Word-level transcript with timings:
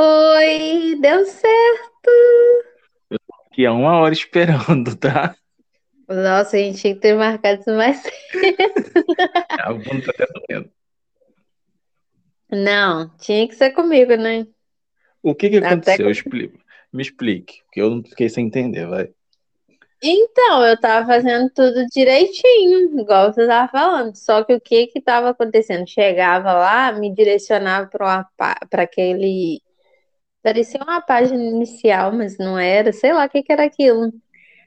Oi, 0.00 0.94
deu 1.00 1.24
certo. 1.26 2.10
Que 3.52 3.64
é 3.64 3.70
uma 3.70 3.98
hora 3.98 4.12
esperando, 4.14 4.94
tá? 4.96 5.34
Nossa, 6.08 6.56
a 6.56 6.60
gente 6.60 6.80
tinha 6.80 6.94
que 6.94 7.00
ter 7.00 7.16
marcado 7.16 7.60
isso 7.60 7.72
mais 7.72 7.96
cedo. 7.96 8.12
A 9.58 9.72
bunda 9.72 10.12
tá 10.12 10.24
até 10.24 10.26
doendo. 10.54 10.70
Não, 12.48 13.10
tinha 13.18 13.48
que 13.48 13.56
ser 13.56 13.70
comigo, 13.70 14.14
né? 14.14 14.46
O 15.20 15.34
que 15.34 15.50
que 15.50 15.56
Até 15.56 15.66
aconteceu? 15.66 16.06
que- 16.06 16.12
Explica. 16.12 16.58
Me 16.92 17.02
explique, 17.02 17.62
porque 17.64 17.80
eu 17.82 17.90
não 17.90 18.02
fiquei 18.04 18.28
sem 18.28 18.46
entender, 18.46 18.86
vai. 18.86 19.10
Então, 20.00 20.64
eu 20.64 20.78
tava 20.80 21.06
fazendo 21.08 21.50
tudo 21.50 21.84
direitinho, 21.92 23.00
igual 23.00 23.32
você 23.32 23.48
tava 23.48 23.70
falando. 23.70 24.14
Só 24.14 24.44
que 24.44 24.54
o 24.54 24.60
que 24.60 24.86
que 24.86 25.00
tava 25.00 25.30
acontecendo? 25.30 25.88
Chegava 25.88 26.52
lá, 26.52 26.92
me 26.92 27.12
direcionava 27.12 27.90
para 27.90 28.24
aquele. 28.74 29.60
Parecia 30.48 30.82
uma 30.82 31.02
página 31.02 31.44
inicial, 31.44 32.10
mas 32.10 32.38
não 32.38 32.58
era. 32.58 32.90
Sei 32.90 33.12
lá 33.12 33.26
o 33.26 33.28
que 33.28 33.42
que 33.42 33.52
era 33.52 33.64
aquilo. 33.64 34.10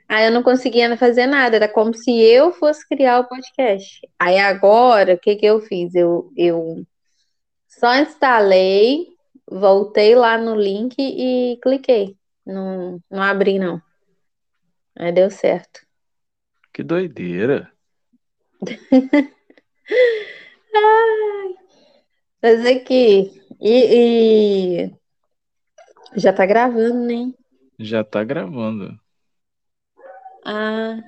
Aí 0.08 0.26
eu 0.28 0.32
não 0.32 0.44
conseguia 0.44 0.96
fazer 0.96 1.26
nada, 1.26 1.56
era 1.56 1.68
como 1.68 1.92
se 1.96 2.12
eu 2.22 2.52
fosse 2.54 2.88
criar 2.88 3.20
o 3.20 3.28
podcast. 3.28 4.08
Aí 4.20 4.38
agora, 4.38 5.16
o 5.16 5.18
que 5.18 5.36
que 5.36 5.46
eu 5.48 5.60
fiz? 5.62 5.96
Eu, 5.96 6.32
eu 6.38 6.86
só 7.68 7.96
instalei, 7.96 9.08
voltei 9.50 10.14
lá 10.14 10.38
no 10.38 10.54
link 10.54 10.96
e 11.00 11.58
cliquei. 11.64 12.16
Não, 12.46 13.02
não 13.10 13.24
abri, 13.24 13.58
não. 13.58 13.82
Aí 14.96 15.12
deu 15.12 15.32
certo. 15.32 15.82
Que 16.72 16.84
doideira. 16.84 17.72
Mas 22.40 22.66
aqui, 22.68 23.42
e, 23.60 24.84
e 24.86 25.01
já 26.16 26.34
tá 26.34 26.46
gravando, 26.46 27.06
né? 27.06 27.34
Já 27.80 28.04
tá 28.04 28.24
gravando. 28.24 29.00
Ah, 30.46 31.00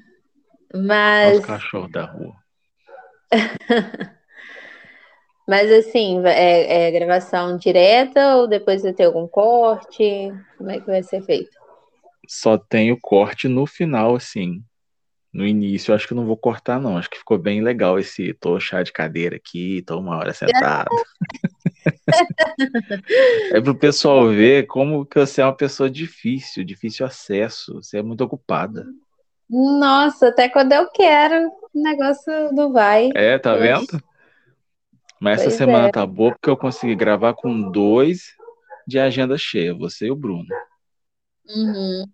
mas, 0.73 1.39
os 1.39 1.45
cachorros 1.45 1.91
da 1.91 2.05
rua. 2.05 2.35
mas 5.47 5.71
assim, 5.71 6.21
é, 6.25 6.87
é 6.87 6.91
gravação 6.91 7.57
direta 7.57 8.37
ou 8.37 8.47
depois 8.47 8.81
vai 8.81 8.93
ter 8.93 9.05
algum 9.05 9.27
corte? 9.27 10.31
Como 10.57 10.71
é 10.71 10.79
que 10.79 10.85
vai 10.85 11.03
ser 11.03 11.21
feito? 11.23 11.51
Só 12.27 12.57
tem 12.57 12.91
o 12.91 12.99
corte 12.99 13.47
no 13.47 13.65
final, 13.65 14.15
assim. 14.15 14.63
No 15.33 15.45
início, 15.47 15.93
acho 15.93 16.07
que 16.07 16.13
não 16.13 16.25
vou 16.25 16.37
cortar, 16.37 16.79
não. 16.79 16.95
Acho 16.95 17.09
que 17.09 17.17
ficou 17.17 17.39
bem 17.39 17.61
legal 17.61 17.97
esse 17.97 18.33
tô 18.35 18.59
chá 18.59 18.83
de 18.83 18.93
cadeira 18.93 19.35
aqui, 19.35 19.81
tô 19.81 19.99
uma 19.99 20.15
hora 20.17 20.33
sentado. 20.33 20.89
É 23.51 23.61
pro 23.61 23.75
pessoal 23.75 24.27
ver 24.29 24.65
como 24.67 25.05
que 25.05 25.19
você 25.19 25.41
é 25.41 25.45
uma 25.45 25.55
pessoa 25.55 25.89
difícil, 25.89 26.63
difícil 26.63 27.05
acesso. 27.05 27.75
Você 27.75 27.99
é 27.99 28.03
muito 28.03 28.23
ocupada. 28.23 28.85
Nossa, 29.49 30.29
até 30.29 30.49
quando 30.49 30.71
eu 30.73 30.89
quero, 30.89 31.47
o 31.73 31.81
negócio 31.81 32.51
não 32.53 32.73
vai. 32.73 33.11
É, 33.15 33.37
tá 33.37 33.53
Poxa. 33.53 33.63
vendo? 33.63 34.03
Mas 35.19 35.39
essa 35.39 35.49
Pois 35.49 35.57
semana 35.57 35.87
é. 35.87 35.91
tá 35.91 36.05
boa 36.05 36.31
porque 36.31 36.49
eu 36.49 36.57
consegui 36.57 36.95
gravar 36.95 37.33
com 37.33 37.71
dois 37.71 38.33
de 38.85 38.99
agenda 38.99 39.37
cheia, 39.37 39.73
você 39.73 40.07
e 40.07 40.11
o 40.11 40.15
Bruno. 40.15 40.47
Uhum. 41.47 42.05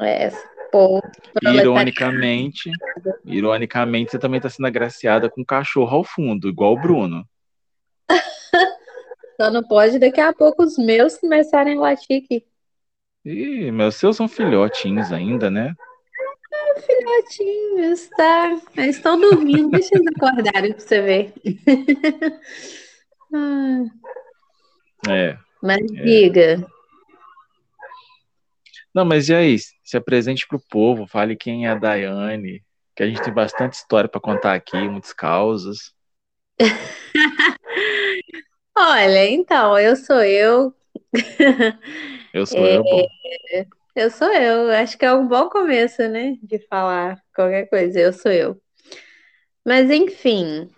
É, 0.00 0.30
pô, 0.70 1.00
proletariado. 1.32 1.58
ironicamente, 1.58 2.70
ironicamente, 3.24 4.10
você 4.10 4.18
também 4.18 4.40
tá 4.40 4.48
sendo 4.50 4.66
agraciada 4.66 5.30
com 5.30 5.40
um 5.40 5.44
cachorro 5.44 5.96
ao 5.96 6.04
fundo, 6.04 6.48
igual 6.48 6.74
o 6.74 6.80
Bruno. 6.80 7.26
Só 9.36 9.50
não 9.50 9.62
pode 9.62 9.98
daqui 9.98 10.20
a 10.20 10.32
pouco 10.32 10.62
os 10.62 10.76
meus 10.76 11.16
começarem 11.16 11.76
a 11.76 11.80
latir 11.80 12.22
aqui. 12.24 12.44
Ih, 13.24 13.70
meus 13.70 13.96
seus 13.96 14.16
são 14.16 14.28
filhotinhos 14.28 15.12
ainda, 15.12 15.50
né? 15.50 15.74
Filhotinhos, 16.84 18.08
tá? 18.16 18.60
Eles 18.76 18.96
estão 18.96 19.18
dormindo, 19.20 19.70
deixa 19.70 19.94
eles 19.94 20.06
acordarem 20.16 20.72
pra 20.72 20.80
você 20.80 21.00
ver. 21.00 21.32
Ah, 23.34 23.84
É. 25.08 25.38
Mas 25.62 25.80
diga, 25.90 26.66
Não, 28.94 29.06
mas 29.06 29.30
e 29.30 29.34
aí? 29.34 29.56
Se 29.82 29.96
apresente 29.96 30.46
pro 30.46 30.60
povo, 30.60 31.06
fale 31.06 31.34
quem 31.34 31.66
é 31.66 31.70
a 31.70 31.74
Daiane, 31.74 32.62
que 32.94 33.02
a 33.02 33.06
gente 33.06 33.22
tem 33.22 33.32
bastante 33.32 33.72
história 33.72 34.06
pra 34.06 34.20
contar 34.20 34.52
aqui, 34.54 34.76
muitas 34.76 35.14
causas. 35.14 35.94
olha, 38.76 39.26
então, 39.30 39.78
eu 39.78 39.96
sou 39.96 40.22
eu. 40.22 40.74
Eu 42.32 42.46
sou 42.46 42.66
eu, 42.66 42.82
bom. 42.82 43.06
Eu 43.94 44.10
sou 44.10 44.28
eu. 44.32 44.70
Acho 44.70 44.96
que 44.98 45.04
é 45.04 45.12
um 45.12 45.26
bom 45.28 45.48
começo, 45.48 46.02
né? 46.08 46.36
De 46.42 46.58
falar 46.66 47.22
qualquer 47.34 47.68
coisa. 47.68 47.98
Eu 48.00 48.12
sou 48.12 48.32
eu. 48.32 48.60
Mas 49.64 49.90
enfim, 49.90 50.68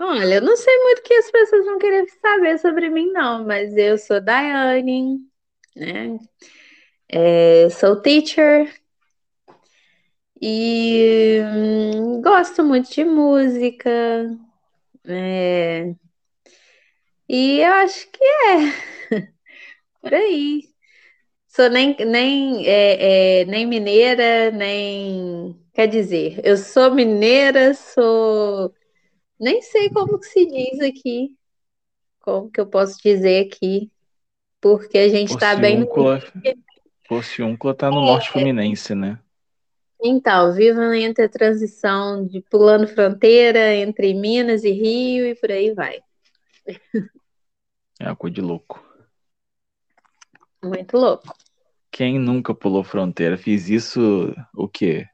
olha, 0.00 0.36
eu 0.36 0.42
não 0.42 0.56
sei 0.56 0.76
muito 0.84 1.00
o 1.00 1.02
que 1.02 1.14
as 1.14 1.30
pessoas 1.30 1.64
vão 1.66 1.78
querer 1.78 2.06
saber 2.22 2.58
sobre 2.58 2.90
mim, 2.90 3.12
não. 3.12 3.44
Mas 3.46 3.76
eu 3.76 3.98
sou 3.98 4.20
Daiane, 4.20 5.18
né? 5.76 6.18
É, 7.08 7.68
sou 7.70 8.00
teacher 8.02 8.72
e 10.40 11.40
hum, 11.44 12.20
gosto 12.22 12.64
muito 12.64 12.90
de 12.90 13.04
música. 13.04 13.90
é, 15.06 15.94
e 17.28 17.60
eu 17.60 17.72
acho 17.74 18.08
que 18.10 18.24
é 18.24 18.58
por 20.00 20.14
aí. 20.14 20.62
Sou 21.48 21.68
nem, 21.68 21.96
nem, 22.06 22.66
é, 22.66 23.40
é, 23.40 23.44
nem 23.46 23.66
mineira, 23.66 24.50
nem. 24.50 25.58
Quer 25.72 25.88
dizer, 25.88 26.40
eu 26.44 26.56
sou 26.56 26.94
mineira, 26.94 27.74
sou. 27.74 28.72
Nem 29.40 29.62
sei 29.62 29.90
como 29.90 30.18
que 30.18 30.26
se 30.26 30.46
diz 30.46 30.80
aqui. 30.80 31.36
Como 32.20 32.50
que 32.50 32.60
eu 32.60 32.66
posso 32.66 32.98
dizer 33.02 33.46
aqui? 33.46 33.90
Porque 34.60 34.98
a 34.98 35.08
gente 35.08 35.36
tá 35.36 35.56
bem 35.56 35.78
no. 35.78 35.86
Porciúncula, 35.86 36.22
Porciúncula 37.08 37.74
tá 37.74 37.90
no 37.90 38.02
norte 38.02 38.30
fluminense, 38.30 38.94
né? 38.94 39.18
Então, 40.00 40.52
vivo 40.54 40.80
entre 40.92 41.24
a 41.24 41.28
transição 41.28 42.24
de 42.24 42.40
pulando 42.40 42.86
fronteira 42.86 43.74
entre 43.74 44.14
Minas 44.14 44.62
e 44.62 44.70
Rio 44.70 45.26
e 45.26 45.34
por 45.34 45.50
aí 45.50 45.74
vai. 45.74 46.00
É 47.98 48.06
uma 48.06 48.16
coisa 48.16 48.34
de 48.34 48.40
louco. 48.40 48.84
Muito 50.62 50.96
louco. 50.96 51.34
Quem 51.90 52.18
nunca 52.18 52.54
pulou 52.54 52.84
fronteira? 52.84 53.36
Fiz 53.36 53.68
isso 53.68 54.34
o 54.54 54.68
quê? 54.68 55.06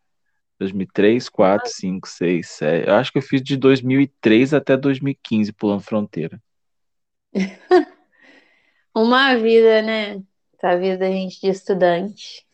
2003, 0.59 1.28
4, 1.28 1.71
5, 1.71 2.09
6, 2.09 2.49
7. 2.49 2.89
Eu 2.89 2.94
acho 2.94 3.12
que 3.12 3.19
eu 3.19 3.23
fiz 3.23 3.43
de 3.43 3.56
2003 3.56 4.55
até 4.55 4.77
2015 4.77 5.53
pulando 5.53 5.83
fronteira. 5.83 6.41
Uma 8.94 9.34
vida, 9.37 9.83
né? 9.83 10.23
Essa 10.56 10.78
vida 10.78 10.99
da 10.99 11.11
gente 11.11 11.41
de 11.41 11.49
estudante. 11.49 12.47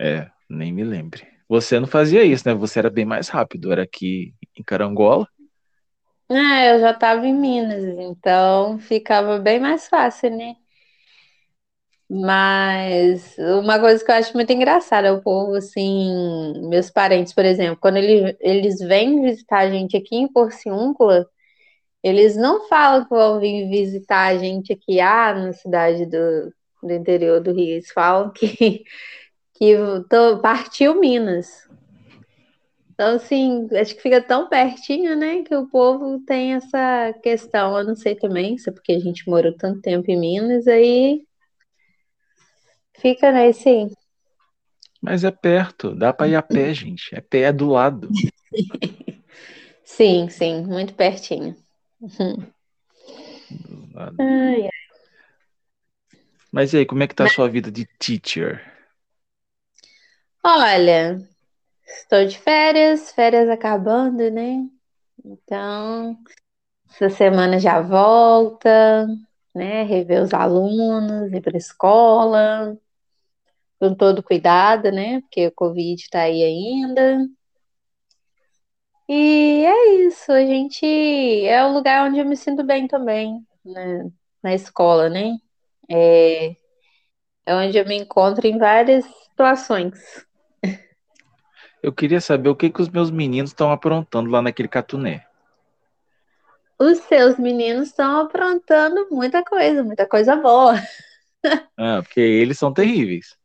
É, 0.00 0.30
nem 0.48 0.72
me 0.72 0.84
lembre. 0.84 1.26
Você 1.48 1.78
não 1.78 1.86
fazia 1.86 2.24
isso, 2.24 2.48
né? 2.48 2.54
Você 2.54 2.78
era 2.78 2.88
bem 2.88 3.04
mais 3.04 3.28
rápido. 3.28 3.72
Era 3.72 3.82
aqui 3.82 4.34
em 4.56 4.62
Carangola. 4.62 5.28
Ah, 6.34 6.64
eu 6.66 6.80
já 6.80 6.90
estava 6.92 7.26
em 7.26 7.34
Minas, 7.34 7.84
então 7.84 8.78
ficava 8.78 9.38
bem 9.38 9.60
mais 9.60 9.88
fácil, 9.88 10.30
né? 10.36 10.56
Mas 12.10 13.36
uma 13.38 13.80
coisa 13.80 14.04
que 14.04 14.10
eu 14.10 14.14
acho 14.14 14.34
muito 14.34 14.52
engraçada 14.52 15.08
é 15.08 15.12
o 15.12 15.22
povo, 15.22 15.54
assim, 15.54 16.52
meus 16.68 16.90
parentes, 16.90 17.32
por 17.32 17.44
exemplo, 17.44 17.78
quando 17.80 17.96
ele, 17.96 18.36
eles 18.40 18.78
vêm 18.80 19.22
visitar 19.22 19.60
a 19.60 19.70
gente 19.70 19.96
aqui 19.96 20.16
em 20.16 20.28
Porciúncula, 20.30 21.26
eles 22.02 22.36
não 22.36 22.68
falam 22.68 23.04
que 23.04 23.10
vão 23.10 23.40
vir 23.40 23.68
visitar 23.70 24.28
a 24.28 24.38
gente 24.38 24.72
aqui, 24.72 25.00
ah, 25.00 25.34
na 25.34 25.52
cidade 25.54 26.06
do, 26.06 26.52
do 26.82 26.92
interior 26.92 27.40
do 27.40 27.52
Rio, 27.52 27.74
eles 27.76 27.90
falam 27.92 28.30
que, 28.32 28.84
que 29.54 29.76
tô, 30.10 30.38
partiu 30.40 31.00
Minas. 31.00 31.68
Então, 33.02 33.16
assim, 33.16 33.68
acho 33.74 33.96
que 33.96 34.00
fica 34.00 34.22
tão 34.22 34.48
pertinho, 34.48 35.16
né, 35.16 35.42
que 35.42 35.52
o 35.56 35.66
povo 35.66 36.20
tem 36.20 36.54
essa 36.54 37.12
questão. 37.20 37.76
Eu 37.76 37.84
não 37.84 37.96
sei 37.96 38.14
também, 38.14 38.56
se 38.56 38.70
é 38.70 38.72
porque 38.72 38.92
a 38.92 39.00
gente 39.00 39.28
morou 39.28 39.52
tanto 39.56 39.80
tempo 39.80 40.08
em 40.08 40.16
Minas, 40.16 40.68
aí 40.68 41.26
fica 43.00 43.32
nesse. 43.32 43.88
Mas 45.00 45.24
é 45.24 45.32
perto. 45.32 45.96
Dá 45.96 46.12
pra 46.12 46.28
ir 46.28 46.36
a 46.36 46.42
pé, 46.42 46.72
gente. 46.72 47.12
É 47.12 47.20
pé, 47.20 47.40
é 47.40 47.52
do 47.52 47.70
lado. 47.70 48.08
Sim, 49.84 50.28
sim, 50.28 50.62
muito 50.64 50.94
pertinho. 50.94 51.56
Do 53.50 53.96
lado. 53.96 54.16
Ai, 54.20 54.62
ai. 54.62 54.70
Mas 56.52 56.72
e 56.72 56.78
aí, 56.78 56.86
como 56.86 57.02
é 57.02 57.08
que 57.08 57.16
tá 57.16 57.24
a 57.24 57.28
sua 57.28 57.48
vida 57.48 57.68
de 57.68 57.84
teacher? 57.98 58.62
Olha, 60.44 61.18
estou 62.00 62.26
de 62.26 62.38
férias, 62.38 63.12
férias 63.12 63.48
acabando, 63.48 64.30
né? 64.30 64.66
Então, 65.24 66.16
essa 66.90 67.10
semana 67.10 67.58
já 67.60 67.80
volta. 67.82 69.06
né? 69.54 69.84
Rever 69.84 70.22
os 70.22 70.34
alunos, 70.34 71.32
ir 71.32 71.42
para 71.42 71.56
a 71.56 71.58
escola, 71.58 72.78
com 73.78 73.94
todo 73.94 74.22
cuidado, 74.22 74.90
né? 74.90 75.20
Porque 75.22 75.46
o 75.48 75.52
Covid 75.52 76.00
está 76.02 76.22
aí 76.22 76.42
ainda. 76.42 77.26
E 79.08 79.64
é 79.66 79.94
isso, 80.06 80.32
a 80.32 80.44
gente 80.44 80.86
é 81.46 81.64
o 81.64 81.72
lugar 81.72 82.08
onde 82.08 82.18
eu 82.20 82.24
me 82.24 82.36
sinto 82.36 82.64
bem 82.64 82.86
também, 82.88 83.44
né? 83.64 84.10
Na 84.42 84.54
escola, 84.54 85.08
né? 85.10 85.36
É, 85.90 86.56
é 87.46 87.54
onde 87.54 87.78
eu 87.78 87.86
me 87.86 87.96
encontro 87.96 88.46
em 88.46 88.58
várias 88.58 89.04
situações. 89.06 90.26
Eu 91.82 91.92
queria 91.92 92.20
saber 92.20 92.48
o 92.48 92.56
que, 92.56 92.70
que 92.70 92.80
os 92.80 92.88
meus 92.88 93.10
meninos 93.10 93.50
estão 93.50 93.72
aprontando 93.72 94.30
lá 94.30 94.40
naquele 94.40 94.68
catuné. 94.68 95.26
Os 96.78 96.98
seus 96.98 97.38
meninos 97.38 97.88
estão 97.88 98.20
aprontando 98.20 99.06
muita 99.10 99.44
coisa, 99.44 99.82
muita 99.84 100.06
coisa 100.06 100.36
boa. 100.36 100.74
Ah, 101.76 102.02
porque 102.02 102.20
eles 102.20 102.58
são 102.58 102.72
terríveis. 102.72 103.36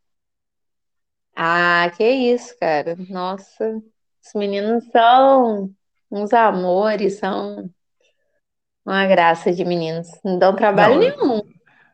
Ah, 1.35 1.91
que 1.95 2.03
isso, 2.03 2.57
cara. 2.59 2.95
Nossa, 3.09 3.75
os 4.25 4.33
meninos 4.35 4.83
são 4.91 5.73
uns 6.11 6.33
amores, 6.33 7.19
são 7.19 7.69
uma 8.85 9.05
graça 9.05 9.51
de 9.53 9.63
meninos. 9.63 10.07
Não 10.23 10.39
dão 10.39 10.55
trabalho 10.55 10.95
Não, 10.95 10.99
nenhum. 10.99 11.41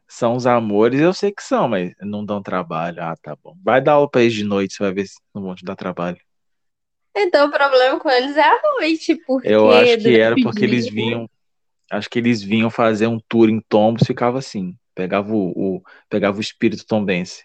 São 0.08 0.36
os 0.36 0.46
amores, 0.46 1.00
eu 1.02 1.14
sei 1.14 1.32
que 1.32 1.44
são, 1.44 1.68
mas 1.68 1.94
não 2.02 2.26
dão 2.26 2.42
trabalho. 2.42 3.02
Ah, 3.02 3.16
tá 3.18 3.36
bom. 3.36 3.56
Vai 3.64 3.82
dar 3.82 3.94
aula 3.94 4.10
pra 4.10 4.22
eles 4.22 4.34
de 4.34 4.44
noite, 4.44 4.76
você 4.76 4.84
vai 4.84 4.94
ver 4.94 5.08
se 5.08 5.20
não 5.34 5.44
vão 5.44 5.56
te 5.56 5.66
dar 5.66 5.76
trabalho. 5.76 6.20
Então 7.16 7.48
o 7.48 7.52
problema 7.52 8.00
com 8.00 8.10
eles 8.10 8.36
é 8.36 8.42
a 8.44 8.62
noite, 8.76 9.16
porque 9.28 9.48
Eu 9.48 9.72
acho 9.72 9.98
que 10.00 10.20
era 10.20 10.36
porque 10.36 10.66
eles 10.66 10.88
vinham. 10.88 11.30
Acho 11.92 12.10
que 12.10 12.18
eles 12.18 12.42
vinham 12.42 12.70
fazer 12.70 13.08
um 13.08 13.20
tour 13.20 13.50
em 13.50 13.60
Tombos, 13.62 14.08
ficava 14.08 14.40
assim. 14.40 14.76
Pegava 14.96 15.34
o, 15.34 15.76
o- 15.78 15.84
pegava 16.10 16.38
o 16.38 16.42
espírito 16.42 16.86
tombense. 16.86 17.44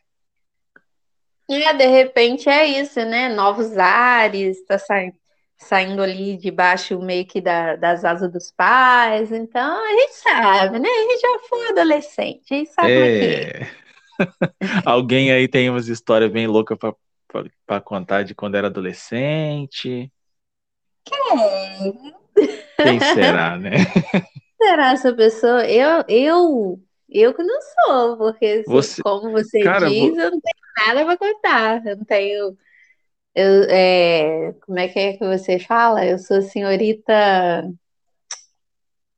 É, 1.50 1.72
de 1.72 1.86
repente 1.86 2.48
é 2.48 2.66
isso, 2.66 3.00
né? 3.04 3.28
Novos 3.28 3.76
ares, 3.78 4.64
tá 4.66 4.78
saindo, 4.78 5.14
saindo 5.56 6.02
ali 6.02 6.36
debaixo 6.36 6.98
meio 7.00 7.26
que 7.26 7.40
da- 7.40 7.76
das 7.76 8.04
asas 8.04 8.30
dos 8.30 8.50
pais. 8.50 9.32
Então 9.32 9.84
a 9.84 9.90
gente 9.92 10.14
sabe, 10.14 10.78
né? 10.78 10.88
A 10.88 11.02
gente 11.10 11.20
já 11.20 11.38
foi 11.48 11.68
adolescente, 11.68 12.54
a 12.54 12.56
gente 12.56 12.70
sabe 12.70 12.92
é 12.92 13.60
que. 13.62 13.68
É. 14.60 14.82
Alguém 14.84 15.30
aí 15.30 15.46
tem 15.46 15.70
umas 15.70 15.86
histórias 15.88 16.30
bem 16.30 16.46
loucas 16.46 16.76
pra, 16.76 16.92
pra 17.66 17.80
contar 17.80 18.22
de 18.22 18.34
quando 18.34 18.56
era 18.56 18.68
adolescente. 18.68 20.10
Quem 22.82 23.00
será, 23.00 23.56
né? 23.58 23.70
Será 24.60 24.92
essa 24.92 25.12
pessoa? 25.14 25.66
Eu, 25.66 26.04
eu, 26.08 26.82
eu 27.08 27.34
que 27.34 27.42
não 27.42 27.58
sou, 27.60 28.16
porque 28.16 28.64
Você, 28.66 29.02
como 29.02 29.30
você 29.30 29.60
cara, 29.60 29.88
diz, 29.88 30.16
eu 30.16 30.30
não 30.30 30.40
tenho 30.40 30.86
nada 30.86 31.04
para 31.04 31.16
contar. 31.16 31.86
Eu 31.86 31.96
não 31.96 32.04
tenho, 32.04 32.56
eu, 33.34 33.62
é, 33.70 34.52
como 34.66 34.78
é 34.78 34.88
que 34.88 34.98
é 34.98 35.12
que 35.16 35.24
você 35.24 35.58
fala? 35.58 36.04
Eu 36.04 36.18
sou 36.18 36.42
senhorita. 36.42 37.70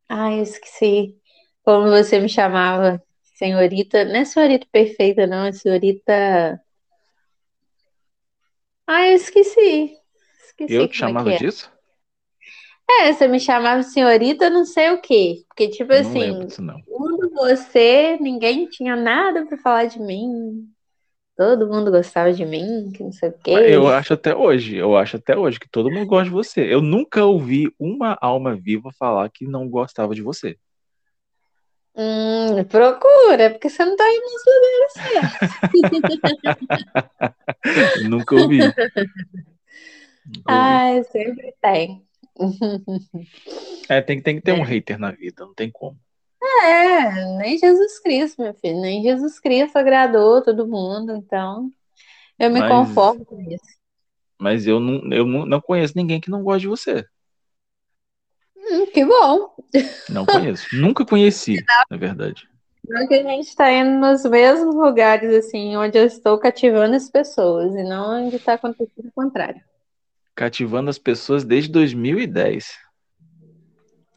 Ai, 0.08 0.38
eu 0.38 0.42
esqueci. 0.42 1.16
Como 1.62 1.88
você 1.88 2.18
me 2.20 2.28
chamava? 2.28 3.02
Senhorita, 3.34 4.04
não 4.04 4.16
é 4.16 4.24
senhorita 4.24 4.66
perfeita, 4.70 5.26
não, 5.26 5.46
é 5.46 5.52
senhorita. 5.52 6.60
Ai, 8.90 9.12
eu 9.12 9.16
esqueci. 9.16 9.96
eu 10.66 10.87
Esqueci 10.87 10.88
te 10.88 10.96
como 10.96 11.08
é 11.08 11.14
chamava 11.14 11.31
é. 11.37 11.38
disso? 11.38 11.70
É, 12.88 13.12
você 13.12 13.28
me 13.28 13.38
chamava 13.40 13.82
senhorita 13.82 14.50
não 14.50 14.64
sei 14.64 14.90
o 14.90 15.00
quê. 15.00 15.44
Porque, 15.48 15.69
tipo 15.69 15.92
Não 15.92 16.00
assim, 16.00 16.32
disso, 16.46 16.62
quando 16.87 17.31
você, 17.31 18.16
ninguém 18.20 18.69
tinha 18.69 18.96
nada 18.96 19.46
pra 19.46 19.56
falar 19.58 19.87
de 19.87 20.00
mim. 20.00 20.69
Todo 21.37 21.69
mundo 21.69 21.90
gostava 21.90 22.32
de 22.32 22.44
mim, 22.46 22.92
que 22.92 23.02
não 23.04 23.12
sei 23.12 23.31
o 23.31 23.38
quê. 23.38 23.52
eu 23.69 23.88
acho 23.88 24.12
até 24.14 24.34
hoje, 24.34 24.76
eu 24.76 24.96
acho 24.96 25.16
até 25.16 25.36
hoje 25.36 25.58
que 25.58 25.69
todo 25.69 25.90
mundo 25.90 26.06
gosta 26.06 26.25
de 26.25 26.31
você. 26.31 26.72
Eu 26.72 26.81
nunca 26.81 27.25
ouvi 27.25 27.72
uma 27.78 28.16
alma 28.20 28.56
viva 28.56 28.90
falar 28.98 29.28
que 29.31 29.46
não 29.46 29.69
gostava 29.69 30.14
de 30.14 30.22
você. 30.22 30.56
Hum, 31.96 32.62
procura, 32.64 33.50
porque 33.50 33.69
você 33.69 33.84
não 33.84 33.96
tá 33.96 34.04
indo 34.08 34.25
nos 34.25 34.44
lugares 34.46 34.92
certos. 35.72 36.00
Nunca 38.08 38.37
ouvi. 38.37 38.60
Ai, 40.46 41.02
sempre 41.04 41.54
tem. 41.60 42.06
É, 43.88 44.00
tem, 44.00 44.22
tem 44.22 44.37
que 44.37 44.42
ter 44.42 44.52
um 44.52 44.58
Né? 44.58 44.64
hater 44.64 44.96
na 44.98 45.10
vida, 45.10 45.44
não 45.44 45.52
tem 45.54 45.70
como. 45.70 45.98
É, 46.42 47.37
nem 47.37 47.58
Jesus 47.58 47.98
Cristo, 47.98 48.40
meu 48.40 48.54
filho, 48.54 48.81
nem 48.81 49.02
Jesus 49.02 49.38
Cristo 49.38 49.76
agradou 49.76 50.40
todo 50.43 50.66
mundo, 50.66 51.14
então 51.14 51.70
eu 52.38 52.50
me 52.50 52.60
Mas, 52.60 52.70
conformo 52.70 53.26
com 53.26 53.38
isso. 53.43 53.78
mas 54.38 54.66
eu, 54.66 54.81
não, 54.81 55.12
eu 55.12 55.26
não, 55.26 55.44
não 55.44 55.60
conheço 55.60 55.93
ninguém 55.96 56.19
que 56.20 56.31
não 56.31 56.43
goste 56.43 56.62
de 56.62 56.69
você. 56.69 57.04
Hum, 58.70 58.87
que 58.87 59.05
bom. 59.05 59.55
Não 60.08 60.25
conheço. 60.25 60.67
Nunca 60.72 61.05
conheci, 61.05 61.56
na 61.90 61.96
verdade. 61.96 62.49
Não 62.88 63.06
que 63.06 63.14
a 63.14 63.22
gente 63.22 63.49
está 63.49 63.70
indo 63.70 63.99
nos 63.99 64.25
mesmos 64.25 64.75
lugares, 64.75 65.32
assim, 65.34 65.76
onde 65.76 65.99
eu 65.99 66.05
estou 66.05 66.38
cativando 66.38 66.94
as 66.94 67.11
pessoas, 67.11 67.75
e 67.75 67.82
não 67.82 68.26
onde 68.26 68.37
está 68.37 68.55
acontecendo 68.55 69.06
o 69.06 69.12
contrário. 69.12 69.61
Cativando 70.34 70.88
as 70.88 70.99
pessoas 70.99 71.44
desde 71.44 71.70
2010. 71.70 72.78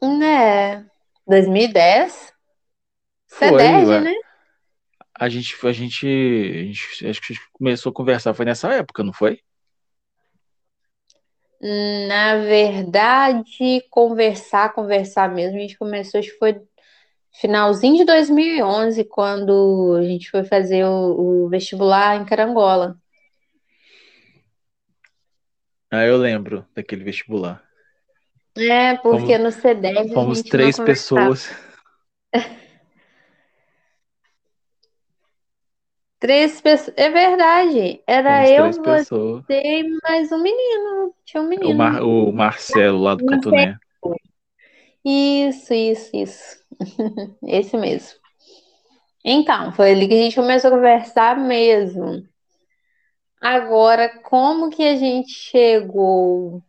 Né? 0.02 0.86
2010? 1.28 2.34
Você 3.28 3.46
é 3.46 3.50
Foi, 3.50 3.58
nerd, 3.58 3.88
ué. 3.88 4.02
né? 4.02 4.14
A 5.16 5.30
gente, 5.30 5.56
a 5.66 5.72
gente, 5.72 6.08
a 6.08 6.64
gente, 6.64 7.08
acho 7.08 7.22
que 7.22 7.34
a 7.34 7.36
gente 7.36 7.50
começou 7.52 7.92
a 7.92 7.94
conversar, 7.94 8.34
foi 8.34 8.46
nessa 8.46 8.74
época, 8.74 9.04
não 9.04 9.14
foi? 9.14 9.40
Na 11.66 12.36
verdade, 12.40 13.82
conversar, 13.90 14.74
conversar 14.74 15.34
mesmo, 15.34 15.58
a 15.58 15.62
gente 15.62 15.78
começou, 15.78 16.20
acho 16.20 16.32
que 16.32 16.38
foi 16.38 16.62
finalzinho 17.40 17.96
de 17.98 18.04
2011, 18.06 19.06
quando 19.06 19.96
a 19.98 20.04
gente 20.04 20.30
foi 20.30 20.44
fazer 20.44 20.84
o, 20.84 21.46
o 21.46 21.50
vestibular 21.50 22.18
em 22.18 22.26
Carangola. 22.26 22.98
Ah, 25.90 26.04
eu 26.06 26.18
lembro 26.18 26.66
daquele 26.76 27.04
vestibular. 27.04 27.64
É, 28.58 28.96
porque 28.98 29.38
Fomos, 29.38 29.40
no 29.40 29.52
CEDES 29.52 30.12
a 30.12 30.14
fomos 30.14 30.44
três 30.44 30.78
pessoas. 30.78 31.50
Três 36.24 36.62
pessoas. 36.62 36.96
É 36.96 37.10
verdade. 37.10 38.02
Era 38.08 38.50
eu, 38.50 38.82
pessoas. 38.82 39.44
você 39.46 39.84
mais 40.04 40.32
um 40.32 40.42
menino. 40.42 41.14
Tinha 41.26 41.44
um 41.44 41.48
O, 41.48 41.50
menino. 41.50 41.76
Mar, 41.76 42.02
o 42.02 42.32
Marcelo 42.32 43.02
lá 43.02 43.14
do. 43.14 43.26
Cantoné. 43.26 43.78
Isso, 45.04 45.74
isso, 45.74 46.10
isso. 46.16 46.64
Esse 47.46 47.76
mesmo. 47.76 48.18
Então, 49.22 49.74
foi 49.74 49.92
ali 49.92 50.08
que 50.08 50.14
a 50.14 50.18
gente 50.18 50.36
começou 50.38 50.70
a 50.70 50.76
conversar 50.76 51.38
mesmo. 51.38 52.26
Agora, 53.42 54.08
como 54.24 54.70
que 54.70 54.82
a 54.82 54.96
gente 54.96 55.30
chegou 55.30 56.64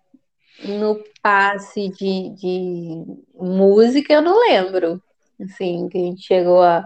no 0.65 1.01
passe 1.23 1.91
de, 1.91 2.31
de 2.31 3.05
música, 3.37 4.15
eu 4.15 4.21
não 4.21 4.37
lembro. 4.49 5.01
Assim, 5.41 5.89
que 5.89 5.97
a 5.97 6.01
gente 6.01 6.23
chegou 6.23 6.61
a, 6.61 6.85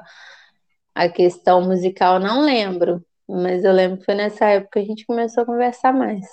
a 0.99 1.09
questão 1.09 1.63
musical, 1.63 2.19
não 2.19 2.45
lembro. 2.45 3.01
Mas 3.29 3.63
eu 3.63 3.73
lembro 3.73 3.99
que 3.99 4.05
foi 4.05 4.17
nessa 4.17 4.47
época 4.47 4.73
que 4.73 4.79
a 4.81 4.85
gente 4.85 5.07
começou 5.07 5.45
a 5.45 5.47
conversar 5.47 5.93
mais. 5.93 6.27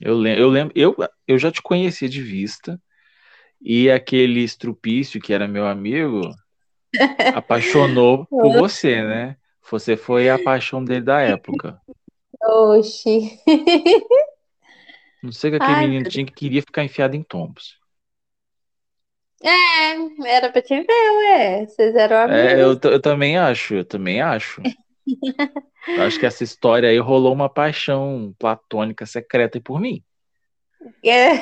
Eu 0.00 0.16
lembro, 0.16 0.42
eu 0.42 0.48
lembro, 0.48 0.72
eu, 0.74 0.96
eu 1.28 1.38
já 1.38 1.52
te 1.52 1.60
conhecia 1.60 2.08
de 2.08 2.22
vista. 2.22 2.80
E 3.60 3.90
aquele 3.90 4.40
estrupício 4.40 5.20
que 5.20 5.32
era 5.32 5.46
meu 5.46 5.66
amigo 5.66 6.22
apaixonou 7.34 8.24
por 8.26 8.50
você, 8.52 9.02
né? 9.02 9.36
Você 9.70 9.94
foi 9.94 10.30
a 10.30 10.38
paixão 10.38 10.82
dele 10.82 11.02
da 11.02 11.20
época. 11.20 11.78
Oxi. 12.42 13.38
Não 15.22 15.32
sei 15.32 15.50
que 15.50 15.56
aquele 15.56 15.72
Ai, 15.72 15.88
menino 15.88 16.08
tinha 16.08 16.24
que 16.24 16.32
queria 16.32 16.62
ficar 16.62 16.84
enfiado 16.84 17.14
em 17.14 17.22
tombos. 17.22 17.78
É, 19.42 20.28
era 20.28 20.50
pra 20.50 20.62
te 20.62 20.74
ver, 20.80 21.10
ué. 21.18 21.66
Vocês 21.66 21.94
eram 21.94 22.16
É, 22.16 22.52
amigos. 22.52 22.60
eu, 22.60 22.80
t- 22.80 22.88
eu 22.88 23.00
também 23.00 23.36
acho, 23.38 23.74
eu 23.74 23.84
também 23.84 24.20
acho. 24.20 24.60
Eu 25.88 26.02
acho 26.02 26.18
que 26.18 26.26
essa 26.26 26.42
história 26.42 26.88
aí 26.88 26.98
rolou 26.98 27.32
uma 27.32 27.48
paixão 27.48 28.34
platônica 28.38 29.06
secreta 29.06 29.60
por 29.60 29.80
mim. 29.80 30.02
É. 31.04 31.36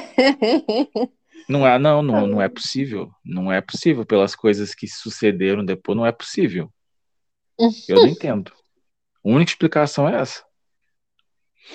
Não 1.48 1.66
é, 1.66 1.78
não, 1.78 2.02
não, 2.02 2.26
não 2.26 2.42
é 2.42 2.48
possível. 2.48 3.10
Não 3.24 3.52
é 3.52 3.60
possível 3.60 4.04
pelas 4.06 4.34
coisas 4.34 4.74
que 4.74 4.86
sucederam 4.88 5.64
depois, 5.64 5.96
não 5.96 6.06
é 6.06 6.12
possível. 6.12 6.72
Eu 7.88 8.00
não 8.00 8.08
entendo. 8.08 8.52
A 9.24 9.28
única 9.28 9.50
explicação 9.50 10.08
é 10.08 10.20
essa. 10.20 10.44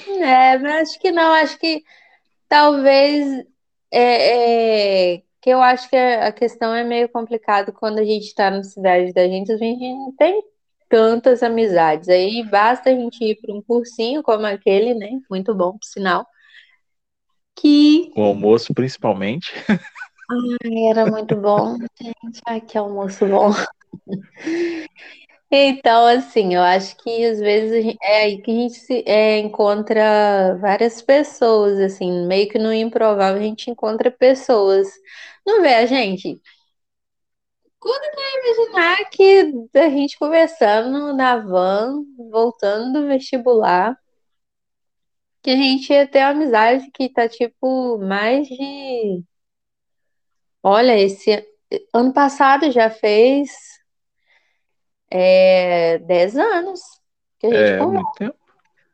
É, 0.08 0.58
mas 0.58 0.90
acho 0.90 1.00
que 1.00 1.12
não, 1.12 1.34
acho 1.34 1.58
que 1.58 1.84
talvez 2.48 3.46
é, 3.92 5.16
é, 5.16 5.24
que 5.42 5.50
eu 5.50 5.62
acho 5.62 5.90
que 5.90 5.96
a 5.96 6.32
questão 6.32 6.74
é 6.74 6.84
meio 6.84 7.10
complicado 7.10 7.72
quando 7.72 8.00
a 8.00 8.04
gente 8.04 8.26
está 8.26 8.52
na 8.52 8.64
cidade 8.64 9.14
da 9.14 9.28
gente, 9.28 9.52
a 9.52 9.58
gente 9.58 9.94
não 9.94 10.12
tem 10.16 10.44
tantas 10.90 11.44
amizades. 11.44 12.10
Aí 12.10 12.44
basta 12.50 12.90
a 12.90 12.94
gente 12.94 13.24
ir 13.24 13.36
para 13.42 13.56
um 13.56 13.62
cursinho 13.62 14.24
como 14.24 14.46
aquele, 14.46 14.94
né? 14.94 15.20
Muito 15.30 15.54
bom, 15.54 15.74
por 15.74 15.86
sinal. 15.86 16.26
Que. 17.56 18.12
O 18.16 18.24
almoço, 18.24 18.74
principalmente. 18.74 19.54
Ai, 19.70 20.90
era 20.90 21.06
muito 21.06 21.36
bom, 21.36 21.78
gente. 22.02 22.42
Ai, 22.46 22.62
que 22.62 22.78
almoço 22.78 23.26
bom. 23.26 23.52
Então, 25.52 26.06
assim, 26.06 26.54
eu 26.56 26.62
acho 26.62 26.96
que 26.98 27.26
às 27.26 27.40
vezes 27.40 27.96
é 28.04 28.24
aí 28.24 28.42
que 28.42 28.52
a 28.52 28.54
gente 28.54 28.76
se, 28.76 29.04
é, 29.08 29.40
encontra 29.40 30.56
várias 30.62 31.02
pessoas, 31.02 31.80
assim, 31.80 32.28
meio 32.28 32.48
que 32.50 32.60
no 32.60 32.72
improvável 32.72 33.40
a 33.42 33.44
gente 33.44 33.70
encontra 33.72 34.12
pessoas. 34.12 34.88
Não 35.46 35.62
vê 35.62 35.74
a 35.76 35.86
gente? 35.88 36.40
Quando 37.80 38.02
que 38.12 38.20
eu 38.20 38.24
ia 38.24 38.40
imaginar 38.70 39.10
que 39.10 39.80
a 39.80 39.90
gente 39.90 40.18
conversando 40.18 41.14
na 41.14 41.38
van, 41.38 42.04
voltando 42.32 43.02
do 43.02 43.08
vestibular, 43.08 43.98
que 45.44 45.50
a 45.52 45.56
gente 45.56 45.92
ia 45.92 46.08
ter 46.08 46.20
uma 46.20 46.30
amizade 46.30 46.90
que 46.92 47.10
tá 47.12 47.28
tipo 47.28 47.98
mais 48.00 48.48
de. 48.48 49.24
Olha, 50.64 50.98
esse 50.98 51.46
ano 51.94 52.14
passado 52.14 52.72
já 52.72 52.90
fez 52.90 53.50
é, 55.12 55.98
10 56.00 56.36
anos 56.38 56.82
que 57.40 57.48
a 57.48 57.50
gente 57.52 57.64
É, 57.64 57.78
conversa. 57.78 58.04
muito 58.04 58.18
tempo. 58.18 58.40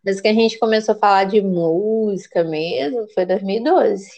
Desde 0.03 0.21
que 0.21 0.27
a 0.27 0.33
gente 0.33 0.59
começou 0.59 0.95
a 0.95 0.99
falar 0.99 1.23
de 1.25 1.41
música 1.41 2.43
mesmo, 2.43 3.07
foi 3.13 3.25
2012. 3.25 4.09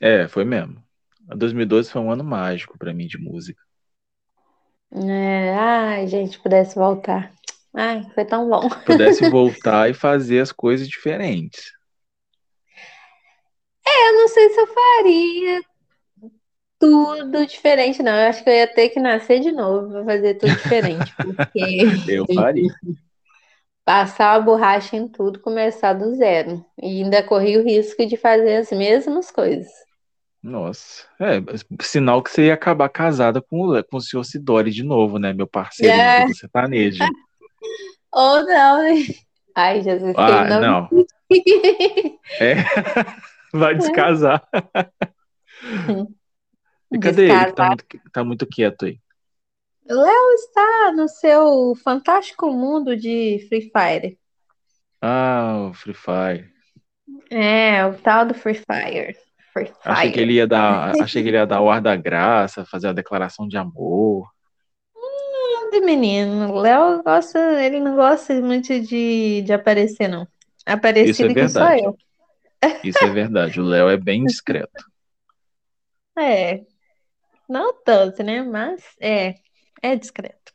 É, 0.00 0.28
foi 0.28 0.44
mesmo. 0.44 0.82
A 1.28 1.34
2012 1.34 1.90
foi 1.90 2.00
um 2.00 2.10
ano 2.10 2.24
mágico 2.24 2.78
pra 2.78 2.92
mim 2.94 3.06
de 3.06 3.18
música. 3.18 3.60
É, 4.90 5.54
ai, 5.54 6.06
gente, 6.06 6.40
pudesse 6.40 6.74
voltar. 6.74 7.32
Ai, 7.74 8.02
foi 8.14 8.24
tão 8.24 8.48
bom. 8.48 8.68
Pudesse 8.84 9.28
voltar 9.28 9.90
e 9.90 9.94
fazer 9.94 10.40
as 10.40 10.50
coisas 10.50 10.88
diferentes. 10.88 11.72
Eu 13.86 14.12
não 14.14 14.28
sei 14.28 14.48
se 14.50 14.60
eu 14.60 14.66
faria 14.66 15.62
tudo 16.78 17.46
diferente, 17.46 18.02
não. 18.02 18.12
Eu 18.12 18.28
acho 18.28 18.42
que 18.42 18.50
eu 18.50 18.54
ia 18.54 18.66
ter 18.66 18.88
que 18.90 19.00
nascer 19.00 19.40
de 19.40 19.50
novo 19.52 19.90
para 19.92 20.04
fazer 20.04 20.34
tudo 20.34 20.54
diferente, 20.54 21.12
porque 21.16 21.86
Eu 22.08 22.24
faria. 22.34 22.72
passar 23.84 24.34
a 24.34 24.40
borracha 24.40 24.96
em 24.96 25.08
tudo, 25.08 25.40
começar 25.40 25.92
do 25.94 26.14
zero. 26.16 26.64
E 26.80 27.02
ainda 27.02 27.22
corri 27.22 27.56
o 27.56 27.64
risco 27.64 28.06
de 28.06 28.16
fazer 28.16 28.56
as 28.56 28.70
mesmas 28.70 29.30
coisas. 29.30 29.68
Nossa. 30.42 31.04
É, 31.20 31.42
sinal 31.82 32.22
que 32.22 32.30
você 32.30 32.46
ia 32.46 32.54
acabar 32.54 32.88
casada 32.88 33.42
com, 33.42 33.60
o- 33.70 33.84
com 33.84 33.96
o 33.96 34.00
senhor 34.00 34.22
Sidori 34.24 34.70
de 34.70 34.84
novo, 34.84 35.18
né? 35.18 35.32
Meu 35.32 35.46
parceiro 35.48 35.92
É. 35.96 36.24
do 36.26 36.34
sertanejo. 36.34 37.02
Ou 38.12 38.44
não, 38.46 38.82
né? 38.82 38.94
Ai, 39.54 39.82
Jesus, 39.82 40.12
que 40.14 40.20
Ah, 40.20 40.40
ele 40.42 40.50
não. 40.60 40.60
não. 40.60 41.06
É. 42.40 42.54
Vai 43.52 43.74
descasar. 43.74 44.46
E 46.92 46.98
cadê 46.98 47.28
ele? 47.30 47.44
que 47.46 47.52
Tá 47.52 47.66
muito, 47.68 47.86
tá 48.12 48.24
muito 48.24 48.46
quieto 48.46 48.86
aí. 48.86 48.98
Léo 49.86 50.32
está 50.34 50.92
no 50.94 51.08
seu 51.08 51.74
fantástico 51.82 52.50
mundo 52.50 52.96
de 52.96 53.46
Free 53.48 53.70
Fire. 53.70 54.18
Ah, 55.00 55.68
o 55.70 55.74
Free 55.74 55.94
Fire. 55.94 56.50
É, 57.30 57.86
o 57.86 57.94
tal 57.94 58.26
do 58.26 58.34
Free 58.34 58.54
Fire. 58.54 59.16
Free 59.52 59.72
Achei 59.84 60.10
que 60.10 60.14
Fire. 60.18 60.22
ele 60.22 60.32
ia 60.34 60.46
dar, 60.46 60.94
achei 61.00 61.22
que 61.22 61.28
ele 61.28 61.36
ia 61.36 61.46
dar 61.46 61.60
o 61.60 61.70
ar 61.70 61.80
da 61.80 61.96
graça, 61.96 62.64
fazer 62.66 62.88
a 62.88 62.92
declaração 62.92 63.48
de 63.48 63.56
amor. 63.56 64.28
de 65.70 65.80
menino. 65.80 66.52
O 66.52 66.60
Léo 66.60 67.02
gosta, 67.02 67.38
ele 67.62 67.80
não 67.80 67.94
gosta 67.94 68.34
muito 68.40 68.80
de, 68.80 69.42
de 69.42 69.52
aparecer, 69.52 70.08
não. 70.08 70.26
Aparecido 70.66 71.34
que 71.34 71.48
sou 71.48 71.62
verdade. 71.66 71.84
eu. 71.84 71.96
Isso 72.84 73.04
é 73.04 73.10
verdade. 73.10 73.60
O 73.60 73.64
Léo 73.64 73.88
é 73.88 73.96
bem 73.96 74.24
discreto. 74.24 74.70
É. 76.18 76.66
Não 77.48 77.74
tanto, 77.82 78.22
né? 78.22 78.42
Mas 78.42 78.82
é, 79.00 79.34
é 79.82 79.96
discreto. 79.96 80.52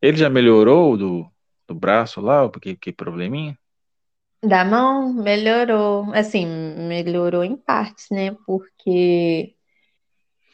Ele 0.00 0.16
já 0.16 0.30
melhorou 0.30 0.96
do, 0.96 1.30
do 1.68 1.74
braço 1.74 2.20
lá, 2.20 2.48
porque 2.48 2.74
que 2.76 2.92
probleminha? 2.92 3.58
Da 4.42 4.64
mão, 4.64 5.12
melhorou. 5.12 6.12
Assim, 6.14 6.46
melhorou 6.46 7.42
em 7.44 7.56
partes, 7.56 8.06
né? 8.10 8.32
Porque 8.46 9.54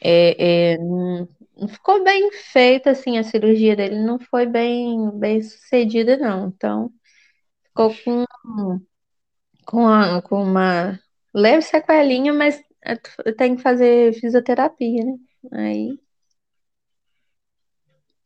é, 0.01 0.73
é, 0.73 0.77
não, 0.77 1.27
ficou 1.69 2.03
bem 2.03 2.31
feita, 2.31 2.91
assim, 2.91 3.17
a 3.17 3.23
cirurgia 3.23 3.75
dele 3.75 3.99
não 4.03 4.19
foi 4.19 4.45
bem, 4.45 5.09
bem 5.19 5.41
sucedida, 5.41 6.17
não. 6.17 6.47
Então, 6.49 6.91
ficou 7.65 7.95
com, 8.03 8.25
com, 9.65 9.87
a- 9.87 10.21
com 10.21 10.43
uma 10.43 10.99
leve 11.33 11.61
sequelinha, 11.61 12.33
mas 12.33 12.61
é, 12.83 12.95
tem 13.33 13.55
que 13.55 13.61
fazer 13.61 14.13
fisioterapia, 14.19 15.03
né? 15.05 15.13
Aí. 15.51 15.99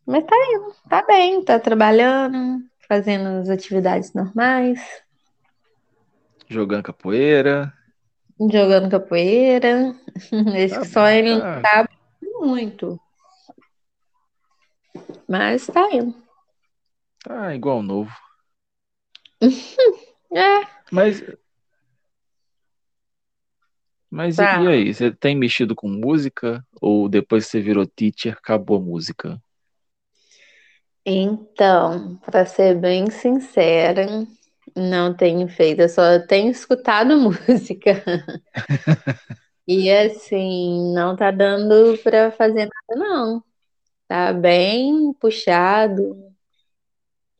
Mas 0.07 0.25
tá 0.25 0.36
indo, 0.53 0.74
tá 0.89 1.01
bem, 1.05 1.43
tá 1.43 1.59
trabalhando, 1.59 2.63
fazendo 2.88 3.41
as 3.41 3.50
atividades 3.50 4.12
normais, 4.13 4.79
Jogando 6.50 6.83
capoeira. 6.83 7.74
jogando 8.51 8.89
capoeira. 8.89 9.95
Esse 10.55 10.75
Tá 10.75 10.81
que 10.81 10.88
só 10.88 11.01
bom, 11.01 11.07
ele 11.07 11.36
não 11.36 11.41
tá. 11.41 11.62
sabe 11.62 11.89
muito. 12.39 13.00
Mas 15.27 15.65
tá 15.67 15.88
indo. 15.93 16.13
Tá 17.24 17.53
igual 17.53 17.83
novo. 17.83 18.12
É, 20.33 20.67
Mas. 20.91 21.21
Mas 24.10 24.40
e, 24.40 24.46
Tá. 24.46 24.64
e 24.64 24.68
aí? 24.68 24.94
Você 24.94 25.12
tem 25.12 25.36
mexido 25.36 25.76
com 25.76 25.88
música? 25.90 26.66
Ou 26.82 27.10
depois 27.10 27.46
que 27.46 27.52
você 27.52 27.62
virou 27.62 27.86
teacher, 27.86 28.34
acabou 28.34 28.78
a 28.78 28.82
música? 28.82 29.42
então, 31.06 32.18
pra 32.18 32.46
ser 32.46 32.76
bem 32.80 33.10
sincera, 33.10 34.06
não 34.76 35.16
tenho 35.16 35.48
feito, 35.48 35.82
eu 35.82 35.90
só 35.90 36.20
tenho 36.28 36.52
escutado 36.52 37.16
música. 37.20 38.04
E 39.68 39.92
assim, 39.92 40.94
não 40.94 41.16
tá 41.16 41.30
dando 41.32 41.98
pra 42.04 42.32
fazer 42.32 42.66
nada, 42.68 42.96
não. 43.00 43.44
Tá 44.08 44.34
bem 44.34 45.14
puxado, 45.16 46.16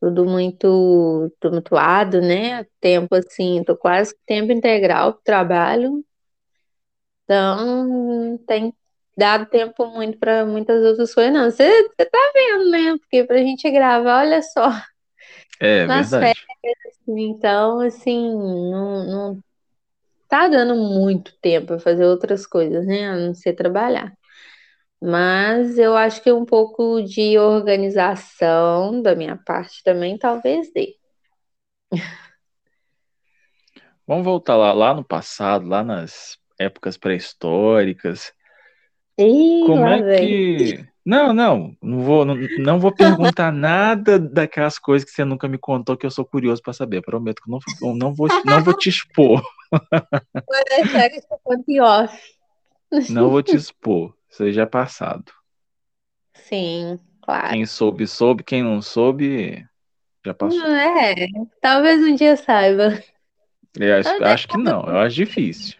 tudo 0.00 0.24
muito 0.26 1.30
tumultuado, 1.40 2.20
né? 2.20 2.64
Tempo 2.80 3.14
assim, 3.14 3.62
tô 3.64 3.76
quase 3.76 4.14
tempo 4.26 4.52
integral 4.52 5.14
pro 5.14 5.22
trabalho. 5.24 6.04
Então, 7.28 8.38
tem 8.46 8.72
dado 9.14 9.44
tempo 9.50 9.84
muito 9.88 10.18
para 10.18 10.46
muitas 10.46 10.82
outras 10.82 11.14
coisas, 11.14 11.30
não. 11.30 11.50
Você, 11.50 11.88
tá 11.94 12.32
vendo, 12.34 12.70
né? 12.70 12.96
Porque 12.98 13.22
pra 13.24 13.36
gente 13.36 13.70
gravar, 13.70 14.20
olha 14.22 14.40
só, 14.40 14.70
É 15.60 15.86
nas 15.86 16.08
verdade. 16.10 16.40
então, 17.06 17.80
assim, 17.80 18.30
não, 18.32 19.04
não 19.06 19.40
tá 20.26 20.48
dando 20.48 20.74
muito 20.74 21.38
tempo 21.42 21.66
para 21.66 21.78
fazer 21.78 22.06
outras 22.06 22.46
coisas, 22.46 22.86
né? 22.86 23.10
A 23.10 23.16
não 23.16 23.34
ser 23.34 23.52
trabalhar. 23.52 24.10
Mas 24.98 25.78
eu 25.78 25.94
acho 25.94 26.22
que 26.22 26.32
um 26.32 26.46
pouco 26.46 27.02
de 27.02 27.38
organização 27.38 29.02
da 29.02 29.14
minha 29.14 29.36
parte 29.36 29.82
também 29.84 30.16
talvez 30.16 30.72
dê. 30.72 30.94
Vamos 34.06 34.24
voltar 34.24 34.56
lá, 34.56 34.72
lá 34.72 34.94
no 34.94 35.04
passado, 35.04 35.68
lá 35.68 35.84
nas 35.84 36.38
épocas 36.58 36.96
pré-históricas. 36.96 38.32
Ih, 39.18 39.64
Como 39.66 39.86
é 39.86 40.02
vem. 40.02 40.26
que. 40.26 40.88
Não, 41.04 41.32
não, 41.32 41.74
não 41.82 42.00
vou, 42.00 42.24
não, 42.24 42.36
não 42.58 42.78
vou 42.78 42.94
perguntar 42.94 43.50
nada 43.52 44.18
daquelas 44.18 44.78
coisas 44.78 45.08
que 45.08 45.14
você 45.14 45.24
nunca 45.24 45.48
me 45.48 45.56
contou 45.56 45.96
que 45.96 46.04
eu 46.04 46.10
sou 46.10 46.24
curioso 46.24 46.60
para 46.60 46.74
saber. 46.74 47.00
Prometo 47.00 47.42
que 47.42 47.50
não, 47.50 47.58
não 47.94 48.12
vou, 48.12 48.28
não 48.44 48.62
vou 48.62 48.76
te 48.76 48.90
expor. 48.90 49.42
Vou 49.72 50.64
deixar 50.70 51.10
que 51.10 51.20
eu 51.76 51.84
off. 51.84 52.18
Não 53.10 53.28
vou 53.28 53.42
te 53.42 53.54
expor. 53.54 54.14
Isso 54.30 54.50
já 54.50 54.62
é 54.62 54.66
passado. 54.66 55.30
Sim, 56.32 56.98
claro. 57.20 57.50
Quem 57.50 57.66
soube, 57.66 58.06
soube. 58.06 58.42
Quem 58.42 58.62
não 58.62 58.80
soube, 58.80 59.66
já 60.24 60.32
passou. 60.32 60.66
É, 60.66 61.26
talvez 61.60 62.00
um 62.02 62.14
dia 62.14 62.36
saiba. 62.36 62.98
Eu 63.78 63.96
acho, 63.96 64.24
acho 64.24 64.48
que 64.48 64.56
não, 64.56 64.82
eu 64.84 64.98
acho 64.98 65.16
difícil. 65.16 65.76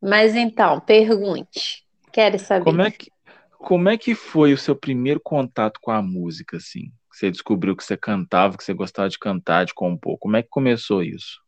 Mas 0.00 0.34
então, 0.34 0.80
pergunte. 0.80 1.84
Quero 2.12 2.38
saber. 2.38 2.64
Como 2.64 2.82
é 2.82 2.90
que, 2.90 3.10
como 3.58 3.88
é 3.88 3.98
que 3.98 4.14
foi 4.14 4.52
o 4.52 4.58
seu 4.58 4.76
primeiro 4.76 5.20
contato 5.20 5.80
com 5.80 5.90
a 5.90 6.02
música, 6.02 6.56
assim? 6.56 6.92
Você 7.12 7.30
descobriu 7.30 7.74
que 7.74 7.82
você 7.82 7.96
cantava, 7.96 8.56
que 8.56 8.64
você 8.64 8.74
gostava 8.74 9.08
de 9.08 9.18
cantar, 9.18 9.64
de 9.64 9.74
compor. 9.74 10.18
Como 10.18 10.36
é 10.36 10.42
que 10.42 10.48
começou 10.48 11.02
isso? 11.02 11.40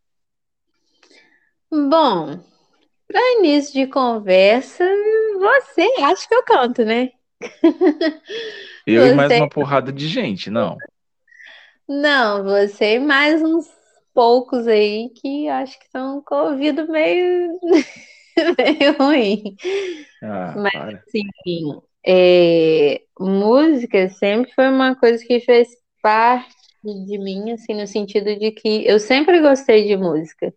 Bom, 1.71 2.41
para 3.07 3.39
início 3.39 3.75
de 3.75 3.87
conversa, 3.87 4.85
você 5.39 5.83
acha 6.03 6.27
que 6.27 6.35
eu 6.35 6.43
canto, 6.43 6.85
né? 6.85 7.11
Eu 8.87 9.07
e 9.07 9.15
mais 9.15 9.31
Você, 9.31 9.39
uma 9.39 9.49
porrada 9.51 9.93
de 9.93 10.09
gente, 10.09 10.49
não. 10.49 10.77
não, 11.87 12.43
você 12.43 12.95
e 12.95 12.99
mais 12.99 13.43
uns 13.43 13.69
poucos 14.15 14.67
aí 14.67 15.11
que 15.11 15.47
acho 15.49 15.79
que 15.79 15.85
estão 15.85 16.23
com 16.23 16.35
o 16.35 16.51
ouvido 16.53 16.89
meio, 16.89 17.51
meio 18.59 18.97
ruim. 18.99 19.57
Ah, 20.23 20.55
Mas 20.55 20.73
para. 20.73 21.05
assim, 21.07 21.81
é, 22.07 23.03
música 23.19 24.09
sempre 24.11 24.53
foi 24.55 24.69
uma 24.69 24.95
coisa 24.97 25.25
que 25.25 25.41
fez 25.41 25.69
parte 26.03 26.55
de 26.85 27.19
mim, 27.19 27.53
assim, 27.53 27.75
no 27.75 27.87
sentido 27.87 28.37
de 28.39 28.51
que 28.53 28.87
eu 28.87 28.99
sempre 29.01 29.41
gostei 29.41 29.87
de 29.87 29.97
música. 29.97 30.53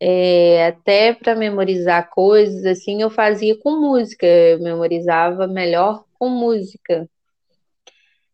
É, 0.00 0.66
até 0.68 1.12
para 1.14 1.34
memorizar 1.36 2.08
coisas, 2.10 2.64
assim, 2.64 3.02
eu 3.02 3.10
fazia 3.10 3.58
com 3.58 3.72
música, 3.80 4.26
eu 4.26 4.60
memorizava 4.60 5.46
melhor 5.46 6.04
com 6.18 6.28
música. 6.28 7.08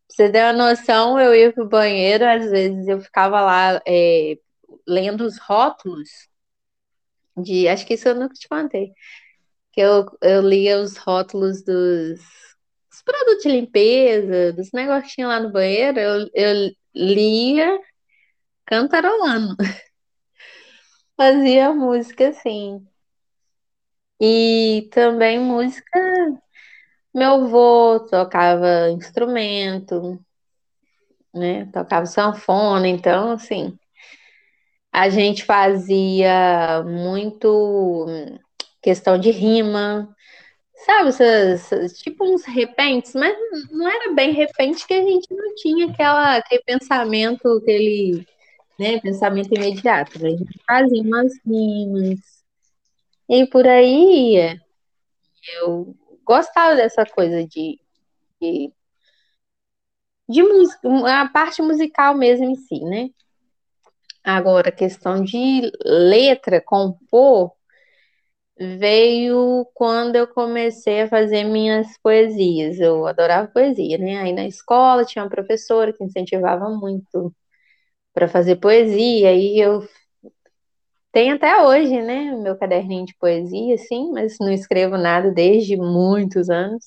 Pra 0.08 0.16
você 0.26 0.30
ter 0.32 0.42
uma 0.44 0.52
noção, 0.52 1.18
eu 1.20 1.34
ia 1.34 1.52
pro 1.52 1.68
banheiro, 1.68 2.24
às 2.24 2.50
vezes 2.50 2.86
eu 2.88 3.00
ficava 3.00 3.40
lá, 3.40 3.80
é, 3.86 4.38
lendo 4.86 5.24
os 5.24 5.38
rótulos 5.38 6.08
de, 7.36 7.68
acho 7.68 7.86
que 7.86 7.94
isso 7.94 8.08
eu 8.08 8.14
nunca 8.14 8.34
te 8.34 8.48
contei, 8.48 8.92
que 9.72 9.80
eu, 9.80 10.06
eu 10.22 10.42
lia 10.42 10.80
os 10.80 10.96
rótulos 10.96 11.62
dos, 11.64 12.20
dos 12.90 13.02
produtos 13.04 13.42
de 13.42 13.48
limpeza, 13.50 14.52
dos 14.54 14.72
negocinhos 14.72 15.30
lá 15.30 15.40
no 15.40 15.52
banheiro, 15.52 15.98
eu, 16.00 16.30
eu 16.34 16.72
lia 16.94 17.78
cantarolando, 18.66 19.56
fazia 21.16 21.72
música 21.74 22.28
assim. 22.28 22.86
E 24.20 24.88
também 24.92 25.38
música, 25.38 26.00
meu 27.12 27.34
avô 27.46 27.98
tocava 28.08 28.90
instrumento, 28.90 30.20
né? 31.34 31.66
Tocava 31.72 32.06
sanfona, 32.06 32.88
então 32.88 33.32
assim, 33.32 33.78
a 34.96 35.10
gente 35.10 35.44
fazia 35.44 36.82
muito 36.82 38.06
questão 38.80 39.18
de 39.18 39.30
rima, 39.30 40.08
sabe, 40.86 41.10
essas, 41.10 41.98
tipo 41.98 42.24
uns 42.24 42.46
repentes, 42.46 43.12
mas 43.12 43.36
não 43.70 43.86
era 43.86 44.14
bem 44.14 44.32
repente 44.32 44.86
que 44.86 44.94
a 44.94 45.02
gente 45.02 45.26
não 45.34 45.54
tinha 45.56 45.90
aquela, 45.90 46.36
aquele 46.36 46.62
pensamento, 46.62 47.46
aquele, 47.58 48.26
né, 48.78 48.98
pensamento 48.98 49.54
imediato. 49.54 50.16
A 50.16 50.30
gente 50.30 50.60
fazia 50.66 51.02
umas 51.02 51.30
rimas 51.44 52.20
e 53.28 53.46
por 53.48 53.68
aí. 53.68 54.58
Eu 55.60 55.94
gostava 56.24 56.74
dessa 56.74 57.04
coisa 57.04 57.46
de, 57.46 57.78
de, 58.40 58.72
de 60.26 60.42
música, 60.42 60.88
a 61.20 61.28
parte 61.28 61.60
musical 61.60 62.14
mesmo 62.16 62.46
em 62.46 62.56
si, 62.56 62.80
né? 62.80 63.10
Agora, 64.26 64.70
questão 64.70 65.24
de 65.24 65.70
letra, 65.82 66.60
compor, 66.60 67.52
veio 68.58 69.66
quando 69.74 70.16
eu 70.16 70.26
comecei 70.28 71.02
a 71.02 71.08
fazer 71.08 71.44
minhas 71.44 71.86
poesias. 72.02 72.78
Eu 72.80 73.06
adorava 73.06 73.48
poesia, 73.48 73.98
né? 73.98 74.18
Aí 74.18 74.32
na 74.32 74.46
escola 74.46 75.04
tinha 75.04 75.22
uma 75.24 75.30
professora 75.30 75.92
que 75.92 76.02
incentivava 76.04 76.68
muito 76.70 77.34
para 78.14 78.28
fazer 78.28 78.56
poesia, 78.56 79.32
e 79.34 79.58
eu 79.60 79.82
tenho 81.12 81.34
até 81.36 81.62
hoje, 81.62 82.00
né, 82.02 82.30
meu 82.32 82.56
caderninho 82.58 83.06
de 83.06 83.14
poesia, 83.18 83.74
assim, 83.74 84.10
mas 84.12 84.36
não 84.40 84.52
escrevo 84.52 84.96
nada 84.98 85.30
desde 85.32 85.76
muitos 85.76 86.48
anos. 86.50 86.84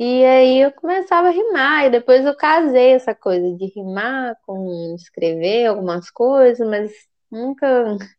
E 0.00 0.24
aí 0.24 0.60
eu 0.60 0.70
começava 0.72 1.26
a 1.26 1.32
rimar, 1.32 1.86
e 1.86 1.90
depois 1.90 2.24
eu 2.24 2.36
casei 2.36 2.92
essa 2.92 3.16
coisa 3.16 3.56
de 3.56 3.66
rimar 3.66 4.36
com 4.46 4.94
escrever 4.94 5.66
algumas 5.66 6.08
coisas, 6.08 6.64
mas 6.68 6.92
nunca, 7.28 7.66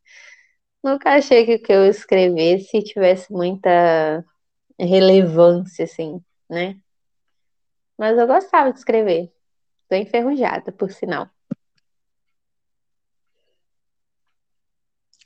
nunca 0.83 1.11
achei 1.15 1.45
que 1.45 1.55
o 1.55 1.61
que 1.63 1.71
eu 1.71 1.85
escrevesse 1.85 2.83
tivesse 2.83 3.31
muita 3.31 4.25
relevância, 4.77 5.85
assim, 5.85 6.21
né? 6.49 6.77
Mas 7.97 8.17
eu 8.17 8.27
gostava 8.27 8.73
de 8.73 8.79
escrever. 8.79 9.31
Tô 9.87 9.95
enferrujada, 9.95 10.73
por 10.73 10.91
sinal. 10.91 11.29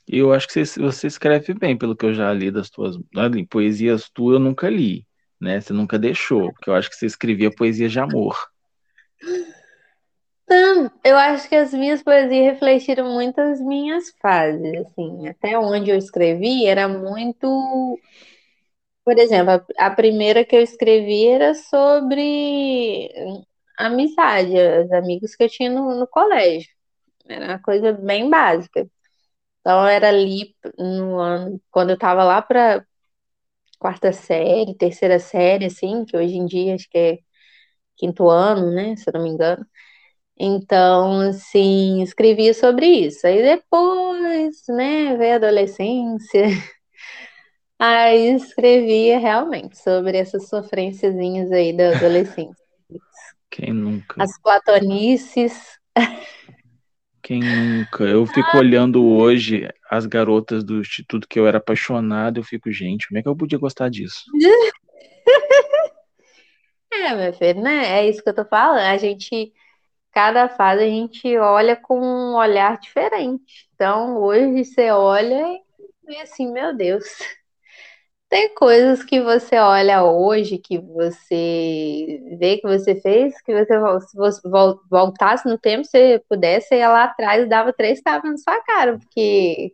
Eu 0.06 0.32
acho 0.32 0.46
que 0.46 0.64
você, 0.64 1.06
escreve 1.08 1.52
bem, 1.54 1.76
pelo 1.76 1.96
que 1.96 2.06
eu 2.06 2.14
já 2.14 2.32
li 2.32 2.50
das 2.52 2.70
tuas. 2.70 2.96
Poesias 3.50 4.08
tuas 4.08 4.34
eu 4.34 4.40
nunca 4.40 4.70
li, 4.70 5.04
né? 5.44 5.60
Você 5.60 5.72
nunca 5.72 5.98
deixou, 5.98 6.52
porque 6.52 6.70
eu 6.70 6.74
acho 6.74 6.90
que 6.90 6.96
você 6.96 7.06
escrevia 7.06 7.54
poesia 7.54 7.88
de 7.88 8.00
amor. 8.00 8.36
Então, 10.44 10.90
eu 11.04 11.16
acho 11.16 11.48
que 11.48 11.54
as 11.56 11.72
minhas 11.72 12.02
poesias 12.02 12.52
refletiram 12.52 13.12
muito 13.12 13.40
as 13.40 13.60
minhas 13.60 14.10
fases, 14.20 14.74
assim. 14.86 15.28
Até 15.28 15.58
onde 15.58 15.90
eu 15.90 15.96
escrevi 15.96 16.66
era 16.66 16.86
muito 16.88 17.98
Por 19.04 19.18
exemplo, 19.18 19.52
a, 19.78 19.86
a 19.86 19.90
primeira 19.90 20.44
que 20.44 20.56
eu 20.56 20.62
escrevi 20.62 21.28
era 21.28 21.54
sobre 21.54 23.10
amizade, 23.78 24.52
os 24.84 24.92
amigos 24.92 25.34
que 25.34 25.44
eu 25.44 25.48
tinha 25.50 25.70
no, 25.70 25.94
no 25.98 26.06
colégio. 26.06 26.70
Era 27.28 27.46
uma 27.46 27.60
coisa 27.60 27.92
bem 27.92 28.30
básica. 28.30 28.88
Então, 29.60 29.86
era 29.86 30.08
ali 30.08 30.56
no 30.78 31.18
ano, 31.20 31.60
quando 31.70 31.90
eu 31.90 31.94
estava 31.96 32.24
lá 32.24 32.42
para 32.42 32.86
quarta 33.78 34.12
série, 34.12 34.76
terceira 34.76 35.18
série, 35.18 35.66
assim, 35.66 36.04
que 36.04 36.16
hoje 36.16 36.36
em 36.36 36.46
dia 36.46 36.74
acho 36.74 36.88
que 36.88 36.98
é 36.98 37.18
quinto 37.96 38.28
ano, 38.28 38.70
né, 38.72 38.96
se 38.96 39.08
eu 39.08 39.14
não 39.14 39.22
me 39.22 39.30
engano. 39.30 39.64
Então, 40.38 41.20
assim, 41.20 42.02
escrevia 42.02 42.52
sobre 42.54 42.86
isso. 42.86 43.26
Aí 43.26 43.42
depois, 43.42 44.62
né, 44.68 45.16
veio 45.16 45.34
a 45.34 45.36
adolescência. 45.36 46.44
Aí 47.78 48.34
escrevia 48.34 49.18
realmente 49.18 49.76
sobre 49.76 50.16
essas 50.16 50.48
sofrênciazinhas 50.48 51.50
aí 51.50 51.76
da 51.76 51.90
adolescência. 51.90 52.64
Quem 53.50 53.72
nunca? 53.72 54.22
As 54.22 54.40
platonices. 54.40 55.78
Quem 57.20 57.40
nunca? 57.40 58.04
Eu 58.04 58.24
fico 58.26 58.56
olhando 58.56 59.04
hoje 59.04 59.68
as 59.96 60.06
garotas 60.06 60.64
do 60.64 60.80
instituto 60.80 61.28
que 61.28 61.38
eu 61.38 61.46
era 61.46 61.58
apaixonado, 61.58 62.38
eu 62.40 62.44
fico, 62.44 62.70
gente, 62.72 63.08
como 63.08 63.18
é 63.18 63.22
que 63.22 63.28
eu 63.28 63.36
podia 63.36 63.58
gostar 63.58 63.88
disso? 63.90 64.24
É, 66.92 67.14
meu 67.14 67.32
filho, 67.32 67.60
né? 67.62 68.00
É 68.00 68.08
isso 68.08 68.22
que 68.22 68.28
eu 68.28 68.34
tô 68.34 68.44
falando. 68.44 68.78
A 68.80 68.96
gente, 68.96 69.52
cada 70.12 70.48
fase 70.48 70.84
a 70.84 70.86
gente 70.88 71.36
olha 71.38 71.76
com 71.76 71.98
um 72.00 72.36
olhar 72.36 72.78
diferente. 72.78 73.68
Então, 73.74 74.18
hoje 74.22 74.64
você 74.64 74.90
olha 74.90 75.58
e 76.08 76.16
assim, 76.18 76.52
meu 76.52 76.76
Deus. 76.76 77.04
Tem 78.28 78.52
coisas 78.54 79.04
que 79.04 79.20
você 79.22 79.56
olha 79.58 80.02
hoje, 80.04 80.58
que 80.58 80.78
você 80.80 82.20
vê 82.38 82.58
que 82.58 82.66
você 82.66 82.96
fez, 83.00 83.40
que 83.42 83.52
você, 83.54 83.74
se 84.08 84.16
você 84.16 84.48
vol- 84.48 84.80
voltasse 84.90 85.48
no 85.48 85.56
tempo, 85.58 85.84
se 85.86 86.18
pudesse, 86.28 86.74
ia 86.74 86.88
lá 86.88 87.04
atrás 87.04 87.44
e 87.44 87.48
dava 87.48 87.72
três 87.72 88.00
tapas 88.02 88.30
na 88.32 88.38
sua 88.38 88.60
cara, 88.64 88.98
porque, 88.98 89.72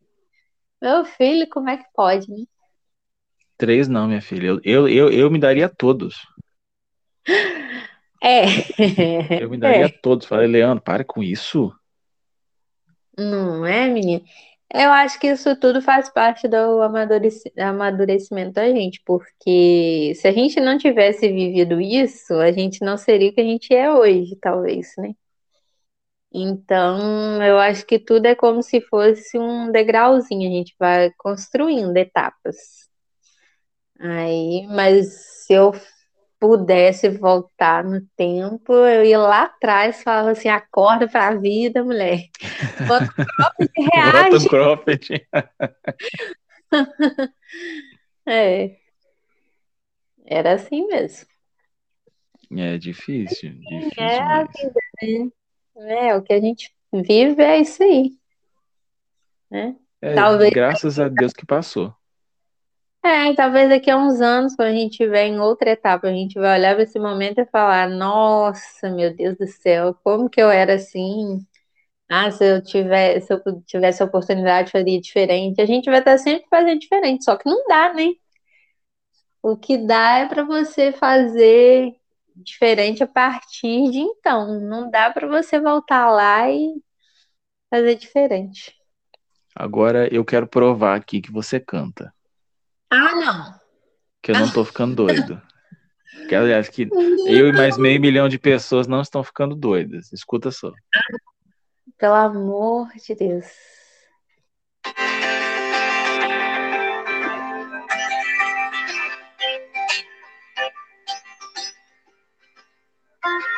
meu 0.80 1.04
filho, 1.04 1.48
como 1.50 1.70
é 1.70 1.76
que 1.78 1.84
pode, 1.94 2.30
né? 2.30 2.44
Três 3.56 3.88
não, 3.88 4.08
minha 4.08 4.22
filha. 4.22 4.48
Eu, 4.48 4.60
eu, 4.64 4.88
eu, 4.88 5.12
eu 5.12 5.30
me 5.30 5.38
daria 5.38 5.68
todos. 5.68 6.16
É, 8.22 8.44
Eu 9.38 9.48
me 9.50 9.58
daria 9.58 9.86
é, 9.86 9.88
todos. 9.88 10.26
Falei, 10.26 10.46
Leandro, 10.46 10.82
para 10.82 11.04
com 11.04 11.22
isso. 11.22 11.72
não 13.16 13.64
é, 13.66 13.88
menina? 13.88 14.22
Eu 14.72 14.90
acho 14.92 15.18
que 15.18 15.26
isso 15.28 15.56
tudo 15.58 15.82
faz 15.82 16.08
parte 16.10 16.46
do 16.46 16.80
amadureci- 16.82 17.52
amadurecimento 17.58 18.52
da 18.52 18.68
gente, 18.68 19.02
porque 19.04 20.12
se 20.14 20.28
a 20.28 20.32
gente 20.32 20.60
não 20.60 20.78
tivesse 20.78 21.28
vivido 21.28 21.80
isso, 21.80 22.34
a 22.34 22.52
gente 22.52 22.84
não 22.84 22.96
seria 22.96 23.30
o 23.30 23.34
que 23.34 23.40
a 23.40 23.44
gente 23.44 23.74
é 23.74 23.92
hoje, 23.92 24.36
talvez, 24.40 24.94
né? 24.98 25.12
Então, 26.32 27.42
eu 27.42 27.58
acho 27.58 27.84
que 27.86 27.98
tudo 27.98 28.26
é 28.26 28.34
como 28.34 28.62
se 28.62 28.80
fosse 28.82 29.38
um 29.38 29.70
degrauzinho, 29.72 30.48
a 30.48 30.52
gente 30.54 30.74
vai 30.78 31.10
construindo 31.18 31.96
etapas. 31.96 32.56
Aí, 33.98 34.66
mas 34.68 35.08
se 35.46 35.52
eu 35.52 35.72
pudesse 36.40 37.08
voltar 37.10 37.84
no 37.84 38.00
tempo, 38.16 38.72
eu 38.72 39.04
ia 39.04 39.18
lá 39.18 39.44
atrás 39.44 40.00
e 40.00 40.04
falava 40.04 40.30
assim: 40.32 40.48
acorda 40.48 41.08
pra 41.08 41.34
vida, 41.36 41.84
mulher. 41.84 42.20
Bota 42.86 43.06
o 43.10 43.16
cropped 43.36 43.70
e 43.76 43.82
Bota 44.12 44.36
um 44.38 44.44
reage. 44.44 44.48
cropped. 44.48 45.26
É, 48.26 48.78
era 50.24 50.54
assim 50.54 50.86
mesmo. 50.86 51.26
É 52.56 52.78
difícil, 52.78 53.50
É 53.66 53.80
difícil 53.80 54.24
a 54.28 54.44
demais. 54.44 54.48
vida, 54.56 54.80
né? 55.02 55.30
É, 55.88 56.14
o 56.14 56.22
que 56.22 56.32
a 56.32 56.40
gente 56.40 56.74
vive 56.92 57.42
é 57.42 57.60
isso 57.60 57.82
aí, 57.82 58.12
né? 59.50 59.76
É, 60.02 60.14
Talvez. 60.14 60.50
graças 60.50 60.98
a 60.98 61.08
Deus 61.08 61.32
que 61.32 61.46
passou. 61.46 61.94
É, 63.02 63.32
talvez 63.34 63.70
daqui 63.70 63.90
a 63.90 63.96
uns 63.96 64.20
anos, 64.20 64.54
quando 64.54 64.68
a 64.68 64.72
gente 64.72 64.92
estiver 64.92 65.26
em 65.26 65.40
outra 65.40 65.70
etapa, 65.70 66.06
a 66.06 66.12
gente 66.12 66.38
vai 66.38 66.58
olhar 66.58 66.74
para 66.74 66.82
esse 66.82 66.98
momento 66.98 67.38
e 67.38 67.46
falar: 67.46 67.88
Nossa, 67.88 68.90
meu 68.90 69.14
Deus 69.14 69.36
do 69.38 69.46
céu, 69.46 69.94
como 70.04 70.28
que 70.28 70.40
eu 70.40 70.50
era 70.50 70.74
assim? 70.74 71.46
Ah, 72.08 72.30
se 72.30 72.44
eu 72.44 72.62
tivesse, 72.62 73.26
se 73.26 73.32
eu 73.32 73.62
tivesse 73.66 74.02
a 74.02 74.06
oportunidade, 74.06 74.72
faria 74.72 75.00
diferente. 75.00 75.60
A 75.62 75.66
gente 75.66 75.88
vai 75.90 76.00
estar 76.00 76.18
sempre 76.18 76.46
fazendo 76.50 76.80
diferente, 76.80 77.24
só 77.24 77.36
que 77.36 77.48
não 77.48 77.66
dá, 77.68 77.94
né? 77.94 78.08
O 79.42 79.56
que 79.56 79.76
dá 79.78 80.18
é 80.18 80.26
para 80.28 80.42
você 80.44 80.92
fazer 80.92 81.94
diferente 82.36 83.02
a 83.02 83.06
partir 83.06 83.90
de 83.90 83.98
então. 83.98 84.60
Não 84.60 84.90
dá 84.90 85.10
para 85.10 85.26
você 85.26 85.60
voltar 85.60 86.10
lá 86.10 86.50
e 86.50 86.82
fazer 87.68 87.94
diferente. 87.94 88.74
Agora 89.54 90.12
eu 90.12 90.24
quero 90.24 90.46
provar 90.46 90.96
aqui 90.96 91.20
que 91.20 91.32
você 91.32 91.58
canta. 91.60 92.14
Ah, 92.90 93.14
não. 93.14 93.60
Que 94.22 94.32
eu 94.32 94.38
não 94.38 94.50
tô 94.50 94.64
ficando 94.64 94.94
doido. 94.94 95.40
Que, 96.28 96.34
aliás, 96.34 96.68
que 96.68 96.88
eu 97.26 97.48
e 97.48 97.52
mais 97.52 97.78
meio 97.78 98.00
milhão 98.00 98.28
de 98.28 98.38
pessoas 98.38 98.88
não 98.88 99.00
estão 99.00 99.22
ficando 99.22 99.54
doidas. 99.54 100.12
Escuta 100.12 100.50
só. 100.50 100.72
Pelo 101.96 102.14
amor 102.14 102.88
de 102.94 103.14
Deus. 103.14 103.46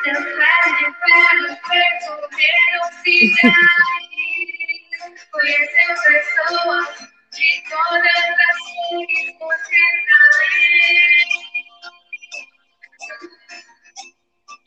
Pés 0.03 0.17
de 0.17 0.19
ferro 0.19 1.55
percorreram 1.69 2.85
cidades, 3.03 3.53
conheceu 5.31 5.91
pessoas 6.03 6.87
de 7.31 7.49
todas 7.69 8.27
as 8.49 8.59
cores 8.89 9.33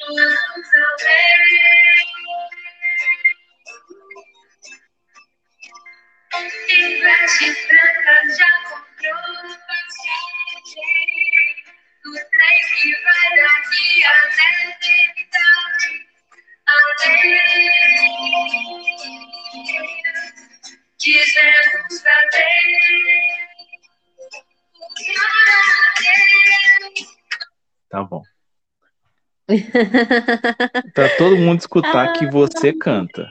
Vamos 0.00 0.70
além. 0.74 2.06
Em 6.70 7.00
vestes 7.02 7.56
brancas 7.68 8.38
já 8.38 8.52
comprou 8.70 9.56
passagem 9.66 11.15
do 12.06 12.12
trem 12.12 12.58
que 12.80 12.92
vai 13.02 13.28
daqui 13.36 14.04
até 14.04 14.46
a 14.46 14.70
eternidade. 14.70 15.90
Adeus, 16.68 17.32
dizemos 20.98 22.06
adeus. 22.06 23.36
Tá 27.88 28.02
bom. 28.04 28.22
Pra 30.94 31.08
todo 31.16 31.36
mundo 31.36 31.60
escutar 31.60 32.12
que 32.12 32.26
você 32.26 32.72
canta. 32.72 33.28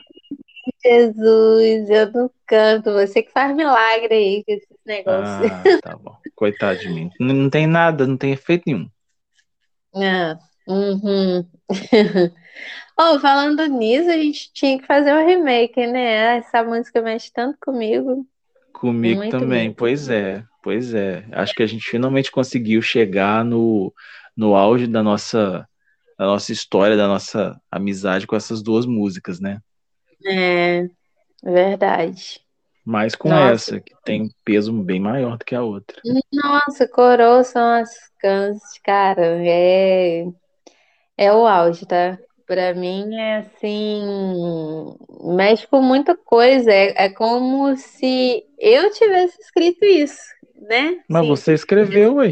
Jesus, 0.83 1.89
eu 1.89 2.11
não 2.11 2.31
canto. 2.45 2.93
Você 2.93 3.23
que 3.23 3.31
faz 3.31 3.55
milagre 3.55 4.13
aí 4.13 4.43
com 4.43 4.51
esses 4.53 4.77
negócios. 4.85 5.51
Ah, 5.51 5.81
tá 5.81 5.97
bom. 5.97 6.17
Coitado 6.35 6.79
de 6.79 6.89
mim. 6.89 7.09
Não, 7.19 7.49
tem 7.49 7.65
nada, 7.65 8.05
não 8.05 8.17
tem 8.17 8.33
efeito 8.33 8.63
nenhum. 8.67 8.89
Ah, 9.95 10.37
uhum. 10.67 11.49
Oh, 12.97 13.19
falando 13.19 13.65
nisso, 13.65 14.09
a 14.09 14.13
gente 14.13 14.53
tinha 14.53 14.79
que 14.79 14.85
fazer 14.87 15.13
um 15.13 15.25
remake, 15.27 15.85
né? 15.85 16.37
Essa 16.37 16.63
música 16.63 17.01
mexe 17.01 17.29
tanto 17.31 17.57
comigo. 17.59 18.25
Comigo 18.71 19.17
Muito 19.17 19.37
também, 19.37 19.73
pois 19.73 20.09
é, 20.09 20.45
pois 20.63 20.93
é. 20.93 21.25
Acho 21.33 21.53
que 21.53 21.61
a 21.61 21.67
gente 21.67 21.85
finalmente 21.89 22.31
conseguiu 22.31 22.81
chegar 22.81 23.43
no, 23.43 23.93
no 24.35 24.55
auge 24.55 24.87
da 24.87 25.03
nossa, 25.03 25.67
da 26.17 26.25
nossa 26.25 26.53
história, 26.53 26.95
da 26.95 27.07
nossa 27.07 27.59
amizade 27.69 28.25
com 28.25 28.35
essas 28.35 28.63
duas 28.63 28.85
músicas, 28.85 29.41
né? 29.41 29.59
É, 30.25 30.87
verdade. 31.43 32.44
Mas 32.85 33.15
com 33.15 33.29
Nossa. 33.29 33.53
essa, 33.53 33.79
que 33.79 33.95
tem 34.03 34.21
um 34.21 34.29
peso 34.43 34.71
bem 34.71 34.99
maior 34.99 35.37
do 35.37 35.43
que 35.43 35.55
a 35.55 35.63
outra. 35.63 35.99
Nossa, 36.31 36.87
coroa 36.87 37.43
são 37.43 37.67
as 37.81 37.89
cânceres, 38.19 38.79
cara. 38.83 39.43
É, 39.43 40.25
é 41.17 41.33
o 41.33 41.47
auge, 41.47 41.85
tá? 41.87 42.19
Pra 42.45 42.75
mim 42.75 43.15
é 43.15 43.37
assim, 43.37 44.03
mexe 45.35 45.65
com 45.65 45.81
muita 45.81 46.15
coisa. 46.15 46.71
É, 46.71 47.05
é 47.05 47.09
como 47.09 47.75
se 47.75 48.45
eu 48.59 48.91
tivesse 48.91 49.41
escrito 49.41 49.83
isso, 49.83 50.21
né? 50.53 51.03
Mas 51.09 51.23
Sim. 51.23 51.27
você 51.27 51.53
escreveu, 51.55 52.15
ué. 52.17 52.29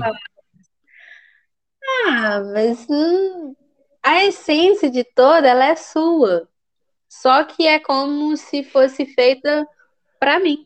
Ah, 2.06 2.42
mas 2.54 2.86
hum, 2.88 3.56
a 4.04 4.26
essência 4.26 4.92
de 4.92 5.04
toda 5.04 5.48
ela 5.48 5.66
é 5.66 5.76
sua. 5.76 6.48
Só 7.10 7.44
que 7.44 7.66
é 7.68 7.80
como 7.80 8.36
se 8.38 8.64
fosse 8.64 9.06
feita 9.06 9.68
pra 10.24 10.40
mim. 10.40 10.66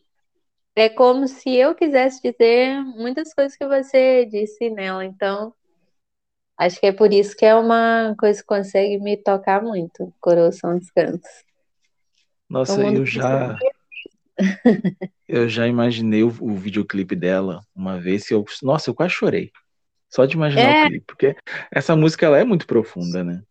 É 0.76 0.88
como 0.88 1.28
se 1.28 1.56
eu 1.56 1.74
quisesse 1.74 2.22
dizer 2.22 2.80
muitas 2.84 3.34
coisas 3.34 3.58
que 3.58 3.68
você 3.68 4.24
disse 4.24 4.70
nela. 4.70 5.04
Então, 5.04 5.52
acho 6.56 6.80
que 6.80 6.86
é 6.86 6.92
por 6.92 7.12
isso 7.12 7.36
que 7.36 7.44
é 7.44 7.56
uma 7.56 8.16
coisa 8.20 8.40
que 8.40 8.46
consegue 8.46 9.00
me 9.00 9.18
tocar 9.18 9.64
muito. 9.64 10.14
Coração 10.22 10.78
dos 10.78 10.92
Cantos. 10.92 11.28
Nossa, 12.48 12.84
eu 12.84 13.04
já, 13.04 13.58
eu 15.28 15.50
já 15.50 15.66
imaginei 15.66 16.22
o, 16.22 16.28
o 16.28 16.56
videoclipe 16.56 17.16
dela 17.16 17.66
uma 17.76 18.00
vez 18.00 18.28
que 18.28 18.36
eu, 18.36 18.46
nossa, 18.62 18.92
eu 18.92 18.94
quase 18.94 19.16
chorei. 19.16 19.52
Só 20.08 20.24
de 20.28 20.36
imaginar 20.36 20.70
É. 20.70 20.84
o 20.84 20.88
clipe, 20.90 21.06
porque 21.08 21.36
essa 21.72 21.96
música 21.96 22.28
ela 22.28 22.38
é 22.38 22.44
muito 22.44 22.68
profunda, 22.68 23.24
né? 23.24 23.42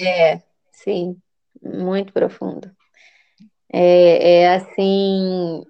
É, 0.00 0.40
sim, 0.72 1.20
muito 1.62 2.14
profundo. 2.14 2.74
É, 3.72 4.42
é 4.42 4.54
assim, 4.54 5.64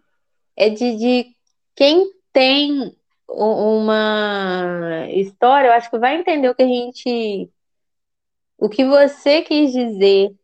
é 0.56 0.70
de, 0.70 0.96
de 0.96 1.36
quem 1.74 2.10
tem 2.32 2.96
uma 3.28 5.06
história, 5.10 5.68
eu 5.68 5.72
acho 5.72 5.90
que 5.90 5.98
vai 5.98 6.16
entender 6.16 6.48
o 6.48 6.54
que 6.54 6.62
a 6.62 6.66
gente, 6.66 7.50
o 8.58 8.68
que 8.68 8.84
você 8.84 9.42
quis 9.42 9.72
dizer 9.72 10.34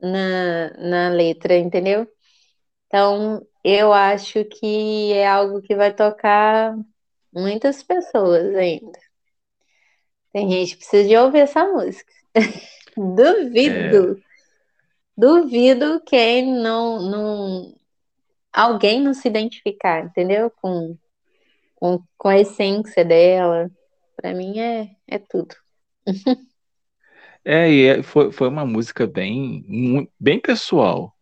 na, 0.00 0.70
na 0.78 1.08
letra, 1.10 1.56
entendeu? 1.56 2.06
Então, 2.86 3.46
eu 3.64 3.92
acho 3.92 4.44
que 4.44 5.12
é 5.12 5.26
algo 5.26 5.62
que 5.62 5.74
vai 5.74 5.92
tocar 5.92 6.76
muitas 7.32 7.82
pessoas 7.82 8.54
ainda. 8.54 8.98
Tem 10.32 10.50
gente 10.50 10.72
que 10.72 10.78
precisa 10.78 11.08
de 11.08 11.16
ouvir 11.16 11.40
essa 11.40 11.64
música. 11.64 12.12
Duvido. 12.96 14.23
Duvido 15.16 16.00
quem 16.06 16.52
não, 16.60 17.00
não, 17.02 17.76
alguém 18.52 19.00
não 19.02 19.14
se 19.14 19.28
identificar, 19.28 20.04
entendeu? 20.06 20.50
Com, 20.50 20.96
com, 21.76 22.02
com 22.18 22.28
a 22.28 22.38
essência 22.40 23.04
dela. 23.04 23.70
Pra 24.16 24.34
mim 24.34 24.58
é, 24.60 24.90
é 25.08 25.18
tudo. 25.18 25.54
É, 27.44 27.70
e 27.70 27.86
é- 27.86 28.02
foi, 28.02 28.32
foi 28.32 28.48
uma 28.48 28.64
música 28.66 29.06
bem, 29.06 30.10
bem 30.18 30.40
pessoal, 30.40 31.14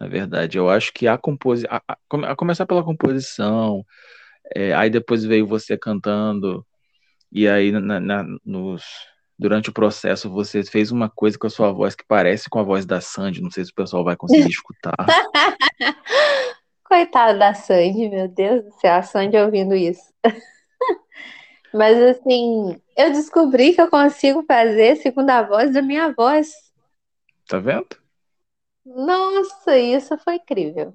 na 0.00 0.08
verdade. 0.08 0.58
Eu 0.58 0.70
acho 0.70 0.92
que 0.94 1.06
a 1.08 1.18
composição, 1.18 1.70
a, 1.88 1.96
a 2.32 2.36
começar 2.36 2.66
pela 2.66 2.84
composição, 2.84 3.84
é, 4.56 4.74
aí 4.74 4.90
depois 4.90 5.24
veio 5.24 5.46
você 5.46 5.78
cantando, 5.78 6.66
e 7.32 7.48
aí 7.48 7.72
na- 7.72 8.00
na- 8.00 8.24
nos, 8.44 8.84
durante 9.42 9.68
o 9.70 9.72
processo 9.72 10.30
você 10.30 10.62
fez 10.64 10.90
uma 10.92 11.10
coisa 11.10 11.36
com 11.38 11.46
a 11.46 11.50
sua 11.50 11.72
voz 11.72 11.94
que 11.94 12.04
parece 12.06 12.48
com 12.48 12.58
a 12.60 12.62
voz 12.62 12.86
da 12.86 13.00
Sandy, 13.00 13.42
não 13.42 13.50
sei 13.50 13.64
se 13.64 13.72
o 13.72 13.74
pessoal 13.74 14.04
vai 14.04 14.16
conseguir 14.16 14.48
escutar. 14.48 14.94
Coitada 16.84 17.38
da 17.38 17.52
Sandy, 17.54 18.08
meu 18.08 18.28
Deus 18.28 18.64
do 18.64 18.72
céu, 18.80 18.94
a 18.94 19.02
Sandy 19.02 19.36
ouvindo 19.36 19.74
isso. 19.74 20.12
Mas 21.74 21.96
assim, 22.02 22.80
eu 22.96 23.10
descobri 23.12 23.72
que 23.74 23.80
eu 23.80 23.88
consigo 23.88 24.44
fazer 24.46 24.96
segundo 24.96 25.30
a 25.30 25.42
voz 25.42 25.72
da 25.72 25.82
minha 25.82 26.12
voz. 26.12 26.50
Tá 27.48 27.58
vendo? 27.58 27.88
Nossa, 28.84 29.78
isso 29.78 30.16
foi 30.18 30.34
incrível. 30.36 30.94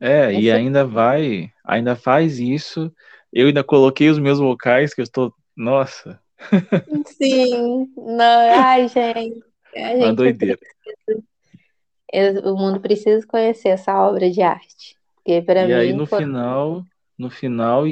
É, 0.00 0.32
e 0.32 0.46
Esse- 0.46 0.50
ainda 0.52 0.86
vai, 0.86 1.50
ainda 1.64 1.96
faz 1.96 2.38
isso. 2.38 2.92
Eu 3.32 3.48
ainda 3.48 3.64
coloquei 3.64 4.08
os 4.08 4.18
meus 4.18 4.38
vocais, 4.38 4.94
que 4.94 5.00
eu 5.00 5.04
estou, 5.04 5.34
nossa, 5.56 6.20
Sim, 7.06 7.92
não, 7.96 8.50
ai, 8.50 8.88
gente, 8.88 9.42
a 9.76 9.94
uma 9.94 10.06
gente 10.06 10.16
doideira. 10.16 10.58
Eu- 12.12 12.54
O 12.54 12.56
mundo 12.56 12.80
precisa 12.80 13.26
conhecer 13.26 13.68
essa 13.68 13.94
obra 14.02 14.30
de 14.30 14.40
arte. 14.40 14.96
E 15.26 15.32
aí 15.72 15.92
mim 15.92 15.98
no 15.98 16.06
foi- 16.06 16.20
final, 16.20 16.82
no 17.18 17.28
final 17.28 17.84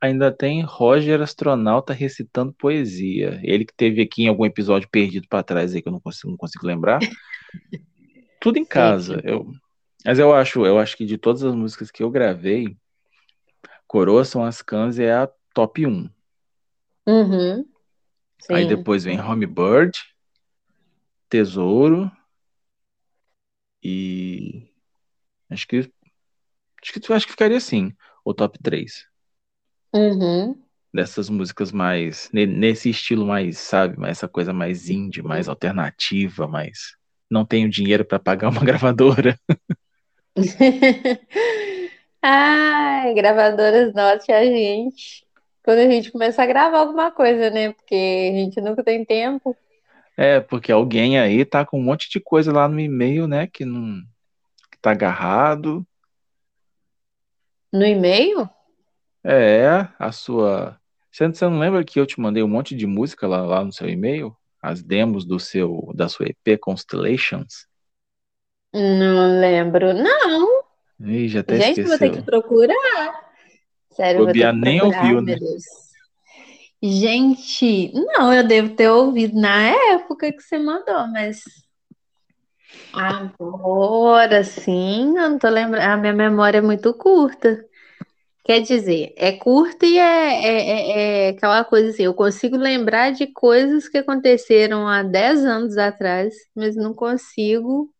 ainda 0.00 0.32
tem 0.32 0.62
Roger 0.62 1.20
Astronauta 1.20 1.92
recitando 1.92 2.52
poesia. 2.52 3.38
Ele 3.42 3.66
que 3.66 3.74
teve 3.74 4.00
aqui 4.00 4.22
em 4.22 4.28
algum 4.28 4.46
episódio 4.46 4.88
perdido 4.90 5.26
para 5.28 5.42
trás 5.42 5.74
aí 5.74 5.82
que 5.82 5.88
eu 5.88 5.92
não 5.92 6.00
consigo, 6.00 6.30
não 6.30 6.38
consigo 6.38 6.66
lembrar. 6.66 7.00
Tudo 8.40 8.56
em 8.58 8.64
casa. 8.64 9.20
Eu, 9.22 9.50
mas 10.06 10.18
eu 10.18 10.32
acho, 10.32 10.64
eu 10.64 10.78
acho 10.78 10.96
que 10.96 11.04
de 11.04 11.18
todas 11.18 11.42
as 11.42 11.54
músicas 11.54 11.90
que 11.90 12.02
eu 12.02 12.10
gravei, 12.10 12.74
Coroa 13.86 14.24
são 14.24 14.42
as 14.44 14.62
cães 14.62 14.98
é 14.98 15.12
a 15.12 15.28
top 15.52 15.84
1. 15.86 16.08
Uhum. 17.06 17.66
Aí 18.50 18.62
Sim. 18.62 18.68
depois 18.76 19.04
vem 19.04 19.20
Homebird, 19.20 19.98
Tesouro 21.28 22.10
e 23.82 24.70
acho 25.50 25.66
que 25.66 25.78
acho 25.78 26.92
que 26.92 27.12
acho 27.12 27.26
que 27.26 27.32
ficaria 27.32 27.56
assim, 27.56 27.92
o 28.24 28.32
top 28.34 28.58
3 28.62 29.06
Uhum. 29.94 30.60
dessas 30.92 31.28
músicas 31.30 31.72
mais 31.72 32.30
ne- 32.32 32.46
nesse 32.46 32.90
estilo 32.90 33.26
mais, 33.26 33.58
sabe, 33.58 33.98
mais 33.98 34.18
essa 34.18 34.28
coisa 34.28 34.52
mais 34.52 34.88
indie, 34.90 35.22
mais 35.22 35.48
alternativa, 35.48 36.46
mais 36.46 36.96
não 37.30 37.44
tenho 37.44 37.68
dinheiro 37.68 38.04
para 38.04 38.18
pagar 38.18 38.48
uma 38.50 38.60
gravadora. 38.64 39.38
Ai, 42.22 43.14
gravadoras, 43.14 43.92
note 43.94 44.32
a 44.32 44.44
gente. 44.44 45.26
Quando 45.68 45.80
a 45.80 45.86
gente 45.86 46.10
começa 46.10 46.42
a 46.42 46.46
gravar 46.46 46.78
alguma 46.78 47.10
coisa, 47.10 47.50
né? 47.50 47.74
Porque 47.74 47.94
a 47.94 48.38
gente 48.38 48.58
nunca 48.58 48.82
tem 48.82 49.04
tempo. 49.04 49.54
É, 50.16 50.40
porque 50.40 50.72
alguém 50.72 51.18
aí 51.18 51.44
tá 51.44 51.62
com 51.62 51.78
um 51.78 51.82
monte 51.82 52.08
de 52.08 52.18
coisa 52.18 52.50
lá 52.50 52.66
no 52.66 52.80
e-mail, 52.80 53.26
né, 53.26 53.46
que 53.46 53.66
não 53.66 54.00
que 54.72 54.78
tá 54.80 54.92
agarrado. 54.92 55.86
No 57.70 57.84
e-mail? 57.84 58.48
É, 59.22 59.86
a 59.98 60.10
sua. 60.10 60.80
Você 61.12 61.44
não 61.44 61.58
lembra 61.58 61.84
que 61.84 62.00
eu 62.00 62.06
te 62.06 62.18
mandei 62.18 62.42
um 62.42 62.48
monte 62.48 62.74
de 62.74 62.86
música 62.86 63.28
lá, 63.28 63.42
lá 63.42 63.62
no 63.62 63.70
seu 63.70 63.90
e-mail? 63.90 64.34
As 64.62 64.82
demos 64.82 65.26
do 65.26 65.38
seu 65.38 65.92
da 65.94 66.08
sua 66.08 66.28
EP 66.30 66.58
Constellations? 66.58 67.66
Não 68.72 69.38
lembro. 69.38 69.92
Não, 69.92 70.64
Ih, 70.98 71.28
já 71.28 71.40
até 71.40 71.60
gente, 71.60 71.80
eu 71.80 71.88
vou 71.88 71.98
ter 71.98 72.08
que 72.08 72.20
esqueceu. 72.20 72.24
procurar. 72.24 73.27
Sério, 73.98 74.26
Bobear 74.26 74.54
nem 74.54 74.80
ouviu, 74.80 75.20
né? 75.20 75.36
Gente, 76.80 77.92
não, 77.92 78.32
eu 78.32 78.46
devo 78.46 78.76
ter 78.76 78.88
ouvido 78.88 79.34
na 79.40 79.70
época 79.94 80.30
que 80.32 80.40
você 80.40 80.56
mandou, 80.56 81.08
mas 81.08 81.42
agora 82.92 84.44
sim, 84.44 85.18
eu 85.18 85.30
não 85.30 85.36
tô 85.36 85.48
lembrando. 85.48 85.82
A 85.82 85.96
minha 85.96 86.12
memória 86.12 86.58
é 86.58 86.62
muito 86.62 86.94
curta. 86.94 87.64
Quer 88.44 88.60
dizer, 88.60 89.12
é 89.16 89.32
curta 89.32 89.84
e 89.84 89.98
é, 89.98 90.44
é, 90.46 90.70
é- 90.70 91.26
é 91.26 91.28
aquela 91.30 91.64
coisa 91.64 91.90
assim, 91.90 92.04
eu 92.04 92.14
consigo 92.14 92.56
lembrar 92.56 93.10
de 93.10 93.26
coisas 93.26 93.88
que 93.88 93.98
aconteceram 93.98 94.86
há 94.86 95.02
10 95.02 95.44
anos 95.44 95.76
atrás, 95.76 96.32
mas 96.54 96.76
não 96.76 96.94
consigo 96.94 97.92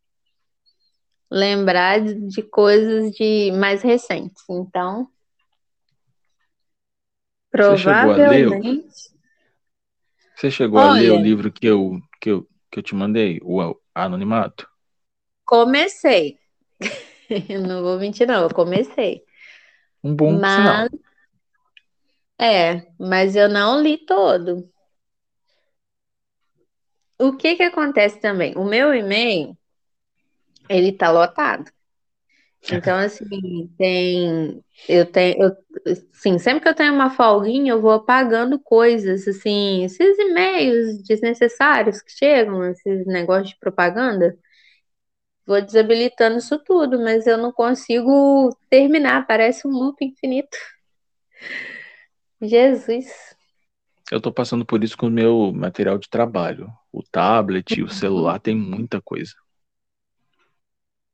lembrar 1.29 2.01
de, 2.01 2.15
de 2.15 2.43
coisas 2.43 3.11
de 3.11 3.51
mais 3.51 3.83
recentes. 3.83 4.45
Então, 4.49 5.09
Você 7.57 7.77
chegou 7.77 8.11
a 8.11 8.17
ler? 8.17 8.49
provavelmente. 8.49 9.11
Chegou 10.51 10.81
a 10.81 10.89
ler 10.89 11.11
o 11.13 11.17
Olha, 11.17 11.27
livro 11.27 11.53
que 11.53 11.67
eu 11.67 12.01
que 12.21 12.31
eu, 12.31 12.49
que 12.71 12.79
eu 12.79 12.83
te 12.83 12.95
mandei, 12.95 13.39
o 13.43 13.79
Anonimato? 13.95 14.67
comecei. 15.45 16.39
Não 17.67 17.83
vou 17.83 17.99
mentir, 17.99 18.27
não, 18.27 18.43
eu 18.45 18.55
comecei. 18.55 19.23
Um 20.03 20.15
bom 20.17 20.43
sinal. 20.45 20.81
Mas, 20.81 21.09
é, 22.41 22.87
mas 22.99 23.37
eu 23.37 23.49
não 23.49 23.81
li 23.81 23.99
todo. 23.99 24.69
O 27.27 27.37
que 27.41 27.55
que 27.57 27.63
acontece 27.63 28.19
também? 28.21 28.53
O 28.57 28.65
meu 28.65 28.93
e-mail, 28.93 29.57
ele 30.69 30.93
tá 30.93 31.11
lotado. 31.11 31.71
Então, 32.71 32.97
assim, 32.99 33.71
tem. 33.79 34.63
Eu 34.89 35.07
tenho. 35.07 35.43
Eu, 35.43 35.57
assim, 36.13 36.39
sempre 36.39 36.61
que 36.63 36.69
eu 36.69 36.75
tenho 36.75 36.93
uma 36.93 37.11
folguinha, 37.11 37.73
eu 37.73 37.81
vou 37.81 37.93
apagando 37.93 38.59
coisas, 38.59 39.27
assim, 39.27 39.85
esses 39.85 40.19
e-mails 40.19 41.03
desnecessários 41.03 42.03
que 42.03 42.11
chegam, 42.13 42.65
esses 42.65 43.07
negócios 43.07 43.51
de 43.51 43.59
propaganda. 43.59 44.37
Vou 45.47 45.63
desabilitando 45.63 46.39
isso 46.39 46.59
tudo, 46.59 46.99
mas 47.01 47.27
eu 47.27 47.39
não 47.39 47.51
consigo 47.51 48.55
terminar, 48.69 49.27
parece 49.27 49.67
um 49.67 49.71
loop 49.71 50.05
infinito. 50.05 50.59
Jesus. 52.43 53.35
Eu 54.11 54.21
tô 54.21 54.33
passando 54.33 54.65
por 54.65 54.85
isso 54.85 54.97
com 54.97 55.07
o 55.07 55.11
meu 55.11 55.53
material 55.53 55.99
de 55.99 56.09
trabalho. 56.09 56.71
O 56.93 57.03
tablet, 57.03 57.83
o 57.83 57.89
celular 57.89 58.39
tem 58.39 58.55
muita 58.55 59.01
coisa. 59.01 59.33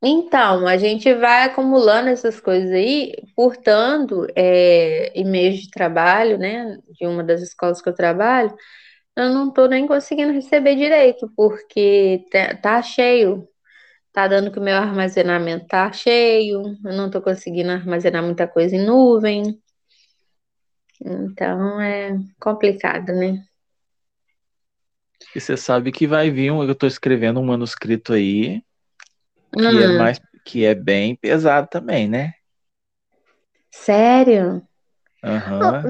Então, 0.07 0.67
a 0.67 0.77
gente 0.77 1.11
vai 1.15 1.45
acumulando 1.45 2.09
essas 2.09 2.39
coisas 2.39 2.69
aí, 2.71 3.15
portanto, 3.35 4.27
é, 4.35 5.11
e-mails 5.19 5.61
de 5.61 5.71
trabalho, 5.71 6.37
né, 6.37 6.77
de 6.91 7.07
uma 7.07 7.23
das 7.23 7.41
escolas 7.41 7.81
que 7.81 7.89
eu 7.89 7.93
trabalho, 7.95 8.55
eu 9.15 9.33
não 9.33 9.51
tô 9.51 9.65
nem 9.67 9.87
conseguindo 9.87 10.31
receber 10.31 10.75
direito, 10.75 11.31
porque 11.35 12.23
tá, 12.31 12.55
tá 12.55 12.81
cheio, 12.83 13.49
tá 14.13 14.27
dando 14.27 14.51
que 14.51 14.59
o 14.59 14.61
meu 14.61 14.75
armazenamento 14.77 15.65
tá 15.65 15.91
cheio, 15.91 16.61
eu 16.85 16.93
não 16.93 17.09
tô 17.09 17.19
conseguindo 17.19 17.71
armazenar 17.71 18.21
muita 18.21 18.47
coisa 18.47 18.75
em 18.75 18.85
nuvem, 18.85 19.59
então 21.01 21.81
é 21.81 22.15
complicado, 22.39 23.11
né? 23.11 23.43
E 25.35 25.41
você 25.41 25.57
sabe 25.57 25.91
que 25.91 26.05
vai 26.05 26.29
vir 26.29 26.51
um, 26.51 26.63
eu 26.63 26.75
tô 26.75 26.85
escrevendo 26.85 27.39
um 27.39 27.45
manuscrito 27.45 28.13
aí 28.13 28.61
que 29.57 29.81
é 29.81 29.87
Hum, 29.87 29.89
mais 29.97 30.19
que 30.45 30.65
é 30.65 30.75
bem 30.75 31.15
pesado 31.15 31.67
também, 31.69 32.07
né? 32.07 32.33
sério? 33.71 34.61
Aham. 35.23 35.83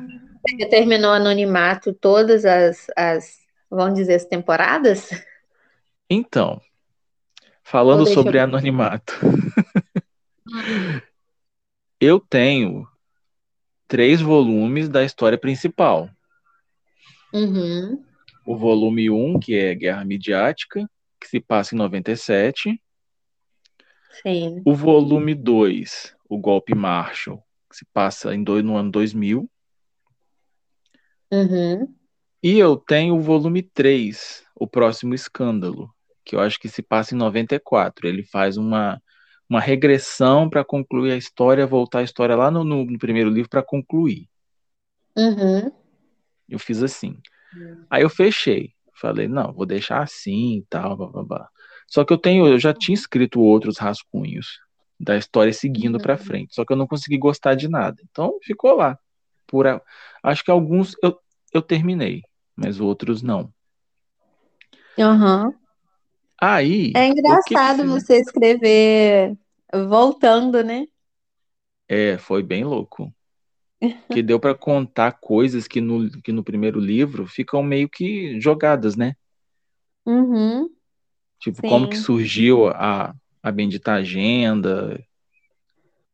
Você 0.48 0.70
terminou 0.70 1.12
Anonimato 1.12 1.94
todas 1.94 2.46
as, 2.46 2.88
as, 2.96 3.40
vamos 3.70 3.96
dizer, 3.96 4.16
as 4.16 4.26
temporadas? 4.26 5.10
Então, 6.10 6.62
falando 7.64 8.06
sobre 8.06 8.38
eu... 8.38 8.44
anonimato, 8.44 9.14
eu 12.00 12.20
tenho 12.20 12.88
três 13.88 14.22
volumes 14.22 14.90
da 14.90 15.04
história 15.04 15.38
principal. 15.38 16.10
Uhum, 17.34 18.04
O 18.46 18.56
volume 18.56 19.10
1, 19.10 19.40
que 19.40 19.56
é 19.56 19.76
Guerra 19.76 20.06
Midiática, 20.06 20.88
que 21.20 21.28
se 21.28 21.40
passa 21.40 21.76
em 21.76 21.78
97. 21.78 22.80
Sim. 24.22 24.66
O 24.66 24.74
volume 24.76 25.34
2, 25.34 26.14
O 26.30 26.38
Golpe 26.38 26.76
Marshall, 26.76 27.42
que 27.70 27.78
se 27.78 27.86
passa 27.94 28.36
em 28.36 28.44
dois, 28.44 28.64
no 28.66 28.76
ano 28.76 28.92
2000. 28.92 29.50
Uhum, 31.32 31.96
E 32.44 32.58
eu 32.60 32.78
tenho 32.78 33.16
o 33.16 33.22
volume 33.22 33.62
3, 33.64 34.44
O 34.56 34.68
Próximo 34.68 35.14
Escândalo, 35.14 35.94
que 36.24 36.36
eu 36.36 36.40
acho 36.40 36.60
que 36.60 36.70
se 36.70 36.82
passa 36.82 37.14
em 37.16 37.18
94. 37.18 38.08
Ele 38.08 38.24
faz 38.24 38.58
uma, 38.58 39.02
uma 39.50 39.60
regressão 39.60 40.50
para 40.50 40.64
concluir 40.64 41.12
a 41.12 41.18
história, 41.18 41.66
voltar 41.68 42.00
a 42.00 42.04
história 42.04 42.36
lá 42.36 42.50
no, 42.52 42.64
no- 42.64 42.86
no 42.86 42.98
primeiro 43.00 43.30
livro 43.30 43.50
para 43.50 43.64
concluir. 43.64 44.28
uhum, 45.18 45.72
Eu 46.48 46.60
fiz 46.60 46.82
assim. 46.84 47.18
Aí 47.90 48.04
eu 48.04 48.10
fechei. 48.12 48.74
Falei, 49.02 49.28
não, 49.28 49.54
vou 49.54 49.66
deixar 49.66 50.02
assim 50.04 50.58
e 50.60 50.66
tal, 50.70 50.98
blá, 50.98 51.08
blá, 51.08 51.24
blá. 51.24 51.50
Só 51.88 52.04
que 52.04 52.14
eu 52.14 52.18
tenho, 52.18 52.48
eu 52.48 52.60
já 52.60 52.74
tinha 52.74 52.96
escrito 52.96 53.40
outros 53.42 53.78
rascunhos 53.78 54.60
da 55.00 55.18
história 55.18 55.52
seguindo 55.54 56.00
para 56.00 56.18
frente, 56.18 56.56
só 56.56 56.66
que 56.66 56.72
eu 56.74 56.78
não 56.78 56.88
consegui 56.88 57.18
gostar 57.18 57.56
de 57.56 57.68
nada. 57.68 58.02
Então 58.10 58.38
ficou 58.44 58.76
lá. 58.76 58.98
Por 59.48 59.66
acho 60.24 60.44
que 60.44 60.52
alguns 60.52 60.96
eu, 61.04 61.18
eu 61.54 61.62
terminei, 61.62 62.22
mas 62.56 62.80
outros 62.80 63.22
não. 63.22 63.54
uhum. 64.98 65.54
Aí, 66.42 66.94
É 66.94 67.08
que 67.26 67.40
que 67.46 67.58
engraçado 67.58 67.78
fiz? 67.82 68.04
você 68.04 68.18
escrever 68.18 69.38
voltando, 69.90 70.64
né? 70.64 70.86
É, 71.88 72.18
foi 72.18 72.44
bem 72.44 72.64
louco. 72.64 73.14
Que 74.10 74.24
deu 74.24 74.40
para 74.40 74.56
contar 74.56 75.14
coisas 75.14 75.68
que 75.68 75.82
no, 75.82 76.10
que 76.22 76.32
no 76.32 76.44
primeiro 76.44 76.80
livro 76.80 77.28
ficam 77.28 77.62
meio 77.64 77.90
que 77.90 78.40
jogadas, 78.40 78.96
né? 78.96 79.16
Uhum, 80.06 80.75
Tipo, 81.40 81.62
como 81.68 81.88
que 81.88 81.98
sim. 81.98 82.04
surgiu 82.04 82.68
a, 82.70 83.14
a 83.44 83.52
bendita 83.52 83.94
agenda, 83.94 85.00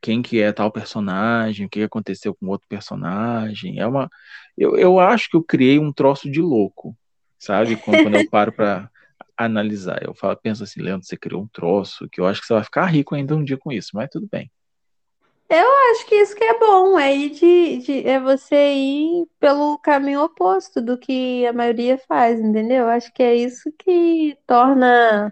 quem 0.01 0.21
que 0.21 0.41
é 0.41 0.51
tal 0.51 0.71
personagem, 0.71 1.65
o 1.65 1.69
que 1.69 1.83
aconteceu 1.83 2.33
com 2.35 2.47
outro 2.47 2.67
personagem. 2.67 3.79
É 3.79 3.85
uma, 3.85 4.09
eu, 4.57 4.75
eu 4.75 4.99
acho 4.99 5.29
que 5.29 5.37
eu 5.37 5.43
criei 5.43 5.79
um 5.79 5.93
troço 5.93 6.29
de 6.29 6.41
louco, 6.41 6.97
sabe? 7.39 7.77
Quando, 7.77 8.01
quando 8.03 8.15
eu 8.15 8.29
paro 8.29 8.51
para 8.51 8.89
analisar, 9.37 10.03
eu 10.03 10.13
falo, 10.15 10.35
penso 10.37 10.63
assim, 10.63 10.81
Leandro, 10.81 11.05
você 11.05 11.15
criou 11.15 11.43
um 11.43 11.47
troço 11.47 12.09
que 12.09 12.19
eu 12.19 12.25
acho 12.25 12.41
que 12.41 12.47
você 12.47 12.53
vai 12.53 12.63
ficar 12.63 12.85
rico 12.87 13.15
ainda 13.15 13.35
um 13.35 13.43
dia 13.43 13.57
com 13.57 13.71
isso, 13.71 13.91
mas 13.93 14.09
tudo 14.09 14.27
bem. 14.31 14.51
Eu 15.51 15.67
acho 15.91 16.05
que 16.07 16.15
isso 16.15 16.35
que 16.35 16.43
é 16.45 16.57
bom, 16.59 16.97
é 16.97 17.13
ir 17.15 17.29
de, 17.31 17.77
de- 17.79 18.07
é 18.07 18.19
você 18.19 18.55
ir 18.73 19.27
pelo 19.39 19.77
caminho 19.79 20.23
oposto 20.23 20.81
do 20.81 20.97
que 20.97 21.45
a 21.45 21.51
maioria 21.53 21.97
faz, 22.07 22.39
entendeu? 22.39 22.87
Acho 22.87 23.11
que 23.13 23.21
é 23.23 23.35
isso 23.35 23.69
que 23.77 24.37
torna 24.47 25.31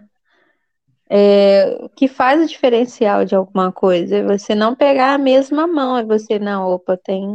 é, 1.08 1.88
que 1.96 2.08
faz 2.08 2.42
o 2.42 2.46
diferencial 2.46 3.24
de 3.24 3.34
alguma 3.34 3.72
coisa. 3.72 4.16
É 4.18 4.22
você 4.24 4.54
não 4.54 4.74
pegar 4.76 5.14
a 5.14 5.18
mesma 5.18 5.66
mão, 5.66 5.96
é 5.96 6.04
você, 6.04 6.38
não, 6.38 6.68
opa, 6.68 6.96
tem 6.96 7.26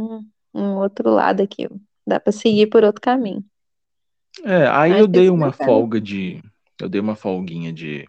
um 0.54 0.76
outro 0.78 1.10
lado 1.10 1.42
aqui. 1.42 1.68
Dá 2.06 2.20
para 2.20 2.32
seguir 2.32 2.68
por 2.68 2.84
outro 2.84 3.00
caminho. 3.02 3.44
É, 4.44 4.66
aí 4.68 4.96
Acho 4.96 4.98
eu 4.98 5.06
dei 5.08 5.28
isso 5.28 5.30
uma 5.30 5.52
bacana. 5.52 5.52
folga 5.52 6.00
de. 6.00 6.42
Eu 6.80 6.88
dei 6.88 7.00
uma 7.00 7.16
folguinha 7.16 7.72
de 7.72 8.06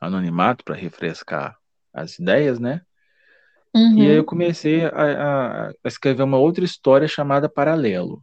anonimato 0.00 0.64
para 0.64 0.76
refrescar 0.76 1.58
as 1.92 2.18
ideias, 2.18 2.60
né? 2.60 2.82
E 3.96 4.08
aí 4.08 4.16
eu 4.16 4.24
Uhum, 4.24 4.24
comecei 4.24 4.84
a, 4.84 5.68
a- 5.68 5.72
escrever 5.84 6.22
uma 6.22 6.38
outra 6.38 6.64
história 6.64 7.08
chamada 7.08 7.48
Paralelo, 7.48 8.22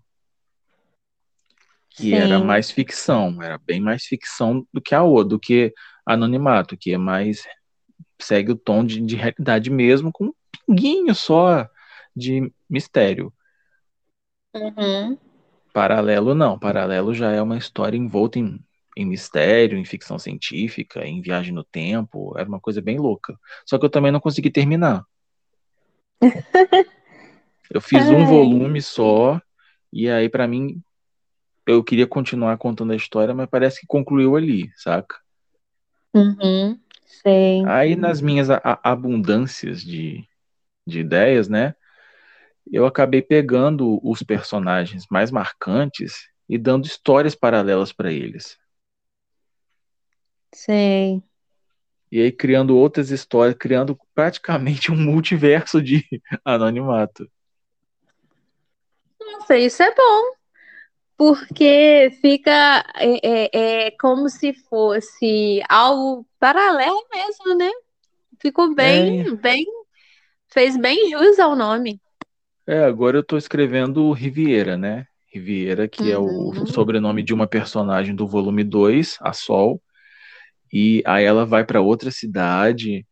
que 1.89 2.15
era 2.15 2.39
sim. 2.39 2.39
mais 2.39 2.69
ficção, 2.71 3.41
era 3.41 3.57
bem 3.57 3.81
mais 3.81 4.03
ficção 4.05 4.65
do 4.73 4.81
que 4.81 4.93
a 4.95 5.03
outra, 5.03 5.29
do 5.29 5.39
que 5.39 5.73
Anonimato, 6.05 6.77
que 6.77 6.93
é 6.93 6.97
mais 6.97 7.43
segue 8.21 8.51
o 8.53 8.57
tom 8.57 8.85
de, 8.85 9.01
de 9.01 9.15
realidade 9.17 9.71
mesmo, 9.71 10.11
com 10.13 10.27
um 10.27 10.33
pinguinho 10.67 11.15
só 11.15 11.67
de 12.15 12.51
mistério. 12.69 13.33
Uhum. 14.53 15.17
Paralelo 15.73 16.33
não, 16.33 16.57
Paralelo 16.57 17.13
já 17.13 17.31
é 17.31 17.41
uma 17.41 17.57
história 17.57 17.97
envolta 17.97 18.39
em, 18.39 18.59
em 18.97 19.05
mistério, 19.05 19.77
em 19.77 19.85
ficção 19.85 20.17
científica, 20.17 21.05
em 21.05 21.21
viagem 21.21 21.53
no 21.53 21.63
tempo, 21.63 22.33
era 22.37 22.47
uma 22.49 22.59
coisa 22.59 22.81
bem 22.81 22.97
louca. 22.97 23.37
Só 23.65 23.77
que 23.77 23.85
eu 23.85 23.89
também 23.89 24.11
não 24.11 24.19
consegui 24.19 24.49
terminar. 24.49 25.03
Eu 27.69 27.81
fiz 27.81 28.09
um 28.09 28.25
volume 28.25 28.81
só, 28.81 29.41
e 29.91 30.09
aí 30.09 30.29
pra 30.29 30.47
mim 30.47 30.81
eu 31.65 31.83
queria 31.83 32.07
continuar 32.07 32.57
contando 32.57 32.93
a 32.93 32.95
história, 32.95 33.33
mas 33.33 33.49
parece 33.49 33.81
que 33.81 33.87
concluiu 33.87 34.35
ali, 34.35 34.71
saca? 34.75 35.17
Uhum, 36.13 36.79
sei. 37.05 37.65
Aí 37.65 37.95
nas 37.95 38.21
minhas 38.21 38.47
abundâncias 38.83 39.81
de, 39.81 40.25
de 40.85 40.99
ideias, 40.99 41.49
né? 41.49 41.75
Eu 42.71 42.85
acabei 42.85 43.21
pegando 43.21 43.99
os 44.03 44.23
personagens 44.23 45.05
mais 45.09 45.29
marcantes 45.29 46.29
e 46.49 46.57
dando 46.57 46.85
histórias 46.85 47.35
paralelas 47.35 47.91
pra 47.91 48.11
eles. 48.11 48.57
Sei. 50.53 51.21
E 52.11 52.21
aí 52.21 52.31
criando 52.31 52.77
outras 52.77 53.11
histórias, 53.11 53.57
criando 53.59 53.97
praticamente 54.15 54.91
um 54.93 54.97
multiverso 54.97 55.81
de 55.81 56.05
anonimato. 56.45 57.29
Nossa, 59.19 59.57
isso 59.57 59.81
é 59.83 59.93
bom, 59.95 60.21
porque 61.17 62.11
fica 62.21 62.51
é, 62.95 63.47
é, 63.55 63.87
é 63.87 63.91
como 63.91 64.29
se 64.29 64.53
fosse 64.53 65.61
algo 65.69 66.27
paralelo 66.39 67.05
mesmo, 67.13 67.55
né? 67.57 67.69
Ficou 68.41 68.75
bem, 68.75 69.05
É, 69.05 69.27
bem, 69.41 69.65
fez 70.49 70.77
bem 70.77 71.09
jus 71.11 71.39
ao 71.39 71.55
nome. 71.55 72.01
é, 72.67 72.83
agora 72.83 73.17
eu 73.17 73.23
tô 73.23 73.37
escrevendo 73.37 74.11
Riviera, 74.11 74.77
né? 74.77 75.07
Riviera, 75.33 75.87
que 75.87 76.09
é 76.09 76.17
o 76.17 76.53
Uhum, 76.53 76.65
sobrenome 76.65 77.23
de 77.23 77.33
uma 77.33 77.47
personagem 77.47 78.15
do 78.15 78.27
volume 78.27 78.63
2, 78.63 79.17
a 79.21 79.33
Sol, 79.33 79.81
e 80.71 81.03
aí 81.05 81.23
ela 81.23 81.45
vai 81.45 81.65
pra 81.65 81.81
outra 81.81 82.11
cidade 82.11 83.05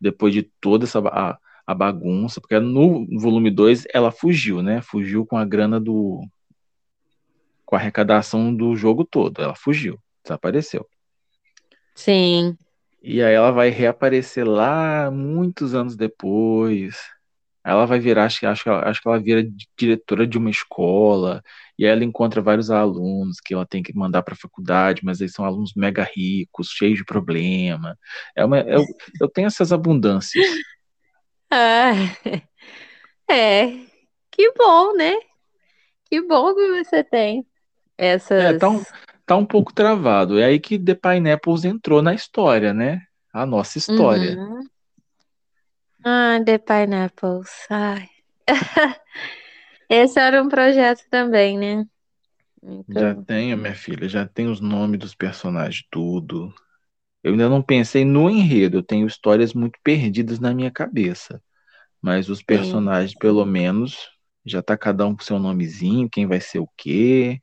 depois 0.00 0.32
de 0.32 0.42
toda 0.60 0.84
essa 0.84 1.00
a, 1.00 1.38
a 1.66 1.74
bagunça, 1.74 2.40
porque 2.40 2.58
no 2.58 3.06
volume 3.18 3.50
2 3.50 3.84
ela 3.92 4.10
fugiu, 4.10 4.62
né? 4.62 4.80
Fugiu 4.80 5.26
com 5.26 5.36
a 5.36 5.44
grana 5.44 5.78
do 5.80 6.26
com 7.66 7.76
a 7.76 7.78
arrecadação 7.78 8.54
do 8.54 8.74
jogo 8.74 9.04
todo. 9.04 9.42
Ela 9.42 9.54
fugiu, 9.54 9.98
desapareceu. 10.22 10.86
sim. 11.94 12.56
E 13.02 13.22
aí 13.22 13.34
ela 13.34 13.50
vai 13.50 13.68
reaparecer 13.68 14.46
lá 14.46 15.10
muitos 15.10 15.74
anos 15.74 15.96
depois. 15.96 16.96
Ela 17.64 17.84
vai 17.86 17.98
virar, 18.00 18.24
acho, 18.24 18.40
que- 18.40 18.46
acho, 18.46 18.70
acho 18.70 19.02
que 19.02 19.08
ela 19.08 19.18
vira 19.20 19.46
diretora 19.76 20.26
de 20.26 20.38
uma 20.38 20.50
escola, 20.50 21.42
e 21.78 21.84
aí 21.84 21.90
ela 21.92 22.04
encontra 22.04 22.40
vários 22.40 22.70
alunos 22.70 23.40
que 23.40 23.52
ela 23.54 23.66
tem 23.66 23.82
que 23.82 23.94
mandar 23.96 24.22
para 24.22 24.34
a 24.34 24.36
faculdade, 24.36 25.02
mas 25.04 25.20
eles 25.20 25.32
são 25.34 25.44
alunos 25.44 25.72
mega 25.74 26.02
ricos, 26.04 26.68
cheios 26.70 26.98
de 26.98 27.04
problema. 27.04 27.96
É 28.36 28.44
uma, 28.44 28.60
eu, 28.60 28.84
eu 29.20 29.28
tenho 29.28 29.46
essas 29.46 29.72
abundâncias. 29.72 30.44
Ah, 31.50 31.92
é. 33.30 33.70
Que 34.30 34.52
bom, 34.52 34.94
né? 34.96 35.14
Que 36.06 36.22
bom 36.22 36.54
que 36.54 36.84
você 36.84 37.04
tem 37.04 37.46
É, 38.38 38.52
essas. 38.52 38.58
tá 38.58 38.68
um, 38.70 38.82
tá 39.26 39.36
um 39.36 39.46
pouco 39.46 39.72
travado. 39.72 40.38
É 40.38 40.44
aí 40.46 40.60
que 40.60 40.78
The 40.78 40.94
Pineapples 40.94 41.64
entrou 41.64 42.02
na 42.02 42.14
história, 42.14 42.72
né? 42.72 43.02
A 43.32 43.44
nossa 43.46 43.78
história. 43.78 44.36
Uhum. 44.36 44.68
Ah, 46.10 46.40
The 46.44 46.58
Pineapples. 46.58 47.50
Ai. 47.70 48.08
Esse 49.90 50.20
era 50.20 50.42
um 50.42 50.48
projeto 50.48 51.04
também, 51.10 51.58
né? 51.58 51.86
Já 52.88 53.14
Então, 53.14 53.26
tenho, 53.26 53.56
minha 53.56 53.74
filha, 53.74 54.08
já 54.08 54.26
tenho 54.26 54.50
os 54.50 54.60
nomes 54.60 54.98
dos 54.98 55.14
personagens, 55.14 55.84
tudo. 55.90 56.52
Eu 57.24 57.32
ainda 57.32 57.48
não 57.48 57.62
pensei 57.62 58.04
no 58.04 58.30
enredo, 58.30 58.78
eu 58.78 58.84
tenho 58.84 59.06
histórias 59.06 59.54
muito 59.54 59.78
perdidas 59.84 60.40
na 60.40 60.54
minha 60.54 60.70
cabeça. 60.72 61.42
Mas 62.02 62.28
os 62.30 62.42
sim. 62.50 62.82
personagens, 62.82 63.14
pelo 63.16 63.44
menos, 63.46 64.10
já 64.46 64.62
tá 64.62 64.76
cada 64.78 65.06
um 65.06 65.16
com 65.16 65.22
seu 65.24 65.38
nomezinho, 65.38 66.10
quem 66.10 66.26
vai 66.26 66.40
ser 66.40 66.60
o 66.60 66.68
quê. 66.76 67.40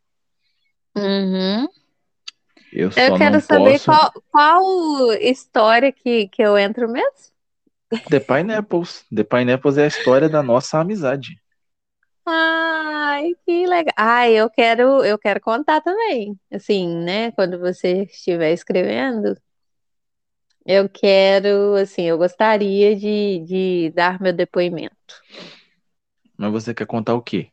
Uhum. 0.95 1.67
Eu 2.71 2.91
Eu 2.95 3.11
só 3.11 3.17
não 3.17 3.39
quero 3.39 3.41
saber 3.41 3.79
posso. 3.79 3.81
qual, 3.81 4.11
qual 4.31 5.13
história 5.21 5.91
que, 5.91 6.27
que 6.29 6.41
eu 6.41 6.57
entro 6.57 6.89
mesmo. 6.89 7.34
The 8.09 8.19
Pineapples. 8.19 9.05
The 9.11 9.23
Pineapples 9.23 9.77
é 9.77 9.85
a 9.85 9.87
história 9.87 10.29
da 10.29 10.41
nossa 10.41 10.79
amizade. 10.79 11.39
Ai, 12.25 13.33
que 13.45 13.67
legal. 13.67 13.93
Ai, 13.95 14.33
eu 14.33 14.49
quero, 14.49 15.03
eu 15.03 15.17
quero 15.17 15.39
contar 15.39 15.81
também. 15.81 16.39
Assim, 16.51 16.87
né? 16.97 17.31
Quando 17.31 17.59
você 17.59 18.03
estiver 18.03 18.51
escrevendo, 18.51 19.35
eu 20.65 20.89
quero, 20.89 21.75
assim, 21.75 22.03
eu 22.03 22.17
gostaria 22.17 22.95
de, 22.95 23.39
de 23.45 23.91
dar 23.95 24.19
meu 24.19 24.33
depoimento. 24.33 24.95
Mas 26.37 26.51
você 26.51 26.73
quer 26.73 26.87
contar 26.87 27.13
o 27.13 27.21
quê? 27.21 27.49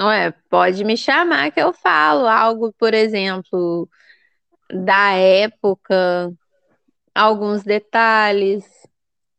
Ué, 0.00 0.32
pode 0.48 0.84
me 0.84 0.96
chamar 0.96 1.50
que 1.50 1.60
eu 1.60 1.72
falo 1.72 2.26
algo, 2.26 2.72
por 2.78 2.94
exemplo, 2.94 3.88
da 4.72 5.12
época, 5.12 6.32
alguns 7.18 7.62
detalhes, 7.64 8.64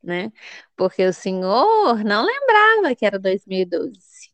né? 0.03 0.31
Porque 0.77 1.05
o 1.07 1.13
senhor 1.13 2.03
não 2.03 2.25
lembrava 2.25 2.95
que 2.95 3.05
era 3.05 3.19
2012. 3.19 4.31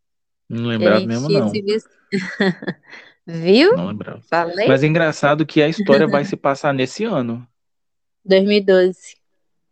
Não 0.49 0.65
lembrava 0.67 1.05
mesmo, 1.05 1.29
não. 1.29 1.63
visto. 1.65 1.89
Viu? 3.27 3.69
Não 3.69 3.87
lembrava. 3.87 4.23
Falei? 4.29 4.55
Mas 4.65 4.83
é 4.83 4.87
engraçado 4.87 5.45
que 5.45 5.61
a 5.61 5.67
história 5.69 6.07
vai 6.07 6.23
se 6.25 6.35
passar 6.37 6.73
nesse 6.73 7.03
ano. 7.03 7.47
2012. 8.25 9.15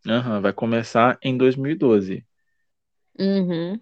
Aham, 0.07 0.39
vai 0.39 0.53
começar 0.53 1.17
em 1.21 1.37
2012. 1.37 2.25
Uhum, 3.19 3.81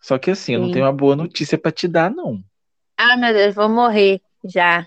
Só 0.00 0.18
que 0.18 0.32
assim, 0.32 0.54
eu 0.54 0.60
não 0.60 0.68
tenho 0.68 0.84
sim. 0.84 0.86
uma 0.86 0.92
boa 0.92 1.14
notícia 1.14 1.56
pra 1.56 1.70
te 1.70 1.86
dar, 1.86 2.10
não. 2.10 2.42
Ah, 2.96 3.16
meu 3.16 3.32
Deus, 3.32 3.54
vou 3.54 3.68
morrer 3.68 4.20
já. 4.44 4.86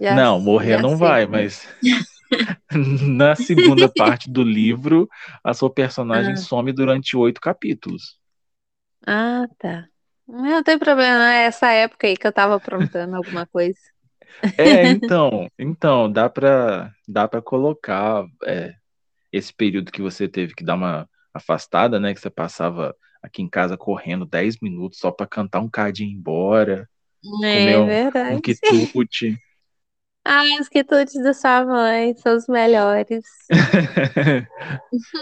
Já, 0.00 0.24
Não, 0.24 0.38
morrer 0.40 0.78
não 0.78 0.96
sei. 0.96 0.98
vai, 0.98 1.26
mas 1.26 1.66
na 3.08 3.34
segunda 3.36 3.88
parte 3.92 4.30
do 4.30 4.42
livro, 4.42 5.08
a 5.44 5.54
sua 5.54 5.72
personagem 5.72 6.34
Ah, 6.34 6.36
some 6.36 6.72
durante 6.72 7.16
oito 7.16 7.40
capítulos. 7.40 8.18
ah, 9.06 9.46
tá. 9.58 9.88
Não 10.26 10.62
tem 10.62 10.78
problema, 10.78 11.18
não 11.18 11.24
é 11.26 11.44
essa 11.46 11.70
época 11.72 12.06
aí 12.06 12.16
que 12.16 12.26
eu 12.26 12.32
tava 12.32 12.54
aprontando 12.56 13.16
alguma 13.16 13.46
coisa. 13.46 13.78
É, 14.58 14.86
então, 14.86 15.48
então 15.58 16.10
dá 16.10 16.28
pra 16.28 16.92
dá 17.08 17.26
para 17.28 17.42
colocar 17.42 18.24
é, 18.44 18.74
esse 19.32 19.52
período 19.54 19.92
que 19.92 20.02
você 20.02 20.28
teve 20.28 20.54
que 20.54 20.64
dar 20.64 20.74
uma 20.76 21.08
afastada, 21.34 22.00
né? 22.00 22.14
Que 22.14 22.20
você 22.20 22.30
passava 22.30 22.96
aqui 23.22 23.42
em 23.42 23.48
casa 23.50 23.76
correndo 23.78 24.26
10 24.26 24.58
minutos 24.60 24.98
só 25.00 25.10
pra 25.12 25.26
cantar 25.26 25.60
um 25.60 25.70
cadinho 25.70 26.10
e 26.10 26.12
ir 26.14 26.16
embora, 26.16 26.88
comer 27.48 27.76
É 27.76 27.80
um, 27.80 28.00
um 28.28 28.40
verdade. 28.40 28.40
quitute. 28.40 29.38
Ah, 30.24 30.44
os 30.60 30.68
quitutes 30.68 31.20
da 31.22 31.34
sua 31.34 31.64
mãe 31.64 32.14
são 32.16 32.36
os 32.36 32.46
melhores. 32.46 33.24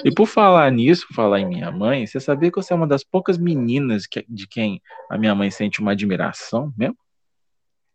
E 0.05 0.13
por 0.13 0.27
falar 0.27 0.71
nisso, 0.71 1.07
falar 1.15 1.41
em 1.41 1.47
minha 1.47 1.71
mãe, 1.71 2.07
você 2.07 2.21
sabia 2.21 2.51
que 2.51 2.57
você 2.57 2.73
é 2.73 2.77
uma 2.77 2.87
das 2.87 3.03
poucas 3.05 3.39
meninas 3.39 4.07
que- 4.07 4.25
de 4.29 4.47
quem 4.47 4.81
a 5.11 5.17
minha 5.17 5.35
mãe 5.35 5.51
sente 5.51 5.81
uma 5.81 5.93
admiração 5.93 6.73
mesmo? 6.77 6.97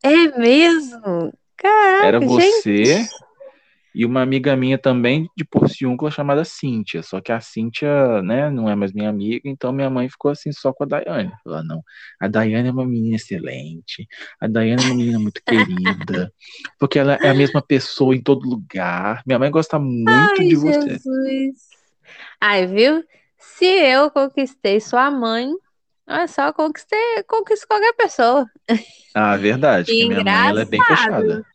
É 0.04 0.38
mesmo? 0.38 1.34
Era 1.64 2.20
Caraca, 2.20 2.28
gente. 2.42 3.10
E 3.96 4.06
uma 4.06 4.22
amiga 4.22 4.58
minha 4.58 4.78
também 4.78 5.30
de 5.38 5.46
Porciúncula 5.46 6.12
chamada 6.12 6.44
Cíntia. 6.44 7.02
Só 7.02 7.22
que 7.22 7.32
a 7.32 7.40
Cíntia, 7.40 8.22
né, 8.22 8.50
não 8.50 8.70
é 8.70 8.76
mais 8.76 8.92
minha 8.92 9.10
amiga, 9.10 9.50
então 9.50 9.72
minha 9.72 9.90
mãe 9.90 10.10
ficou 10.10 10.32
assim 10.32 10.52
só 10.52 10.74
com 10.74 10.84
a 10.84 10.88
Daiane. 10.88 11.32
Falou, 11.44 11.64
não, 11.64 11.82
a 12.20 12.28
Daiane 12.28 12.68
é 12.68 12.72
uma 12.72 12.86
menina 12.86 13.16
excelente, 13.16 14.06
a 14.40 14.48
Daiane 14.48 14.84
é 14.84 14.86
uma 14.88 14.96
menina 14.96 15.20
muito 15.20 15.42
querida, 15.46 16.30
porque 16.78 17.00
ela 17.00 17.18
é 17.24 17.30
a 17.30 17.34
mesma 17.34 17.62
pessoa 17.62 18.14
em 18.14 18.22
todo 18.22 18.50
lugar. 18.50 19.24
Minha 19.26 19.40
mãe 19.40 19.50
gosta 19.50 19.80
muito 19.80 20.42
Ai, 20.42 20.48
de 20.48 20.56
você. 20.56 20.90
Jesus. 20.90 21.56
Ai, 22.42 22.68
viu? 22.68 23.02
Se 23.38 23.66
eu 23.66 24.12
conquistei 24.12 24.82
sua 24.82 25.10
mãe, 25.10 25.50
olha 26.06 26.28
só, 26.28 26.52
conquistei, 26.52 27.24
conquisto 27.26 27.66
qualquer 27.66 27.94
pessoa. 27.94 28.46
Ah, 29.16 29.38
verdade, 29.38 29.90
que 29.90 30.06
minha 30.06 30.22
mãe 30.22 30.50
ela 30.50 30.62
é 30.62 30.66
bem 30.66 30.84
fechada. 30.84 31.46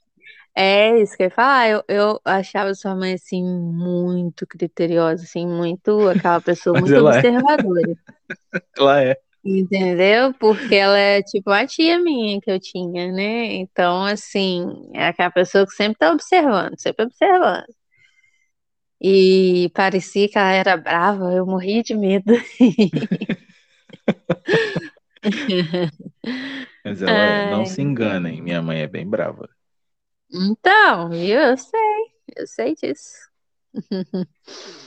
É 0.54 1.00
isso 1.00 1.16
que 1.16 1.22
eu 1.22 1.26
ia 1.26 1.30
falar. 1.30 1.68
Eu, 1.68 1.84
eu 1.88 2.20
achava 2.24 2.74
sua 2.74 2.94
mãe 2.94 3.14
assim 3.14 3.42
muito 3.42 4.46
criteriosa, 4.46 5.22
assim, 5.24 5.46
muito 5.46 6.08
aquela 6.08 6.40
pessoa 6.40 6.78
muito 6.80 6.94
é. 6.94 7.00
observadora. 7.00 7.96
Ela 8.76 9.02
é. 9.04 9.16
Entendeu? 9.42 10.34
Porque 10.34 10.74
ela 10.74 10.98
é 10.98 11.22
tipo 11.22 11.48
a 11.50 11.66
tia 11.66 11.98
minha 11.98 12.38
que 12.42 12.50
eu 12.50 12.60
tinha, 12.60 13.10
né? 13.10 13.54
Então, 13.54 14.04
assim, 14.04 14.66
é 14.92 15.06
aquela 15.06 15.30
pessoa 15.30 15.66
que 15.66 15.72
sempre 15.72 15.96
tá 15.98 16.12
observando, 16.12 16.78
sempre 16.78 17.06
observando. 17.06 17.64
E 19.00 19.70
parecia 19.74 20.28
que 20.28 20.36
ela 20.36 20.52
era 20.52 20.76
brava, 20.76 21.32
eu 21.32 21.46
morria 21.46 21.82
de 21.82 21.96
medo. 21.96 22.34
Mas 26.84 27.00
ela 27.00 27.10
é. 27.10 27.50
Não 27.50 27.64
se 27.64 27.80
enganem, 27.80 28.42
minha 28.42 28.60
mãe 28.60 28.80
é 28.80 28.86
bem 28.86 29.08
brava. 29.08 29.48
Então? 30.32 31.12
Eu 31.14 31.56
sei, 31.56 32.12
eu 32.36 32.46
sei 32.46 32.74
disso. 32.74 33.30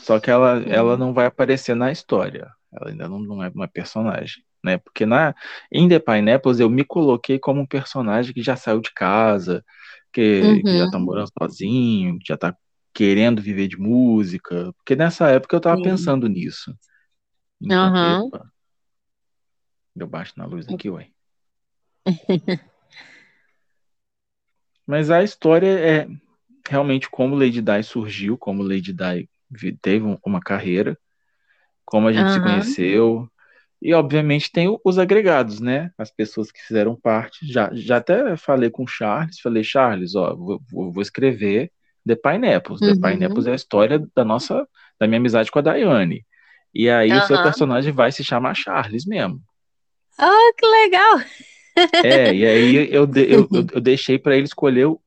Só 0.02 0.20
que 0.20 0.30
ela, 0.30 0.60
ela 0.68 0.98
não 0.98 1.14
vai 1.14 1.26
aparecer 1.26 1.76
na 1.76 1.91
história. 1.91 2.50
Ela 2.72 2.89
ainda 2.91 3.08
não, 3.08 3.20
não 3.20 3.44
é 3.44 3.50
uma 3.50 3.68
personagem, 3.68 4.44
né? 4.64 4.78
Porque 4.78 5.06
na, 5.06 5.34
em 5.72 5.88
The 5.88 6.00
Pineapples 6.00 6.60
eu 6.60 6.70
me 6.70 6.84
coloquei 6.84 7.39
como 7.39 7.62
um 7.62 7.66
personagem 7.68 8.34
que 8.34 8.41
já 8.44 8.56
saiu 8.56 8.82
de 8.82 8.91
casa, 8.94 9.64
que, 10.12 10.64
que 10.66 10.78
já 10.78 10.88
tá 10.88 11.00
Uhum. 11.00 11.06
morando 11.06 11.30
sozinho, 11.39 12.18
que 12.20 12.26
já 12.28 12.38
tá 12.38 12.56
querendo 12.94 13.41
viver 13.41 13.68
de 13.68 13.78
música. 13.78 14.74
Porque 14.78 14.96
nessa 14.96 15.30
época 15.30 15.56
eu 15.56 15.62
tava 15.62 15.78
Sim. 15.78 15.84
pensando 15.84 16.28
nisso. 16.28 16.76
Então, 17.62 17.94
epa, 18.02 18.52
deu 19.96 20.08
baixo 20.08 20.34
na 20.38 20.46
luz 20.46 20.68
aqui, 20.70 20.89
ué. 20.89 21.10
Mas 24.86 25.09
a 25.11 25.23
história 25.23 25.67
é 25.79 26.07
realmente 26.67 27.09
como 27.09 27.36
Lady 27.36 27.61
Di 27.61 27.84
surgiu, 27.84 28.38
como 28.38 28.63
Lady 28.63 28.93
Di 28.93 29.29
teve 29.81 30.05
um- 30.05 30.17
uma 30.25 30.39
carreira, 30.41 30.97
como 31.86 32.07
a 32.07 32.13
gente 32.13 32.31
se 32.31 32.39
Aham. 32.39 32.41
conheceu. 32.41 33.29
E, 33.81 33.93
obviamente, 33.93 34.51
tem 34.51 34.77
os 34.84 34.97
agregados, 34.97 35.59
né? 35.59 35.91
As 35.97 36.09
pessoas 36.11 36.51
que 36.51 36.61
fizeram 36.61 36.95
parte. 36.95 37.45
Já, 37.45 37.69
já 37.73 37.97
até 37.97 38.38
falei 38.38 38.69
com 38.69 38.84
o 38.84 38.88
Charles, 38.88 39.39
falei, 39.41 39.63
Charles, 39.63 40.15
ó, 40.15 40.36
vou, 40.36 40.61
vou- 40.71 41.01
escrever 41.01 41.71
The 42.07 42.15
Pineapples. 42.15 42.79
The 42.79 42.91
Uhum. 42.91 43.01
Pineapples 43.01 43.47
é 43.47 43.51
a 43.51 43.55
história 43.55 43.99
da 44.15 44.23
nossa, 44.25 44.67
da 44.99 45.07
minha 45.07 45.19
amizade 45.19 45.51
com 45.51 45.59
a 45.59 45.61
Daiane. 45.61 46.25
E 46.73 46.89
aí 46.89 47.11
o 47.11 47.21
seu 47.21 47.41
personagem 47.43 47.91
vai 47.93 48.11
se 48.11 48.23
chamar 48.23 48.55
Charles 48.55 49.05
mesmo. 49.05 49.41
Oh, 50.19 50.53
que 50.57 50.65
legal! 50.65 51.19
É, 52.03 52.34
e 52.34 52.45
aí 52.45 52.93
eu, 52.93 53.05
de- 53.05 53.32
eu, 53.32 53.47
eu, 53.51 53.82
deixei 53.82 54.19
para 54.19 54.36
ele 54.36 54.45
escolher 54.45 54.86
o, 54.86 55.01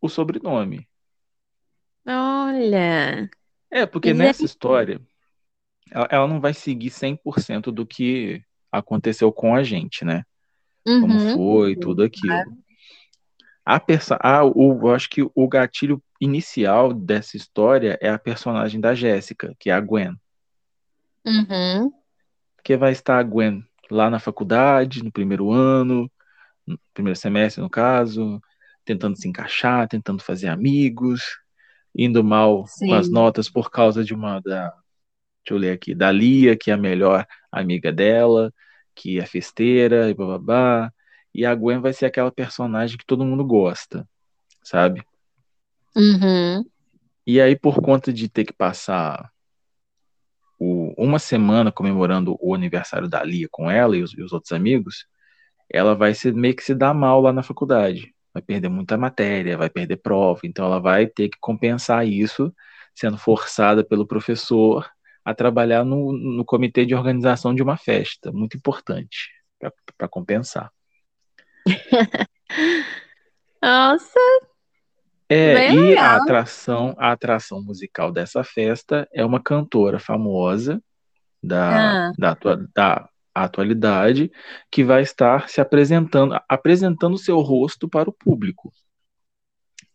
o, 0.00 0.08
sobrenome. 0.08 0.88
Olha. 2.06 3.28
É, 3.70 3.86
porque 3.86 4.10
Gente. 4.10 4.18
nessa 4.18 4.44
história, 4.44 5.00
ela, 5.90 6.08
ela 6.10 6.28
não 6.28 6.40
vai 6.40 6.54
seguir 6.54 6.90
100% 6.90 7.72
do 7.72 7.86
que 7.86 8.42
aconteceu 8.70 9.32
com 9.32 9.54
a 9.54 9.62
gente, 9.62 10.04
né? 10.04 10.24
Como 10.84 11.14
Uhum. 11.14 11.34
foi, 11.34 11.76
tudo 11.76 12.02
aquilo. 12.02 12.56
A 13.64 13.78
perso 13.78 14.14
ah, 14.20 14.44
o, 14.44 14.80
eu 14.82 14.94
acho 14.94 15.10
que 15.10 15.22
o 15.22 15.48
gatilho 15.48 16.02
inicial 16.18 16.94
dessa 16.94 17.36
história 17.36 17.98
é 18.00 18.08
a 18.08 18.18
personagem 18.18 18.80
da 18.80 18.94
Jéssica, 18.94 19.54
que 19.58 19.68
é 19.68 19.74
a 19.74 19.80
Gwen. 19.80 20.16
Uhum. 21.26 21.92
Porque 22.56 22.76
vai 22.76 22.92
estar 22.92 23.18
a 23.18 23.22
Gwen 23.22 23.67
lá 23.90 24.10
na 24.10 24.18
faculdade, 24.18 25.02
no 25.02 25.12
primeiro 25.12 25.52
ano, 25.52 26.10
no 26.66 26.78
primeiro 26.92 27.18
semestre, 27.18 27.62
no 27.62 27.70
caso, 27.70 28.40
tentando 28.84 29.16
se 29.16 29.28
encaixar, 29.28 29.88
tentando 29.88 30.22
fazer 30.22 30.48
amigos, 30.48 31.22
indo 31.94 32.22
mal 32.22 32.64
com 32.78 32.94
as 32.94 33.06
Sim. 33.06 33.12
notas 33.12 33.50
por 33.50 33.70
causa 33.70 34.04
de 34.04 34.14
uma 34.14 34.40
da. 34.40 34.72
Deixa 35.44 35.54
eu 35.54 35.58
ler 35.58 35.72
aqui, 35.72 35.94
da 35.94 36.12
Lia, 36.12 36.56
que 36.56 36.70
é 36.70 36.74
a 36.74 36.78
melhor 36.78 37.26
amiga 37.50 37.90
dela, 37.90 38.52
que 38.94 39.18
é 39.18 39.24
festeira 39.24 40.10
e 40.10 40.14
bababá. 40.14 40.92
E 41.34 41.46
a 41.46 41.54
Gwen 41.54 41.80
vai 41.80 41.92
ser 41.92 42.06
aquela 42.06 42.30
personagem 42.30 42.98
que 42.98 43.06
todo 43.06 43.24
mundo 43.24 43.44
gosta, 43.44 44.06
sabe? 44.62 45.02
Uhum. 45.96 46.64
E 47.26 47.40
aí, 47.40 47.56
por 47.56 47.80
conta 47.80 48.12
de 48.12 48.28
ter 48.28 48.44
que 48.44 48.52
passar 48.52 49.30
uma 50.96 51.18
semana 51.18 51.72
comemorando 51.72 52.36
o 52.40 52.54
aniversário 52.54 53.08
da 53.08 53.22
Lia 53.22 53.48
com 53.50 53.70
ela 53.70 53.96
e 53.96 54.02
os, 54.02 54.12
e 54.12 54.22
os 54.22 54.32
outros 54.32 54.52
amigos, 54.52 55.06
ela 55.70 55.94
vai 55.94 56.14
se, 56.14 56.32
meio 56.32 56.54
que 56.56 56.64
se 56.64 56.74
dar 56.74 56.94
mal 56.94 57.20
lá 57.20 57.32
na 57.32 57.42
faculdade. 57.42 58.14
Vai 58.32 58.42
perder 58.42 58.68
muita 58.68 58.96
matéria, 58.96 59.56
vai 59.56 59.68
perder 59.68 59.96
prova. 59.98 60.40
Então, 60.44 60.64
ela 60.64 60.80
vai 60.80 61.06
ter 61.06 61.28
que 61.28 61.38
compensar 61.40 62.06
isso, 62.06 62.54
sendo 62.94 63.18
forçada 63.18 63.84
pelo 63.84 64.06
professor 64.06 64.88
a 65.24 65.34
trabalhar 65.34 65.84
no, 65.84 66.12
no 66.12 66.44
comitê 66.44 66.86
de 66.86 66.94
organização 66.94 67.54
de 67.54 67.62
uma 67.62 67.76
festa. 67.76 68.32
Muito 68.32 68.56
importante 68.56 69.30
para 69.96 70.08
compensar. 70.08 70.72
Nossa, 73.62 74.20
É, 75.28 75.54
Bem 75.54 75.90
e 75.90 75.96
a 75.96 76.16
atração, 76.16 76.94
a 76.98 77.12
atração 77.12 77.62
musical 77.62 78.10
dessa 78.10 78.42
festa 78.42 79.06
é 79.12 79.24
uma 79.24 79.42
cantora 79.42 79.98
famosa 79.98 80.82
da, 81.42 82.08
Ah. 82.08 82.12
da, 82.18 82.34
da 82.74 83.08
atualidade 83.34 84.30
que 84.70 84.82
vai 84.82 85.02
estar 85.02 85.48
se 85.48 85.60
apresentando, 85.60 86.38
apresentando 86.48 87.18
seu 87.18 87.40
rosto 87.40 87.88
para 87.88 88.08
o 88.08 88.12
público. 88.12 88.72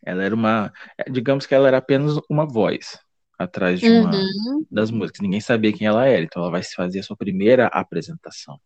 Ela 0.05 0.23
era 0.23 0.35
uma, 0.35 0.71
é, 0.97 1.09
digamos 1.09 1.45
que 1.45 1.55
ela 1.55 1.67
era 1.67 1.77
apenas 1.77 2.19
uma 2.29 2.45
voz 2.45 2.99
atrás 3.39 3.79
de 3.79 3.89
uma 3.89 4.11
Uhum. 4.15 4.65
das 4.69 4.91
músicas. 4.91 5.19
Ninguém 5.21 5.41
sabia 5.41 5.73
quem 5.73 5.87
ela 5.87 6.05
era, 6.05 6.21
então 6.23 6.41
ela 6.43 6.51
vai 6.51 6.61
se 6.61 6.75
fazer 6.75 6.99
a 6.99 7.03
sua 7.03 7.17
primeira 7.17 7.67
apresentação. 7.67 8.59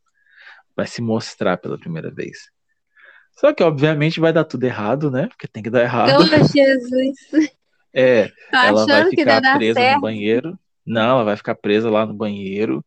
Vai 0.75 0.85
se 0.85 1.01
mostrar 1.01 1.57
pela 1.57 1.77
primeira 1.79 2.11
vez. 2.11 2.49
Só 3.39 3.53
que, 3.53 3.63
obviamente, 3.63 4.19
vai 4.19 4.33
dar 4.33 4.43
tudo 4.43 4.63
errado, 4.63 5.11
né? 5.11 5.27
Porque 5.27 5.47
tem 5.47 5.61
que 5.61 5.69
dar 5.69 5.83
errado. 5.83 6.11
Oh, 6.19 6.25
Jesus. 6.25 7.17
É, 7.93 8.27
Tô 8.51 8.57
ela 8.57 8.85
vai 8.85 9.09
ficar 9.09 9.41
presa 9.41 9.79
no 9.79 9.85
certo. 9.85 10.01
banheiro. 10.01 10.59
Não, 10.85 11.15
ela 11.15 11.23
vai 11.23 11.35
ficar 11.35 11.55
presa 11.55 11.89
lá 11.89 12.05
no 12.05 12.13
banheiro 12.13 12.85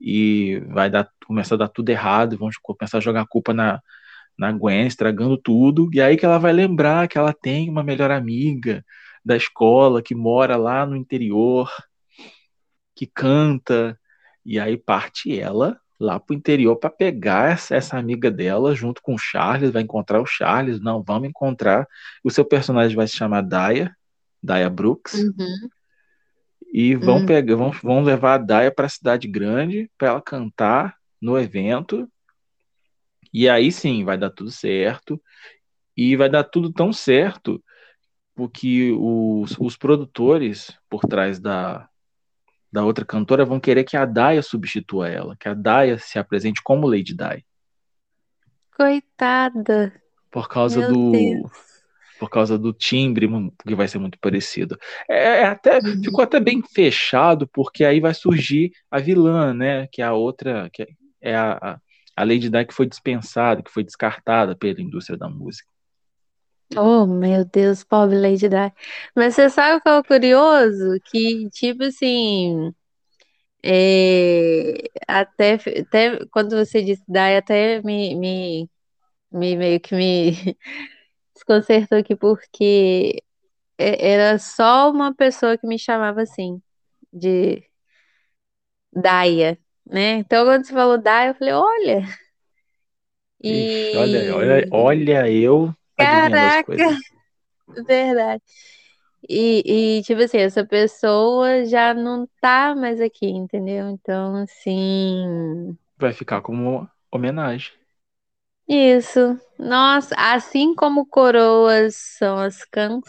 e 0.00 0.62
vai 0.68 0.88
dar, 0.88 1.10
começar 1.26 1.56
a 1.56 1.58
dar 1.58 1.68
tudo 1.68 1.90
errado, 1.90 2.32
e 2.32 2.38
vão 2.38 2.48
começar 2.62 2.96
a 2.96 3.00
jogar 3.02 3.20
a 3.22 3.26
culpa 3.26 3.52
na, 3.52 3.82
na 4.38 4.50
Gwen, 4.52 4.86
estragando 4.86 5.36
tudo. 5.36 5.90
E 5.92 6.00
aí 6.00 6.16
que 6.16 6.24
ela 6.24 6.38
vai 6.38 6.54
lembrar 6.54 7.06
que 7.06 7.18
ela 7.18 7.34
tem 7.34 7.68
uma 7.68 7.82
melhor 7.82 8.10
amiga 8.10 8.82
da 9.22 9.36
escola 9.36 10.00
que 10.00 10.14
mora 10.14 10.56
lá 10.56 10.86
no 10.86 10.96
interior, 10.96 11.70
que 12.94 13.06
canta. 13.06 13.98
E 14.42 14.58
aí 14.58 14.78
parte 14.78 15.38
ela 15.38 15.78
lá 15.98 16.20
pro 16.20 16.34
interior 16.36 16.76
para 16.76 16.90
pegar 16.90 17.52
essa, 17.52 17.74
essa 17.74 17.98
amiga 17.98 18.30
dela 18.30 18.74
junto 18.74 19.00
com 19.02 19.14
o 19.14 19.18
Charles, 19.18 19.70
vai 19.70 19.82
encontrar 19.82 20.20
o 20.20 20.26
Charles. 20.26 20.80
Não, 20.80 21.02
vamos 21.02 21.28
encontrar. 21.28 21.86
O 22.22 22.30
seu 22.30 22.44
personagem 22.44 22.96
vai 22.96 23.06
se 23.06 23.16
chamar 23.16 23.42
Daya, 23.42 23.94
Daya 24.42 24.68
Brooks. 24.68 25.14
Uhum. 25.14 25.68
E 26.72 26.94
vão 26.94 27.18
Hum. 27.18 27.26
pegar, 27.26 27.56
vão, 27.56 27.70
vão 27.70 28.02
levar 28.02 28.34
a 28.34 28.38
Daya 28.38 28.70
para 28.70 28.86
a 28.86 28.90
cidade 28.90 29.26
grande 29.26 29.90
para 29.96 30.08
ela 30.08 30.20
cantar 30.20 30.96
no 31.20 31.38
evento. 31.38 32.10
E 33.32 33.48
aí 33.48 33.72
sim 33.72 34.04
vai 34.04 34.18
dar 34.18 34.30
tudo 34.30 34.50
certo. 34.50 35.20
E 35.96 36.14
vai 36.16 36.28
dar 36.28 36.44
tudo 36.44 36.72
tão 36.72 36.92
certo 36.92 37.62
porque 38.34 38.92
os, 38.92 39.56
os 39.58 39.78
produtores 39.78 40.76
por 40.90 41.00
trás 41.00 41.40
da, 41.40 41.88
da 42.72 42.84
outra 42.84 43.04
cantora 43.04 43.44
vão 43.44 43.60
querer 43.60 43.84
que 43.84 43.96
a 43.96 44.04
Daya 44.04 44.42
substitua 44.42 45.08
ela, 45.08 45.36
que 45.36 45.48
a 45.48 45.54
Daya 45.54 45.98
se 45.98 46.18
apresente 46.18 46.62
como 46.62 46.88
Lady 46.88 47.14
Di. 47.14 47.44
Coitada. 48.76 49.92
Por 50.30 50.48
causa 50.48 50.80
Meu 50.80 50.92
do. 50.92 51.12
Deus. 51.12 51.66
Por 52.18 52.30
causa 52.30 52.58
do 52.58 52.72
timbre, 52.72 53.28
que 53.66 53.74
vai 53.74 53.86
ser 53.86 53.98
muito 53.98 54.18
parecido. 54.18 54.78
É, 55.08 55.40
é 55.40 55.44
até, 55.44 55.82
ficou 55.82 56.24
até 56.24 56.40
bem 56.40 56.62
fechado, 56.62 57.46
porque 57.46 57.84
aí 57.84 58.00
vai 58.00 58.14
surgir 58.14 58.72
a 58.90 58.98
vilã, 58.98 59.52
né? 59.52 59.86
Que 59.92 60.00
é 60.00 60.04
a 60.06 60.14
outra, 60.14 60.70
que 60.72 60.86
é 61.20 61.36
a, 61.36 61.52
a, 61.52 61.80
a 62.16 62.24
Lady 62.24 62.48
Di 62.48 62.64
que 62.64 62.72
foi 62.72 62.86
dispensada, 62.86 63.62
que 63.62 63.70
foi 63.70 63.84
descartada 63.84 64.56
pela 64.56 64.80
indústria 64.80 65.18
da 65.18 65.28
música. 65.28 65.68
Oh, 66.74 67.06
meu 67.06 67.44
Deus, 67.44 67.84
pobre 67.84 68.18
Lady 68.18 68.48
Di. 68.48 68.56
Mas 69.14 69.34
você 69.34 69.48
sabe 69.50 69.80
qual 69.82 69.96
é 69.96 69.98
o 70.00 70.04
curioso? 70.04 70.98
Que, 71.04 71.48
tipo 71.50 71.84
assim, 71.84 72.72
é, 73.64 74.74
até, 75.08 75.54
até 75.80 76.26
quando 76.32 76.56
você 76.56 76.82
disse 76.84 77.04
Di, 77.08 77.18
até 77.36 77.82
me, 77.82 78.14
me, 78.16 78.70
me 79.32 79.56
meio 79.56 79.80
que 79.80 79.94
me 79.96 80.32
desconcertou 81.34 81.98
aqui, 81.98 82.16
porque 82.16 83.22
é- 83.78 84.12
era 84.12 84.38
só 84.38 84.90
uma 84.92 85.14
pessoa 85.14 85.58
que 85.58 85.66
me 85.66 85.78
chamava 85.78 86.22
assim, 86.22 86.62
de 87.12 87.64
Daia, 88.92 89.58
né? 89.86 90.12
Então, 90.18 90.44
quando 90.44 90.66
você 90.66 90.72
falou 90.72 90.98
Daia, 90.98 91.30
eu 91.30 91.34
falei, 91.34 91.52
olha, 91.54 92.02
Ixi, 93.44 93.96
olha, 93.96 94.34
olha, 94.34 94.66
e 94.66 94.70
olha 94.70 95.30
eu 95.30 95.74
caraca, 95.96 96.82
verdade. 97.86 98.42
E, 99.28 99.98
e, 100.00 100.02
tipo 100.04 100.22
assim, 100.22 100.38
essa 100.38 100.64
pessoa 100.66 101.64
já 101.66 101.94
não 101.94 102.28
tá 102.40 102.74
mais 102.76 103.00
aqui, 103.00 103.26
entendeu? 103.28 103.88
Então, 103.90 104.36
assim, 104.36 105.76
Vai 105.98 106.12
ficar 106.14 106.40
como 106.40 106.88
homenagem. 107.10 107.72
isso. 108.68 109.38
Nossa, 109.58 110.14
assim 110.18 110.74
como 110.74 111.06
coroas 111.06 111.96
são 111.96 112.38
as 112.38 112.64
cãs, 112.64 113.02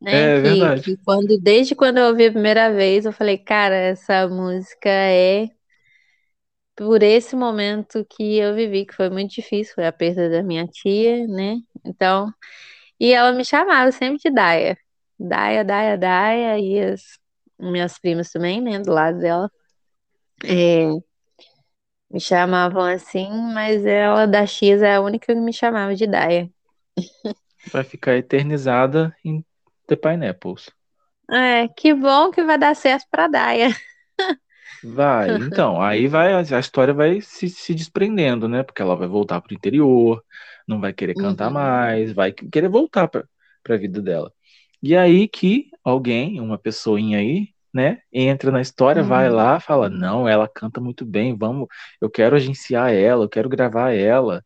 né? 0.00 0.30
É 0.30 0.40
Que, 0.42 0.72
verdade. 0.80 0.84
que 0.84 0.96
quando, 0.98 1.40
desde 1.40 1.74
quando 1.76 1.98
eu 1.98 2.08
ouvi 2.08 2.26
a 2.26 2.32
primeira 2.32 2.72
vez, 2.74 3.06
eu 3.06 3.12
falei, 3.12 3.38
cara, 3.38 3.74
essa 3.76 4.28
música 4.28 4.88
é 4.90 5.48
por 6.82 7.02
esse 7.02 7.36
momento 7.36 8.04
que 8.08 8.38
eu 8.38 8.54
vivi, 8.54 8.86
que 8.86 8.94
foi 8.94 9.10
muito 9.10 9.32
difícil, 9.32 9.74
foi 9.74 9.86
a 9.86 9.92
perda 9.92 10.28
da 10.28 10.42
minha 10.42 10.66
tia, 10.66 11.26
né? 11.26 11.56
Então, 11.84 12.32
e 13.00 13.12
ela 13.12 13.32
me 13.32 13.44
chamava 13.44 13.92
sempre 13.92 14.18
de 14.18 14.30
Daia. 14.30 14.76
Daia, 15.18 15.64
Daia, 15.64 15.98
Daia, 15.98 16.58
e 16.58 16.80
as 16.80 17.02
minhas 17.58 17.98
primas 17.98 18.30
também, 18.30 18.60
né, 18.60 18.78
do 18.80 18.92
lado 18.92 19.18
dela. 19.18 19.50
É, 20.44 20.88
me 22.10 22.20
chamavam 22.20 22.82
assim, 22.82 23.30
mas 23.54 23.84
ela 23.86 24.26
da 24.26 24.46
X 24.46 24.82
é 24.82 24.96
a 24.96 25.00
única 25.00 25.34
que 25.34 25.40
me 25.40 25.52
chamava 25.52 25.94
de 25.94 26.06
Daia. 26.06 26.50
Vai 27.72 27.84
ficar 27.84 28.16
eternizada 28.16 29.16
em 29.24 29.44
The 29.86 29.96
Pineapples. 29.96 30.70
É, 31.30 31.68
que 31.68 31.94
bom 31.94 32.30
que 32.30 32.42
vai 32.42 32.58
dar 32.58 32.74
certo 32.76 33.06
pra 33.10 33.28
Daia. 33.28 33.68
Vai, 34.82 35.32
então, 35.38 35.80
aí 35.80 36.08
vai, 36.08 36.32
a 36.34 36.58
história 36.58 36.92
vai 36.92 37.20
se, 37.20 37.48
se 37.48 37.72
desprendendo, 37.74 38.48
né? 38.48 38.62
Porque 38.64 38.82
ela 38.82 38.96
vai 38.96 39.06
voltar 39.06 39.40
pro 39.40 39.54
interior, 39.54 40.24
não 40.66 40.80
vai 40.80 40.92
querer 40.92 41.14
cantar 41.14 41.50
Uhum, 41.50 41.52
mais, 41.52 42.12
vai 42.12 42.32
querer 42.32 42.68
voltar 42.68 43.06
pra, 43.08 43.24
pra 43.62 43.76
vida 43.76 44.02
dela. 44.02 44.32
E 44.82 44.96
aí 44.96 45.28
que 45.28 45.66
alguém, 45.84 46.40
uma 46.40 46.58
pessoinha 46.58 47.18
aí, 47.18 47.48
né, 47.72 48.00
entra 48.12 48.50
na 48.50 48.60
história, 48.60 49.04
vai 49.04 49.28
uhum, 49.28 49.30
lá, 49.30 49.60
fala: 49.60 49.88
Não, 49.88 50.28
ela 50.28 50.48
canta 50.48 50.80
muito 50.80 51.04
bem, 51.06 51.36
vamos, 51.36 51.68
eu 52.00 52.10
quero 52.10 52.34
agenciar 52.36 52.92
ela, 52.92 53.24
eu 53.24 53.28
quero 53.28 53.48
gravar 53.48 53.92
ela. 53.92 54.44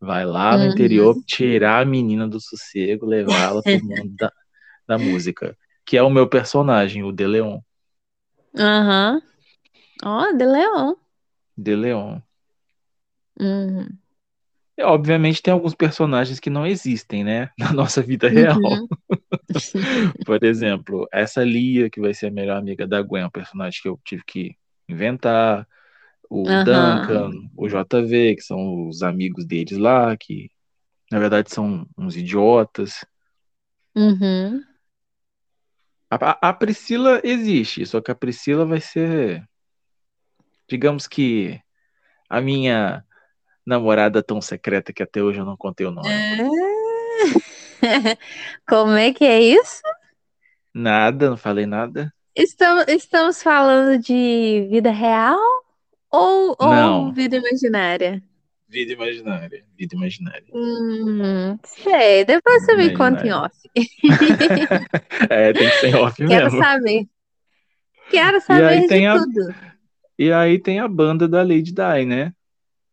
Vai 0.00 0.24
lá 0.26 0.58
no 0.58 0.66
interior 0.66 1.16
uhum. 1.16 1.24
tirar 1.26 1.82
a 1.82 1.84
menina 1.86 2.28
do 2.28 2.40
sossego, 2.40 3.06
levá-la 3.06 3.62
pro 3.64 3.80
mundo 3.82 4.14
da, 4.18 4.32
da 4.88 4.98
música, 4.98 5.56
que 5.86 5.96
é 5.98 6.02
o 6.02 6.10
meu 6.10 6.28
personagem, 6.28 7.04
o 7.04 7.12
De 7.12 7.26
Leon. 7.26 7.60
Aham. 8.58 9.20
Ó, 10.04 10.32
de 10.38 10.44
Leão. 10.46 10.96
De 11.56 11.74
Leon. 11.76 12.22
Uhum, 13.40 13.98
E, 14.76 14.82
obviamente 14.82 15.42
tem 15.42 15.52
alguns 15.52 15.74
personagens 15.74 16.40
que 16.40 16.48
não 16.50 16.66
existem, 16.66 17.24
né, 17.24 17.50
na 17.58 17.72
nossa 17.72 18.02
vida 18.02 18.28
real. 18.28 18.58
uhum, 18.60 18.88
Por 20.24 20.42
exemplo, 20.44 21.08
essa 21.12 21.44
Lia, 21.44 21.90
que 21.90 22.00
vai 22.00 22.14
ser 22.14 22.26
a 22.26 22.30
melhor 22.30 22.56
amiga 22.58 22.86
da 22.86 23.02
Gwen, 23.02 23.22
é 23.22 23.26
um 23.26 23.30
personagem 23.30 23.80
que 23.82 23.88
eu 23.88 24.00
tive 24.04 24.22
que 24.26 24.56
inventar. 24.88 25.66
O 26.30 26.56
aham, 26.56 26.56
Duncan, 26.56 27.30
o 27.56 27.68
JV, 27.68 28.36
que 28.36 28.42
são 28.42 28.88
os 28.88 29.02
amigos 29.02 29.46
deles 29.46 29.78
lá, 29.78 30.16
que 30.16 30.50
na 31.12 31.18
verdade 31.20 31.52
são 31.52 31.86
uns 31.98 32.16
idiotas. 32.16 33.04
uhum. 33.96 34.64
A, 36.10 36.48
a 36.50 36.52
Priscila 36.52 37.20
existe, 37.24 37.86
só 37.86 38.00
que 38.00 38.10
a 38.10 38.14
Priscila 38.14 38.66
vai 38.66 38.80
ser, 38.80 39.42
digamos 40.68 41.06
que, 41.06 41.60
a 42.28 42.40
minha 42.40 43.04
namorada 43.64 44.22
tão 44.22 44.40
secreta 44.40 44.92
que 44.92 45.02
até 45.02 45.22
hoje 45.22 45.38
eu 45.38 45.44
não 45.44 45.56
contei 45.56 45.86
o 45.86 45.90
nome. 45.90 46.08
Como 48.66 48.92
é 48.92 49.12
que 49.12 49.24
é 49.24 49.40
isso? 49.40 49.82
Nada, 50.72 51.28
não 51.30 51.36
falei 51.36 51.66
nada. 51.66 52.12
Estamos, 52.34 52.86
estamos 52.88 53.42
falando 53.42 54.00
de 54.00 54.66
vida 54.70 54.90
real 54.90 55.38
ou, 56.10 56.56
ou 56.58 57.12
vida 57.12 57.36
imaginária? 57.36 58.22
vida 58.72 58.94
imaginária, 58.94 59.62
vida 59.76 59.94
imaginária, 59.94 60.46
Hum, 60.54 61.58
sei, 61.62 62.24
depois 62.24 62.62
vida 62.62 62.72
você 62.72 62.88
me 62.88 62.96
conta 62.96 63.26
em 63.26 63.32
off. 63.32 63.54
É, 65.28 65.52
tem 65.52 65.68
que 65.68 65.76
ser 65.76 65.94
off 65.96 66.16
Quero 66.16 66.44
mesmo. 66.44 66.58
saber. 66.58 67.06
Quero 68.10 68.36
E 68.38 68.38
aí 68.38 68.40
saber 68.40 68.88
de 68.88 69.06
a, 69.06 69.18
tudo. 69.18 69.54
E 70.26 70.32
aí 70.32 70.58
tem 70.58 70.78
a 70.80 70.88
banda 70.88 71.28
da 71.28 71.42
Lady 71.42 71.72
Di, 71.72 72.06
né? 72.06 72.30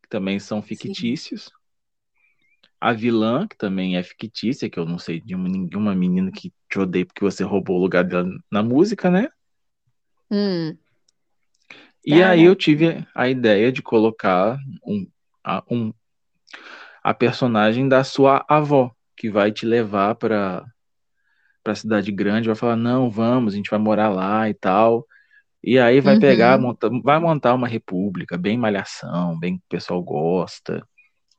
Que 0.02 0.10
também 0.10 0.40
são 0.40 0.62
Sim. 0.62 0.68
fictícios. 0.68 1.52
A 2.82 2.94
vilã, 2.94 3.48
que 3.48 3.58
também 3.58 3.98
é 3.98 4.04
fictícia, 4.04 4.70
que 4.70 4.80
eu 4.80 4.86
não 4.86 4.98
sei 4.98 5.20
de 5.22 5.36
uma, 5.36 5.48
nenhuma 5.50 5.94
menina 5.96 6.32
que 6.32 6.54
te 6.70 6.80
odeia 6.80 7.06
porque 7.06 7.24
você 7.24 7.44
roubou 7.44 7.78
o 7.78 7.82
lugar 7.82 8.04
dela 8.04 8.30
na 8.52 8.64
música, 8.64 9.10
né? 9.10 9.30
Hum, 10.32 10.78
E 12.06 12.24
aí 12.24 12.44
eu 12.44 12.56
caraca. 12.56 12.56
tive 12.56 13.06
a 13.14 13.30
ideia 13.30 13.72
de 13.72 13.82
colocar 13.82 14.58
um, 14.86 15.06
a, 15.44 15.64
um, 15.70 15.94
a 17.04 17.14
personagem 17.14 17.88
da 17.88 18.04
sua 18.04 18.46
avó, 18.48 18.92
que 19.18 19.30
vai 19.30 19.52
te 19.52 19.66
levar 19.66 20.16
para 20.16 20.66
para 21.64 21.76
cidade 21.76 22.12
grande, 22.12 22.48
vai 22.48 22.56
falar, 22.56 22.76
não, 22.76 23.10
vamos, 23.10 23.54
a 23.54 23.58
gente 23.58 23.70
vai 23.70 23.80
morar 23.80 24.10
lá 24.10 24.50
e 24.50 24.54
tal. 24.54 25.06
E 25.64 25.78
aí 25.80 26.00
vai 26.02 26.18
pegar, 26.18 26.58
Uhum, 26.58 26.60
monta, 26.60 26.90
vai 27.04 27.20
montar 27.20 27.54
uma 27.54 27.68
república, 27.68 28.38
bem 28.38 28.58
malhação, 28.58 29.38
bem 29.40 29.58
que 29.58 29.64
o 29.66 29.70
pessoal 29.70 30.02
gosta. 30.04 30.82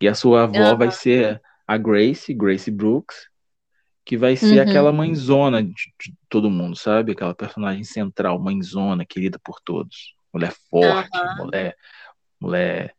E 0.00 0.08
a 0.08 0.14
sua 0.14 0.44
avó 0.44 0.76
vai 0.76 0.90
aham, 0.90 0.92
ser 0.92 1.40
a 1.66 1.78
Grace, 1.78 2.34
Grace 2.34 2.70
Brooks, 2.70 3.16
que 4.04 4.16
vai 4.16 4.36
ser 4.36 4.60
aquela 4.60 4.92
uhum, 4.92 4.92
mãezona 4.92 5.62
de, 5.62 5.72
de 5.72 6.14
todo 6.28 6.50
mundo, 6.50 6.76
sabe? 6.76 7.12
Aquela 7.12 7.34
personagem 7.34 7.84
central, 7.84 8.40
mãezona, 8.40 9.04
querida 9.06 9.38
por 9.44 9.60
todos. 9.62 10.14
Mulher 10.32 10.54
forte, 10.70 11.28
mulher, 11.36 11.76
mulher 12.40 12.94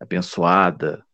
abençoada. 0.00 1.04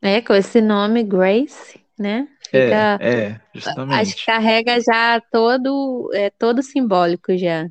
É, 0.00 0.20
com 0.20 0.34
esse 0.34 0.60
nome 0.60 1.02
Grace, 1.02 1.80
né? 1.98 2.28
É, 2.52 2.70
Fica, 2.70 2.96
é, 2.98 3.40
acho 3.90 4.16
que 4.16 4.22
justamente. 4.22 4.26
carrega 4.26 4.78
já 4.80 5.20
todo, 5.32 6.10
é 6.14 6.30
todo 6.30 6.62
simbólico 6.62 7.36
já. 7.36 7.68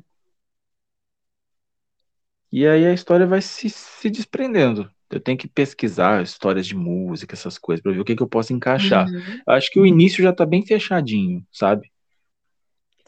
E 2.54 2.66
aí 2.68 2.86
a 2.86 2.92
história 2.94 3.26
vai 3.26 3.42
se, 3.42 3.68
se 3.70 4.10
desprendendo. 4.10 4.90
Eu 5.10 5.20
tenho 5.20 5.38
que 5.38 5.48
pesquisar 5.48 6.22
histórias 6.22 6.66
de 6.66 6.76
música, 6.76 7.34
essas 7.34 7.58
coisas, 7.58 7.82
para 7.82 7.92
ver 7.92 8.00
o 8.00 8.04
que, 8.04 8.16
que 8.16 8.22
eu 8.22 8.28
posso 8.28 8.52
encaixar. 8.52 9.10
Uhum, 9.10 9.42
acho 9.46 9.70
que 9.70 9.80
o 9.80 9.86
início 9.86 10.22
já 10.22 10.32
tá 10.32 10.46
bem 10.46 10.64
fechadinho, 10.66 11.46
sabe? 11.52 11.90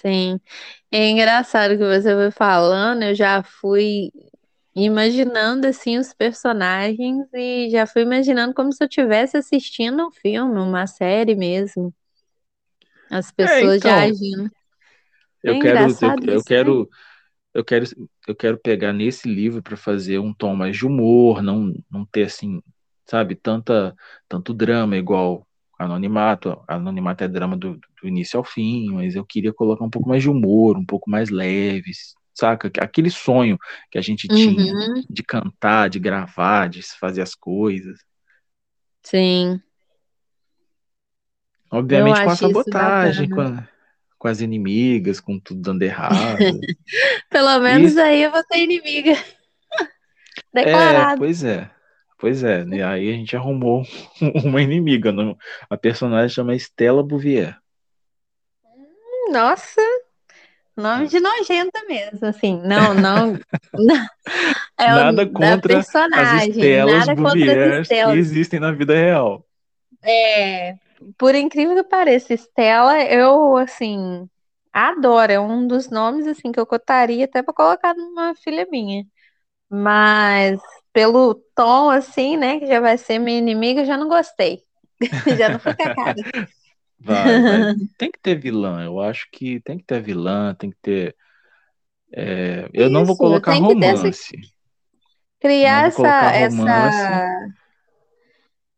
sim. 0.01 0.41
É 0.93 1.09
engraçado 1.11 1.73
que 1.79 1.85
você 1.85 2.15
foi 2.15 2.31
falando, 2.31 3.03
eu 3.05 3.15
já 3.15 3.43
fui 3.43 4.11
imaginando 4.77 5.67
assim 5.69 5.99
os 5.99 6.15
personagens 6.15 7.27
e 7.35 7.71
já 7.71 7.87
fui 7.87 8.03
imaginando 8.03 8.55
como 8.55 8.73
se 8.73 8.83
eu 8.85 8.89
estivesse 8.89 9.37
assistindo 9.39 10.07
um 10.09 10.13
filme, 10.13 10.61
uma 10.61 10.87
série 10.87 11.35
mesmo. 11.37 11.95
As 13.11 13.33
É, 13.39 13.65
pessoas 13.65 13.83
já 13.83 13.99
então, 13.99 14.03
agindo. 14.03 14.49
É 15.47 15.51
eu 15.51 15.57
quero, 15.57 15.97
eu, 16.01 16.15
eu 16.27 16.45
quero 16.45 16.89
eu 17.59 17.65
quero, 17.65 17.85
eu 18.29 18.35
quero 18.37 18.59
pegar 18.59 18.93
nesse 18.93 19.29
livro 19.29 19.63
para 19.63 19.77
fazer 19.77 20.19
um 20.19 20.33
tom 20.35 20.55
mais 20.57 20.77
de 20.77 20.87
humor, 20.87 21.43
não, 21.43 21.75
não 21.91 22.05
ter 22.07 22.25
assim, 22.25 22.63
sabe, 23.07 23.35
tanta, 23.37 23.95
tanto 24.29 24.55
drama 24.55 24.97
igual 24.97 25.47
Anonimato. 25.79 26.63
Anonimato 26.69 27.25
é 27.25 27.29
drama 27.29 27.57
do, 27.57 27.77
do 27.77 28.09
início 28.09 28.39
ao 28.39 28.45
fim, 28.45 28.91
mas 28.93 29.15
eu 29.15 29.25
queria 29.25 29.53
colocar 29.53 29.85
um 29.85 29.91
pouco 29.91 30.09
mais 30.09 30.23
de 30.23 30.31
humor, 30.31 30.77
um 30.79 30.85
pouco 30.87 31.11
mais 31.11 31.31
leves, 31.31 32.15
saca? 32.35 32.71
Aquele 32.81 33.11
sonho 33.11 33.59
que 33.91 33.99
a 33.99 34.03
gente 34.03 34.29
tinha 34.29 34.73
Uhum, 34.73 35.03
de 35.09 35.23
cantar, 35.23 35.89
de 35.91 35.99
gravar, 35.99 36.69
de 36.69 36.83
fazer 36.99 37.23
as 37.23 37.35
coisas. 37.35 37.99
sim, 39.03 39.63
Obviamente 41.71 42.23
com 42.23 42.31
a 42.31 42.37
sabotagem, 42.37 43.29
com, 43.29 43.41
a- 43.41 43.69
com 44.19 44.29
as 44.29 44.41
inimigas, 44.41 45.21
com 45.21 45.39
tudo 45.39 45.61
dando 45.61 45.83
errado. 45.83 46.39
Pelo 47.31 47.59
menos 47.61 47.91
Isso 47.93 48.01
aí 48.01 48.23
eu 48.23 48.31
vou 48.31 48.43
ter 48.45 48.59
inimiga 48.59 49.13
é, 50.55 50.65
declarada. 50.65 51.19
pois 51.19 51.45
é. 51.45 51.71
Pois 52.19 52.43
é, 52.43 52.65
e 52.65 52.83
aí 52.83 53.11
a 53.11 53.13
gente 53.13 53.37
arrumou 53.37 53.83
uma 54.43 54.63
inimiga. 54.63 55.13
não- 55.13 55.37
A 55.69 55.77
personagem 55.77 56.31
chama 56.35 56.55
Stella 56.57 57.03
Bouvier. 57.03 57.59
Nossa, 59.31 59.83
nome 60.75 61.09
de 61.09 61.21
nojenta 61.21 61.85
mesmo, 61.87 62.27
assim. 62.27 62.59
Não, 62.63 62.95
não. 62.95 63.39
não. 63.75 64.07
É 64.79 64.93
o 64.93 64.97
Nada 64.97 65.27
da 65.27 65.33
contra 65.33 65.79
as 65.79 65.87
personagem, 65.91 66.53
Stellas 66.53 67.07
nada 67.07 67.17
contra 67.17 67.31
as 67.81 67.89
Bouviers 67.89 67.89
que 67.89 68.19
existem 68.19 68.61
na 68.61 68.73
vida 68.73 68.95
real. 68.95 69.45
É, 70.03 70.77
por 71.19 71.35
incrível 71.35 71.75
que 71.77 71.85
pareça, 71.85 72.35
Estela, 72.35 73.03
eu, 73.05 73.57
assim, 73.57 74.29
adoro. 74.73 75.33
É 75.33 75.41
um 75.41 75.67
dos 75.67 75.91
nomes, 75.91 76.27
assim, 76.27 76.53
que 76.53 76.61
eu 76.61 76.67
cotaria 76.67 77.25
até 77.25 77.43
pra 77.43 77.55
colocar 77.55 77.95
numa 77.95 78.35
filha 78.37 78.67
minha. 78.71 79.05
Mas, 79.71 80.61
pelo 80.93 81.35
tom, 81.57 81.91
assim, 81.91 82.37
né, 82.37 82.59
que 82.61 82.67
já 82.67 82.81
vai 82.81 82.99
ser 82.99 83.19
minha 83.19 83.39
inimiga, 83.39 83.83
eu 83.83 83.87
já 83.87 83.97
não 83.99 84.09
gostei. 84.09 84.65
Já 85.39 85.51
não 85.51 85.59
foi 85.61 85.75
com 85.75 85.83
a 85.85 85.91
cara. 85.91 86.17
Vai. 86.99 87.43
Tem 87.99 88.11
que 88.11 88.19
ter 88.21 88.37
vilã. 88.41 88.85
Eu 88.85 89.01
acho 89.01 89.29
que 89.33 89.61
tem 89.61 89.79
que 89.79 89.85
ter 89.85 90.01
vilã, 90.03 90.55
tem 90.55 90.71
que 90.71 90.79
ter. 90.83 91.17
é, 92.13 92.69
eu 92.73 92.91
não 92.91 93.05
vou 93.07 93.17
Isso, 93.17 93.19
colocar 93.19 93.55
ter 93.79 93.87
essa- 93.87 94.11
romance. 94.11 94.37
Criar 95.41 95.83
Não 95.83 95.83
vou 95.85 95.93
colocar 95.93 96.33
essa, 96.35 96.35
romance. 96.35 96.71
essa... 96.87 97.49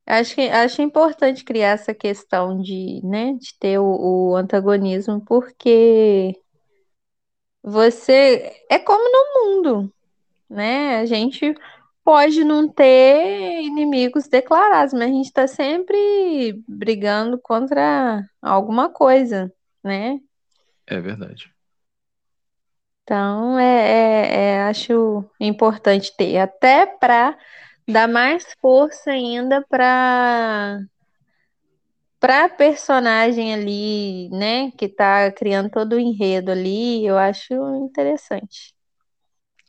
Acho 0.09 0.35
que, 0.37 0.43
acho 0.49 0.83
importante 0.83 1.45
criar 1.45 1.71
essa 1.73 1.95
questão 1.95 2.61
de, 2.63 3.01
né, 3.05 3.35
de 3.35 3.55
ter 3.59 3.79
o, 3.79 4.31
o 4.33 4.37
antagonismo, 4.37 5.23
porque 5.25 6.35
você 7.63 8.65
é 8.71 8.79
como 8.79 9.05
no 9.11 9.57
mundo, 9.57 9.93
né? 10.51 10.99
A 11.01 11.07
gente 11.07 11.55
pode 12.05 12.45
não 12.45 12.69
ter 12.69 13.63
inimigos 13.63 14.29
declarados, 14.29 14.95
mas 14.95 15.03
a 15.05 15.07
gente 15.09 15.27
está 15.27 15.47
sempre 15.49 16.63
brigando 16.69 17.41
contra 17.41 18.23
alguma 18.43 18.91
coisa, 18.93 19.53
né? 19.85 20.21
É 20.87 21.01
verdade. 21.01 21.55
Então, 23.03 23.59
é, 23.59 23.65
é- 23.65 24.35
é, 24.57 24.63
acho 24.65 25.25
importante 25.41 26.15
ter, 26.17 26.39
até 26.39 26.85
para 26.87 27.37
dar 27.89 28.09
mais 28.09 28.45
força 28.61 29.11
ainda 29.11 29.65
para 29.69 30.81
para 32.21 32.49
personagem 32.49 33.53
ali, 33.55 34.29
né, 34.31 34.71
que 34.73 34.89
tá 34.89 35.31
criando 35.33 35.71
todo 35.71 35.95
o 35.95 36.01
enredo 36.01 36.51
ali, 36.51 37.05
eu 37.07 37.17
acho 37.19 37.55
interessante. 37.77 38.75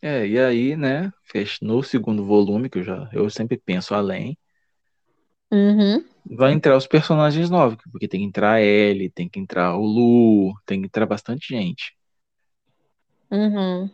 É, 0.01 0.25
e 0.27 0.39
aí, 0.39 0.75
né, 0.77 1.11
no 1.61 1.83
segundo 1.83 2.25
volume, 2.25 2.69
que 2.69 2.79
eu 2.79 2.83
já 2.83 3.09
eu 3.13 3.29
sempre 3.29 3.57
penso 3.57 3.93
além, 3.93 4.37
Uhum, 5.51 6.03
vai 6.25 6.53
entrar 6.53 6.77
os 6.77 6.87
personagens 6.87 7.49
novos, 7.49 7.77
porque 7.91 8.07
tem 8.07 8.21
que 8.21 8.25
entrar 8.27 8.53
a 8.53 8.61
Ellie, 8.61 9.09
tem 9.09 9.27
que 9.29 9.39
entrar 9.39 9.75
o 9.77 9.85
Lu, 9.85 10.53
tem 10.65 10.79
que 10.81 10.87
entrar 10.87 11.05
bastante 11.05 11.47
gente. 11.49 11.93
uhum, 13.31 13.89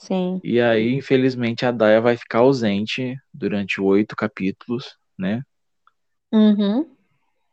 sim. 0.00 0.42
E 0.42 0.60
aí, 0.60 0.94
infelizmente, 0.94 1.64
a 1.66 1.70
Daya 1.72 2.00
vai 2.00 2.16
ficar 2.16 2.40
ausente 2.40 3.16
durante 3.32 3.80
oito 3.80 4.16
capítulos, 4.16 4.96
né? 5.18 5.42
Uhum. 6.32 6.96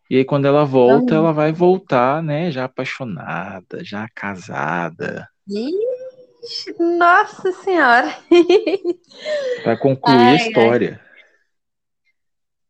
E 0.09 0.17
aí, 0.17 0.25
quando 0.25 0.45
ela 0.45 0.65
volta, 0.65 1.15
Uhum. 1.15 1.21
ela 1.21 1.33
vai 1.33 1.51
voltar, 1.51 2.21
né, 2.23 2.49
já 2.51 2.65
apaixonada, 2.65 3.83
já 3.83 4.07
casada, 4.15 5.27
Ixi, 5.49 6.73
Nossa 6.79 7.51
Senhora! 7.51 8.15
para 9.63 9.77
concluir 9.77 10.19
Ai, 10.19 10.33
a 10.33 10.35
ai. 10.35 10.35
história. 10.35 11.01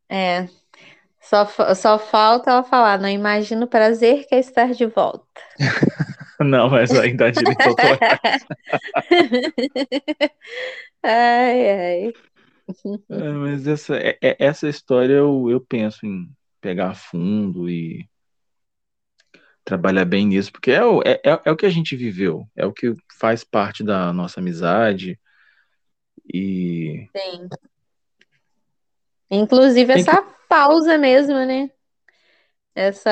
É, 0.10 0.48
só, 1.22 1.46
só 1.76 2.00
falta 2.00 2.52
ela 2.52 2.64
falar, 2.64 3.00
não 3.00 3.10
imagino 3.10 3.66
o 3.66 3.70
prazer 3.70 4.26
que 4.28 4.36
é 4.36 4.40
estar 4.40 4.74
de 4.74 4.86
volta. 4.86 5.42
Não, 6.40 6.70
mas 6.70 6.92
ainda 6.92 7.32
direito 7.32 7.62
autoral. 7.62 8.00
Ai, 11.04 11.70
ai. 11.72 12.14
É, 13.10 13.30
mas 13.32 13.68
essa, 13.68 13.96
é- 13.96 14.18
é- 14.22 14.36
essa 14.40 14.68
história 14.68 15.14
eu, 15.14 15.50
eu 15.50 15.62
penso 15.62 16.06
em 16.06 16.28
pegar 16.60 16.96
fundo 16.96 17.70
e 17.70 18.08
trabalhar 19.64 20.06
bem 20.06 20.26
nisso, 20.28 20.52
porque 20.52 20.72
é 20.72 20.84
o, 20.84 21.02
é, 21.04 21.22
é, 21.26 21.40
é 21.46 21.52
o 21.52 21.56
que 21.56 21.66
a 21.66 21.70
gente 21.70 21.96
viveu, 21.96 22.48
é 22.56 22.66
o 22.66 22.74
que 22.74 22.94
faz 23.20 23.44
parte 23.44 23.84
da 23.84 24.12
nossa 24.12 24.40
amizade. 24.40 25.20
E 26.34 27.08
Sim. 27.16 27.48
Inclusive 29.30 29.94
Tem 29.94 30.04
que- 30.04 30.10
essa 30.10 30.24
pausa 30.50 30.98
mesmo, 30.98 31.36
né? 31.36 31.70
Essa, 32.76 33.12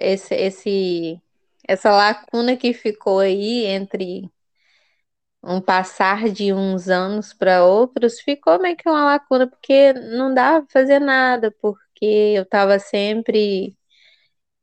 esse, 0.00 0.34
esse, 0.34 1.20
essa 1.68 1.90
lacuna 1.92 2.56
que 2.56 2.72
ficou 2.74 3.20
aí 3.20 3.64
entre 3.66 4.30
um 5.42 5.60
passar 5.60 6.28
de 6.30 6.52
uns 6.52 6.88
anos 6.88 7.32
para 7.32 7.64
outros, 7.64 8.20
ficou 8.20 8.60
meio 8.60 8.76
que 8.76 8.88
uma 8.88 9.04
lacuna, 9.04 9.46
porque 9.48 9.92
não 9.92 10.34
dava 10.34 10.62
pra 10.66 10.72
fazer 10.82 10.98
nada, 11.00 11.52
porque 11.60 12.04
eu 12.36 12.42
estava 12.42 12.78
sempre 12.78 13.76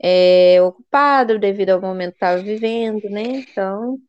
é, 0.02 0.62
ocupado 0.62 1.40
devido 1.40 1.72
ao 1.72 1.82
momento 1.82 2.12
que 2.14 2.18
estava 2.18 2.42
vivendo, 2.44 3.10
né? 3.10 3.22
Então, 3.24 4.00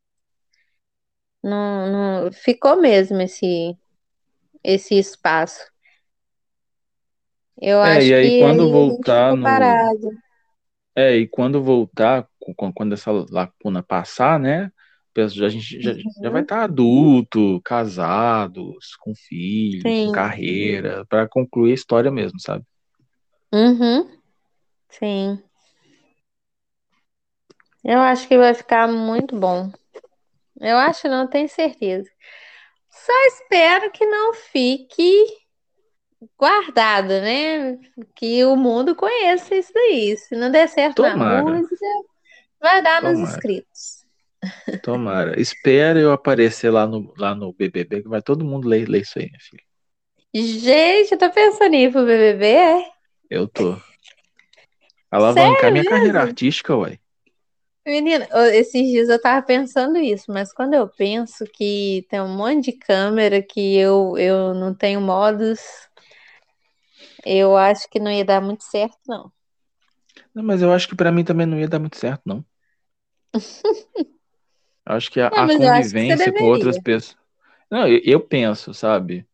não, 1.43 2.23
não, 2.25 2.33
ficou 2.33 2.77
mesmo 2.81 3.21
esse, 3.21 3.77
esse 4.65 4.97
espaço. 4.99 5.61
Eu 7.61 7.81
É, 7.83 8.03
acho 8.03 8.07
e 8.07 8.15
aí 8.15 8.33
que 8.33 8.33
quando 8.33 8.69
voltar 8.69 9.37
no- 9.37 9.37
parado. 9.37 10.11
é, 10.95 11.17
e 11.17 11.29
quando 11.29 11.63
voltar, 11.63 12.29
quando 12.53 12.93
essa 12.93 13.11
lacuna 13.31 13.83
passar, 13.83 14.39
né? 14.39 14.71
A 15.17 15.49
gente 15.49 15.81
já, 15.81 15.93
já 16.21 16.29
vai 16.29 16.43
estar 16.43 16.65
adulto, 16.65 17.61
casados, 17.65 18.97
com 18.97 19.15
filhos, 19.15 19.83
Sim. 19.83 20.07
com 20.07 20.13
carreira, 20.13 21.07
para 21.09 21.29
concluir 21.29 21.71
a 21.71 21.75
história 21.75 22.11
mesmo, 22.11 22.41
sabe? 22.41 22.65
Uhum. 23.53 24.11
Sim. 24.91 25.41
Eu 27.85 28.01
acho 28.01 28.27
que 28.27 28.37
vai 28.37 28.55
ficar 28.55 28.89
muito 28.89 29.39
bom. 29.39 29.71
Eu 30.61 30.77
acho, 30.79 31.07
não 31.07 31.29
tenho 31.29 31.49
certeza. 31.49 32.11
Só 32.91 33.13
espero 33.27 33.91
que 33.93 34.07
não 34.07 34.35
fique 34.35 35.27
guardado, 36.39 37.09
né? 37.09 37.79
Que 38.17 38.45
o 38.45 38.57
mundo 38.57 38.95
conheça 38.97 39.55
isso 39.55 39.73
daí. 39.73 40.17
Se 40.17 40.35
não 40.35 40.51
der 40.51 40.69
certo 40.69 41.03
na 41.03 41.13
Tomara. 41.13 41.43
música, 41.43 41.87
vai 42.65 42.83
dar 42.83 43.03
nos 43.03 43.13
Tomara. 43.13 43.31
inscritos. 43.31 44.07
Tomara. 44.83 45.41
Espera 45.41 46.01
eu 46.01 46.13
aparecer 46.13 46.71
lá 46.71 46.87
no, 46.87 47.13
lá 47.19 47.35
no 47.35 47.53
BBB, 47.53 48.03
que 48.03 48.09
vai 48.09 48.23
todo 48.23 48.45
mundo 48.45 48.67
ler, 48.67 48.89
ler 48.89 49.03
isso 49.03 49.19
aí, 49.19 49.27
minha 49.27 49.39
filha. 49.39 49.63
Gente, 50.35 51.13
eu 51.13 51.19
tô 51.19 51.31
pensando 51.31 51.75
em 51.75 51.85
ir 51.85 51.93
pro 51.93 52.07
BBB, 52.07 52.47
é? 52.47 52.91
Eu 53.31 53.47
tô. 53.47 53.77
Alavancar 55.11 55.45
Sério 55.57 55.73
minha 55.73 55.85
carreira 55.85 56.23
artística, 56.23 56.75
ué. 56.75 56.99
Menina, 57.87 58.27
esses 58.55 58.83
dias 58.89 59.11
eu 59.11 59.21
tava 59.21 59.45
pensando 59.45 59.99
isso, 59.99 60.33
mas 60.33 60.51
quando 60.55 60.73
eu 60.73 60.89
penso 60.89 61.45
que 61.45 62.07
tem 62.09 62.19
um 62.23 62.35
monte 62.35 62.65
de 62.65 62.73
câmera 62.73 63.43
que 63.43 63.77
eu, 63.77 64.17
eu 64.17 64.55
não 64.55 64.75
tenho 64.75 65.03
modos, 65.03 65.61
eu 67.27 67.55
acho 67.59 67.89
que 67.91 68.01
não 68.01 68.11
ia 68.11 68.25
dar 68.25 68.41
muito 68.41 68.65
certo, 68.65 68.97
não. 69.07 69.31
Não, 70.35 70.43
mas 70.43 70.63
eu 70.63 70.73
acho 70.73 70.89
que 70.89 70.97
pra 70.97 71.13
mim 71.13 71.25
também 71.25 71.47
não 71.47 71.61
ia 71.61 71.69
dar 71.69 71.79
muito 71.79 71.99
certo, 71.99 72.23
não. 72.25 72.45
Acho 74.87 75.11
que 75.11 75.21
a, 75.21 75.31
Não, 75.31 75.39
a 75.39 75.49
que 75.49 75.57
convivência 75.57 76.33
com 76.33 76.45
outras 76.45 76.79
pessoas. 76.79 77.17
Não, 77.71 77.89
eu, 77.89 78.01
eu 78.05 78.21
penso, 78.21 78.75
sabe? 78.75 79.27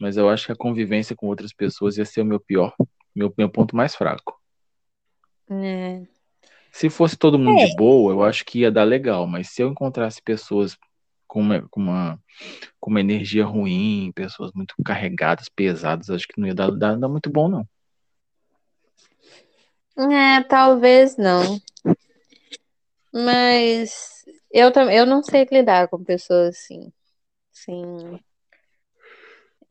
Mas 0.00 0.16
eu 0.16 0.28
acho 0.28 0.46
que 0.46 0.52
a 0.52 0.56
convivência 0.56 1.14
com 1.14 1.26
outras 1.26 1.52
pessoas 1.52 1.98
ia 1.98 2.04
ser 2.04 2.22
o 2.22 2.24
meu 2.24 2.40
pior, 2.40 2.74
meu, 3.14 3.32
meu 3.36 3.48
ponto 3.48 3.76
mais 3.76 3.94
fraco. 3.94 4.40
É. 5.50 6.02
Se 6.72 6.90
fosse 6.90 7.16
todo 7.16 7.38
mundo 7.38 7.64
de 7.64 7.74
boa, 7.76 8.12
eu 8.12 8.22
acho 8.22 8.44
que 8.44 8.60
ia 8.60 8.70
dar 8.70 8.84
legal, 8.84 9.26
mas 9.26 9.48
se 9.48 9.62
eu 9.62 9.68
encontrasse 9.68 10.20
pessoas 10.22 10.76
com 11.26 11.40
uma, 11.40 11.66
com 11.70 11.80
uma, 11.80 12.20
com 12.80 12.90
uma 12.90 13.00
energia 13.00 13.44
ruim, 13.44 14.12
pessoas 14.14 14.52
muito 14.54 14.74
carregadas, 14.84 15.48
pesadas, 15.48 16.10
acho 16.10 16.26
que 16.28 16.38
não 16.40 16.46
ia 16.46 16.54
dar, 16.54 16.70
dar, 16.70 16.96
dar 16.96 17.08
muito 17.08 17.30
bom, 17.30 17.48
não. 17.48 17.68
É, 20.10 20.42
talvez 20.42 21.16
não. 21.16 21.58
Mas 23.24 24.24
eu, 24.52 24.72
tam- 24.72 24.90
eu 24.90 25.06
não 25.06 25.22
sei 25.22 25.46
lidar 25.50 25.88
com 25.88 26.02
pessoas 26.04 26.56
assim. 26.56 26.92
Sim. 27.52 28.20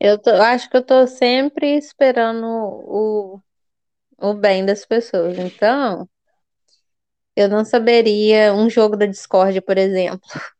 Eu 0.00 0.18
tô- 0.20 0.30
acho 0.30 0.68
que 0.70 0.76
eu 0.76 0.84
tô 0.84 1.06
sempre 1.06 1.76
esperando 1.76 2.44
o, 2.46 3.40
o 4.18 4.34
bem 4.34 4.66
das 4.66 4.86
pessoas. 4.86 5.38
Então, 5.38 6.08
eu 7.34 7.48
não 7.48 7.64
saberia 7.64 8.52
um 8.54 8.68
jogo 8.70 8.96
da 8.96 9.06
Discord, 9.06 9.60
por 9.62 9.78
exemplo. 9.78 10.20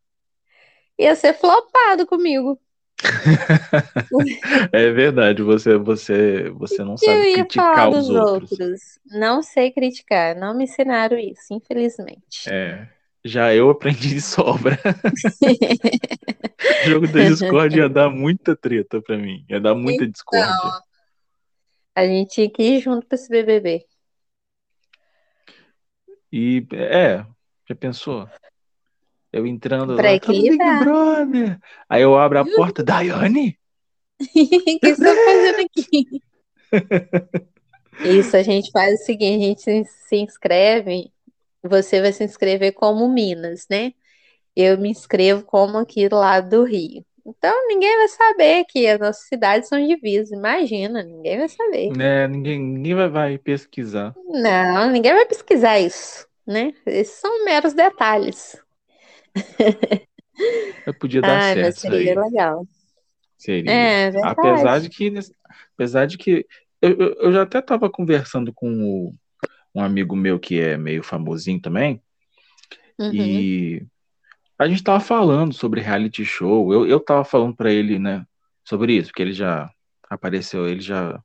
Ia 0.99 1.15
ser 1.17 1.35
flopado 1.35 2.07
comigo. 2.07 2.61
É 4.73 4.91
verdade, 4.91 5.43
você, 5.43 5.77
você, 5.77 6.51
você 6.51 6.83
não 6.85 6.97
que 6.97 7.07
eu 7.07 7.13
sabe 7.13 7.29
ia 7.29 7.35
criticar 7.45 7.75
falar 7.75 7.89
os 7.91 8.09
dos 8.09 8.17
outros. 8.17 8.53
outros? 8.53 8.81
Não 9.07 9.43
sei 9.43 9.71
criticar, 9.71 10.35
não 10.37 10.57
me 10.57 10.65
ensinaram 10.65 11.19
isso, 11.19 11.53
infelizmente. 11.53 12.49
É, 12.49 12.89
já 13.25 13.55
eu 13.55 13.71
aprendi 13.71 14.09
de 14.15 14.21
sobra. 14.21 14.79
O 16.59 16.89
jogo 16.89 17.07
da 17.09 17.21
Discord 17.21 17.77
ia 17.77 17.89
dar 17.89 18.09
muita 18.11 18.57
treta 18.57 19.01
pra 19.03 19.17
mim, 19.17 19.45
ia 19.49 19.61
dar 19.61 19.75
muita 19.75 20.07
discórdia. 20.07 20.51
Então, 20.53 20.81
a 21.95 22.05
gente 22.07 22.31
tinha 22.31 22.51
que 22.51 22.63
ir 22.63 22.81
junto 22.81 23.07
pra 23.07 23.15
esse 23.15 23.29
BBB. 23.29 23.85
E 26.33 26.67
é, 26.73 27.25
já 27.69 27.75
pensou? 27.75 28.29
Eu 29.37 29.47
entrando 29.47 29.97
Pra 29.97 30.13
lá, 30.13 30.15
no 30.15 30.21
Big 30.21 30.49
equilibrar. 30.49 30.85
Brother. 30.85 31.59
Aí 31.89 32.01
eu 32.01 32.17
abro 32.17 32.39
a 32.39 32.45
porta, 32.45 32.83
Daiane? 32.83 33.59
O 34.19 34.25
que 34.81 34.95
você 34.95 35.05
tá 35.05 35.15
fazendo 35.15 35.67
aqui? 35.67 36.23
Isso, 38.03 38.35
a 38.35 38.43
gente 38.43 38.71
faz 38.71 39.01
o 39.01 39.05
seguinte, 39.05 39.69
a 39.69 39.73
gente 39.75 39.91
se, 39.91 40.17
inscreve, 40.17 41.13
você 41.63 42.01
vai 42.01 42.13
se 42.13 42.25
inscrever 42.25 42.73
como 42.73 43.07
Minas, 43.13 43.67
né? 43.69 43.93
Eu 44.55 44.79
me 44.79 44.89
inscrevo 44.89 45.43
como 45.45 45.77
aqui 45.77 46.09
do 46.09 46.17
lado 46.17 46.49
do 46.49 46.65
Rio. 46.65 47.05
Então 47.27 47.67
ninguém 47.69 47.95
vai 47.97 48.09
saber 48.09 48.65
que 48.65 48.87
as 48.87 48.99
nossas 48.99 49.27
cidades 49.27 49.69
são 49.69 49.85
divisas. 49.85 50.31
Imagina, 50.31 51.03
ninguém 51.03 51.39
vai 51.39 51.49
saber. 51.49 51.93
É, 52.01 52.27
ninguém, 52.27 52.59
ninguém 52.59 52.95
vai, 52.95 53.09
vai 53.09 53.39
pesquisar. 53.39 54.15
Não, 54.29 54.91
ninguém 54.91 55.13
vai 55.13 55.27
pesquisar 55.27 55.79
isso, 55.79 56.27
né? 56.47 56.73
Esses 56.87 57.19
são 57.19 57.45
meros 57.45 57.75
detalhes. 57.75 58.57
Eu 60.87 60.95
podia 60.95 61.21
dar 61.23 61.41
Ai, 61.41 61.55
mas 61.55 61.55
certo 61.55 61.77
isso 61.79 61.87
aí. 61.89 61.93
seria 62.07 62.21
legal. 62.21 62.67
Seria. 63.39 63.71
É. 63.73 64.13
Apesar 64.23 64.81
de 64.81 64.89
que, 64.89 65.13
apesar 65.75 66.07
de 66.07 66.17
que 66.19 66.47
eu, 66.81 66.91
eu, 66.99 67.15
eu 67.15 67.33
já 67.33 67.43
até 67.43 67.59
estava 67.59 67.91
conversando 67.91 68.53
com 68.53 68.71
o- 68.83 69.15
um 69.75 69.83
amigo 69.83 70.17
meu 70.17 70.39
que 70.39 70.61
é 70.61 70.77
meio 70.77 71.03
famosinho 71.03 71.61
também, 71.61 72.01
Uhum. 72.99 73.11
e 73.13 73.87
a 74.59 74.67
gente 74.67 74.83
tava 74.83 75.01
falando 75.01 75.53
sobre 75.53 75.83
reality 75.83 76.25
show. 76.25 76.73
Eu, 76.73 76.87
eu 76.87 76.99
tava 76.99 77.25
falando 77.25 77.55
para 77.55 77.71
ele, 77.71 77.99
né, 77.99 78.25
sobre 78.65 78.95
isso, 78.97 79.09
porque 79.11 79.21
ele 79.23 79.35
já 79.35 79.71
apareceu, 80.09 80.67
ele 80.67 80.81
já 80.81 81.21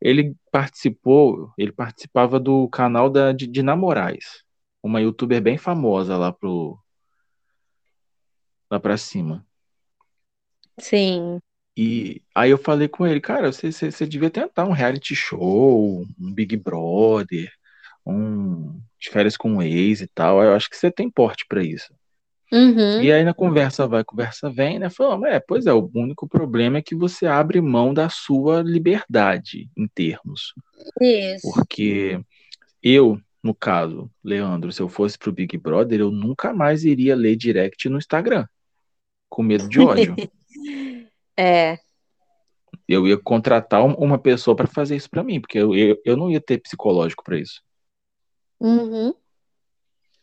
ele 0.00 0.34
participou, 0.52 1.52
ele 1.58 1.72
participava 1.72 2.38
do 2.38 2.68
canal 2.68 3.10
da 3.10 3.32
de 3.32 3.46
Dina 3.48 3.74
Moraes, 3.74 4.44
uma 4.82 5.00
youtuber 5.00 5.42
bem 5.42 5.58
famosa 5.58 6.16
lá 6.16 6.32
pro 6.32 6.78
lá 8.70 8.78
pra 8.78 8.96
cima. 8.96 9.46
Sim. 10.78 11.40
E 11.76 12.22
aí 12.34 12.50
eu 12.50 12.58
falei 12.58 12.88
com 12.88 13.06
ele, 13.06 13.20
cara, 13.20 13.52
você, 13.52 13.70
você, 13.70 13.90
você 13.90 14.06
devia 14.06 14.30
tentar 14.30 14.64
um 14.64 14.72
reality 14.72 15.14
show, 15.14 16.04
um 16.18 16.32
Big 16.34 16.56
Brother, 16.56 17.52
um 18.04 18.80
de 18.98 19.10
férias 19.10 19.36
com 19.36 19.52
um 19.52 19.62
ex 19.62 20.00
e 20.00 20.08
tal. 20.08 20.42
Eu 20.42 20.54
acho 20.54 20.68
que 20.68 20.76
você 20.76 20.90
tem 20.90 21.08
porte 21.08 21.44
pra 21.48 21.62
isso. 21.62 21.94
Uhum. 22.50 23.02
E 23.02 23.12
aí 23.12 23.22
na 23.24 23.34
conversa 23.34 23.86
vai, 23.86 24.02
conversa 24.02 24.50
vem, 24.50 24.78
né? 24.78 24.88
Falou, 24.88 25.26
é, 25.26 25.38
pois 25.38 25.66
é, 25.66 25.72
o 25.72 25.90
único 25.94 26.26
problema 26.26 26.78
é 26.78 26.82
que 26.82 26.94
você 26.94 27.26
abre 27.26 27.60
mão 27.60 27.92
da 27.92 28.08
sua 28.08 28.62
liberdade 28.62 29.68
em 29.76 29.86
termos. 29.86 30.54
Isso. 31.00 31.52
Porque 31.52 32.18
eu, 32.82 33.20
no 33.42 33.54
caso, 33.54 34.10
Leandro, 34.24 34.72
se 34.72 34.80
eu 34.80 34.88
fosse 34.88 35.18
pro 35.18 35.32
Big 35.32 35.56
Brother, 35.58 36.00
eu 36.00 36.10
nunca 36.10 36.52
mais 36.52 36.84
iria 36.84 37.14
ler 37.14 37.36
direct 37.36 37.88
no 37.88 37.98
Instagram, 37.98 38.46
com 39.28 39.42
medo 39.42 39.68
de 39.68 39.80
ódio. 39.80 40.14
É. 41.40 41.78
Eu 42.88 43.06
ia 43.06 43.16
contratar 43.16 43.84
um- 43.84 43.94
uma 43.94 44.18
pessoa 44.18 44.56
para 44.56 44.66
fazer 44.66 44.96
isso 44.96 45.08
para 45.08 45.22
mim, 45.22 45.40
porque 45.40 45.56
eu, 45.56 45.72
eu, 45.76 45.96
eu 46.04 46.16
não 46.16 46.28
ia 46.28 46.40
ter 46.40 46.58
psicológico 46.58 47.22
para 47.22 47.38
isso. 47.38 47.62
Uhum. 48.58 49.14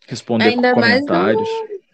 Responder 0.08 0.44
com 0.52 0.56
Ainda 0.56 0.76
mais 0.76 1.06
comentários. 1.06 1.50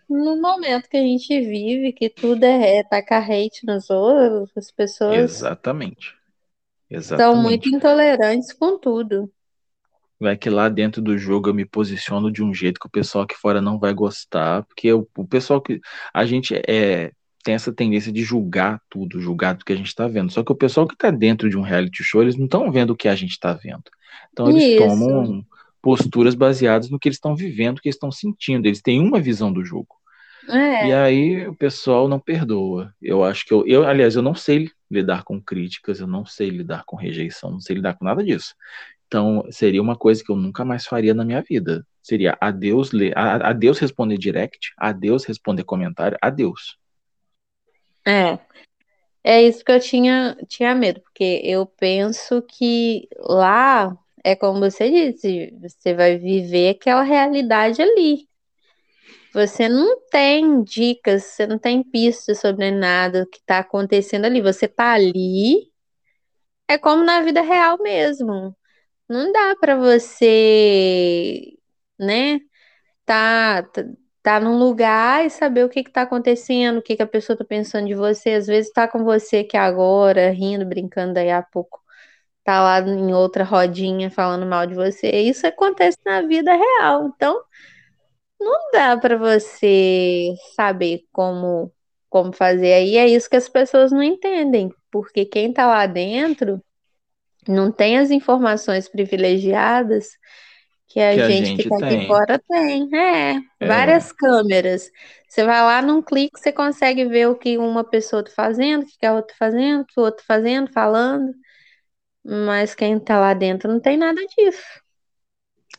No 0.09 0.41
momento 0.41 0.89
que 0.89 0.97
a 0.97 1.01
gente 1.01 1.39
vive, 1.39 1.93
que 1.93 2.09
tudo 2.09 2.43
é, 2.43 2.77
é 2.77 2.83
tacar 2.83 3.29
hate 3.29 3.63
nos 3.63 3.91
outros, 3.91 4.49
as 4.57 4.71
pessoas 4.71 5.17
Exatamente. 5.17 6.15
são 7.03 7.35
muito 7.35 7.67
Exatamente. 7.67 7.69
intolerantes 7.75 8.53
com 8.53 8.79
tudo. 8.79 9.31
Vai 10.21 10.37
que 10.37 10.51
lá 10.51 10.69
dentro 10.69 11.01
do 11.01 11.17
jogo 11.17 11.49
eu 11.49 11.53
me 11.53 11.65
posiciono 11.65 12.31
de 12.31 12.43
um 12.43 12.53
jeito 12.53 12.79
que 12.79 12.85
o 12.85 12.91
pessoal 12.91 13.23
aqui 13.23 13.35
fora 13.35 13.59
não 13.59 13.79
vai 13.79 13.91
gostar, 13.91 14.63
porque 14.65 14.93
o, 14.93 15.07
o 15.17 15.27
pessoal 15.27 15.59
que. 15.59 15.81
A 16.13 16.25
gente 16.27 16.53
é, 16.67 17.11
tem 17.43 17.55
essa 17.55 17.73
tendência 17.73 18.11
de 18.11 18.21
julgar 18.21 18.79
tudo, 18.87 19.19
julgar 19.19 19.55
tudo 19.55 19.65
que 19.65 19.73
a 19.73 19.75
gente 19.75 19.87
está 19.87 20.07
vendo. 20.07 20.31
Só 20.31 20.43
que 20.43 20.51
o 20.51 20.55
pessoal 20.55 20.87
que 20.87 20.93
está 20.93 21.09
dentro 21.09 21.49
de 21.49 21.57
um 21.57 21.63
reality 21.63 22.03
show, 22.03 22.21
eles 22.21 22.37
não 22.37 22.45
estão 22.45 22.71
vendo 22.71 22.91
o 22.91 22.95
que 22.95 23.07
a 23.07 23.15
gente 23.15 23.31
está 23.31 23.51
vendo. 23.53 23.83
Então 24.31 24.47
eles 24.47 24.63
Isso. 24.63 24.77
tomam 24.77 25.43
posturas 25.81 26.35
baseadas 26.35 26.91
no 26.91 26.99
que 26.99 27.07
eles 27.07 27.17
estão 27.17 27.35
vivendo, 27.35 27.79
o 27.79 27.81
que 27.81 27.87
eles 27.87 27.95
estão 27.95 28.11
sentindo. 28.11 28.67
Eles 28.67 28.79
têm 28.79 29.01
uma 29.01 29.19
visão 29.19 29.51
do 29.51 29.65
jogo. 29.65 29.95
É. 30.47 30.87
E 30.87 30.93
aí 30.93 31.47
o 31.47 31.55
pessoal 31.55 32.07
não 32.07 32.19
perdoa. 32.19 32.93
Eu 33.01 33.23
acho 33.23 33.43
que 33.43 33.53
eu, 33.53 33.65
eu, 33.65 33.87
aliás, 33.87 34.15
eu 34.15 34.21
não 34.21 34.35
sei 34.35 34.69
lidar 34.89 35.23
com 35.23 35.41
críticas, 35.41 35.99
eu 35.99 36.07
não 36.07 36.25
sei 36.25 36.49
lidar 36.49 36.83
com 36.85 36.95
rejeição, 36.95 37.51
não 37.51 37.59
sei 37.59 37.77
lidar 37.77 37.95
com 37.95 38.05
nada 38.05 38.23
disso. 38.23 38.53
Então, 39.11 39.45
seria 39.51 39.81
uma 39.81 39.97
coisa 39.97 40.23
que 40.23 40.31
eu 40.31 40.37
nunca 40.37 40.63
mais 40.63 40.85
faria 40.85 41.13
na 41.13 41.25
minha 41.25 41.41
vida. 41.41 41.85
Seria 42.01 42.37
a 42.39 42.49
Deus, 42.49 42.93
ler, 42.93 43.13
Deus 43.59 43.77
responder 43.77 44.17
direct, 44.17 44.71
a 44.77 44.93
Deus 44.93 45.25
responder 45.25 45.65
comentário, 45.65 46.17
a 46.21 46.29
Deus. 46.29 46.77
É. 48.07 48.39
É 49.21 49.43
isso 49.43 49.65
que 49.65 49.71
eu 49.73 49.81
tinha, 49.81 50.37
tinha 50.47 50.73
medo, 50.73 51.01
porque 51.01 51.41
eu 51.43 51.65
penso 51.65 52.41
que 52.41 53.09
lá 53.19 53.93
é 54.23 54.33
como 54.33 54.61
você 54.61 54.89
disse, 54.89 55.53
você 55.59 55.93
vai 55.93 56.17
viver 56.17 56.69
aquela 56.69 57.03
realidade 57.03 57.81
ali. 57.81 58.29
Você 59.33 59.67
não 59.67 59.99
tem 60.09 60.63
dicas, 60.63 61.23
você 61.23 61.45
não 61.45 61.59
tem 61.59 61.83
pistas 61.83 62.39
sobre 62.39 62.71
nada 62.71 63.27
que 63.29 63.39
está 63.39 63.59
acontecendo 63.59 64.23
ali. 64.23 64.41
Você 64.41 64.69
tá 64.69 64.93
ali, 64.93 65.69
é 66.65 66.77
como 66.77 67.03
na 67.03 67.19
vida 67.21 67.41
real 67.41 67.77
mesmo. 67.77 68.55
Não 69.11 69.31
dá 69.33 69.55
para 69.59 69.75
você, 69.75 71.41
né, 71.99 72.39
tá, 73.05 73.63
tá, 73.63 73.83
tá 74.23 74.39
num 74.39 74.57
lugar 74.59 75.25
e 75.25 75.29
saber 75.29 75.65
o 75.65 75.69
que 75.69 75.83
que 75.83 75.91
tá 75.91 76.03
acontecendo, 76.03 76.79
o 76.79 76.81
que 76.83 76.95
que 76.95 77.03
a 77.03 77.07
pessoa 77.07 77.37
tá 77.37 77.45
pensando 77.45 77.87
de 77.87 77.95
você. 77.95 78.31
Às 78.31 78.47
vezes 78.47 78.71
tá 78.73 78.87
com 78.87 79.03
você 79.03 79.39
aqui 79.39 79.57
agora, 79.57 80.31
rindo, 80.31 80.65
brincando, 80.65 81.15
daí 81.15 81.31
a 81.31 81.43
pouco 81.43 81.81
tá 82.43 82.61
lá 82.63 82.79
em 82.81 83.13
outra 83.13 83.43
rodinha 83.43 84.11
falando 84.11 84.45
mal 84.47 84.67
de 84.67 84.75
você. 84.75 85.09
Isso 85.11 85.47
acontece 85.47 85.97
na 86.05 86.21
vida 86.23 86.53
real. 86.55 87.07
Então, 87.15 87.43
não 88.39 88.71
dá 88.71 88.97
para 88.97 89.17
você 89.17 90.33
saber 90.55 91.05
como 91.11 91.71
como 92.09 92.33
fazer. 92.33 92.73
Aí 92.73 92.97
é 92.97 93.07
isso 93.07 93.29
que 93.29 93.37
as 93.37 93.47
pessoas 93.49 93.91
não 93.91 94.03
entendem, 94.03 94.69
porque 94.91 95.25
quem 95.25 95.53
tá 95.53 95.65
lá 95.67 95.85
dentro 95.87 96.61
não 97.47 97.71
tem 97.71 97.97
as 97.99 98.11
informações 98.11 98.89
privilegiadas 98.89 100.09
que 100.87 100.99
a 100.99 101.15
Que 101.15 101.21
a 101.21 101.31
gente 101.31 101.53
gente 101.53 101.69
que 101.69 101.71
tá 101.71 101.77
aqui 101.77 101.99
fora 102.05 102.39
tem. 102.49 102.89
É, 102.95 103.41
É. 103.59 103.67
várias 103.67 104.11
câmeras. 104.11 104.89
Você 105.27 105.43
vai 105.45 105.61
lá 105.61 105.81
num 105.81 106.01
clique, 106.01 106.39
você 106.39 106.51
consegue 106.51 107.05
ver 107.05 107.27
o 107.29 107.35
que 107.37 107.57
uma 107.57 107.83
pessoa 107.83 108.23
tá 108.23 108.31
fazendo, 108.31 108.83
o 108.83 108.87
que 108.87 109.05
a 109.05 109.13
outra 109.13 109.29
tá 109.33 109.35
fazendo, 109.39 109.81
o 109.83 109.85
que 109.85 109.99
o 109.99 110.03
outro 110.03 110.19
tá 110.25 110.35
fazendo, 110.35 110.71
falando. 110.73 111.33
Mas 112.25 112.75
quem 112.75 112.99
tá 112.99 113.19
lá 113.19 113.33
dentro 113.33 113.71
não 113.71 113.79
tem 113.81 113.97
nada 113.97 114.21
disso. 114.27 114.63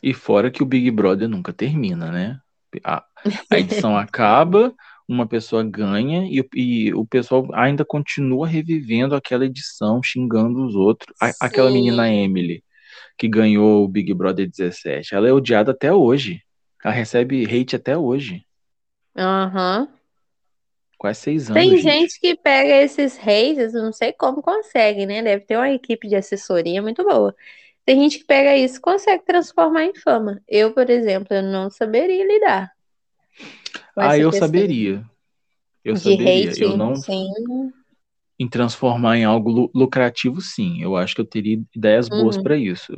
E 0.01 0.13
fora 0.13 0.51
que 0.51 0.61
o 0.61 0.65
Big 0.65 0.91
Brother 0.91 1.27
nunca 1.29 1.53
termina, 1.53 2.11
né? 2.11 2.39
A, 2.83 3.05
a 3.49 3.59
edição 3.59 3.97
acaba, 3.97 4.73
uma 5.07 5.27
pessoa 5.27 5.63
ganha 5.63 6.25
e, 6.25 6.43
e 6.55 6.93
o 6.93 7.05
pessoal 7.05 7.47
ainda 7.53 7.83
continua 7.85 8.47
revivendo 8.47 9.15
aquela 9.15 9.45
edição, 9.45 10.01
xingando 10.01 10.65
os 10.65 10.75
outros. 10.75 11.15
A- 11.21 11.33
aquela 11.47 11.71
menina 11.71 12.11
Emily, 12.11 12.63
que 13.17 13.27
ganhou 13.27 13.83
o 13.83 13.87
Big 13.87 14.13
Brother 14.13 14.49
17, 14.49 15.15
ela 15.15 15.27
é 15.27 15.33
odiada 15.33 15.71
até 15.71 15.93
hoje. 15.93 16.41
Ela 16.83 16.93
recebe 16.93 17.45
hate 17.45 17.75
até 17.75 17.97
hoje. 17.97 18.45
Aham. 19.15 19.87
Quase 20.97 21.19
seis 21.21 21.49
anos, 21.51 21.63
Tem 21.63 21.77
gente. 21.77 21.83
gente 21.83 22.19
que 22.19 22.35
pega 22.35 22.81
esses 22.81 23.17
haters, 23.17 23.73
não 23.73 23.91
sei 23.91 24.13
como 24.13 24.41
consegue, 24.41 25.05
né? 25.05 25.21
Deve 25.21 25.45
ter 25.45 25.57
uma 25.57 25.69
equipe 25.69 26.07
de 26.07 26.15
assessoria 26.15 26.81
muito 26.81 27.03
boa. 27.03 27.35
Tem 27.85 27.99
gente 28.01 28.19
que 28.19 28.25
pega 28.25 28.55
isso 28.57 28.77
e 28.77 28.81
consegue 28.81 29.25
transformar 29.25 29.83
em 29.85 29.95
fama. 29.95 30.41
Eu, 30.47 30.73
por 30.73 30.89
exemplo, 30.89 31.35
eu 31.35 31.43
não 31.43 31.69
saberia 31.69 32.25
lidar 32.25 32.72
Ah, 33.97 34.17
eu 34.17 34.31
saberia. 34.31 35.05
Eu 35.83 35.95
saberia. 35.95 36.51
hate, 36.51 36.63
Eu 36.63 36.77
não 36.77 36.95
sim. 36.95 37.73
em 38.39 38.47
transformar 38.49 39.17
em 39.17 39.23
algo 39.25 39.49
lu- 39.51 39.71
lucrativo, 39.73 40.41
sim. 40.41 40.81
Eu 40.81 40.95
acho 40.95 41.15
que 41.15 41.21
eu 41.21 41.25
teria 41.25 41.59
ideias 41.75 42.09
boas 42.09 42.35
Uhum. 42.35 42.43
para 42.43 42.57
isso. 42.57 42.93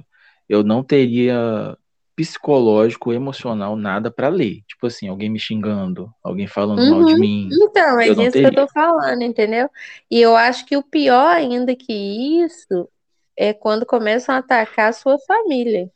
Eu 0.48 0.64
não 0.64 0.84
teria 0.84 1.78
psicológico, 2.16 3.12
emocional, 3.12 3.76
nada 3.76 4.10
para 4.10 4.30
ler. 4.30 4.62
Tipo 4.68 4.88
assim, 4.88 5.08
alguém 5.08 5.30
me 5.30 5.40
xingando, 5.40 6.10
alguém 6.24 6.48
falando 6.48 6.80
uhum. 6.80 6.90
mal 6.92 7.04
de 7.04 7.20
mim. 7.20 7.50
Então, 7.52 8.00
é 8.00 8.10
disso 8.10 8.32
que 8.38 8.46
eu 8.46 8.56
tô 8.56 8.68
falando, 8.70 9.22
entendeu? 9.22 9.70
E 10.10 10.22
eu 10.22 10.36
acho 10.36 10.66
que 10.66 10.78
o 10.78 10.84
pior 10.84 11.36
ainda 11.36 11.76
que 11.76 11.92
isso 12.44 12.90
é 13.38 13.54
quando 13.54 13.86
começam 13.86 14.34
a 14.34 14.38
atacar 14.38 14.90
a 14.90 14.94
sua 14.94 15.18
família. 15.28 15.92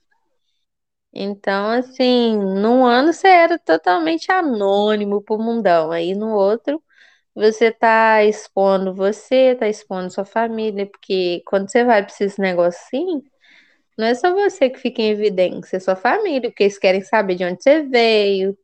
Então, 1.14 1.72
assim, 1.72 2.38
num 2.38 2.86
ano 2.86 3.12
você 3.12 3.28
era 3.28 3.58
totalmente 3.58 4.32
anônimo 4.32 5.22
pro 5.24 5.40
mundão, 5.40 5.92
aí 5.92 6.14
no 6.14 6.30
outro 6.36 6.82
você 7.34 7.72
tá 7.72 8.24
expondo 8.26 8.94
você, 8.94 9.56
tá 9.56 9.68
expondo 9.68 10.12
sua 10.12 10.26
família, 10.26 10.86
porque 10.86 11.42
quando 11.46 11.70
você 11.72 11.84
vai 11.84 12.04
pra 12.04 12.14
esses 12.14 12.38
assim, 12.40 13.24
não 13.98 14.08
é 14.08 14.16
só 14.16 14.34
você 14.34 14.70
que 14.70 14.80
fica 14.80 15.02
em 15.02 15.10
evidência, 15.10 15.78
é 15.78 15.80
sua 15.80 15.96
família, 15.96 16.50
porque 16.50 16.64
eles 16.64 16.78
querem 16.78 17.02
saber 17.02 17.36
de 17.36 17.46
onde 17.46 17.62
você 17.62 17.84
veio, 17.84 18.58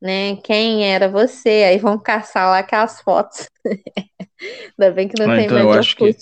né? 0.00 0.36
Quem 0.44 0.90
era 0.92 1.08
você, 1.08 1.64
aí 1.68 1.78
vão 1.78 1.98
caçar 2.02 2.48
lá 2.50 2.58
aquelas 2.58 3.00
fotos. 3.00 3.48
Ainda 4.78 4.92
bem 4.92 5.08
que 5.08 5.18
não 5.18 5.30
ah, 5.30 5.36
tem 5.36 5.44
então 5.46 5.72
mais 5.72 5.86
eu 5.86 5.96
que, 5.96 6.16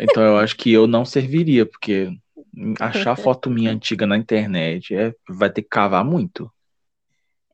Então 0.00 0.22
eu 0.22 0.36
acho 0.38 0.56
que 0.56 0.72
eu 0.72 0.86
não 0.86 1.04
serviria, 1.04 1.64
porque 1.64 2.10
achar 2.78 3.16
foto 3.16 3.50
minha 3.50 3.70
antiga 3.70 4.06
na 4.06 4.16
internet 4.16 4.94
é, 4.94 5.14
vai 5.28 5.50
ter 5.50 5.62
que 5.62 5.68
cavar 5.68 6.04
muito. 6.04 6.50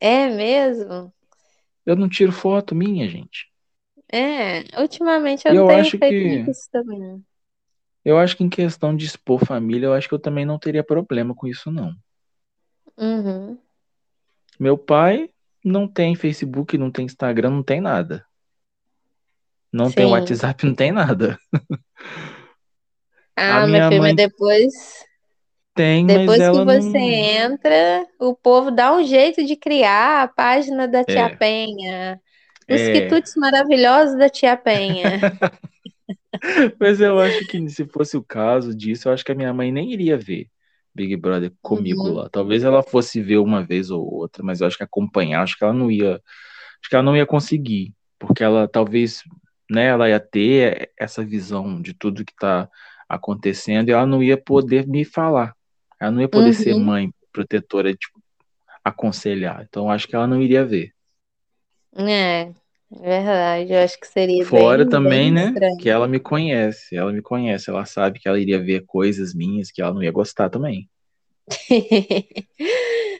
É 0.01 0.29
mesmo? 0.29 1.13
Eu 1.85 1.97
não 1.97 2.09
tiro 2.09 2.33
foto 2.33 2.75
minha, 2.75 3.09
gente. 3.09 3.51
É, 4.13 4.81
ultimamente 4.81 5.47
eu, 5.47 5.55
eu 5.55 5.61
não 5.63 5.69
tenho 5.69 5.91
feito 5.91 6.45
que... 6.45 6.51
isso 6.51 6.69
também. 6.71 7.25
Eu 8.05 8.19
acho 8.19 8.37
que 8.37 8.45
em 8.45 8.49
questão 8.49 8.97
de 8.97 9.05
expor 9.05 9.45
família, 9.45 9.87
eu 9.87 9.93
acho 9.93 10.09
que 10.09 10.15
eu 10.15 10.19
também 10.19 10.45
não 10.45 10.59
teria 10.59 10.85
problema 10.85 11.35
com 11.35 11.47
isso, 11.47 11.71
não. 11.73 11.93
Uhum. 12.97 13.59
Meu 14.59 14.79
pai 14.79 15.29
não 15.65 15.89
tem 15.89 16.15
Facebook, 16.15 16.79
não 16.79 16.91
tem 16.91 17.05
Instagram, 17.05 17.51
não 17.51 17.63
tem 17.63 17.81
nada. 17.81 18.25
Não 19.73 19.89
Sim. 19.89 19.97
tem 19.97 20.07
WhatsApp, 20.07 20.65
não 20.65 20.75
tem 20.75 20.93
nada. 20.93 21.39
Ah, 23.37 23.63
a 23.63 23.67
minha 23.67 23.89
filha, 23.89 24.01
mãe 24.01 24.15
depois. 24.15 24.73
Tem, 25.75 26.07
depois 26.07 26.39
mas 26.39 26.49
que 26.49 26.65
você 26.65 26.99
não... 26.99 27.53
entra, 27.53 28.07
o 28.19 28.35
povo 28.35 28.71
dá 28.71 28.95
um 28.97 29.05
jeito 29.05 29.45
de 29.45 29.55
criar 29.57 30.23
a 30.23 30.29
página 30.29 30.89
da 30.89 31.05
Tia 31.05 31.27
é. 31.27 31.37
Penha. 31.37 32.21
Os 32.69 32.81
é. 32.81 32.93
quitutes 32.93 33.35
maravilhosos 33.37 34.17
da 34.17 34.31
Tia 34.31 34.57
Penha. 34.57 35.21
Mas 36.81 37.01
eu 37.01 37.19
acho 37.21 37.47
que 37.47 37.69
se 37.69 37.85
fosse 37.87 38.17
o 38.17 38.25
caso 38.25 38.75
disso, 38.75 39.09
eu 39.09 39.13
acho 39.13 39.25
que 39.25 39.33
a 39.33 39.35
minha 39.35 39.53
mãe 39.53 39.71
nem 39.71 39.93
iria 39.93 40.17
ver 40.17 40.49
Big 40.95 41.15
Brother 41.17 41.53
comigo 41.61 42.03
uhum. 42.03 42.15
lá. 42.15 42.29
Talvez 42.31 42.65
ela 42.65 42.83
fosse 42.83 43.21
ver 43.21 43.39
uma 43.39 43.63
vez 43.63 43.91
ou 43.91 44.03
outra, 44.03 44.43
mas 44.43 44.61
eu 44.61 44.67
acho 44.67 44.79
que 44.79 44.83
acompanhar, 44.85 45.43
acho 45.43 45.59
que 45.59 45.65
ela 45.65 45.75
não 45.75 45.91
ia, 45.91 46.15
acho 46.15 46.89
que 46.89 46.95
ela 46.95 47.05
não 47.05 47.17
ia 47.17 47.27
conseguir, 47.27 47.95
porque 48.19 48.43
ela 48.43 48.67
talvez, 48.67 49.23
né, 49.71 49.87
ela 49.87 50.09
ia 50.09 50.19
ter 50.19 50.91
essa 50.99 51.23
visão 51.23 51.81
de 51.81 51.93
tudo 51.93 52.25
que 52.25 52.35
tá 52.35 52.69
acontecendo 53.09 53.89
e 53.89 53.93
ela 53.93 54.07
não 54.07 54.23
ia 54.23 54.37
poder 54.37 54.87
me 54.87 55.05
falar. 55.05 55.55
Ela 56.01 56.11
não 56.11 56.21
ia 56.21 56.29
poder 56.29 56.49
uhum. 56.49 56.53
ser 56.53 56.75
mãe 56.75 57.13
protetora, 57.33 57.93
tipo, 57.95 58.21
aconselhar. 58.85 59.65
Então 59.69 59.91
acho 59.91 60.07
que 60.07 60.17
ela 60.17 60.27
não 60.27 60.41
iria 60.41 60.65
ver. 60.65 60.93
É, 61.97 62.53
Verdade, 62.91 63.73
eu 63.73 63.81
acho 63.81 63.99
que 63.99 64.07
seria 64.07 64.47
Fora 64.47 64.85
bem, 64.85 64.89
também, 64.89 65.11
bem 65.11 65.33
né? 65.33 65.49
estranho. 65.49 65.77
Que 65.79 65.91
ela 65.91 66.07
me 66.07 66.21
conhece. 66.21 66.95
Ela 66.95 67.13
me 67.13 67.21
conhece. 67.21 67.69
Ela 67.69 67.85
sabe 67.85 68.21
que 68.21 68.29
ela 68.29 68.39
iria 68.39 68.63
ver 68.63 68.85
coisas 68.87 69.35
minhas 69.35 69.71
que 69.71 69.83
ela 69.83 69.93
não 69.93 70.03
ia 70.03 70.13
gostar 70.13 70.49
também. 70.49 70.89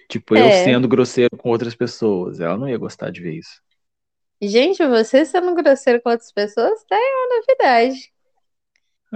Tipo, 0.09 0.37
eu 0.37 0.45
É. 0.45 0.63
sendo 0.63 0.87
grosseiro 0.87 1.37
com 1.37 1.51
outras 1.51 1.75
pessoas. 1.75 2.39
Ela 2.39 2.57
não 2.57 2.69
ia 2.69 2.79
gostar 2.79 3.11
de 3.11 3.21
ver 3.21 3.35
isso. 3.35 3.61
Gente, 4.41 4.87
você 4.87 5.25
sendo 5.25 5.53
grosseiro 5.55 6.01
com 6.01 6.11
outras 6.11 6.31
pessoas, 6.31 6.85
tá 6.85 6.95
aí 6.95 7.03
uma 7.03 7.37
novidade. 7.37 8.13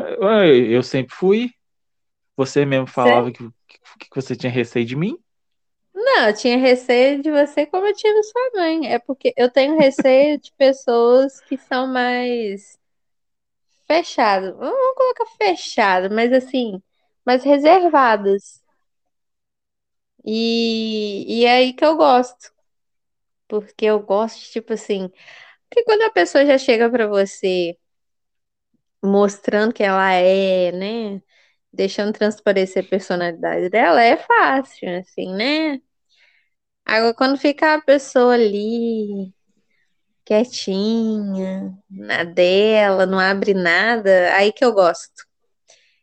Eu, 0.00 0.56
eu 0.72 0.82
sempre 0.82 1.14
fui. 1.14 1.50
Você 2.36 2.64
mesmo 2.64 2.86
falava 2.86 3.30
que, 3.30 3.44
que 3.98 4.08
você 4.14 4.34
tinha 4.34 4.50
receio 4.50 4.86
de 4.86 4.96
mim. 4.96 5.18
Não, 5.92 6.28
eu 6.28 6.34
tinha 6.34 6.56
receio 6.56 7.22
de 7.22 7.30
você 7.30 7.66
como 7.66 7.86
eu 7.86 7.94
tive 7.94 8.22
sua 8.22 8.50
mãe. 8.54 8.92
É 8.92 8.98
porque 8.98 9.34
eu 9.36 9.50
tenho 9.50 9.78
receio 9.78 10.40
de 10.40 10.52
pessoas 10.52 11.40
que 11.40 11.56
são 11.58 11.86
mais 11.86 12.78
fechadas. 13.86 14.56
Vamos 14.56 14.94
colocar 14.96 15.26
fechado, 15.36 16.14
mas 16.14 16.32
assim, 16.32 16.80
mais 17.24 17.44
reservadas. 17.44 18.62
E, 20.24 21.24
e 21.40 21.44
é 21.44 21.52
aí 21.56 21.72
que 21.72 21.84
eu 21.84 21.96
gosto. 21.96 22.52
Porque 23.48 23.84
eu 23.86 24.00
gosto, 24.00 24.50
tipo 24.52 24.72
assim. 24.74 25.10
Porque 25.68 25.84
quando 25.84 26.02
a 26.02 26.10
pessoa 26.10 26.46
já 26.46 26.58
chega 26.58 26.90
pra 26.90 27.06
você 27.08 27.78
mostrando 29.02 29.72
que 29.74 29.82
ela 29.82 30.12
é, 30.12 30.72
né? 30.72 31.22
Deixando 31.72 32.12
transparecer 32.12 32.84
a 32.84 32.88
personalidade 32.88 33.68
dela, 33.70 34.02
é 34.02 34.16
fácil, 34.16 34.88
assim, 34.98 35.34
né? 35.34 35.80
Agora, 36.84 37.14
quando 37.14 37.38
fica 37.38 37.74
a 37.74 37.80
pessoa 37.82 38.34
ali, 38.34 39.32
quietinha, 40.24 41.76
na 41.90 42.24
dela, 42.24 43.06
não 43.06 43.18
abre 43.18 43.54
nada, 43.54 44.34
aí 44.36 44.52
que 44.52 44.64
eu 44.64 44.72
gosto. 44.72 45.26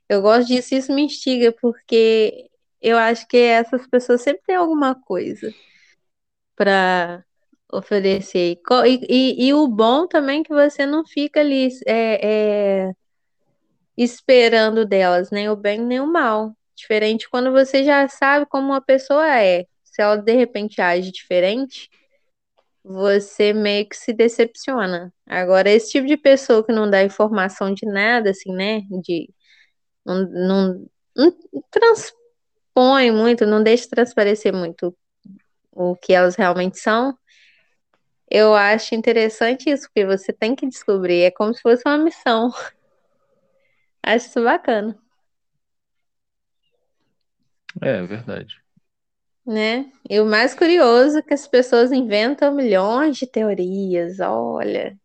Eu 0.09 0.21
gosto 0.21 0.47
disso, 0.47 0.75
isso 0.75 0.93
me 0.93 1.03
instiga, 1.03 1.53
porque 1.61 2.49
eu 2.81 2.97
acho 2.97 3.27
que 3.27 3.37
essas 3.37 3.87
pessoas 3.87 4.21
sempre 4.21 4.43
têm 4.45 4.55
alguma 4.55 4.95
coisa 4.95 5.53
para 6.55 7.23
oferecer. 7.71 8.59
E, 8.85 8.99
e- 9.09 9.47
e 9.49 9.53
o 9.53 9.67
bom 9.67 10.07
também 10.07 10.41
é 10.41 10.43
que 10.43 10.53
você 10.53 10.85
não 10.85 11.05
fica 11.05 11.39
ali 11.41 11.69
é, 11.87 12.87
é, 12.89 12.93
esperando 13.97 14.85
delas, 14.85 15.31
nem 15.31 15.49
o 15.49 15.55
bem 15.55 15.79
nem 15.81 15.99
o 15.99 16.07
mal. 16.07 16.55
Diferente 16.75 17.29
quando 17.29 17.51
você 17.51 17.83
já 17.83 18.07
sabe 18.07 18.45
como 18.47 18.67
uma 18.67 18.81
pessoa 18.81 19.27
é. 19.41 19.65
Se 19.83 20.01
ela 20.01 20.17
de 20.17 20.33
repente 20.33 20.79
age 20.81 21.11
diferente, 21.11 21.89
você 22.83 23.53
meio 23.53 23.87
que 23.89 23.95
se 23.97 24.13
decepciona. 24.13 25.13
Agora, 25.27 25.69
esse 25.69 25.91
tipo 25.91 26.07
de 26.07 26.17
pessoa 26.17 26.65
que 26.65 26.71
não 26.73 26.89
dá 26.89 27.03
informação 27.03 27.73
de 27.73 27.85
nada, 27.87 28.31
assim, 28.31 28.51
né? 28.53 28.81
De, 29.03 29.29
não, 30.05 30.23
não, 30.29 30.87
não 31.17 31.33
transpõe 31.71 33.11
muito, 33.11 33.45
não 33.45 33.63
deixa 33.63 33.89
transparecer 33.89 34.53
muito 34.53 34.95
o 35.71 35.95
que 35.95 36.13
elas 36.13 36.35
realmente 36.35 36.79
são. 36.79 37.17
Eu 38.29 38.53
acho 38.55 38.95
interessante 38.95 39.69
isso, 39.69 39.87
porque 39.87 40.05
você 40.05 40.31
tem 40.33 40.55
que 40.55 40.67
descobrir. 40.67 41.23
É 41.23 41.31
como 41.31 41.53
se 41.53 41.61
fosse 41.61 41.83
uma 41.85 41.97
missão. 41.97 42.51
Acho 44.03 44.27
isso 44.29 44.43
bacana, 44.43 44.97
É, 47.81 48.01
verdade. 48.05 48.61
né? 49.45 49.91
E 50.09 50.19
o 50.19 50.25
mais 50.25 50.53
curioso 50.53 51.17
é 51.19 51.21
que 51.21 51.33
as 51.33 51.47
pessoas 51.47 51.91
inventam 51.91 52.53
milhões 52.53 53.17
de 53.17 53.25
teorias. 53.27 54.19
Olha, 54.19 54.95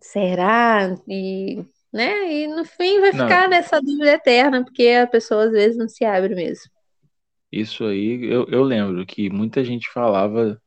será? 0.00 0.94
E, 1.08 1.64
né? 1.92 2.32
E 2.32 2.46
no 2.48 2.64
fim 2.64 3.00
vai 3.00 3.12
Não, 3.12 3.12
ficar 3.12 3.48
nessa 3.48 3.80
dúvida 3.80 4.12
eterna, 4.12 4.64
porque 4.64 4.88
a 4.88 5.06
pessoa 5.06 5.44
às 5.46 5.52
vezes 5.52 5.76
não 5.78 5.88
se 5.88 6.04
abre 6.04 6.34
mesmo. 6.34 6.70
isso 7.52 7.84
aí 7.84 8.24
eu, 8.24 8.46
eu 8.48 8.62
lembro 8.62 9.04
que 9.06 9.28
muita 9.30 9.64
gente 9.64 9.90
falava, 9.92 10.60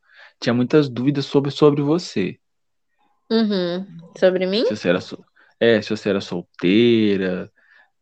tinha 0.43 0.53
muitas 0.53 0.89
dúvidas 0.89 1.25
sobre, 1.25 1.51
sobre 1.51 1.81
você. 1.81 2.39
Uhum. 3.29 3.85
Sobre 4.17 4.45
mim? 4.45 4.63
Se 4.63 4.75
você 4.75 4.89
era, 4.89 5.01
sol- 5.01 5.25
é, 5.59 5.81
se 5.81 5.89
você 5.89 6.09
era 6.09 6.21
solteira, 6.21 7.51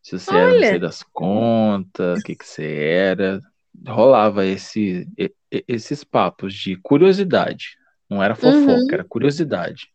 se 0.03 0.19
você 0.19 0.37
era 0.37 0.53
não 0.55 0.63
sei 0.63 0.79
Olha, 0.79 0.79
das 0.79 1.03
contas, 1.03 2.19
o 2.21 2.23
que 2.23 2.35
que 2.35 2.45
você 2.47 2.65
era. 2.85 3.41
Rolava 3.87 4.45
esse, 4.45 5.07
esses 5.67 6.03
papos 6.03 6.53
de 6.55 6.77
curiosidade. 6.77 7.77
Não 8.09 8.21
era 8.23 8.35
fofoca, 8.35 8.85
uhum. 8.85 8.95
era 8.95 9.05
curiosidade. 9.05 9.91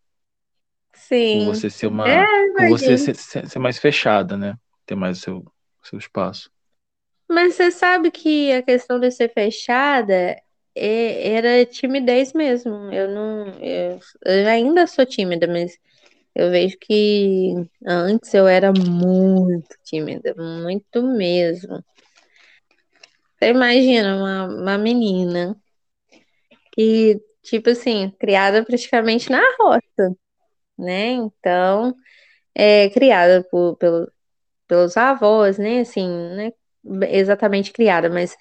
Por 1.30 1.44
Sim. 1.44 1.44
você 1.44 1.68
ser 1.70 1.86
É, 2.04 2.16
uma, 2.16 2.28
por 2.56 2.66
você 2.66 2.96
ser, 2.98 3.14
ser- 3.16 3.58
mais 3.58 3.78
fechada, 3.78 4.36
né? 4.36 4.56
Ter 4.86 4.94
mais 4.94 5.18
o 5.18 5.20
seu, 5.22 5.52
seu 5.82 5.98
espaço. 5.98 6.50
Mas 7.28 7.54
você 7.54 7.70
sabe 7.70 8.10
que 8.10 8.52
a 8.52 8.62
questão 8.62 8.98
de 9.00 9.10
ser 9.10 9.32
fechada 9.32 10.12
é- 10.14 10.42
era 10.76 11.64
timidez 11.66 12.32
mesmo. 12.32 12.92
Eu 12.92 13.08
não, 13.08 13.48
eu, 13.60 13.98
eu 14.24 14.48
ainda 14.48 14.86
sou 14.86 15.06
tímida, 15.06 15.46
mas 15.46 15.78
eu 16.34 16.50
vejo 16.50 16.76
que 16.78 17.54
antes 17.86 18.32
eu 18.34 18.46
era 18.46 18.72
muito 18.72 19.76
tímida, 19.84 20.34
muito 20.36 21.02
mesmo. 21.02 21.82
Você 23.38 23.50
imagina 23.50 24.16
uma, 24.16 24.44
uma 24.46 24.78
menina 24.78 25.56
que, 26.72 27.20
tipo 27.42 27.70
assim, 27.70 28.10
criada 28.18 28.64
praticamente 28.64 29.30
na 29.30 29.40
roça, 29.58 30.14
né? 30.78 31.10
Então, 31.12 31.94
é 32.54 32.90
criada 32.90 33.44
por, 33.50 33.76
pelo, 33.76 34.10
pelos 34.68 34.96
avós, 34.96 35.58
né? 35.58 35.80
Assim, 35.80 36.08
né? 36.08 36.52
Exatamente 37.10 37.72
criada, 37.72 38.10
mas 38.10 38.36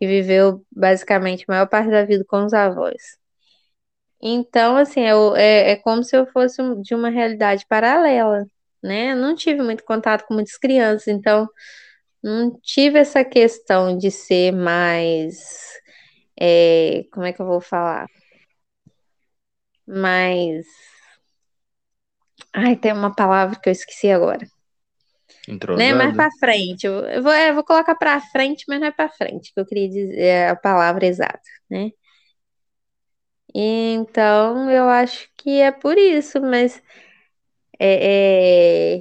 que 0.00 0.08
viveu 0.08 0.64
basicamente 0.72 1.44
a 1.48 1.52
maior 1.54 1.68
parte 1.68 1.90
da 1.90 2.04
vida 2.06 2.24
com 2.28 2.44
os 2.46 2.54
avós. 2.54 3.18
Então, 4.22 4.76
assim, 4.76 5.10
o- 5.12 5.34
é, 5.36 5.72
é 5.72 5.76
como 5.76 6.04
se 6.04 6.16
eu 6.16 6.26
fosse 6.26 6.62
de 6.82 6.94
uma 6.94 7.08
realidade 7.10 7.64
paralela, 7.68 8.44
né? 8.82 9.12
Eu 9.12 9.16
não 9.16 9.34
tive 9.34 9.62
muito 9.62 9.84
contato 9.84 10.26
com 10.26 10.34
muitas 10.34 10.56
crianças, 10.58 11.08
então 11.08 11.48
não 12.22 12.58
tive 12.62 12.98
essa 13.00 13.24
questão 13.24 13.96
de 13.98 14.10
ser 14.10 14.52
mais, 14.52 15.38
é, 16.40 17.04
como 17.12 17.26
é 17.26 17.32
que 17.32 17.42
eu 17.42 17.46
vou 17.46 17.60
falar? 17.60 18.06
Mais, 19.86 20.66
ai, 22.54 22.76
tem 22.76 22.92
uma 22.92 23.12
palavra 23.14 23.58
que 23.60 23.68
eu 23.68 23.72
esqueci 23.72 24.08
agora. 24.10 24.46
Né? 25.76 25.92
Mais 25.94 26.14
pra 26.14 26.28
frente. 26.38 26.86
Eu 26.86 27.22
vou, 27.22 27.32
é, 27.32 27.50
eu 27.50 27.54
vou 27.54 27.64
colocar 27.64 27.94
pra 27.94 28.20
frente, 28.20 28.64
mas 28.68 28.80
não 28.80 28.88
é 28.88 28.90
pra 28.90 29.08
frente, 29.08 29.52
que 29.52 29.60
eu 29.60 29.66
queria 29.66 29.88
dizer 29.88 30.18
é 30.18 30.48
a 30.48 30.56
palavra 30.56 31.06
exata, 31.06 31.40
né? 31.70 31.90
Então, 33.54 34.70
eu 34.70 34.88
acho 34.88 35.28
que 35.36 35.60
é 35.60 35.72
por 35.72 35.98
isso, 35.98 36.40
mas 36.40 36.80
é, 37.78 38.98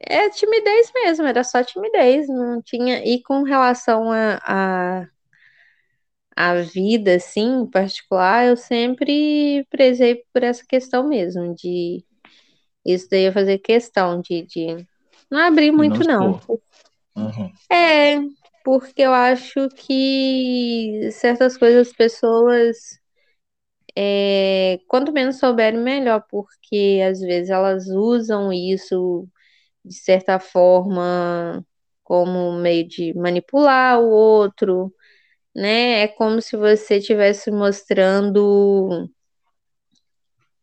é, 0.00 0.24
é 0.26 0.30
timidez 0.30 0.92
mesmo, 0.94 1.26
era 1.26 1.44
só 1.44 1.62
timidez, 1.64 2.28
não 2.28 2.62
tinha. 2.62 3.04
E 3.04 3.22
com 3.22 3.42
relação 3.42 4.10
a, 4.12 4.38
a, 4.44 5.08
a 6.36 6.54
vida, 6.62 7.16
assim, 7.16 7.62
em 7.62 7.66
particular, 7.70 8.46
eu 8.46 8.56
sempre 8.56 9.66
prezei 9.70 10.24
por 10.32 10.42
essa 10.42 10.64
questão 10.66 11.06
mesmo, 11.08 11.54
de 11.54 12.04
isso 12.84 13.08
daí 13.10 13.24
eu 13.24 13.32
fazer 13.32 13.58
questão 13.58 14.20
de, 14.20 14.42
de 14.42 14.86
não 15.32 15.40
não 15.72 15.76
muito, 15.78 16.04
não. 16.06 16.30
expor. 16.36 16.60
Uhum. 17.16 17.52
É, 17.70 18.20
porque 18.64 19.02
eu 19.02 19.12
acho 19.12 19.68
que 19.70 21.10
certas 21.12 21.56
coisas 21.56 21.88
as 21.88 21.94
pessoas, 21.94 22.76
é, 23.96 24.78
quanto 24.88 25.12
menos 25.12 25.38
souberem, 25.38 25.80
melhor, 25.80 26.24
porque 26.30 27.00
às 27.08 27.20
vezes 27.20 27.50
elas 27.50 27.88
usam 27.88 28.52
isso 28.52 29.26
de 29.84 29.94
certa 29.94 30.38
forma 30.38 31.64
como 32.04 32.52
meio 32.52 32.86
de 32.86 33.14
manipular 33.14 34.00
o 34.00 34.08
outro, 34.10 34.94
né? 35.54 36.02
É 36.02 36.08
como 36.08 36.40
se 36.42 36.56
você 36.56 36.96
estivesse 36.96 37.50
mostrando 37.50 39.10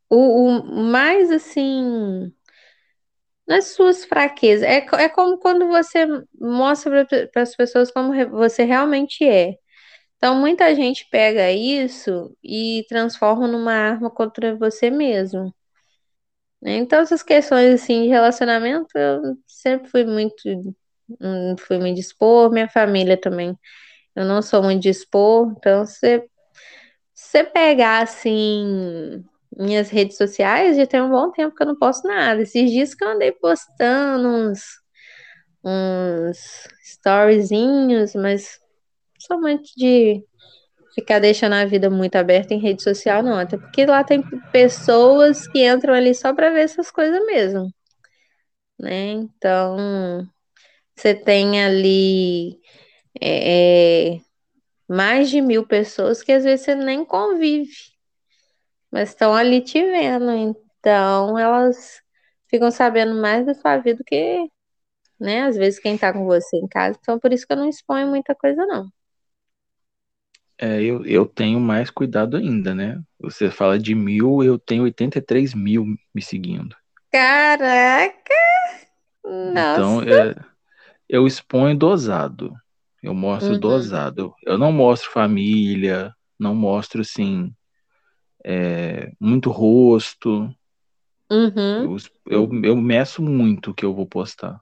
o, 0.10 0.48
o 0.50 0.84
mais 0.84 1.32
assim 1.32 2.32
nas 3.50 3.70
suas 3.70 4.06
fraquezas. 4.06 4.64
É, 4.64 4.78
é 5.04 5.10
como 5.10 5.40
quando 5.40 5.68
você 5.68 6.06
mostra 6.40 7.06
para 7.34 7.42
as 7.42 7.56
pessoas 7.56 7.92
como 7.92 8.14
você 8.30 8.64
realmente 8.64 9.26
é. 9.28 9.56
Então, 10.18 10.36
muita 10.36 10.76
gente 10.76 11.08
pega 11.12 11.52
isso 11.52 12.36
e 12.44 12.86
transforma 12.90 13.48
numa 13.48 13.74
arma 13.74 14.12
contra 14.12 14.56
você 14.56 14.92
mesmo. 14.92 15.54
Então, 16.62 17.00
essas 17.02 17.24
questões 17.24 17.82
assim 17.82 18.04
de 18.04 18.10
relacionamento, 18.10 18.90
eu 18.98 19.38
sempre 19.48 19.90
fui 19.90 20.06
muito, 20.06 20.44
não 21.20 21.58
fui 21.58 21.80
muito 21.80 21.96
de 21.96 22.02
expor, 22.02 22.52
minha 22.52 22.70
família 22.70 23.20
também. 23.20 23.58
Eu 24.16 24.26
não 24.26 24.42
sou 24.42 24.64
muito 24.64 24.82
de 24.84 24.90
expor, 24.90 25.54
então 25.58 25.86
você, 25.86 26.24
você 27.14 27.44
pegar 27.44 28.04
assim 28.04 29.24
minhas 29.58 29.90
redes 29.90 30.18
sociais, 30.18 30.78
já 30.78 30.86
tem 30.86 31.02
um 31.02 31.10
bom 31.10 31.32
tempo 31.32 31.56
que 31.56 31.64
eu 31.64 31.68
não 31.68 31.76
posto 31.76 32.08
nada. 32.08 32.42
Esses 32.42 32.72
dias 32.72 32.94
que 32.94 33.04
eu 33.04 33.10
andei 33.10 33.32
postando 33.32 34.28
uns, 34.28 34.62
uns 35.64 36.68
storyzinhos, 36.84 38.16
mas 38.16 38.60
sou 39.20 39.40
muito 39.40 39.70
de 39.76 40.24
ficar 40.96 41.20
deixando 41.20 41.54
a 41.54 41.66
vida 41.66 41.90
muito 41.90 42.16
aberta 42.16 42.54
em 42.54 42.60
rede 42.60 42.84
social, 42.84 43.24
não. 43.24 43.38
Até 43.38 43.58
porque 43.58 43.86
lá 43.86 44.04
tem 44.04 44.22
pessoas 44.52 45.48
que 45.48 45.68
entram 45.68 45.94
ali 45.94 46.14
só 46.14 46.34
para 46.34 46.52
ver 46.52 46.62
essas 46.62 46.92
coisas 46.92 47.26
mesmo, 47.26 47.72
né? 48.80 49.12
Então, 49.12 50.28
você 50.96 51.16
tem 51.16 51.64
ali 51.64 52.60
é, 53.22 54.16
é, 54.16 54.20
mais 54.88 55.30
de 55.30 55.42
mil 55.42 55.66
pessoas 55.66 56.24
que 56.24 56.32
às 56.32 56.44
vezes 56.44 56.66
você 56.66 56.76
nem 56.76 57.06
convive, 57.06 57.72
mas 58.92 59.10
estão 59.10 59.34
ali 59.36 59.62
te 59.64 59.84
vendo. 59.84 60.32
Então, 60.32 61.38
elas 61.38 62.02
ficam 62.50 62.72
sabendo 62.72 63.16
mais 63.22 63.46
da 63.46 63.54
sua 63.54 63.78
vida 63.78 63.98
do 64.00 64.04
que, 64.06 64.50
né? 65.20 65.44
Às 65.44 65.58
vezes 65.58 65.80
quem 65.80 65.98
tá 65.98 66.14
com 66.14 66.26
você 66.26 66.58
em 66.58 66.68
casa. 66.68 66.98
Então, 67.02 67.20
por 67.20 67.34
isso 67.34 67.48
que 67.48 67.54
eu 67.54 67.58
não 67.58 67.70
exponho 67.70 68.08
muita 68.08 68.36
coisa, 68.36 68.66
não. 68.68 68.88
É, 70.58 70.82
eu, 70.84 71.06
eu 71.06 71.26
tenho 71.26 71.60
mais 71.60 71.90
cuidado 71.90 72.36
ainda, 72.38 72.76
né? 72.76 73.02
Você 73.20 73.50
fala 73.50 73.80
de 73.80 73.96
mil, 73.96 74.44
eu 74.44 74.60
tenho 74.60 74.84
83 74.84 75.54
mil 75.54 75.86
me 76.14 76.22
seguindo. 76.22 76.76
Caraca! 77.12 78.36
Então, 79.44 80.02
Nossa! 80.04 80.04
é, 80.04 80.36
eu 81.10 81.28
exponho 81.28 81.78
dosado. 81.78 82.54
Eu 83.04 83.14
mostro 83.16 83.56
Uhum, 83.56 83.58
dosado. 83.58 84.22
Eu, 84.46 84.54
eu 84.54 84.58
não 84.60 84.72
mostro 84.72 85.12
família, 85.12 86.14
não 86.40 86.56
mostro, 86.56 87.02
assim, 87.02 87.54
é, 88.44 89.12
muito 89.20 89.50
rosto. 89.52 90.54
uhum. 91.30 91.96
Eu, 91.96 91.98
eu, 92.26 92.64
eu 92.64 92.76
meço 92.76 93.22
muito 93.22 93.72
o 93.72 93.74
que 93.74 93.86
eu 93.86 93.94
vou 93.94 94.06
postar. 94.06 94.62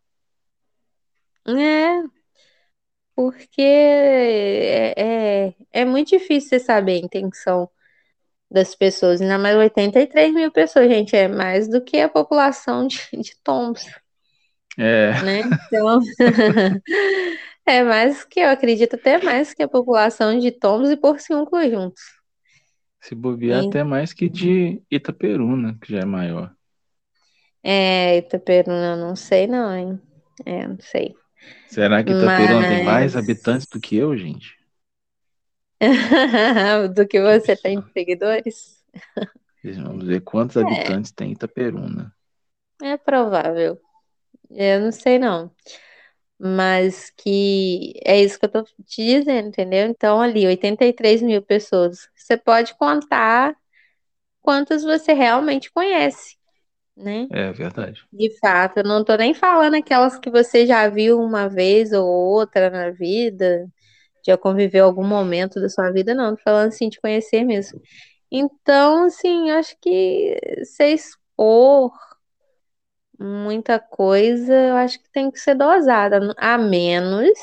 É, 1.47 2.03
porque 3.15 3.61
é, 3.61 4.93
é, 4.95 5.53
é 5.71 5.85
muito 5.85 6.09
difícil 6.09 6.49
você 6.49 6.59
saber 6.59 6.93
a 6.93 7.05
intenção 7.05 7.69
das 8.49 8.75
pessoas, 8.75 9.21
ainda 9.21 9.37
mais 9.37 9.57
83 9.57 10.33
mil 10.33 10.51
pessoas, 10.51 10.89
gente, 10.89 11.15
é 11.15 11.27
mais 11.27 11.67
do 11.67 11.81
que 11.81 11.99
a 11.99 12.07
população 12.07 12.87
de, 12.87 12.99
de 13.13 13.35
Tombos, 13.43 13.85
É, 14.77 15.11
né? 15.23 15.41
Então, 15.67 15.99
é 17.65 17.83
mais 17.83 18.23
que, 18.23 18.39
eu 18.39 18.49
acredito 18.49 18.95
até 18.95 19.21
mais 19.21 19.53
que 19.53 19.63
a 19.63 19.67
população 19.67 20.37
de 20.37 20.51
Tombos 20.51 20.89
e 20.89 20.95
Porciúncula 20.95 21.69
juntos. 21.69 22.16
Se 23.07 23.15
bobear 23.15 23.59
E, 23.59 23.61
até 23.61 23.83
mais 23.83 24.13
que 24.13 24.29
de 24.29 24.81
Itaperuna, 24.91 25.77
que 25.79 25.91
já 25.93 25.99
é 26.01 26.05
maior. 26.05 26.55
é, 27.63 28.17
Itaperuna, 28.17 28.95
não 28.95 29.15
sei 29.15 29.47
não, 29.47 29.75
hein? 29.75 30.01
É, 30.45 30.67
não 30.67 30.79
sei. 30.79 31.15
Será 31.67 32.03
que 32.03 32.13
Itaperuna 32.13 32.65
tem 32.65 32.79
mais 32.79 33.15
Mas 33.15 33.15
habitantes 33.15 33.67
do 33.67 33.79
que 33.79 33.95
eu, 33.95 34.17
gente? 34.17 34.57
do 36.95 37.07
que 37.07 37.21
você 37.21 37.55
tem 37.55 37.81
de 37.81 37.87
seguidores? 37.93 38.83
Vamos 39.63 40.05
ver 40.07 40.21
quantos 40.21 40.57
É, 40.59 40.97
habitantes 40.97 41.11
tem 41.11 41.31
Itaperuna. 41.31 42.11
é 42.81 42.97
provável. 42.97 43.79
Eu 44.51 44.81
não 44.81 44.91
sei 44.91 45.19
não. 45.19 45.51
Mas 46.39 47.09
que 47.17 47.93
é 48.05 48.21
isso 48.21 48.37
que 48.39 48.45
eu 48.45 48.49
tô 48.49 48.63
te 48.63 49.03
dizendo, 49.03 49.47
entendeu? 49.47 49.87
Então, 49.87 50.21
ali, 50.21 50.45
83 50.45 51.21
mil 51.21 51.41
pessoas. 51.41 52.07
Você 52.15 52.37
pode 52.37 52.75
contar 52.75 53.55
quantas 54.41 54.83
você 54.83 55.13
realmente 55.13 55.71
conhece, 55.71 56.37
né? 56.95 57.27
É 57.31 57.51
verdade. 57.51 58.03
De 58.13 58.37
fato, 58.39 58.77
eu 58.77 58.83
não 58.83 59.03
tô 59.03 59.15
nem 59.15 59.33
falando 59.33 59.75
aquelas 59.75 60.17
que 60.19 60.29
você 60.29 60.65
já 60.65 60.87
viu 60.89 61.19
uma 61.19 61.49
vez 61.49 61.91
ou 61.91 62.07
outra 62.07 62.69
na 62.69 62.91
vida, 62.91 63.67
já 64.25 64.37
conviveu 64.37 64.85
algum 64.85 65.05
momento 65.05 65.59
da 65.59 65.69
sua 65.69 65.91
vida, 65.91 66.13
não. 66.13 66.35
Tô 66.35 66.41
falando 66.43 66.67
assim 66.69 66.89
de 66.89 66.99
conhecer 66.99 67.43
mesmo. 67.43 67.81
Então, 68.31 69.05
assim, 69.05 69.49
acho 69.51 69.75
que 69.81 70.37
você 70.63 70.93
expor 70.93 71.91
muita 73.19 73.79
coisa, 73.79 74.53
eu 74.53 74.75
acho 74.77 75.01
que 75.01 75.09
tem 75.11 75.31
que 75.31 75.39
ser 75.39 75.55
dosada, 75.55 76.33
a 76.37 76.57
menos 76.57 77.37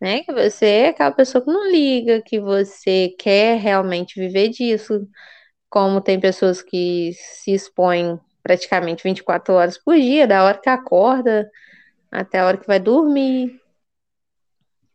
né? 0.00 0.22
Que 0.22 0.32
você 0.32 0.66
é 0.66 0.88
aquela 0.88 1.12
pessoa 1.12 1.44
que 1.44 1.50
não 1.50 1.70
liga, 1.70 2.22
que 2.22 2.40
você 2.40 3.14
quer 3.18 3.58
realmente 3.58 4.18
viver 4.18 4.48
disso, 4.48 5.06
como 5.68 6.00
tem 6.00 6.18
pessoas 6.18 6.62
que 6.62 7.12
se 7.14 7.52
expõem 7.52 8.18
praticamente 8.42 9.04
24 9.04 9.54
horas 9.54 9.76
por 9.76 9.94
dia, 9.96 10.26
da 10.26 10.42
hora 10.42 10.58
que 10.58 10.70
acorda 10.70 11.48
até 12.10 12.40
a 12.40 12.46
hora 12.46 12.56
que 12.56 12.66
vai 12.66 12.80
dormir, 12.80 13.60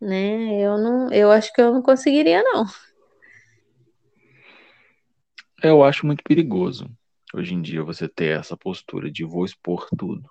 né? 0.01 0.59
Eu 0.59 0.77
não, 0.77 1.11
eu 1.11 1.31
acho 1.31 1.53
que 1.53 1.61
eu 1.61 1.71
não 1.71 1.81
conseguiria, 1.81 2.41
não. 2.43 2.65
Eu 5.63 5.83
acho 5.83 6.05
muito 6.05 6.23
perigoso 6.23 6.89
hoje 7.35 7.53
em 7.53 7.61
dia 7.61 7.83
você 7.83 8.07
ter 8.07 8.39
essa 8.39 8.55
postura 8.57 9.11
de 9.11 9.23
vou 9.23 9.45
expor 9.45 9.87
tudo. 9.97 10.29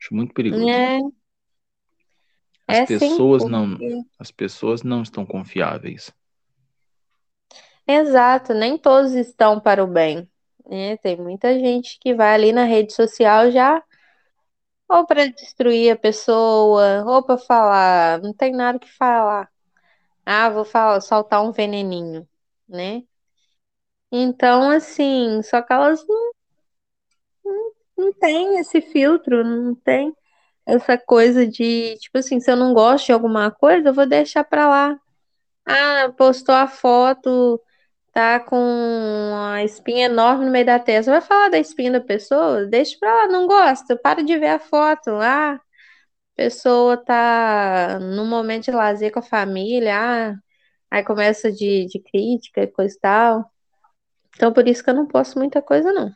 Acho 0.00 0.14
muito 0.14 0.34
perigoso. 0.34 0.64
É, 0.64 0.98
As 2.68 2.78
é 2.78 2.86
sim, 2.86 2.98
pessoas 2.98 3.44
não, 3.44 3.78
as 4.18 4.30
pessoas 4.30 4.82
não 4.82 5.02
estão 5.02 5.24
confiáveis. 5.24 6.12
Exato, 7.86 8.54
nem 8.54 8.78
todos 8.78 9.12
estão 9.12 9.60
para 9.60 9.82
o 9.82 9.86
bem, 9.86 10.28
né? 10.66 10.96
Tem 10.98 11.16
muita 11.16 11.58
gente 11.58 11.98
que 11.98 12.14
vai 12.14 12.34
ali 12.34 12.52
na 12.52 12.64
rede 12.64 12.92
social 12.92 13.50
já 13.50 13.82
ou 14.88 15.06
para 15.06 15.26
destruir 15.28 15.90
a 15.92 15.96
pessoa, 15.96 17.04
ou 17.06 17.22
para 17.22 17.38
falar, 17.38 18.20
não 18.20 18.32
tem 18.34 18.52
nada 18.52 18.78
que 18.78 18.88
falar. 18.92 19.50
Ah, 20.26 20.50
vou 20.50 20.64
falar, 20.64 21.00
soltar 21.00 21.42
um 21.44 21.52
veneninho, 21.52 22.28
né? 22.68 23.04
Então, 24.12 24.70
assim, 24.70 25.42
só 25.42 25.62
que 25.62 25.72
elas 25.72 26.06
não, 26.06 26.32
não 27.96 28.12
têm 28.14 28.58
esse 28.58 28.80
filtro, 28.80 29.44
não 29.44 29.74
tem 29.74 30.14
essa 30.66 30.98
coisa 30.98 31.46
de, 31.46 31.96
tipo 31.98 32.18
assim, 32.18 32.40
se 32.40 32.50
eu 32.50 32.56
não 32.56 32.74
gosto 32.74 33.06
de 33.06 33.12
alguma 33.12 33.50
coisa, 33.50 33.88
eu 33.88 33.94
vou 33.94 34.06
deixar 34.06 34.44
pra 34.44 34.68
lá. 34.68 34.98
Ah, 35.66 36.12
postou 36.16 36.54
a 36.54 36.66
foto, 36.68 37.60
tá 38.12 38.40
com 38.40 38.56
a 39.52 39.64
espinha 39.64 40.06
enorme 40.06 40.44
no 40.46 40.50
meio 40.52 40.66
da 40.66 40.78
testa. 40.78 41.12
Vai 41.12 41.20
falar 41.22 41.50
da 41.50 41.58
espinha 41.58 41.92
da 41.92 42.00
pessoa? 42.00 42.66
Deixa 42.66 42.96
pra 43.00 43.14
lá, 43.24 43.28
não 43.28 43.46
gosta, 43.46 43.96
para 43.96 44.22
de 44.24 44.38
ver 44.38 44.48
a 44.50 44.58
foto. 44.58 45.10
Ah, 45.12 45.60
pessoa 46.36 46.96
tá 46.96 47.98
num 48.00 48.26
momento 48.26 48.64
de 48.66 48.70
lazer 48.72 49.12
com 49.12 49.20
a 49.20 49.22
família, 49.22 49.94
ah, 50.32 50.36
aí 50.90 51.04
começa 51.04 51.52
de, 51.52 51.86
de 51.86 52.00
crítica 52.00 52.62
e 52.62 52.66
coisa 52.68 52.94
e 52.96 53.00
tal. 53.00 53.52
Então, 54.36 54.52
por 54.52 54.68
isso 54.68 54.82
que 54.84 54.90
eu 54.90 54.94
não 54.94 55.06
posto 55.06 55.38
muita 55.38 55.62
coisa, 55.62 55.92
não. 55.92 56.10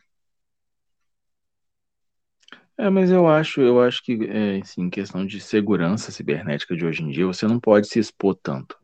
É, 2.79 2.89
mas 2.89 3.09
eu 3.09 3.27
acho, 3.27 3.59
eu 3.61 3.81
acho 3.81 4.03
que, 4.03 4.13
é, 4.29 4.57
assim, 4.61 4.89
questão 4.89 5.25
de 5.25 5.39
segurança 5.41 6.11
cibernética 6.11 6.75
de 6.75 6.85
hoje 6.85 7.03
em 7.03 7.09
dia, 7.09 7.25
você 7.25 7.47
não 7.47 7.59
pode 7.59 7.87
se 7.87 7.99
expor 7.99 8.35
tanto. 8.35 8.77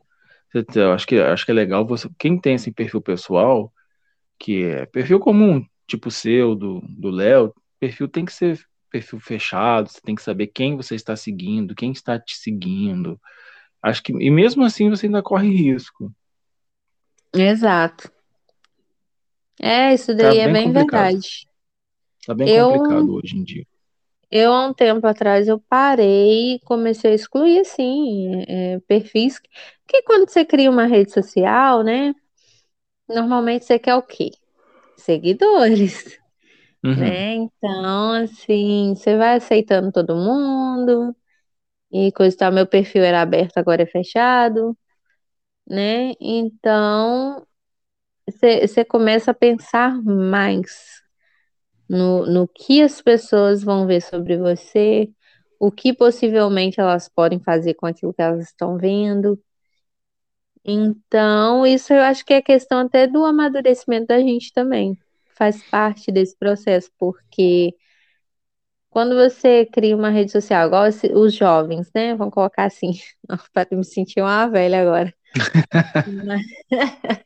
Você- 0.53 0.65
Eu 0.81 0.93
acho 0.93 1.07
que, 1.07 1.17
acho 1.19 1.45
que 1.45 1.51
é 1.51 1.55
legal 1.55 1.85
você, 1.87 2.09
quem 2.19 2.39
tem 2.39 2.55
esse 2.55 2.71
perfil 2.71 3.01
pessoal, 3.01 3.73
que 4.39 4.63
é 4.65 4.85
perfil 4.87 5.19
comum, 5.19 5.65
tipo 5.87 6.09
o 6.09 6.11
seu, 6.11 6.55
do 6.55 6.81
do 6.89 7.09
Léo, 7.11 7.53
perfil 7.79 8.07
tem 8.09 8.25
que 8.25 8.33
ser 8.33 8.59
perfil 8.91 9.19
fechado, 9.19 9.89
você 9.89 10.01
tem 10.01 10.15
que 10.15 10.23
saber 10.23 10.47
quem 10.47 10.77
você 10.77 10.95
está 10.95 11.15
seguindo, 11.15 11.75
quem 11.75 11.91
está 11.91 12.19
te 12.19 12.35
seguindo. 12.37 13.19
Acho 13.83 14.03
que, 14.03 14.13
e 14.13 14.31
mesmo 14.31 14.63
assim 14.65 14.89
você 14.89 15.07
ainda 15.07 15.23
corre 15.23 15.49
risco. 15.49 16.13
Exato. 17.33 18.09
É, 19.59 19.93
isso 19.93 20.15
Tá 20.17 20.33
daí 20.33 20.39
é 20.39 20.47
bem 20.47 20.57
bem 20.57 20.71
complicado. 20.71 21.11
verdade. 21.11 21.47
Tá 22.25 22.33
bem 22.33 22.49
Eu, 22.49 22.51
complicado 22.51 23.13
hoje 23.13 23.37
em 23.37 23.43
dia. 23.45 23.65
Eu, 24.33 24.53
há 24.53 24.67
um 24.67 24.73
tempo 24.73 25.05
atrás, 25.07 25.47
eu 25.47 25.59
parei 25.69 26.55
e 26.55 26.59
comecei 26.61 27.11
a 27.11 27.15
excluir, 27.15 27.59
assim, 27.61 28.43
é, 28.47 28.79
perfis. 28.81 29.39
Porque 29.85 30.03
quando 30.03 30.29
você 30.29 30.45
cria 30.45 30.69
uma 30.71 30.85
rede 30.87 31.11
social, 31.13 31.83
né? 31.83 32.13
Normalmente 33.07 33.65
você 33.65 33.79
quer 33.79 33.95
o 33.95 34.01
quê? 34.03 34.31
Seguidores, 34.97 36.19
Uhum. 36.83 37.17
né? 37.17 37.35
Então, 37.35 38.13
assim, 38.13 38.95
você 38.95 39.17
vai 39.17 39.37
aceitando 39.37 39.91
todo 39.91 40.15
mundo 40.15 41.15
e 41.91 42.11
coisa 42.13 42.37
tal. 42.37 42.51
Meu 42.53 42.67
perfil 42.67 43.03
era 43.03 43.21
aberto, 43.21 43.57
agora 43.59 43.83
é 43.83 43.85
fechado, 43.87 44.77
né? 45.67 46.13
Então, 46.19 47.45
você 48.27 48.85
começa 48.85 49.31
a 49.31 49.33
pensar 49.33 50.01
mais 50.03 51.02
no, 51.89 52.25
no 52.25 52.47
que 52.47 52.81
as 52.81 53.01
pessoas 53.01 53.63
vão 53.63 53.85
ver 53.85 54.01
sobre 54.01 54.37
você, 54.37 55.09
o 55.59 55.71
que 55.71 55.93
possivelmente 55.93 56.79
elas 56.79 57.07
podem 57.09 57.39
fazer 57.39 57.73
com 57.75 57.85
aquilo 57.85 58.13
que 58.13 58.21
elas 58.21 58.43
estão 58.45 58.77
vendo. 58.77 59.39
Então, 60.65 61.65
isso 61.65 61.93
eu 61.93 62.01
acho 62.01 62.25
que 62.25 62.33
é 62.33 62.41
questão 62.41 62.79
até 62.79 63.05
do 63.05 63.25
amadurecimento 63.25 64.07
da 64.07 64.19
gente 64.19 64.53
também. 64.53 64.97
Faz 65.35 65.61
parte 65.69 66.11
desse 66.11 66.37
processo, 66.37 66.89
porque 66.97 67.75
quando 68.89 69.15
você 69.15 69.65
cria 69.65 69.95
uma 69.95 70.09
rede 70.09 70.31
social, 70.31 70.67
igual 70.67 70.85
os 71.15 71.33
jovens, 71.33 71.89
né? 71.93 72.15
Vamos 72.15 72.33
colocar 72.33 72.65
assim, 72.65 72.91
para 73.53 73.67
me 73.71 73.83
sentir 73.83 74.21
uma 74.21 74.47
velha 74.47 74.81
agora. 74.81 75.13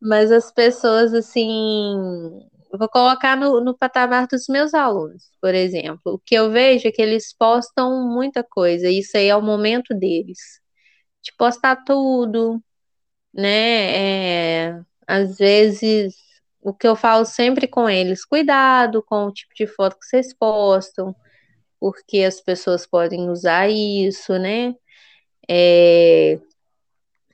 Mas 0.00 0.30
as 0.30 0.52
pessoas, 0.52 1.12
assim, 1.12 2.46
vou 2.78 2.88
colocar 2.88 3.36
no, 3.36 3.60
no 3.60 3.76
patamar 3.76 4.26
dos 4.28 4.46
meus 4.48 4.74
alunos, 4.74 5.30
por 5.40 5.54
exemplo. 5.54 6.14
O 6.14 6.18
que 6.18 6.34
eu 6.34 6.50
vejo 6.50 6.88
é 6.88 6.92
que 6.92 7.02
eles 7.02 7.34
postam 7.36 8.08
muita 8.08 8.42
coisa, 8.44 8.88
isso 8.90 9.16
aí 9.16 9.28
é 9.28 9.36
o 9.36 9.42
momento 9.42 9.94
deles. 9.94 10.38
De 11.22 11.32
postar 11.38 11.76
tudo, 11.84 12.62
né? 13.34 14.68
É, 14.68 14.80
às 15.06 15.38
vezes, 15.38 16.16
o 16.62 16.74
que 16.74 16.86
eu 16.88 16.96
falo 16.96 17.24
sempre 17.24 17.68
com 17.68 17.88
eles, 17.88 18.24
cuidado 18.24 19.02
com 19.04 19.26
o 19.26 19.32
tipo 19.32 19.54
de 19.54 19.66
foto 19.66 19.98
que 19.98 20.06
vocês 20.06 20.34
postam, 20.34 21.14
porque 21.80 22.20
as 22.24 22.40
pessoas 22.40 22.86
podem 22.86 23.30
usar 23.30 23.68
isso, 23.70 24.38
né? 24.38 24.74
É, 25.48 26.38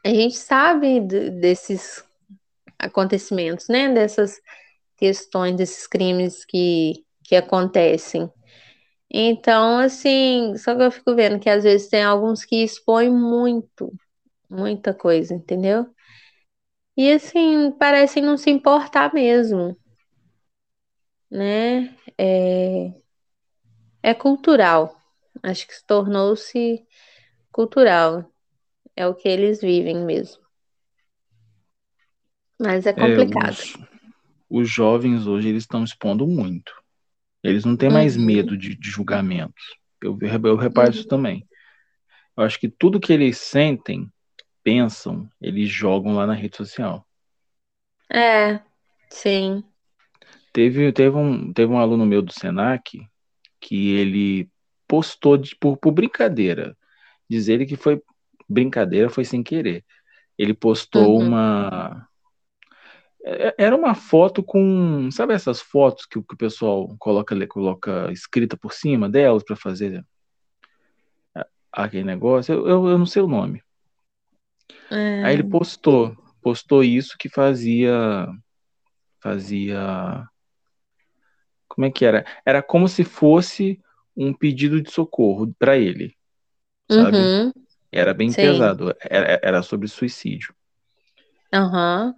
a 0.04 0.08
gente 0.08 0.36
sabe 0.36 1.00
de- 1.00 1.30
desses 1.30 2.04
acontecimentos, 2.78 3.68
né? 3.68 3.92
Dessas 3.92 4.40
questões, 5.02 5.56
desses 5.56 5.86
crimes 5.88 6.44
que, 6.44 7.04
que 7.24 7.34
acontecem. 7.34 8.30
Então, 9.10 9.78
assim, 9.78 10.56
só 10.58 10.74
que 10.76 10.82
eu 10.82 10.92
fico 10.92 11.14
vendo 11.14 11.40
que 11.40 11.50
às 11.50 11.64
vezes 11.64 11.88
tem 11.88 12.02
alguns 12.04 12.44
que 12.44 12.64
expõem 12.64 13.10
muito, 13.10 13.92
muita 14.50 14.94
coisa, 14.94 15.34
entendeu? 15.34 15.86
E 16.96 17.12
assim, 17.12 17.70
parecem 17.72 18.22
não 18.22 18.38
se 18.38 18.48
importar 18.50 19.12
mesmo, 19.12 19.76
né? 21.30 21.96
É, 22.18 22.92
é 24.02 24.14
cultural. 24.14 24.96
Acho 25.42 25.66
que 25.66 25.74
se 25.74 25.84
tornou-se 25.86 26.86
cultural. 27.52 28.30
É 28.96 29.06
o 29.06 29.14
que 29.14 29.28
eles 29.28 29.60
vivem 29.60 30.04
mesmo. 30.04 30.42
Mas 32.58 32.86
é 32.86 32.92
É, 32.96 33.00
complicado. 33.02 33.56
os, 33.58 33.76
os 34.52 34.70
jovens 34.70 35.26
hoje 35.26 35.48
eles 35.48 35.64
estão 35.64 35.84
expondo 35.84 36.26
muito. 36.26 36.72
Eles 37.42 37.64
não 37.64 37.76
têm 37.76 37.90
mais 37.90 38.16
Uhum, 38.16 38.18
medo 38.18 38.56
de, 38.56 38.76
de 38.76 38.90
julgamentos. 38.90 39.64
Eu, 40.02 40.18
eu 40.44 40.56
reparo 40.56 40.92
isso 40.92 41.06
uhum. 41.06 41.08
também. 41.08 41.46
Eu 42.36 42.44
acho 42.44 42.58
que 42.60 42.68
tudo 42.68 43.00
que 43.00 43.12
eles 43.12 43.38
sentem, 43.38 44.10
pensam, 44.64 45.28
eles 45.40 45.70
jogam 45.70 46.14
lá 46.14 46.26
na 46.26 46.34
rede 46.34 46.56
social. 46.56 47.06
É, 48.08 48.62
sim. 49.10 49.64
Teve, 50.52 50.92
teve, 50.92 51.16
um, 51.16 51.52
teve 51.52 51.72
um 51.72 51.78
aluno 51.78 52.04
meu 52.06 52.22
do 52.22 52.32
Senac 52.32 53.00
que 53.60 53.90
ele 53.92 54.50
postou 54.88 55.36
de, 55.38 55.56
por, 55.56 55.76
por 55.78 55.92
brincadeira. 55.92 56.76
Diz 57.28 57.48
ele 57.48 57.66
que 57.66 57.76
foi 57.76 58.02
brincadeira, 58.48 59.10
foi 59.10 59.24
sem 59.24 59.42
querer. 59.42 59.84
Ele 60.38 60.54
postou 60.54 61.18
Uhum, 61.18 61.20
uma. 61.20 62.08
É- 63.24 63.54
Era 63.58 63.76
uma 63.76 63.94
foto 63.94 64.42
com. 64.42 65.10
Sabe 65.10 65.34
essas 65.34 65.60
fotos 65.60 66.06
que, 66.06 66.18
o 66.18 66.22
que 66.24 66.34
o 66.34 66.38
pessoal 66.38 66.94
coloca, 66.98 67.34
coloca 67.48 68.10
escrita 68.12 68.56
por 68.56 68.72
cima 68.72 69.08
delas 69.08 69.44
para 69.44 69.56
fazer 69.56 70.04
aquele 71.70 72.04
negócio? 72.04 72.54
Eu, 72.54 72.66
eu, 72.68 72.88
eu 72.88 72.98
não 72.98 73.06
sei 73.06 73.22
o 73.22 73.28
nome. 73.28 73.62
Aí 75.20 75.34
ele 75.34 75.42
é, 75.42 75.48
postou, 75.48 76.16
postou 76.42 76.82
isso 76.82 77.16
que 77.18 77.28
fazia, 77.28 78.26
fazia, 79.22 80.28
como 81.68 81.86
é 81.86 81.90
que 81.90 82.04
era? 82.04 82.24
Era 82.44 82.62
como 82.62 82.88
se 82.88 83.04
fosse 83.04 83.80
um 84.16 84.32
pedido 84.34 84.80
de 84.82 84.90
socorro 84.90 85.52
para 85.58 85.76
ele, 85.78 86.14
sabe? 86.88 87.34
uhum, 87.34 87.52
Era 87.92 88.14
bem 88.14 88.34
sim. 88.34 88.34
pesado, 88.34 88.94
era, 89.02 89.40
era 89.42 89.62
sobre 89.62 89.88
suicídio. 89.88 90.54
Aham, 91.52 92.14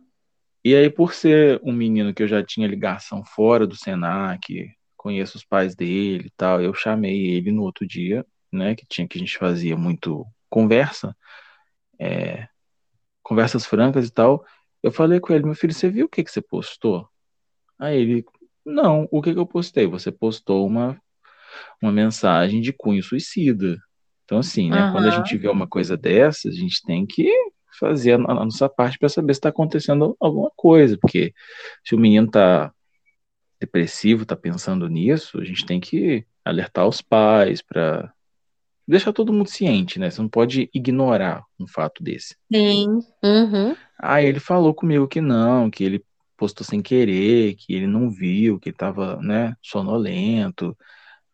E 0.64 0.74
aí, 0.74 0.88
por 0.88 1.12
ser 1.12 1.60
um 1.62 1.72
menino 1.72 2.14
que 2.14 2.22
eu 2.22 2.28
já 2.28 2.42
tinha 2.42 2.66
ligação 2.66 3.22
fora 3.22 3.66
do 3.66 3.76
Senac, 3.76 4.70
conheço 4.96 5.36
os 5.36 5.44
pais 5.44 5.76
dele 5.76 6.28
e 6.28 6.32
tal, 6.34 6.62
eu 6.62 6.72
chamei 6.72 7.26
ele 7.26 7.52
no 7.52 7.62
outro 7.62 7.86
dia, 7.86 8.24
né, 8.50 8.74
que 8.74 8.86
tinha 8.86 9.06
que 9.06 9.18
a 9.18 9.20
gente 9.20 9.36
fazia 9.36 9.76
muito 9.76 10.26
conversa, 10.48 11.14
conversas 13.22 13.66
francas 13.66 14.08
e 14.08 14.10
tal. 14.10 14.42
Eu 14.82 14.90
falei 14.90 15.20
com 15.20 15.34
ele, 15.34 15.44
meu 15.44 15.54
filho, 15.54 15.74
você 15.74 15.90
viu 15.90 16.06
o 16.06 16.08
que 16.08 16.24
que 16.24 16.30
você 16.30 16.40
postou? 16.40 17.06
Aí 17.78 18.00
ele, 18.00 18.24
não, 18.64 19.06
o 19.10 19.20
que 19.20 19.34
que 19.34 19.38
eu 19.38 19.46
postei? 19.46 19.86
Você 19.86 20.10
postou 20.10 20.66
uma, 20.66 20.98
uma 21.82 21.92
mensagem 21.92 22.62
de 22.62 22.72
cunho 22.72 23.02
suicida. 23.02 23.78
Então, 24.24 24.38
assim, 24.38 24.70
né, 24.70 24.90
quando 24.92 25.08
a 25.08 25.10
gente 25.10 25.36
vê 25.36 25.48
uma 25.48 25.66
coisa 25.66 25.96
dessa, 25.96 26.48
a 26.48 26.52
gente 26.52 26.80
tem 26.82 27.04
que 27.04 27.30
fazer 27.78 28.12
a, 28.12 28.16
a 28.16 28.44
nossa 28.44 28.68
parte 28.68 28.98
para 28.98 29.08
saber 29.08 29.34
se 29.34 29.38
está 29.38 29.48
acontecendo 29.48 30.16
alguma 30.20 30.50
coisa, 30.56 30.96
porque 30.98 31.32
se 31.84 31.94
o 31.94 31.98
menino 31.98 32.26
está 32.26 32.72
depressivo, 33.60 34.22
está 34.22 34.36
pensando 34.36 34.88
nisso, 34.88 35.40
a 35.40 35.44
gente 35.44 35.64
tem 35.64 35.80
que 35.80 36.26
alertar 36.44 36.86
os 36.86 37.00
pais 37.00 37.62
para 37.62 38.12
deixar 38.86 39.12
todo 39.12 39.32
mundo 39.32 39.48
ciente, 39.48 39.98
né? 39.98 40.10
Você 40.10 40.20
não 40.20 40.28
pode 40.28 40.68
ignorar 40.74 41.42
um 41.58 41.66
fato 41.66 42.02
desse. 42.02 42.36
sim. 42.52 42.86
Uhum, 43.22 43.74
Aí 43.98 44.26
ele 44.26 44.40
falou 44.40 44.74
comigo 44.74 45.08
que 45.08 45.20
não, 45.20 45.70
que 45.70 45.82
ele 45.82 46.04
postou 46.36 46.66
sem 46.66 46.82
querer, 46.82 47.54
que 47.54 47.72
ele 47.72 47.86
não 47.86 48.10
viu, 48.10 48.58
que 48.58 48.70
estava, 48.70 49.16
né, 49.22 49.54
sonolento. 49.62 50.76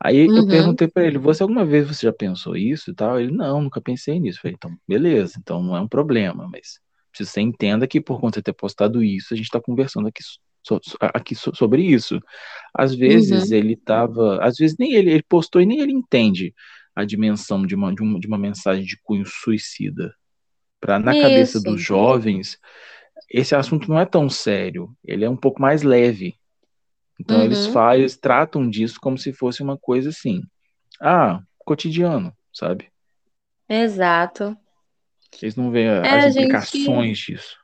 Aí 0.02 0.32
eu 0.34 0.44
Uhum. 0.44 0.46
perguntei 0.46 0.88
pra 0.88 1.04
ele, 1.04 1.18
você 1.18 1.42
alguma 1.42 1.64
vez 1.64 1.86
você 1.86 2.06
já 2.06 2.12
pensou 2.12 2.56
isso 2.56 2.90
e 2.90 2.94
tal? 2.94 3.20
Ele, 3.20 3.32
não, 3.32 3.62
nunca 3.62 3.80
pensei 3.80 4.18
nisso. 4.18 4.38
Eu 4.38 4.42
falei, 4.42 4.54
então, 4.56 4.76
beleza, 4.88 5.34
então 5.38 5.62
não 5.62 5.76
é 5.76 5.80
um 5.80 5.88
problema, 5.88 6.48
mas 6.50 6.80
você 7.18 7.40
entenda 7.40 7.86
que 7.86 8.00
por 8.00 8.20
conta 8.20 8.40
de 8.40 8.44
ter 8.44 8.52
postado 8.54 9.02
isso, 9.02 9.34
a 9.34 9.36
gente 9.36 9.50
tá 9.50 9.60
conversando 9.60 10.08
aqui, 10.08 10.22
so- 10.66 10.80
aqui 11.00 11.34
so- 11.34 11.54
sobre 11.54 11.82
isso. 11.82 12.18
Às 12.74 12.94
vezes 12.94 13.50
Uhum. 13.50 13.56
ele 13.56 13.76
tava, 13.76 14.42
às 14.44 14.56
vezes 14.58 14.76
nem 14.78 14.92
ele, 14.94 15.10
ele 15.12 15.22
postou 15.28 15.60
e 15.62 15.66
nem 15.66 15.80
ele 15.80 15.92
entende 15.92 16.54
a 16.94 17.04
dimensão 17.04 17.66
de 17.66 17.74
uma, 17.74 17.94
de 17.94 18.02
uma, 18.02 18.20
de 18.20 18.26
uma 18.26 18.38
mensagem 18.38 18.84
de 18.84 18.98
cunho 19.02 19.24
suicida. 19.26 20.14
Pra, 20.80 20.98
na 20.98 21.14
cabeça 21.14 21.58
Isso. 21.58 21.64
dos 21.64 21.82
jovens, 21.82 22.58
esse 23.30 23.54
assunto 23.54 23.88
não 23.88 23.98
é 24.00 24.06
tão 24.06 24.28
sério, 24.30 24.90
ele 25.04 25.24
é 25.24 25.30
um 25.30 25.36
pouco 25.36 25.60
mais 25.62 25.82
leve. 25.82 26.36
Então 27.20 27.42
eles 27.44 27.66
Uhum. 27.66 27.72
fazem, 27.72 28.02
eles 28.02 28.18
tratam 28.18 28.68
disso 28.70 28.98
como 29.00 29.18
se 29.18 29.32
fosse 29.34 29.62
uma 29.62 29.78
coisa 29.78 30.10
assim, 30.10 30.42
ah, 31.00 31.42
cotidiano, 31.66 32.34
sabe? 32.52 32.90
Exato. 33.70 34.58
Eles 35.42 35.56
não 35.56 35.70
veem 35.72 35.88
É, 36.02 36.08
as 36.10 36.24
a 36.24 36.30
gente, 36.30 36.58
implicações 36.58 37.18
disso. 37.18 37.56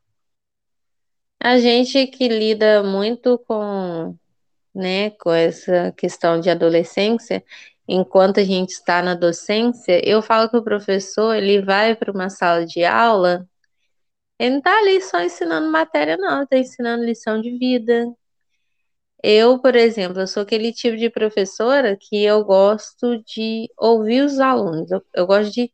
a 1.40 1.58
gente 1.58 2.06
que 2.08 2.28
lida 2.28 2.82
muito 2.82 3.38
com, 3.46 4.16
né, 4.74 5.10
com 5.12 5.32
essa 5.32 5.92
questão 5.92 6.40
de 6.40 6.50
adolescência, 6.50 7.44
enquanto 7.88 8.40
a 8.40 8.44
gente 8.44 8.70
está 8.72 9.02
na 9.02 9.14
docência, 9.14 10.00
eu 10.08 10.22
falo 10.22 10.50
que 10.50 10.56
o 10.56 10.64
professor, 10.64 11.34
ele 11.36 11.62
vai 11.62 11.96
para 11.96 12.12
uma 12.12 12.30
sala 12.30 12.66
de 12.66 12.84
aula, 12.84 13.48
ele 14.38 14.52
não 14.52 14.58
está 14.58 14.78
ali 14.80 15.02
só 15.02 15.22
ensinando 15.22 15.70
matéria, 15.72 16.16
não, 16.16 16.44
está 16.44 16.58
ensinando 16.58 17.04
lição 17.04 17.40
de 17.40 17.58
vida. 17.58 18.06
Eu, 19.22 19.60
por 19.60 19.74
exemplo, 19.76 20.20
eu 20.20 20.26
sou 20.26 20.43
aquele 20.43 20.72
tipo 20.72 20.97
de 20.97 21.10
professora 21.10 21.97
que 22.01 22.22
eu 22.24 22.44
gosto 22.44 23.22
de 23.24 23.68
ouvir 23.78 24.22
os 24.22 24.38
alunos, 24.40 24.90
eu, 24.90 25.02
eu 25.14 25.26
gosto 25.26 25.52
de 25.52 25.72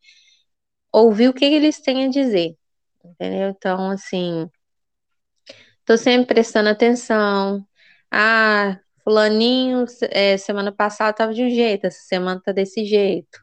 ouvir 0.93 1.29
o 1.31 1.35
que 1.35 1.45
eles 1.47 1.81
têm 1.81 2.07
a 2.07 2.11
dizer, 2.11 2.57
entendeu? 3.05 3.51
Então, 3.51 3.91
assim, 3.91 4.51
tô 5.85 5.97
sempre 5.97 6.35
prestando 6.35 6.69
atenção. 6.69 7.67
Ah, 8.11 8.79
fulaninho, 9.05 9.85
é, 10.11 10.37
semana 10.37 10.73
passada 10.73 11.13
tava 11.15 11.35
de 11.35 11.43
um 11.45 11.51
jeito, 11.51 11.87
essa 11.87 12.01
semana 12.07 12.41
tá 12.45 12.53
desse 12.53 12.85
jeito. 12.85 13.41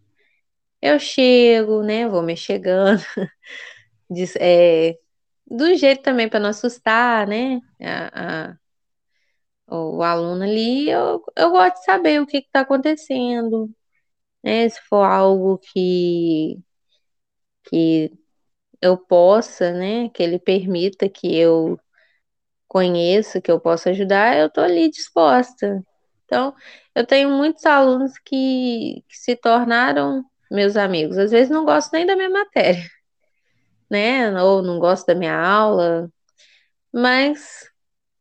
Eu 0.82 1.00
chego, 1.00 1.84
né? 1.84 2.08
Vou 2.08 2.22
me 2.24 2.38
chegando, 2.38 3.02
é, 4.40 4.98
do 5.48 5.76
jeito 5.76 6.04
também 6.04 6.30
para 6.30 6.40
não 6.40 6.50
assustar, 6.50 7.28
né? 7.28 7.60
A, 7.82 8.52
a- 8.52 8.58
o 9.70 10.04
aluno 10.04 10.44
ali, 10.44 10.90
eu, 10.90 11.24
eu 11.36 11.52
gosto 11.52 11.76
de 11.76 11.86
saber 11.86 12.22
o 12.22 12.28
que 12.28 12.42
que 12.42 12.50
tá 12.52 12.62
acontecendo, 12.62 13.70
né? 14.44 14.70
Se 14.70 14.82
for 14.90 15.04
algo 15.04 15.60
que, 15.60 16.60
que 17.64 18.12
eu 18.82 18.98
possa, 18.98 19.72
né? 19.74 20.10
Que 20.10 20.24
ele 20.24 20.40
permita 20.40 21.10
que 21.10 21.36
eu 21.38 21.80
conheça, 22.68 23.42
que 23.42 23.52
eu 23.52 23.60
possa 23.60 23.92
ajudar, 23.92 24.38
eu 24.38 24.50
tô 24.52 24.62
ali 24.62 24.90
disposta. 24.92 25.84
Então, 26.26 26.56
eu 26.96 27.06
tenho 27.06 27.30
muitos 27.32 27.66
alunos 27.66 28.14
que, 28.20 29.04
que 29.10 29.18
se 29.18 29.36
tornaram 29.36 30.24
meus 30.52 30.78
amigos. 30.78 31.18
Às 31.18 31.32
vezes 31.32 31.50
não 31.52 31.66
gostam 31.66 32.00
nem 32.00 32.08
da 32.08 32.16
minha 32.16 32.30
matéria, 32.30 32.84
né? 33.90 34.32
Ou 34.42 34.62
não 34.62 34.80
gostam 34.80 35.16
da 35.16 35.20
minha 35.20 35.36
aula, 35.40 36.10
mas 36.94 37.70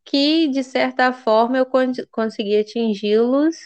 que, 0.09 0.49
de 0.49 0.65
certa 0.65 1.13
forma, 1.13 1.59
eu 1.59 1.67
con 1.67 1.93
consegui 2.13 2.59
atingi-los 2.59 3.57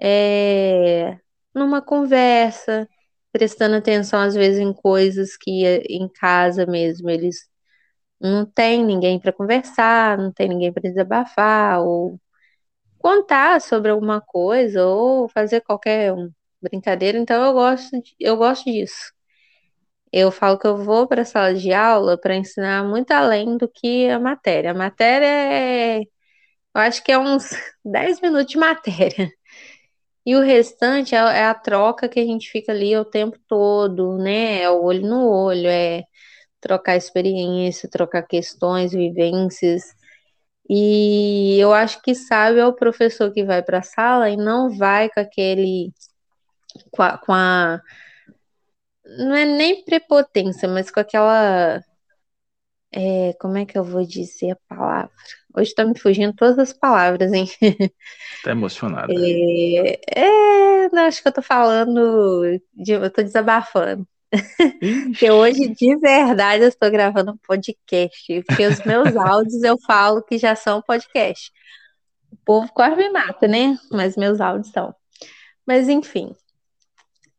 é, 0.00 1.18
numa 1.54 1.82
conversa, 1.82 2.88
prestando 3.32 3.76
atenção, 3.76 4.20
às 4.20 4.34
vezes, 4.34 4.60
em 4.60 4.72
coisas 4.72 5.36
que 5.36 5.64
em 5.90 6.08
casa 6.08 6.66
mesmo 6.66 7.10
eles 7.10 7.48
não 8.20 8.46
têm 8.46 8.84
ninguém 8.84 9.20
para 9.20 9.32
conversar, 9.32 10.18
não 10.18 10.32
tem 10.32 10.48
ninguém 10.48 10.72
para 10.72 10.82
desabafar, 10.82 11.80
ou 11.82 12.20
contar 12.98 13.60
sobre 13.62 13.90
alguma 13.92 14.20
coisa, 14.20 14.86
ou 14.86 15.28
fazer 15.30 15.62
qualquer 15.62 16.14
brincadeira. 16.62 17.18
Então, 17.18 17.44
eu 17.44 17.52
gosto, 17.54 18.02
de- 18.02 18.16
eu 18.20 18.36
gosto 18.38 18.64
disso. 18.70 19.12
Eu 20.12 20.30
falo 20.30 20.58
que 20.58 20.66
eu 20.66 20.76
vou 20.76 21.06
para 21.08 21.22
a 21.22 21.24
sala 21.24 21.54
de 21.54 21.72
aula 21.72 22.18
para 22.18 22.36
ensinar 22.36 22.84
muito 22.84 23.10
além 23.12 23.56
do 23.56 23.68
que 23.68 24.08
a 24.08 24.18
matéria. 24.20 24.70
A 24.70 24.74
matéria 24.74 25.26
é, 25.26 26.00
eu 26.00 26.06
acho 26.74 27.02
que 27.04 27.12
é 27.12 27.18
uns 27.18 27.50
10 27.84 28.20
minutos 28.20 28.46
de 28.52 28.58
matéria. 28.58 29.30
E 30.26 30.36
o 30.36 30.40
restante 30.40 31.14
é, 31.14 31.18
é 31.18 31.44
a 31.46 31.54
troca 31.54 32.08
que 32.08 32.20
a 32.20 32.24
gente 32.24 32.50
fica 32.50 32.72
ali 32.72 32.96
o 32.96 33.04
tempo 33.04 33.38
todo, 33.48 34.18
né? 34.18 34.62
É 34.62 34.70
o 34.70 34.82
olho 34.82 35.02
no 35.02 35.28
olho, 35.30 35.68
é 35.68 36.04
trocar 36.60 36.96
experiência, 36.96 37.88
trocar 37.90 38.22
questões, 38.24 38.92
vivências. 38.92 39.84
E 40.68 41.58
eu 41.60 41.72
acho 41.72 42.02
que 42.02 42.14
sabe 42.14 42.58
é 42.58 42.66
o 42.66 42.74
professor 42.74 43.32
que 43.32 43.44
vai 43.44 43.62
para 43.62 43.78
a 43.78 43.82
sala 43.82 44.30
e 44.30 44.36
não 44.36 44.70
vai 44.76 45.08
com 45.10 45.20
aquele 45.20 45.92
com 46.92 47.02
a, 47.02 47.18
com 47.18 47.32
a 47.32 47.80
não 49.18 49.34
é 49.34 49.44
nem 49.44 49.84
prepotência, 49.84 50.68
mas 50.68 50.90
com 50.90 51.00
aquela 51.00 51.82
é, 52.92 53.34
como 53.40 53.58
é 53.58 53.66
que 53.66 53.76
eu 53.76 53.84
vou 53.84 54.06
dizer 54.06 54.52
a 54.52 54.74
palavra? 54.74 55.10
Hoje 55.54 55.74
tá 55.74 55.84
me 55.84 55.98
fugindo 55.98 56.34
todas 56.34 56.58
as 56.58 56.72
palavras, 56.72 57.32
hein? 57.32 57.46
Tá 58.42 58.52
emocionada. 58.52 59.12
É, 59.12 60.00
é, 60.14 60.88
não, 60.90 61.06
acho 61.06 61.20
que 61.20 61.28
eu 61.28 61.32
tô 61.32 61.42
falando, 61.42 62.42
de, 62.72 62.92
eu 62.92 63.10
tô 63.10 63.22
desabafando. 63.22 64.06
Porque 65.10 65.30
hoje, 65.30 65.68
de 65.68 65.96
verdade, 65.96 66.62
eu 66.62 66.68
estou 66.68 66.90
gravando 66.90 67.32
um 67.32 67.36
podcast. 67.38 68.42
Porque 68.42 68.66
os 68.66 68.82
meus 68.84 69.16
áudios 69.16 69.62
eu 69.62 69.76
falo 69.86 70.22
que 70.22 70.38
já 70.38 70.54
são 70.54 70.82
podcast. 70.82 71.50
O 72.30 72.36
povo 72.44 72.72
quase 72.72 72.96
me 72.96 73.10
mata, 73.10 73.48
né? 73.48 73.76
Mas 73.90 74.16
meus 74.16 74.40
áudios 74.40 74.70
são. 74.70 74.94
Mas, 75.66 75.88
enfim. 75.88 76.34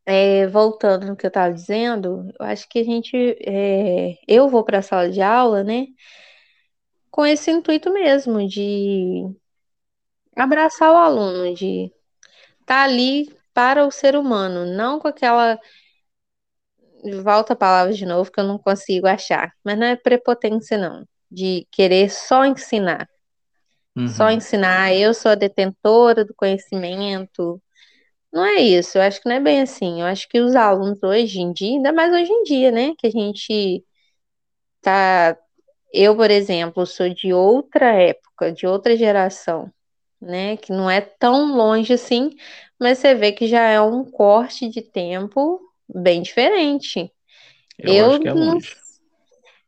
É, 0.07 0.47
voltando 0.47 1.07
no 1.07 1.17
que 1.17 1.25
eu 1.27 1.29
estava 1.29 1.53
dizendo, 1.53 2.31
eu 2.39 2.45
acho 2.47 2.69
que 2.69 2.79
a 2.79 2.85
gente. 2.85 3.15
é, 3.45 4.17
eu 4.27 4.49
vou 4.49 4.65
para 4.65 4.79
a 4.79 4.83
sala 4.83 5.11
de 5.11 5.21
aula, 5.21 5.63
né? 5.65 5.87
Com 7.11 7.25
esse 7.25 7.51
intuito 7.51 7.91
mesmo, 7.91 8.47
de 8.47 9.25
abraçar 10.35 10.91
o 10.91 10.95
aluno, 10.95 11.53
de 11.53 11.91
estar 12.61 12.83
ali 12.83 13.27
para 13.53 13.85
o 13.87 13.91
ser 13.91 14.15
humano, 14.17 14.65
não 14.65 14.99
com 14.99 15.07
aquela 15.09 15.59
Volta 17.23 17.53
a 17.53 17.55
palavra 17.55 17.93
de 17.93 18.05
novo 18.05 18.31
que 18.31 18.39
eu 18.39 18.43
não 18.43 18.57
consigo 18.59 19.07
achar. 19.07 19.51
Mas 19.63 19.77
não 19.77 19.87
é 19.87 19.95
prepotência, 19.95 20.77
não. 20.77 21.05
De 21.31 21.67
querer 21.71 22.09
só 22.11 22.45
ensinar. 22.45 23.07
Só 24.05 24.25
Uhum. 24.25 24.31
ensinar. 24.31 24.93
Eu 24.95 25.13
sou 25.13 25.31
a 25.31 25.35
detentora 25.35 26.25
do 26.25 26.33
conhecimento. 26.35 27.61
Não 28.31 28.45
é 28.45 28.55
isso. 28.61 28.97
Eu 28.97 29.01
acho 29.03 29.21
que 29.21 29.29
não 29.29 29.35
é 29.37 29.39
bem 29.39 29.61
assim. 29.61 30.01
Eu 30.01 30.07
acho 30.07 30.27
que 30.29 30.39
os 30.39 30.55
alunos 30.55 31.01
hoje 31.03 31.39
em 31.41 31.53
dia, 31.53 31.69
ainda 31.77 31.93
mais 31.93 32.11
hoje 32.13 32.31
em 32.31 32.43
dia, 32.43 32.71
né? 32.71 32.93
Que 32.97 33.07
a 33.07 33.11
gente 33.11 33.83
tá. 34.81 35.37
Eu, 35.93 36.15
por 36.15 36.31
exemplo, 36.31 36.85
sou 36.87 37.09
de 37.13 37.33
outra 37.33 37.93
época, 37.93 38.51
de 38.53 38.67
outra 38.67 38.97
geração, 38.97 39.71
né? 40.21 40.57
Que 40.57 40.71
não 40.73 40.89
é 40.89 41.01
tão 41.01 41.55
longe 41.55 41.93
assim, 41.93 42.31
mas 42.79 42.99
você 42.99 43.15
vê 43.15 43.31
que 43.33 43.47
já 43.47 43.61
é 43.69 43.81
um 43.81 44.05
corte 44.11 44.69
de 44.69 44.81
tempo 44.83 45.61
bem 45.89 46.21
diferente. 46.21 47.11
Eu, 47.79 47.95
Eu 47.95 48.05
acho 48.05 48.19
que 48.21 48.27
é 48.27 48.33
não 48.35 48.35
longe. 48.35 48.77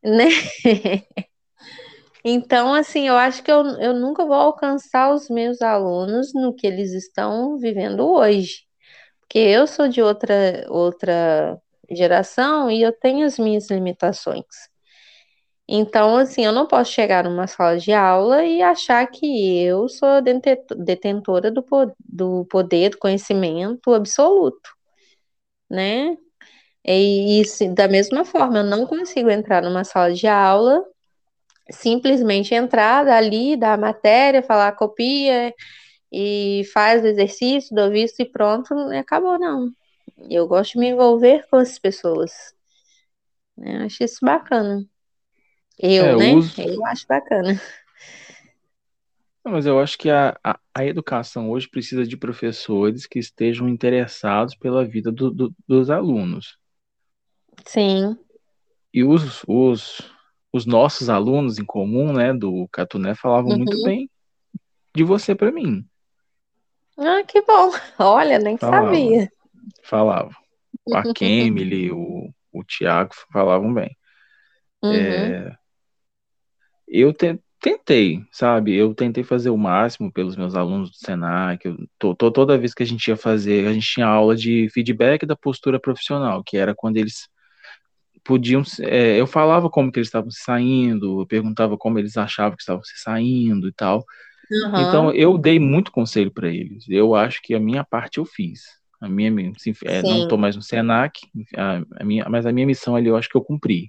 né? 0.04 0.26
Então, 2.24 2.74
assim, 2.74 3.08
eu 3.08 3.16
acho 3.18 3.42
que 3.44 3.52
eu, 3.52 3.64
eu 3.80 3.94
nunca 3.94 4.26
vou 4.26 4.34
alcançar 4.36 5.14
os 5.14 5.30
meus 5.30 5.62
alunos 5.62 6.34
no 6.34 6.54
que 6.54 6.68
eles 6.68 6.92
estão 6.94 7.58
vivendo 7.58 8.02
hoje. 8.08 8.66
Porque 9.22 9.40
eu 9.40 9.68
sou 9.68 9.88
de 9.90 10.02
outra, 10.02 10.66
outra 10.70 11.60
geração 11.92 12.72
e 12.72 12.82
eu 12.82 12.94
tenho 12.94 13.26
as 13.28 13.40
minhas 13.40 13.70
limitações. 13.72 14.46
Então, 15.72 16.18
assim, 16.18 16.44
eu 16.46 16.52
não 16.52 16.68
posso 16.68 16.92
chegar 16.92 17.24
numa 17.24 17.46
sala 17.48 17.78
de 17.78 17.92
aula 17.94 18.44
e 18.44 18.62
achar 18.62 19.06
que 19.08 19.62
eu 19.64 19.88
sou 19.88 20.20
detentora 20.78 21.52
do, 21.52 21.64
do 22.00 22.46
poder, 22.46 22.90
do 22.92 22.98
conhecimento 22.98 23.94
absoluto, 23.94 24.72
né? 25.70 26.18
E, 26.86 27.44
se- 27.46 27.70
da 27.74 27.88
mesma 27.88 28.26
forma, 28.26 28.60
eu 28.60 28.64
não 28.66 28.86
consigo 28.88 29.30
entrar 29.30 29.62
numa 29.64 29.84
sala 29.84 30.14
de 30.14 30.28
aula 30.28 30.84
simplesmente 31.72 32.54
entrar 32.54 33.08
ali, 33.08 33.56
dar 33.58 33.74
a 33.74 33.78
matéria, 33.78 34.44
falar 34.44 34.72
copia 34.74 35.54
e 36.12 36.64
faz 36.74 37.04
o 37.04 37.08
exercício, 37.08 37.76
dou 37.76 37.90
visto 37.90 38.20
e 38.22 38.26
pronto, 38.26 38.74
e 38.92 38.98
acabou, 38.98 39.38
não. 39.40 39.72
Eu 40.30 40.48
gosto 40.48 40.74
de 40.74 40.80
me 40.80 40.88
envolver 40.90 41.46
com 41.50 41.58
as 41.58 41.78
pessoas. 41.80 42.32
né? 43.58 43.82
Eu 43.82 43.86
acho 43.86 44.04
isso 44.04 44.20
bacana. 44.22 44.86
É, 45.82 45.94
Eu, 45.94 46.06
eu 46.06 46.18
né? 46.18 46.34
uso, 46.34 46.60
Eu 46.62 46.86
acho 46.86 47.06
bacana. 47.08 47.62
Não, 49.46 49.54
mas 49.54 49.66
eu 49.66 49.80
acho 49.80 49.98
que 49.98 50.10
a, 50.10 50.38
a, 50.44 50.60
a 50.76 50.86
educação 50.86 51.50
hoje 51.50 51.70
precisa 51.70 52.06
de 52.06 52.18
professores 52.18 53.06
que 53.06 53.20
estejam 53.20 53.70
interessados 53.70 54.56
pela 54.56 54.86
vida 54.86 55.12
do, 55.12 55.32
do, 55.32 55.56
dos 55.68 55.90
alunos. 55.90 56.58
Sim. 57.66 58.18
E 58.94 59.04
os, 59.04 59.44
os, 59.48 60.02
os 60.52 60.66
nossos 60.66 61.10
alunos 61.10 61.60
em 61.60 61.66
comum, 61.66 62.12
né, 62.14 62.34
do 62.34 62.68
Catuné, 62.72 63.16
falavam 63.16 63.58
muito 63.58 63.78
Uhum. 63.78 63.84
bem 63.84 64.10
de 64.96 65.04
você 65.04 65.36
para 65.36 65.52
mim. 65.52 65.86
Ah, 66.98 67.24
que 67.24 67.42
bom. 67.42 67.72
Olha, 68.00 68.40
nem 68.40 68.58
Falava. 68.58 68.88
sabia. 68.88 69.32
Falavam. 69.84 70.34
A 70.94 71.14
Kemily, 71.14 71.92
o, 71.92 72.34
o 72.52 72.64
Tiago 72.64 73.14
falavam 73.32 73.74
bem. 73.74 73.96
Uhum. 74.82 74.92
É, 74.92 75.56
eu 76.88 77.14
te- 77.14 77.40
tentei, 77.60 78.24
sabe? 78.32 78.76
Eu 78.76 78.94
tentei 78.96 79.24
fazer 79.24 79.50
o 79.50 79.58
máximo 79.58 80.12
pelos 80.12 80.36
meus 80.36 80.56
alunos 80.56 80.90
do 80.90 80.96
Senac. 80.98 81.66
Eu, 81.66 81.78
to- 82.00 82.16
to- 82.16 82.32
toda 82.32 82.58
vez 82.58 82.74
que 82.74 82.84
a 82.84 82.86
gente 82.86 83.08
ia 83.08 83.18
fazer, 83.18 83.68
a 83.68 83.74
gente 83.74 83.88
tinha 83.88 84.08
aula 84.08 84.36
de 84.36 84.68
feedback 84.74 85.26
da 85.26 85.36
postura 85.36 85.80
profissional, 85.80 86.44
que 86.44 86.58
era 86.58 86.74
quando 86.74 86.98
eles 86.98 87.28
podiam. 88.30 88.62
é, 88.82 89.20
eu 89.20 89.26
falava 89.26 89.72
como 89.72 89.92
que 89.92 89.98
eles 89.98 90.08
estavam 90.08 90.30
se 90.30 90.44
saindo, 90.44 91.22
eu 91.22 91.26
perguntava 91.26 91.76
como 91.76 91.98
eles 91.98 92.16
achavam 92.16 92.56
que 92.56 92.62
estavam 92.62 92.84
se 92.84 92.96
saindo 93.00 93.68
e 93.68 93.74
tal. 93.74 94.06
Aham. 94.66 94.82
Então 94.88 95.12
eu 95.12 95.36
dei 95.36 95.60
muito 95.60 95.92
conselho 95.92 96.32
para 96.32 96.48
eles. 96.48 96.86
Eu 96.88 97.16
acho 97.16 97.42
que 97.42 97.56
a 97.56 97.60
minha 97.60 97.84
parte 97.84 98.20
eu 98.20 98.26
fiz. 98.26 98.62
A 99.02 99.10
minha, 99.10 99.32
assim, 99.56 99.74
é, 99.86 100.04
não 100.04 100.24
estou 100.24 100.38
mais 100.38 100.56
no 100.56 100.62
Senac, 100.62 101.20
a, 101.58 101.82
a 102.00 102.04
minha, 102.04 102.30
mas 102.30 102.46
a 102.46 102.52
minha 102.52 102.68
missão 102.68 102.96
ali 102.96 103.08
eu 103.08 103.16
acho 103.16 103.30
que 103.30 103.38
eu 103.38 103.42
cumpri. 103.42 103.86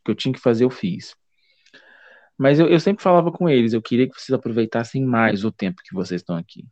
O 0.00 0.04
que 0.04 0.10
eu 0.10 0.14
tinha 0.14 0.32
que 0.32 0.40
fazer 0.40 0.64
eu 0.64 0.70
fiz. 0.70 1.14
Mas 2.38 2.58
eu, 2.58 2.68
eu 2.68 2.80
sempre 2.80 3.02
falava 3.02 3.30
com 3.30 3.46
eles, 3.46 3.74
eu 3.74 3.82
queria 3.82 4.08
que 4.08 4.18
vocês 4.18 4.34
aproveitassem 4.34 5.04
mais 5.04 5.44
o 5.44 5.52
tempo 5.52 5.82
que 5.84 5.94
vocês 5.94 6.22
estão 6.22 6.36
aqui. 6.36 6.64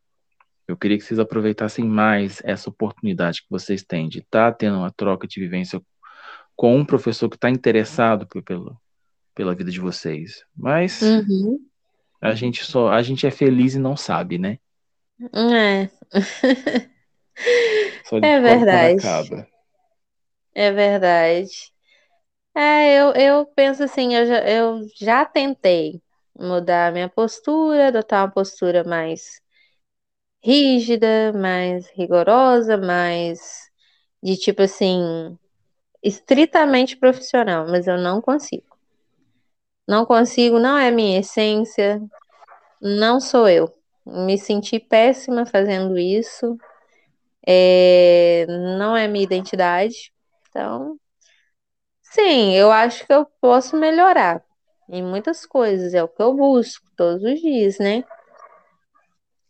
Eu 0.66 0.76
queria 0.76 0.96
que 0.96 1.04
vocês 1.04 1.20
aproveitassem 1.20 1.84
mais 1.84 2.40
essa 2.44 2.70
oportunidade 2.70 3.42
que 3.42 3.50
vocês 3.50 3.82
têm 3.82 4.08
de 4.08 4.20
estar 4.20 4.52
tendo 4.52 4.78
uma 4.78 4.90
troca 4.90 5.26
de 5.26 5.38
vivência 5.38 5.82
com 6.60 6.76
um 6.76 6.84
professor 6.84 7.26
que 7.30 7.36
está 7.36 7.48
interessado 7.48 8.26
pe- 8.26 8.42
pelo, 8.42 8.78
pela 9.34 9.54
vida 9.54 9.70
de 9.70 9.80
vocês. 9.80 10.44
Mas 10.54 11.00
Uhum. 11.00 11.58
a 12.20 12.34
gente 12.34 12.66
só, 12.66 12.90
a 12.90 13.02
gente 13.02 13.26
é 13.26 13.30
feliz 13.30 13.76
e 13.76 13.78
não 13.78 13.96
sabe, 13.96 14.36
né? 14.36 14.58
É. 15.32 15.88
Só 18.04 18.18
É 18.18 18.38
verdade. 18.40 19.46
É 20.54 20.70
verdade. 20.70 21.72
É, 22.54 23.00
eu, 23.00 23.12
eu 23.14 23.46
penso 23.56 23.82
assim, 23.82 24.14
eu 24.14 24.26
já, 24.26 24.46
eu 24.46 24.80
já 25.00 25.24
tentei 25.24 26.02
mudar 26.38 26.88
a 26.88 26.92
minha 26.92 27.08
postura, 27.08 27.88
adotar 27.88 28.26
uma 28.26 28.30
postura 28.30 28.84
mais 28.84 29.40
rígida, 30.42 31.32
mais 31.32 31.88
rigorosa, 31.94 32.76
mais 32.76 33.70
de 34.22 34.36
tipo 34.36 34.62
assim, 34.62 35.38
estritamente 36.02 36.96
profissional, 36.96 37.66
mas 37.68 37.86
eu 37.86 37.98
não 37.98 38.20
consigo. 38.20 38.78
Não 39.86 40.06
consigo, 40.06 40.58
não 40.58 40.78
é 40.78 40.90
minha 40.90 41.20
essência, 41.20 42.00
não 42.80 43.20
sou 43.20 43.48
eu. 43.48 43.74
Me 44.06 44.38
senti 44.38 44.78
péssima 44.80 45.46
fazendo 45.46 45.98
isso, 45.98 46.56
é, 47.46 48.46
não 48.78 48.96
é 48.96 49.08
minha 49.08 49.24
identidade. 49.24 50.12
Então, 50.48 50.98
sim, 52.02 52.54
eu 52.54 52.70
acho 52.70 53.06
que 53.06 53.12
eu 53.12 53.26
posso 53.40 53.76
melhorar 53.76 54.42
em 54.88 55.02
muitas 55.02 55.46
coisas, 55.46 55.94
é 55.94 56.02
o 56.02 56.08
que 56.08 56.22
eu 56.22 56.34
busco 56.34 56.84
todos 56.96 57.22
os 57.22 57.40
dias, 57.40 57.78
né? 57.78 58.04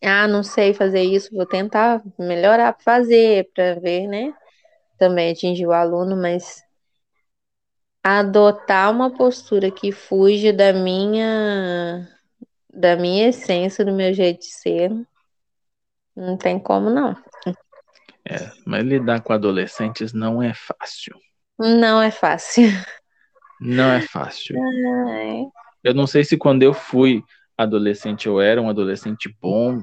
Ah, 0.03 0.27
não 0.27 0.43
sei 0.43 0.73
fazer 0.75 1.03
isso, 1.03 1.35
vou 1.35 1.47
tentar 1.47 2.03
melhorar 2.19 2.77
fazer, 2.81 3.51
para 3.55 3.75
ver, 3.81 4.07
né? 4.07 4.35
Também 5.01 5.33
atingir 5.33 5.67
o 5.67 5.73
aluno, 5.73 6.17
mas 6.17 6.63
adotar 8.05 8.91
uma 8.91 9.11
postura 9.17 9.71
que 9.71 9.91
fuja 9.93 10.53
da 10.53 10.73
minha 10.73 12.07
da 12.73 12.97
minha 12.97 13.29
essência, 13.29 13.85
do 13.85 13.93
meu 13.95 14.15
jeito 14.15 14.41
de 14.41 14.53
ser, 14.55 14.91
não 16.17 16.37
tem 16.37 16.59
como 16.59 16.89
não. 16.91 17.17
É, 18.27 18.51
mas 18.67 18.85
lidar 18.85 19.23
com 19.23 19.33
adolescentes 19.33 20.13
não 20.13 20.43
é 20.43 20.55
fácil. 20.55 21.15
Não 21.59 22.03
é 22.03 22.11
fácil. 22.11 22.65
Não 23.61 23.93
é 23.93 24.01
fácil. 24.01 24.67
Ai, 25.07 25.51
Eu 25.83 25.95
não 25.95 26.07
sei 26.07 26.25
se 26.25 26.37
quando 26.37 26.63
eu 26.63 26.75
fui 26.75 27.23
adolescente 27.57 28.27
eu 28.27 28.41
era 28.41 28.61
um 28.61 28.69
adolescente 28.69 29.35
bom, 29.41 29.81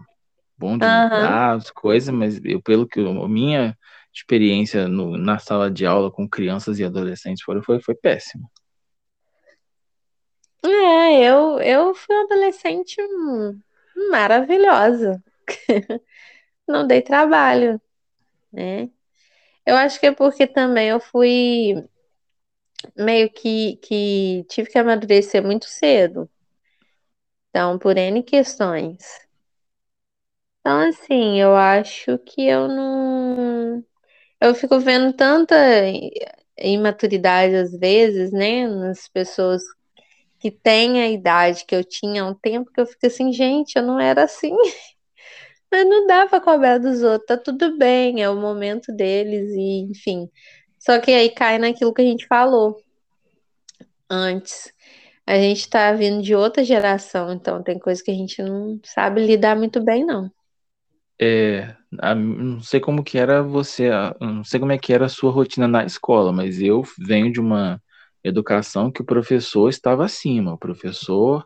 bom 0.57 0.77
de 0.77 0.89
Aham. 0.89 1.09
lidar 1.13 1.55
as 1.57 1.71
coisas, 1.71 2.13
mas 2.13 2.39
eu, 2.45 2.61
pelo 2.61 2.87
que 2.87 2.99
eu- 2.99 3.27
minha 3.29 3.77
experiência 4.17 4.87
no- 4.87 5.17
na 5.17 5.39
sala 5.39 5.69
de 5.71 5.85
aula 5.85 6.11
com 6.11 6.27
crianças 6.29 6.79
e 6.79 6.83
adolescentes 6.85 7.43
foi, 7.43 7.61
foi, 7.63 7.81
foi 7.81 7.95
péssima. 7.95 8.47
É, 10.63 11.23
eu, 11.29 11.59
eu 11.59 11.95
fui 11.95 12.15
uma 12.15 12.25
adolescente 12.25 12.97
maravilhosa. 14.11 15.23
Não 16.67 16.87
dei 16.87 17.01
trabalho, 17.01 17.81
né? 18.53 18.89
Eu 19.65 19.77
acho 19.77 19.99
que 19.99 20.07
é 20.07 20.11
porque 20.13 20.47
também 20.47 20.89
eu 20.89 20.99
fui 20.99 21.75
meio 22.97 23.29
que, 23.31 23.77
que 23.77 24.43
tive 24.49 24.69
que 24.69 24.77
amadurecer 24.77 25.41
muito 25.43 25.65
cedo. 25.69 26.29
Então, 27.49 27.77
por 27.77 27.97
N 27.97 28.23
questões. 28.23 29.27
Então, 30.59 30.79
assim, 30.89 31.39
eu 31.39 31.55
acho 31.55 32.17
que 32.19 32.45
eu 32.45 32.67
não. 32.67 33.83
Eu 34.39 34.53
fico 34.55 34.79
vendo 34.79 35.13
tanta 35.13 35.55
imaturidade 36.59 37.55
às 37.55 37.71
vezes, 37.71 38.31
né, 38.31 38.67
nas 38.67 39.07
pessoas 39.07 39.61
que 40.39 40.51
têm 40.51 41.01
a 41.01 41.09
idade 41.09 41.65
que 41.65 41.75
eu 41.75 41.83
tinha 41.83 42.23
há 42.23 42.27
um 42.27 42.35
tempo, 42.35 42.71
que 42.71 42.79
eu 42.81 42.85
fico 42.85 43.05
assim, 43.07 43.31
gente, 43.33 43.75
eu 43.75 43.83
não 43.83 43.99
era 43.99 44.23
assim. 44.23 44.55
Mas 45.71 45.85
não 45.87 46.07
dá 46.07 46.27
pra 46.27 46.39
cobrar 46.39 46.77
dos 46.77 47.03
outros, 47.03 47.27
tá 47.27 47.37
tudo 47.37 47.77
bem, 47.77 48.21
é 48.23 48.29
o 48.29 48.35
momento 48.35 48.91
deles, 48.93 49.51
e 49.51 49.81
enfim. 49.91 50.29
Só 50.79 50.99
que 50.99 51.11
aí 51.11 51.29
cai 51.29 51.57
naquilo 51.57 51.93
que 51.93 52.01
a 52.01 52.05
gente 52.05 52.27
falou 52.27 52.81
antes. 54.09 54.71
A 55.25 55.35
gente 55.37 55.69
tá 55.69 55.91
vindo 55.93 56.21
de 56.23 56.33
outra 56.35 56.63
geração, 56.63 57.33
então 57.33 57.61
tem 57.63 57.77
coisa 57.79 58.01
que 58.03 58.11
a 58.11 58.13
gente 58.13 58.41
não 58.41 58.79
sabe 58.83 59.25
lidar 59.25 59.57
muito 59.57 59.83
bem, 59.83 60.05
não. 60.05 60.31
É, 61.19 61.75
a- 61.99 62.13
não 62.15 62.61
sei 62.61 62.79
como 62.79 63.03
que 63.03 63.17
era 63.17 63.41
você, 63.41 63.89
a- 63.89 64.15
não 64.21 64.43
sei 64.43 64.59
como 64.59 64.71
é 64.71 64.77
que 64.77 64.93
era 64.93 65.05
a 65.05 65.09
sua 65.09 65.31
rotina 65.31 65.67
na 65.67 65.83
escola, 65.85 66.31
mas 66.31 66.61
eu 66.61 66.83
venho 66.99 67.31
de 67.31 67.39
uma 67.39 67.81
educação 68.23 68.91
que 68.91 69.01
o 69.01 69.05
professor 69.05 69.69
estava 69.69 70.05
acima, 70.05 70.53
o 70.53 70.57
professor 70.57 71.45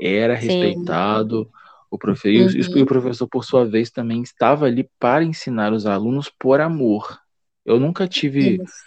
era 0.00 0.34
Sim. 0.34 0.40
respeitado, 0.44 1.50
o 1.90 1.98
profe- 1.98 2.30
e 2.30 2.42
o- 2.46 2.50
e 2.50 2.62
Uhum. 2.76 2.82
o 2.82 2.86
professor, 2.86 3.28
por 3.28 3.44
sua 3.44 3.64
vez, 3.66 3.90
também 3.90 4.22
estava 4.22 4.66
ali 4.66 4.88
para 5.00 5.24
ensinar 5.24 5.72
os 5.72 5.86
alunos 5.86 6.30
por 6.38 6.60
amor. 6.60 7.18
Eu 7.64 7.80
nunca 7.80 8.08
tive, 8.08 8.62
Isso. 8.62 8.84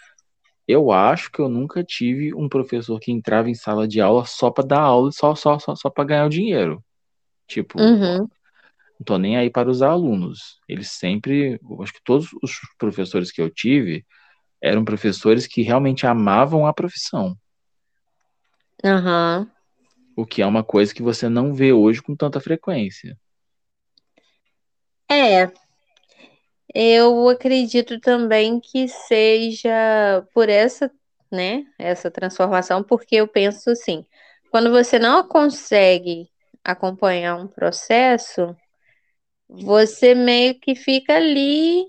eu 0.67 0.91
acho 0.91 1.31
que 1.31 1.39
eu 1.41 1.49
nunca 1.49 1.83
tive 1.83 2.33
um 2.35 2.49
professor 2.49 2.99
que 2.99 3.11
entrava 3.11 3.49
em 3.49 3.55
sala 3.55 3.87
de 3.87 4.01
aula 4.01 4.25
só 4.25 4.51
para 4.51 4.65
dar 4.67 4.81
aula, 4.81 5.11
só, 5.11 5.35
só, 5.35 5.59
só, 5.59 5.75
só 5.75 5.89
para 5.89 6.05
ganhar 6.05 6.25
o 6.25 6.29
dinheiro. 6.29 6.83
Tipo, 7.47 7.79
Uhum. 7.79 8.27
Não 9.03 9.05
tô 9.05 9.17
nem 9.17 9.35
aí 9.35 9.49
para 9.49 9.69
os 9.69 9.81
alunos. 9.81 10.59
Eles 10.67 10.91
sempre, 10.91 11.59
acho 11.81 11.93
que 11.93 12.03
todos 12.05 12.29
os 12.41 12.53
professores 12.77 13.31
que 13.31 13.41
eu 13.41 13.49
tive 13.49 14.05
eram 14.61 14.85
professores 14.85 15.45
que 15.45 15.61
realmente 15.61 16.07
amavam 16.07 16.65
a 16.65 16.73
profissão, 16.73 17.35
Aham. 18.81 19.51
o 20.15 20.25
que 20.25 20.41
é 20.41 20.45
uma 20.45 20.63
coisa 20.63 20.95
que 20.95 21.01
você 21.03 21.27
não 21.27 21.53
vê 21.53 21.73
hoje 21.73 22.01
com 22.01 22.15
tanta 22.15 22.39
frequência. 22.39 23.17
É, 25.11 25.51
eu 26.73 27.27
acredito 27.27 27.99
também 27.99 28.61
que 28.61 28.87
seja 28.87 30.25
por 30.33 30.47
essa, 30.47 30.89
né, 31.29 31.65
essa 31.77 32.09
transformação, 32.09 32.81
porque 32.81 33.17
eu 33.17 33.27
penso 33.27 33.69
assim, 33.69 34.05
quando 34.49 34.71
você 34.71 34.97
não 34.97 35.27
consegue 35.27 36.29
acompanhar 36.63 37.35
um 37.35 37.47
processo, 37.47 38.55
você 39.61 40.15
meio 40.15 40.59
que 40.59 40.75
fica 40.75 41.15
ali 41.15 41.85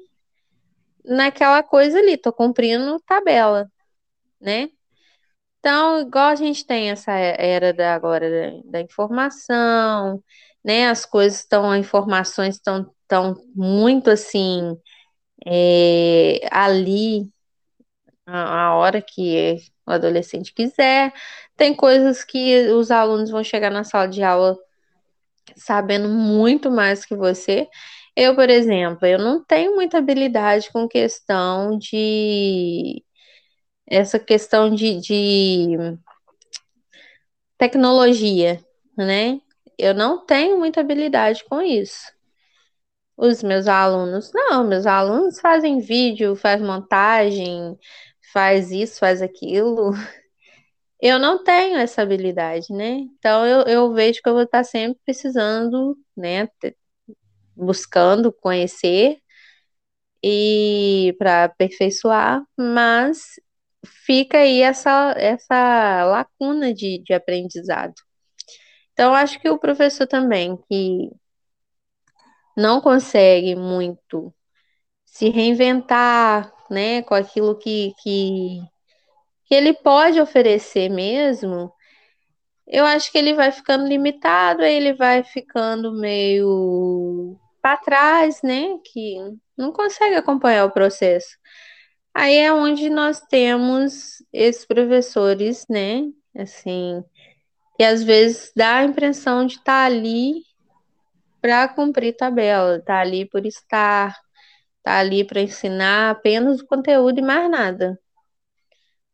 naquela 1.04 1.62
coisa 1.62 1.98
ali, 1.98 2.16
tô 2.16 2.32
cumprindo 2.32 3.00
tabela, 3.06 3.70
né? 4.40 4.68
Então, 5.60 6.00
igual 6.02 6.28
a 6.28 6.34
gente 6.34 6.66
tem 6.66 6.90
essa 6.90 7.12
era 7.12 7.72
da 7.72 7.94
agora 7.94 8.30
da, 8.30 8.70
da 8.72 8.80
informação, 8.82 10.22
né? 10.64 10.88
As 10.88 11.06
coisas 11.06 11.40
estão, 11.40 11.70
as 11.70 11.80
informações 11.80 12.56
estão 12.56 12.92
tão 13.08 13.34
muito 13.54 14.10
assim 14.10 14.76
é, 15.46 16.40
ali 16.50 17.30
a, 18.26 18.66
a 18.66 18.74
hora 18.76 19.02
que 19.02 19.56
o 19.86 19.92
adolescente 19.92 20.52
quiser. 20.54 21.12
Tem 21.56 21.74
coisas 21.74 22.24
que 22.24 22.68
os 22.68 22.90
alunos 22.90 23.30
vão 23.30 23.44
chegar 23.44 23.70
na 23.70 23.84
sala 23.84 24.08
de 24.08 24.22
aula 24.22 24.58
sabendo 25.56 26.08
muito 26.08 26.70
mais 26.70 27.04
que 27.04 27.14
você. 27.16 27.68
Eu, 28.16 28.34
por 28.34 28.48
exemplo, 28.50 29.06
eu 29.06 29.18
não 29.18 29.44
tenho 29.44 29.74
muita 29.74 29.98
habilidade 29.98 30.70
com 30.72 30.88
questão 30.88 31.78
de 31.78 33.04
essa 33.86 34.18
questão 34.18 34.74
de, 34.74 35.00
de 35.00 35.76
tecnologia, 37.58 38.60
né? 38.96 39.40
Eu 39.78 39.94
não 39.94 40.24
tenho 40.24 40.58
muita 40.58 40.80
habilidade 40.80 41.44
com 41.48 41.60
isso. 41.60 42.12
Os 43.16 43.42
meus 43.42 43.68
alunos, 43.68 44.30
não, 44.34 44.66
meus 44.66 44.86
alunos 44.86 45.40
fazem 45.40 45.78
vídeo, 45.80 46.34
faz 46.34 46.60
montagem, 46.60 47.78
faz 48.32 48.70
isso, 48.72 48.98
faz 48.98 49.22
aquilo. 49.22 49.92
Eu 51.04 51.18
não 51.18 51.44
tenho 51.44 51.76
essa 51.76 52.00
habilidade, 52.02 52.72
né? 52.72 52.92
Então 53.18 53.46
eu, 53.46 53.62
eu 53.66 53.92
vejo 53.92 54.22
que 54.22 54.28
eu 54.28 54.32
vou 54.32 54.44
estar 54.44 54.64
sempre 54.64 54.98
precisando, 55.04 55.98
né? 56.16 56.48
Buscando 57.54 58.32
conhecer 58.32 59.18
e 60.22 61.14
para 61.18 61.44
aperfeiçoar, 61.44 62.42
mas 62.58 63.34
fica 64.06 64.38
aí 64.38 64.62
essa, 64.62 65.14
essa 65.18 66.04
lacuna 66.06 66.72
de, 66.72 67.02
de 67.04 67.12
aprendizado. 67.12 67.94
Então, 68.92 69.14
acho 69.14 69.38
que 69.40 69.50
o 69.50 69.58
professor 69.58 70.06
também, 70.06 70.56
que 70.68 71.10
não 72.56 72.80
consegue 72.80 73.54
muito 73.54 74.32
se 75.04 75.28
reinventar, 75.30 76.52
né, 76.70 77.02
com 77.02 77.14
aquilo 77.14 77.56
que, 77.56 77.92
que, 78.02 78.60
que 79.46 79.54
ele 79.54 79.74
pode 79.74 80.20
oferecer 80.20 80.88
mesmo, 80.88 81.72
eu 82.66 82.84
acho 82.84 83.12
que 83.12 83.18
ele 83.18 83.34
vai 83.34 83.52
ficando 83.52 83.86
limitado, 83.86 84.62
ele 84.62 84.94
vai 84.94 85.22
ficando 85.22 85.92
meio 85.92 87.38
para 87.62 87.76
trás, 87.76 88.42
né, 88.42 88.78
que 88.84 89.16
não 89.56 89.72
consegue 89.72 90.16
acompanhar 90.16 90.66
o 90.66 90.72
processo. 90.72 91.36
Aí 92.14 92.36
é 92.36 92.52
onde 92.52 92.90
nós 92.90 93.20
temos 93.20 94.22
esses 94.32 94.64
professores, 94.66 95.66
né, 95.68 96.02
assim, 96.36 97.02
que 97.76 97.84
às 97.84 98.02
vezes 98.02 98.52
dá 98.56 98.76
a 98.78 98.84
impressão 98.84 99.46
de 99.46 99.54
estar 99.54 99.64
tá 99.64 99.84
ali 99.86 100.42
para 101.40 101.68
cumprir 101.68 102.16
tabela, 102.16 102.80
tá 102.80 103.00
ali 103.00 103.26
por 103.28 103.44
estar, 103.46 104.16
tá 104.82 104.98
ali 104.98 105.24
para 105.24 105.40
ensinar 105.42 106.10
apenas 106.10 106.60
o 106.60 106.66
conteúdo 106.66 107.18
e 107.18 107.22
mais 107.22 107.50
nada. 107.50 107.98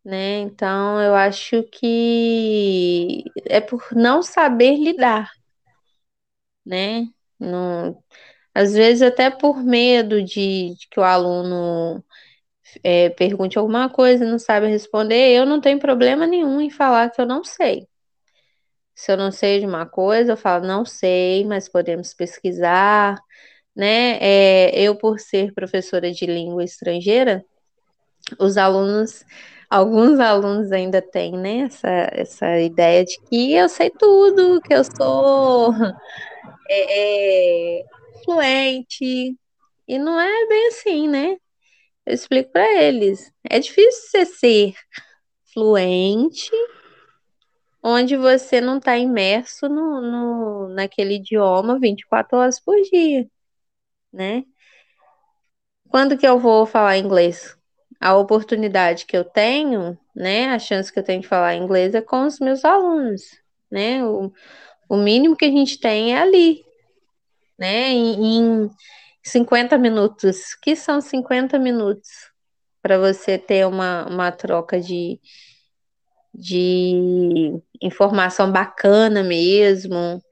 Né? 0.04 0.38
Então 0.40 1.00
eu 1.00 1.14
acho 1.14 1.62
que 1.64 3.22
é 3.46 3.60
por 3.60 3.86
não 3.94 4.22
saber 4.22 4.76
lidar, 4.76 5.30
né? 6.64 7.06
Não, 7.38 8.02
às 8.54 8.74
vezes 8.74 9.02
até 9.02 9.30
por 9.30 9.62
medo 9.64 10.22
de, 10.22 10.74
de 10.76 10.88
que 10.90 11.00
o 11.00 11.04
aluno 11.04 12.04
é, 12.84 13.10
pergunte 13.10 13.58
alguma 13.58 13.88
coisa 13.90 14.24
e 14.24 14.30
não 14.30 14.38
sabe 14.38 14.68
responder, 14.68 15.36
eu 15.36 15.46
não 15.46 15.60
tenho 15.60 15.78
problema 15.80 16.26
nenhum 16.26 16.60
em 16.60 16.70
falar 16.70 17.10
que 17.10 17.20
eu 17.20 17.26
não 17.26 17.44
sei. 17.44 17.88
Se 18.94 19.12
eu 19.12 19.16
não 19.16 19.30
sei 19.32 19.60
de 19.60 19.66
uma 19.66 19.86
coisa, 19.86 20.32
eu 20.32 20.36
falo, 20.36 20.66
não 20.66 20.84
sei, 20.84 21.44
mas 21.46 21.68
podemos 21.68 22.12
pesquisar, 22.14 23.18
né? 23.76 24.18
É, 24.20 24.80
eu, 24.82 24.96
por 24.96 25.20
ser 25.20 25.54
professora 25.54 26.12
de 26.12 26.26
língua 26.26 26.64
estrangeira, 26.64 27.44
os 28.38 28.56
alunos, 28.56 29.24
alguns 29.70 30.18
alunos 30.18 30.72
ainda 30.72 31.00
têm, 31.00 31.32
né, 31.32 31.60
essa, 31.60 31.88
essa 32.12 32.60
ideia 32.60 33.04
de 33.04 33.18
que 33.22 33.54
eu 33.54 33.68
sei 33.68 33.90
tudo, 33.90 34.60
que 34.62 34.74
eu 34.74 34.82
sou 34.84 35.72
é, 36.68 37.80
é, 37.80 37.84
fluente, 38.24 39.36
e 39.88 39.98
não 39.98 40.20
é 40.20 40.46
bem 40.48 40.68
assim, 40.68 41.08
né? 41.08 41.36
Eu 42.06 42.14
explico 42.14 42.52
para 42.52 42.82
eles. 42.82 43.32
É 43.48 43.58
difícil 43.58 44.10
você 44.10 44.26
ser 44.26 44.74
fluente 45.52 46.50
onde 47.82 48.16
você 48.16 48.60
não 48.60 48.78
está 48.78 48.96
imerso 48.96 49.68
no, 49.68 50.00
no, 50.00 50.68
naquele 50.68 51.14
idioma 51.16 51.78
24 51.78 52.38
horas 52.38 52.60
por 52.60 52.76
dia, 52.82 53.28
né? 54.12 54.44
Quando 55.88 56.16
que 56.16 56.26
eu 56.26 56.38
vou 56.38 56.66
falar 56.66 56.98
inglês? 56.98 57.59
A 58.00 58.16
oportunidade 58.16 59.04
que 59.06 59.16
eu 59.16 59.24
tenho, 59.24 59.98
né? 60.14 60.48
A 60.48 60.58
chance 60.58 60.92
que 60.92 60.98
eu 60.98 61.02
tenho 61.02 61.20
de 61.20 61.28
falar 61.28 61.54
inglês 61.54 61.94
é 61.94 62.00
com 62.00 62.24
os 62.26 62.40
meus 62.40 62.64
alunos, 62.64 63.22
né? 63.70 64.04
O, 64.04 64.32
o 64.88 64.96
mínimo 64.96 65.36
que 65.36 65.44
a 65.44 65.50
gente 65.50 65.78
tem 65.78 66.14
é 66.14 66.18
ali, 66.20 66.64
né? 67.58 67.90
Em, 67.90 68.64
em 68.64 68.70
50 69.22 69.76
minutos. 69.78 70.54
que 70.54 70.74
são 70.74 71.00
50 71.00 71.58
minutos? 71.58 72.08
Para 72.82 72.98
você 72.98 73.36
ter 73.36 73.66
uma, 73.66 74.06
uma 74.06 74.32
troca 74.32 74.80
de, 74.80 75.20
de 76.34 77.60
informação 77.82 78.50
bacana 78.50 79.22
mesmo. 79.22 80.22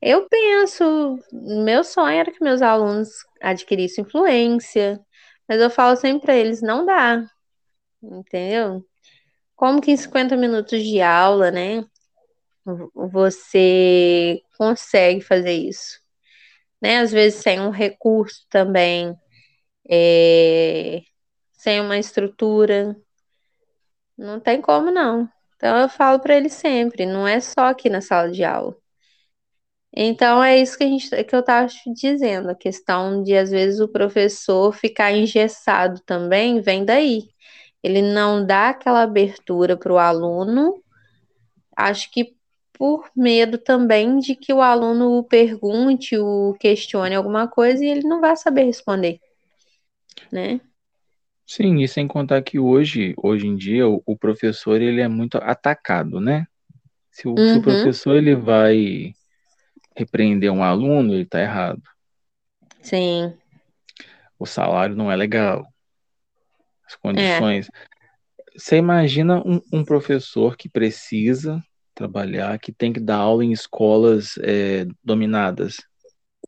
Eu 0.00 0.28
penso, 0.28 1.18
meu 1.32 1.82
sonho 1.82 2.18
era 2.20 2.30
que 2.30 2.44
meus 2.44 2.62
alunos 2.62 3.08
adquirissem 3.40 4.04
influência, 4.04 5.00
mas 5.48 5.60
eu 5.60 5.70
falo 5.70 5.96
sempre 5.96 6.26
para 6.26 6.36
eles, 6.36 6.60
não 6.62 6.84
dá, 6.84 7.24
entendeu? 8.02 8.84
Como 9.56 9.80
que 9.80 9.90
em 9.90 9.96
50 9.96 10.36
minutos 10.36 10.82
de 10.82 11.00
aula, 11.00 11.50
né, 11.50 11.84
você 12.94 14.42
consegue 14.56 15.20
fazer 15.20 15.52
isso? 15.52 16.00
Né? 16.80 16.98
Às 16.98 17.12
vezes 17.12 17.42
sem 17.42 17.60
um 17.60 17.70
recurso 17.70 18.46
também, 18.50 19.16
é, 19.90 21.02
sem 21.52 21.80
uma 21.80 21.98
estrutura, 21.98 22.96
não 24.16 24.38
tem 24.40 24.60
como 24.60 24.90
não. 24.90 25.28
Então 25.56 25.76
eu 25.78 25.88
falo 25.88 26.20
para 26.20 26.36
ele 26.36 26.48
sempre, 26.48 27.06
não 27.06 27.26
é 27.26 27.40
só 27.40 27.62
aqui 27.62 27.88
na 27.90 28.00
sala 28.00 28.30
de 28.30 28.44
aula. 28.44 28.76
Então 30.00 30.42
é 30.44 30.58
isso 30.60 30.78
que 30.78 30.84
a 30.84 30.86
gente 30.88 31.10
que 31.24 31.34
eu 31.34 31.40
estava 31.40 31.66
dizendo, 31.96 32.50
a 32.50 32.54
questão 32.54 33.22
de 33.22 33.36
às 33.36 33.50
vezes 33.50 33.80
o 33.80 33.88
professor 33.88 34.72
ficar 34.72 35.12
engessado 35.12 36.00
também 36.06 36.60
vem 36.60 36.84
daí. 36.84 37.28
Ele 37.82 38.02
não 38.02 38.46
dá 38.46 38.70
aquela 38.70 39.02
abertura 39.02 39.76
para 39.76 39.92
o 39.92 39.98
aluno, 39.98 40.82
acho 41.76 42.10
que 42.12 42.36
por 42.74 43.10
medo 43.16 43.58
também 43.58 44.18
de 44.18 44.36
que 44.36 44.52
o 44.52 44.62
aluno 44.62 45.24
pergunte, 45.24 46.18
o 46.18 46.54
questione 46.60 47.14
alguma 47.14 47.48
coisa 47.48 47.84
e 47.84 47.88
ele 47.90 48.08
não 48.08 48.20
vai 48.20 48.36
saber 48.36 48.64
responder, 48.64 49.20
né? 50.32 50.60
Sim, 51.46 51.80
e 51.82 51.88
sem 51.88 52.06
contar 52.06 52.42
que 52.42 52.58
hoje, 52.58 53.14
hoje 53.16 53.46
em 53.46 53.56
dia, 53.56 53.88
o, 53.88 54.02
o 54.06 54.16
professor 54.16 54.80
ele 54.80 55.00
é 55.00 55.08
muito 55.08 55.36
atacado, 55.38 56.20
né? 56.20 56.46
Se 57.12 57.28
o, 57.28 57.42
se 57.44 57.58
o 57.58 57.60
Uhum, 57.60 57.62
professor 57.62 58.16
ele 58.16 58.36
vai 58.36 59.14
repreender 59.98 60.52
um 60.52 60.62
aluno, 60.62 61.12
ele 61.12 61.22
está 61.22 61.40
errado. 61.40 61.82
sim, 62.82 63.34
O 64.38 64.46
salário 64.46 64.94
não 64.94 65.10
é 65.10 65.16
legal. 65.16 65.66
As 66.86 66.94
é, 66.94 66.96
condições. 66.96 67.68
Você 68.56 68.76
imagina 68.76 69.42
um, 69.44 69.60
um 69.72 69.84
professor 69.84 70.56
que 70.56 70.68
precisa 70.68 71.62
trabalhar, 71.94 72.58
que 72.58 72.72
tem 72.72 72.92
que 72.92 73.00
dar 73.00 73.16
aula 73.16 73.44
em 73.44 73.52
escolas 73.52 74.38
é, 74.38 74.86
dominadas, 75.02 75.76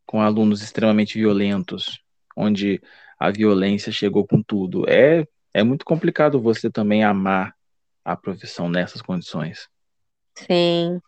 com 0.06 0.20
alunos 0.20 0.62
extremamente 0.62 1.18
violentos, 1.18 2.01
onde 2.36 2.81
a 3.18 3.31
violência 3.31 3.93
chegou 3.93 4.27
com 4.27 4.43
tudo. 4.43 4.89
É, 4.89 5.27
é 5.52 5.62
muito 5.64 5.85
complicado 5.85 6.40
você 6.40 6.70
também 6.70 7.02
amar 7.02 7.55
a 8.05 8.16
profissão 8.16 8.68
nessas 8.68 9.02
condições. 9.02 9.68
sim. 10.36 11.01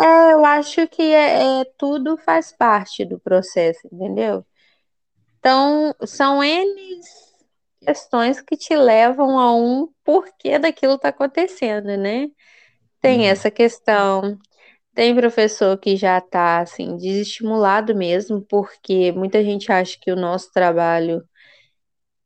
É, 0.00 0.32
eu 0.32 0.44
acho 0.44 0.86
que 0.88 1.02
é, 1.02 1.60
é- 1.62 1.64
tudo 1.76 2.16
faz 2.18 2.52
parte 2.52 3.04
do 3.04 3.18
processo, 3.18 3.80
entendeu? 3.92 4.44
Então, 5.38 5.94
são 6.06 6.42
N 6.44 7.00
questões 7.84 8.40
que 8.40 8.56
te 8.56 8.76
levam 8.76 9.38
a 9.38 9.54
um 9.54 9.88
porquê 10.04 10.58
daquilo 10.58 10.94
está 10.94 11.08
acontecendo, 11.10 11.96
né? 11.96 12.28
Tem 13.02 13.20
Uhum. 13.20 13.26
essa 13.26 13.50
questão, 13.50 14.38
tem 14.94 15.14
professor 15.16 15.78
que 15.78 15.96
já 15.96 16.18
está 16.18 16.60
assim, 16.60 16.96
desestimulado 16.96 17.94
mesmo, 17.96 18.42
porque 18.48 19.12
muita 19.12 19.44
gente 19.44 19.72
acha 19.72 19.98
que 20.00 20.12
o 20.12 20.16
nosso 20.16 20.52
trabalho 20.52 21.22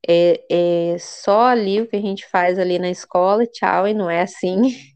é, 0.09 0.93
é 0.95 0.99
só 0.99 1.47
ali 1.47 1.81
o 1.81 1.89
que 1.89 1.97
a 1.97 2.01
gente 2.01 2.27
faz 2.29 2.59
ali 2.59 2.79
na 2.79 2.91
escola, 2.91 3.45
e 3.45 3.47
tchau, 3.51 3.87
e 3.89 3.95
não 3.95 4.11
é 4.11 4.23
assim. 4.23 4.63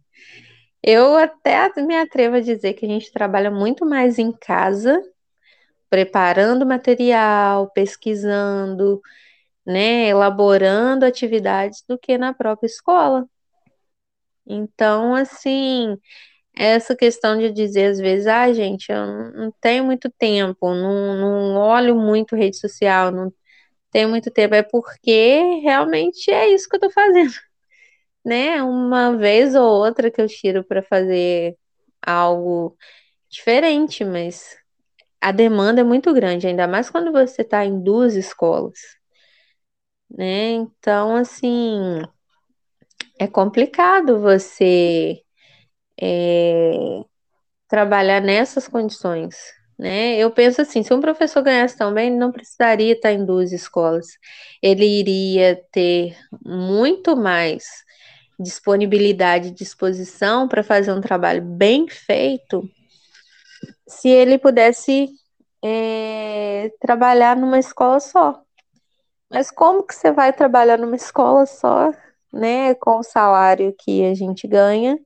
Eu 0.87 1.17
até 1.17 1.69
me 1.83 1.97
atrevo 1.97 2.37
a 2.37 2.41
dizer 2.41 2.75
que 2.75 2.87
a 2.87 2.89
gente 2.89 3.13
trabalha 3.13 3.51
muito 3.51 3.85
mais 3.85 4.21
em 4.21 4.31
casa, 4.33 5.03
preparando 5.91 6.67
material, 6.67 7.71
pesquisando, 7.73 9.01
né, 9.67 10.09
elaborando 10.09 11.05
atividades 11.05 11.85
do 11.89 11.99
que 11.99 12.19
na 12.19 12.35
própria 12.35 12.69
escola. 12.69 13.29
Então, 14.47 15.15
assim, 15.15 15.97
essa 16.55 16.97
questão 16.97 17.39
de 17.39 17.53
dizer 17.53 17.87
às 17.93 17.99
vezes, 17.99 18.27
ah, 18.29 18.53
gente, 18.53 18.93
eu 18.93 19.07
não 19.33 19.53
tenho 19.61 19.85
muito 19.85 20.11
tempo, 20.19 20.75
não, 20.75 21.17
não 21.55 21.57
olho 21.59 21.97
muito 21.97 22.37
rede 22.37 22.59
social, 22.59 23.11
não 23.13 23.33
tenho 23.93 24.09
muito 24.11 24.31
tempo, 24.31 24.55
é 24.55 24.63
porque 24.63 25.61
realmente 25.63 26.31
é 26.31 26.51
isso 26.55 26.69
que 26.69 26.77
eu 26.77 26.81
tô 26.81 26.91
fazendo, 26.93 27.33
né? 28.27 28.63
Uma 28.63 29.17
vez 29.17 29.55
ou 29.55 29.65
outra 29.65 30.11
que 30.11 30.21
eu 30.21 30.27
tiro 30.27 30.65
para 30.65 30.83
fazer 30.83 31.57
algo 32.03 32.77
diferente, 33.31 34.05
mas 34.05 34.57
a 35.21 35.33
demanda 35.33 35.81
é 35.83 35.85
muito 35.85 36.13
grande, 36.13 36.47
ainda 36.49 36.67
mais 36.69 36.91
quando 36.91 37.13
você 37.13 37.43
está 37.43 37.65
em 37.65 37.81
duas 37.83 38.17
escolas, 38.17 38.79
né? 40.11 40.51
Então, 40.53 41.17
assim, 41.17 42.03
é 43.19 43.27
complicado 43.29 44.21
você 44.21 45.21
é, 46.01 46.73
trabalhar 47.69 48.21
nessas 48.21 48.69
condições, 48.69 49.37
né? 49.79 50.17
Eu 50.19 50.31
penso 50.33 50.63
assim, 50.63 50.83
se 50.83 50.93
um 50.95 51.01
professor 51.01 51.43
ganhasse 51.43 51.77
tão 51.79 51.95
bem, 51.95 52.09
ele 52.09 52.17
não 52.17 52.33
precisaria 52.33 52.95
estar 52.95 53.13
em 53.13 53.25
duas 53.25 53.53
escolas. 53.53 54.07
Ele 54.63 54.85
iria 54.85 55.61
ter 55.73 56.17
muito 56.45 57.17
mais 57.17 57.65
disponibilidade 58.39 59.49
e 59.49 59.55
disposição 59.55 60.47
para 60.47 60.63
fazer 60.63 60.93
um 60.93 61.01
trabalho 61.01 61.43
bem 61.43 61.89
feito 61.89 62.69
se 63.87 64.09
ele 64.09 64.39
pudesse 64.39 65.09
é, 65.63 66.71
trabalhar 66.81 67.37
numa 67.37 67.59
escola 67.59 68.01
só. 68.01 68.43
Mas 69.31 69.51
como 69.51 69.83
que 69.83 69.95
você 69.95 70.13
vai 70.13 70.33
trabalhar 70.33 70.79
numa 70.79 70.97
escola 70.97 71.47
só, 71.47 71.93
né, 72.33 72.75
com 72.75 72.99
o 72.99 73.03
salário 73.03 73.75
que 73.79 74.05
a 74.05 74.15
gente 74.15 74.47
ganha? 74.47 74.99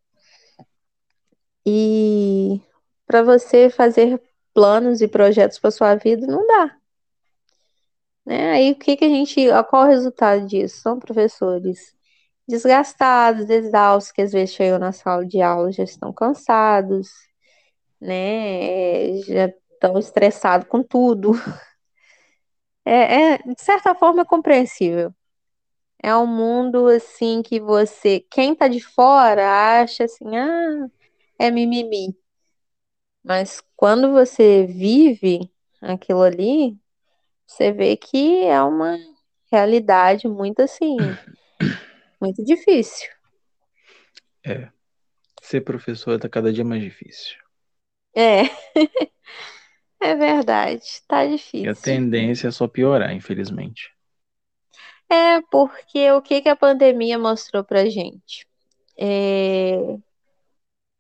E 1.64 2.60
para 3.06 3.22
você 3.22 3.70
fazer 3.70 4.20
planos 4.52 5.00
e 5.00 5.08
projetos 5.08 5.58
para 5.58 5.70
sua 5.70 5.94
vida, 5.94 6.26
não 6.26 6.46
dá. 6.46 6.76
Né? 8.26 8.52
Aí 8.52 8.72
o 8.72 8.76
que 8.76 8.96
que 8.96 9.04
a 9.04 9.08
gente, 9.08 9.46
qual 9.68 9.84
o 9.84 9.88
resultado 9.88 10.46
disso? 10.46 10.80
São 10.80 10.98
professores 10.98 11.94
desgastados, 12.50 13.48
exaustos, 13.48 14.12
que 14.12 14.22
às 14.22 14.32
vezes 14.32 14.54
chegam 14.54 14.78
na 14.78 14.92
sala 14.92 15.24
de 15.26 15.40
aula 15.40 15.72
já 15.72 15.84
estão 15.84 16.12
cansados, 16.12 17.08
né? 18.00 19.18
Já 19.22 19.46
estão 19.72 19.98
estressados 19.98 20.68
com 20.68 20.82
tudo. 20.82 21.32
É, 22.84 23.34
é, 23.34 23.38
de 23.38 23.62
certa 23.62 23.94
forma, 23.94 24.22
é 24.22 24.24
compreensível. 24.24 25.14
É 26.02 26.16
um 26.16 26.26
mundo 26.26 26.88
assim 26.88 27.42
que 27.42 27.60
você, 27.60 28.20
quem 28.30 28.54
tá 28.54 28.68
de 28.68 28.80
fora, 28.80 29.80
acha 29.82 30.04
assim, 30.04 30.36
ah, 30.36 30.88
é 31.38 31.50
mimimi. 31.50 32.16
Mas 33.22 33.62
quando 33.76 34.12
você 34.12 34.66
vive 34.66 35.50
aquilo 35.80 36.22
ali, 36.22 36.76
você 37.46 37.70
vê 37.70 37.96
que 37.96 38.44
é 38.44 38.62
uma 38.62 38.96
realidade 39.52 40.26
muito 40.28 40.62
assim, 40.62 40.96
muito 42.20 42.44
difícil. 42.44 43.08
É. 44.44 44.70
Ser 45.42 45.62
professor 45.62 46.18
tá 46.20 46.28
cada 46.28 46.52
dia 46.52 46.64
mais 46.64 46.82
difícil. 46.82 47.38
É. 48.14 48.44
É 50.02 50.14
verdade, 50.14 51.02
tá 51.08 51.26
E 51.62 51.68
a 51.68 51.74
difícil. 51.74 51.74
tendência 51.74 52.48
é 52.48 52.50
só 52.50 52.68
piorar, 52.68 53.14
infelizmente. 53.14 53.90
É 55.08 55.40
porque 55.50 56.10
o 56.12 56.22
que 56.22 56.40
que 56.42 56.48
a 56.48 56.56
pandemia 56.56 57.18
mostrou 57.18 57.64
pra 57.64 57.86
gente? 57.88 58.46
É 58.98 59.98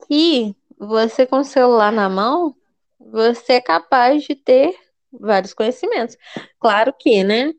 que 0.06 0.54
você 0.78 1.26
com 1.26 1.38
o 1.38 1.44
celular 1.44 1.92
na 1.92 2.08
mão, 2.08 2.54
você 2.98 3.54
é 3.54 3.60
capaz 3.60 4.24
de 4.24 4.34
ter 4.34 4.74
vários 5.12 5.54
conhecimentos. 5.54 6.16
Claro 6.58 6.92
que, 6.98 7.22
né? 7.24 7.52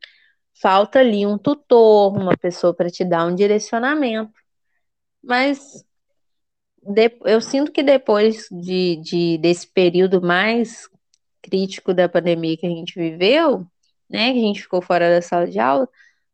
Falta 0.54 1.00
ali 1.00 1.26
um 1.26 1.38
tutor, 1.38 2.14
uma 2.16 2.38
pessoa 2.38 2.74
para 2.74 2.90
te 2.90 3.04
dar 3.04 3.26
um 3.26 3.36
direcionamento. 3.36 4.34
Mas 5.24 5.86
de- 6.84 7.18
eu 7.26 7.42
sinto 7.42 7.72
que 7.72 7.84
depois 7.84 8.48
de, 8.52 8.98
de- 8.98 9.38
desse 9.38 9.68
período 9.68 10.22
mais 10.22 10.90
crítico 11.42 11.94
da 11.94 12.10
pandemia 12.10 12.58
que 12.58 12.66
a 12.66 12.70
gente 12.70 12.96
viveu, 13.00 13.66
né? 14.10 14.32
Que 14.34 14.40
a 14.40 14.42
gente 14.42 14.62
ficou 14.62 14.82
fora 14.82 15.10
da 15.10 15.22
sala 15.22 15.48
de 15.48 15.60
aula, 15.60 15.88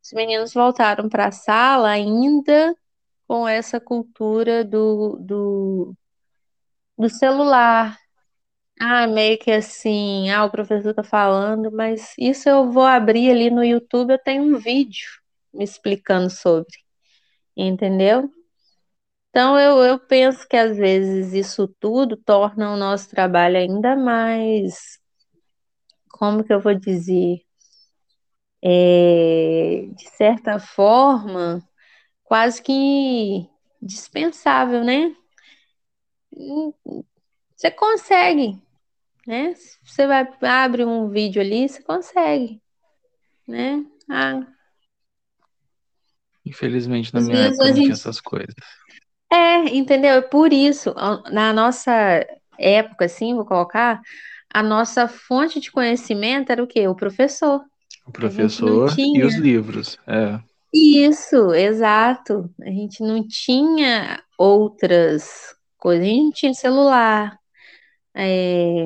os 0.04 0.12
meninos 0.14 0.54
voltaram 0.54 1.10
para 1.10 1.28
a 1.28 1.32
sala 1.32 1.90
ainda 1.90 2.76
com 3.28 3.48
essa 3.48 3.80
cultura 3.80 4.64
do, 4.64 5.18
do, 5.22 5.96
do 6.98 7.10
celular. 7.10 7.98
Ah, 8.80 9.08
meio 9.08 9.38
que 9.40 9.50
assim, 9.52 10.30
ah, 10.30 10.46
o 10.46 10.52
professor 10.52 10.94
tá 10.94 11.04
falando, 11.04 11.72
mas 11.72 12.14
isso 12.18 12.48
eu 12.48 12.72
vou 12.72 12.84
abrir 12.84 13.32
ali 13.32 13.50
no 13.50 13.64
YouTube, 13.64 14.12
eu 14.14 14.20
tenho 14.20 14.44
um 14.56 14.60
vídeo 14.60 15.08
me 15.54 15.64
explicando 15.64 16.30
sobre, 16.30 16.72
entendeu? 17.58 18.32
Então 19.30 19.58
eu, 19.60 19.78
eu 19.84 20.00
penso 20.00 20.48
que 20.48 20.58
às 20.58 20.76
vezes 20.78 21.34
isso 21.34 21.68
tudo 21.80 22.18
torna 22.18 22.74
o 22.74 22.78
nosso 22.78 23.10
trabalho 23.10 23.58
ainda 23.58 23.96
mais, 23.96 25.00
como 26.12 26.44
que 26.44 26.54
eu 26.54 26.60
vou 26.60 26.74
dizer, 26.76 27.46
É, 28.64 29.86
de 29.96 30.10
certa 30.16 30.60
forma, 30.60 31.62
quase 32.24 32.62
que 32.62 33.50
dispensável, 33.82 34.84
né? 34.84 35.16
Você 37.56 37.70
consegue, 37.72 38.62
né? 39.28 39.54
Você 39.84 40.08
vai 40.08 40.28
abre 40.42 40.86
um 40.86 41.10
vídeo 41.10 41.42
ali, 41.42 41.68
você 41.70 41.84
consegue, 41.84 42.62
né? 43.48 43.86
Ah, 44.10 44.42
Infelizmente, 46.46 47.14
na 47.14 47.20
Às 47.20 47.28
minha 47.28 47.40
época 47.48 47.64
a 47.64 47.68
não 47.68 47.74
tinha 47.74 47.86
gente- 47.88 47.92
essas 47.94 48.22
coisas. 48.22 48.56
é, 49.32 49.56
entendeu? 49.76 50.12
É 50.16 50.22
por 50.22 50.54
isso, 50.54 50.94
na 51.32 51.52
nossa 51.52 52.26
época, 52.58 53.06
assim, 53.06 53.36
vou 53.36 53.46
colocar, 53.46 54.02
a 54.54 54.64
nossa 54.64 55.08
fonte 55.10 55.60
de 55.60 55.70
conhecimento 55.70 56.50
era 56.50 56.64
o 56.64 56.68
quê? 56.68 56.88
O 56.88 56.96
professor. 56.96 57.62
O 58.06 58.12
professor 58.14 58.90
e 58.92 58.96
tinha. 58.96 59.26
os 59.28 59.36
livros. 59.36 59.98
É. 60.08 60.40
Isso, 60.74 61.54
exato. 61.54 62.50
A 62.62 62.70
gente 62.70 63.02
não 63.04 63.28
tinha 63.28 64.24
outras 64.38 65.54
coisas, 65.78 66.06
a 66.06 66.10
gente 66.10 66.24
não 66.24 66.32
tinha 66.32 66.54
celular, 66.54 67.38
é, 68.16 68.86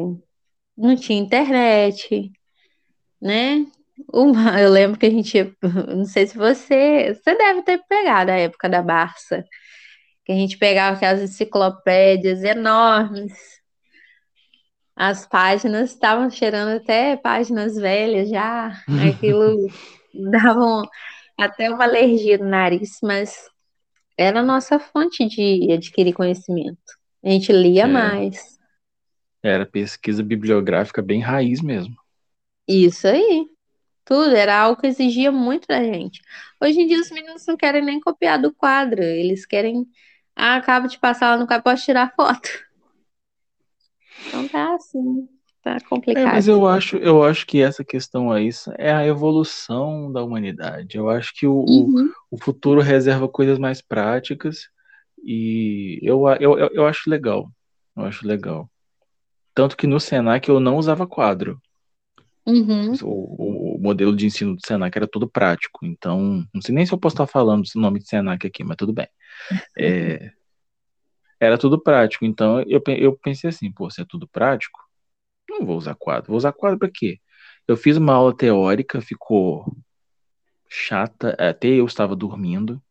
não 0.81 0.95
tinha 0.95 1.19
internet, 1.21 2.31
né? 3.21 3.65
Uma- 4.11 4.59
eu 4.61 4.69
lembro 4.71 4.99
que 4.99 5.05
a 5.05 5.09
gente, 5.09 5.37
ia- 5.37 5.53
não 5.95 6.05
sei 6.05 6.27
se 6.27 6.37
você, 6.37 7.13
você 7.13 7.35
deve 7.37 7.61
ter 7.63 7.81
pegado 7.87 8.31
a 8.31 8.35
época 8.35 8.67
da 8.67 8.81
Barça, 8.81 9.43
que 10.25 10.31
a 10.31 10.35
gente 10.35 10.57
pegava 10.57 10.95
aquelas 10.97 11.21
enciclopédias 11.21 12.43
enormes, 12.43 13.33
as 14.95 15.25
páginas 15.25 15.91
estavam 15.91 16.29
cheirando 16.29 16.77
até 16.77 17.15
páginas 17.17 17.75
velhas 17.75 18.29
já, 18.29 18.71
aquilo 19.07 19.67
dava 20.13 20.83
até 21.37 21.69
uma 21.69 21.83
alergia 21.85 22.37
no 22.37 22.45
nariz, 22.45 22.97
mas 23.01 23.35
era 24.17 24.41
a 24.41 24.43
nossa 24.43 24.77
fonte 24.79 25.25
de 25.27 25.71
adquirir 25.71 26.13
conhecimento. 26.13 26.77
A 27.23 27.29
gente 27.29 27.51
lia 27.51 27.83
É. 27.83 27.87
mais. 27.87 28.59
Era 29.43 29.65
pesquisa 29.65 30.23
bibliográfica 30.23 31.01
bem 31.01 31.21
raiz 31.21 31.61
mesmo. 31.61 31.95
Isso 32.67 33.07
aí. 33.07 33.47
Tudo 34.05 34.35
era 34.35 34.59
algo 34.61 34.81
que 34.81 34.87
exigia 34.87 35.31
muito 35.31 35.67
da 35.67 35.83
gente. 35.83 36.21
Hoje 36.61 36.81
em 36.81 36.87
dia 36.87 36.99
os 37.01 37.11
meninos 37.11 37.45
não 37.47 37.57
querem 37.57 37.83
nem 37.83 37.99
copiar 38.01 38.41
do 38.41 38.53
quadro, 38.53 39.03
eles 39.03 39.45
querem, 39.45 39.87
ah, 40.35 40.57
acabo 40.57 40.87
de 40.87 40.99
passar 40.99 41.31
lá 41.31 41.37
no 41.37 41.47
quadro, 41.47 41.63
posso 41.65 41.85
tirar 41.85 42.13
foto. 42.15 42.49
Então 44.27 44.47
tá 44.47 44.73
assim, 44.75 45.27
tá 45.61 45.79
É, 46.13 46.25
complicado. 46.25 46.27
mas 46.27 46.47
eu 46.47 46.67
acho, 46.67 46.97
eu 46.97 47.23
acho 47.23 47.45
que 47.47 47.61
essa 47.61 47.83
questão 47.85 48.31
aí 48.31 48.49
é 48.77 48.91
a 48.93 49.05
evolução 49.05 50.11
da 50.11 50.23
humanidade. 50.23 50.97
Eu 50.97 51.09
acho 51.09 51.33
que 51.35 51.47
o, 51.47 51.91
Uhum, 51.91 52.15
o 52.29 52.37
futuro 52.41 52.81
reserva 52.81 53.29
coisas 53.29 53.59
mais 53.59 53.81
práticas 53.81 54.69
e 55.23 55.99
eu, 56.03 56.23
eu, 56.39 56.59
eu, 56.59 56.69
eu 56.73 56.87
acho 56.87 57.09
legal. 57.09 57.49
Eu 57.95 58.05
acho 58.05 58.27
legal. 58.27 58.70
Tanto 59.53 59.75
que 59.75 59.87
no 59.87 59.99
Senac 59.99 60.47
eu 60.47 60.59
não 60.59 60.77
usava 60.77 61.07
quadro. 61.07 61.61
uhum. 62.45 62.93
O, 63.03 63.75
o, 63.75 63.79
modelo 63.81 64.15
de 64.15 64.25
ensino 64.25 64.55
do 64.55 64.65
Senac 64.65 64.97
era 64.97 65.07
todo 65.07 65.29
prático. 65.29 65.85
Então, 65.85 66.45
não 66.53 66.61
sei 66.61 66.73
nem 66.73 66.85
se 66.85 66.93
eu 66.93 66.99
posso 66.99 67.15
estar 67.15 67.27
falando 67.27 67.63
o 67.75 67.79
nome 67.79 67.99
de 67.99 68.07
Senac 68.07 68.45
aqui, 68.45 68.63
mas 68.63 68.77
tudo 68.77 68.93
bem. 68.93 69.07
É, 69.77 70.31
era 71.39 71.57
tudo 71.57 71.81
prático. 71.81 72.25
Então, 72.25 72.61
eu, 72.61 72.81
eu 72.87 73.17
pensei 73.17 73.49
assim, 73.49 73.71
pô, 73.71 73.89
se 73.89 74.01
é 74.01 74.05
tudo 74.07 74.27
prático, 74.27 74.79
não 75.49 75.65
vou 75.65 75.77
usar 75.77 75.95
quadro. 75.95 76.29
Vou 76.29 76.37
usar 76.37 76.53
quadro 76.53 76.79
para 76.79 76.91
quê? 76.93 77.19
Eu 77.67 77.77
fiz 77.77 77.97
uma 77.97 78.13
aula 78.13 78.35
teórica, 78.35 79.01
ficou 79.01 79.65
chata, 80.69 81.35
até 81.39 81.67
eu 81.67 81.85
estava 81.85 82.15
dormindo. 82.15 82.81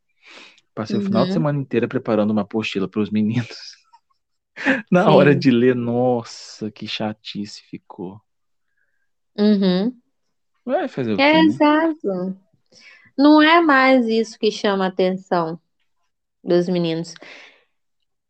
Passei 0.75 0.99
o 0.99 1.03
final 1.03 1.25
de 1.25 1.31
Uhum. 1.31 1.35
semana 1.35 1.59
inteira 1.59 1.89
preparando 1.89 2.31
uma 2.31 2.43
apostila 2.43 2.89
para 2.89 3.01
os 3.01 3.11
meninos. 3.11 3.80
Na 4.91 5.11
Sim. 5.11 5.13
hora 5.13 5.35
de 5.35 5.51
ler, 5.51 5.75
nossa, 5.75 6.71
que 6.71 6.87
chatice 6.87 7.63
ficou. 7.63 8.21
Uhum. 9.39 10.01
Vai 10.65 10.89
fazer 10.89 11.13
o 11.15 11.21
É, 11.21 11.23
quê, 11.23 11.43
né? 11.43 11.61
exato. 11.61 12.37
Não 13.17 13.43
é 13.43 13.61
mais 13.61 14.07
isso 14.09 14.39
que 14.39 14.51
chama 14.51 14.87
a 14.87 14.89
atenção 14.89 15.61
dos 16.45 16.69
meninos. 16.69 17.15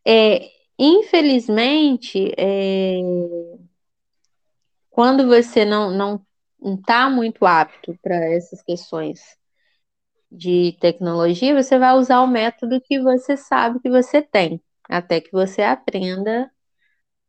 É, 0.07 0.51
infelizmente, 0.79 2.33
é, 2.37 3.01
quando 4.91 5.27
você 5.27 5.65
não 5.65 5.91
não 5.91 6.27
está 6.77 7.09
muito 7.11 7.45
apto 7.47 7.97
para 8.03 8.15
essas 8.33 8.63
questões 8.63 9.21
de 10.31 10.77
tecnologia, 10.81 11.55
você 11.61 11.79
vai 11.79 11.95
usar 11.97 12.21
o 12.21 12.27
método 12.27 12.81
que 12.81 13.01
você 13.01 13.37
sabe 13.37 13.81
que 13.81 13.91
você 13.91 14.23
tem, 14.23 14.61
até 14.91 15.21
que 15.21 15.33
você 15.33 15.63
aprenda, 15.63 16.51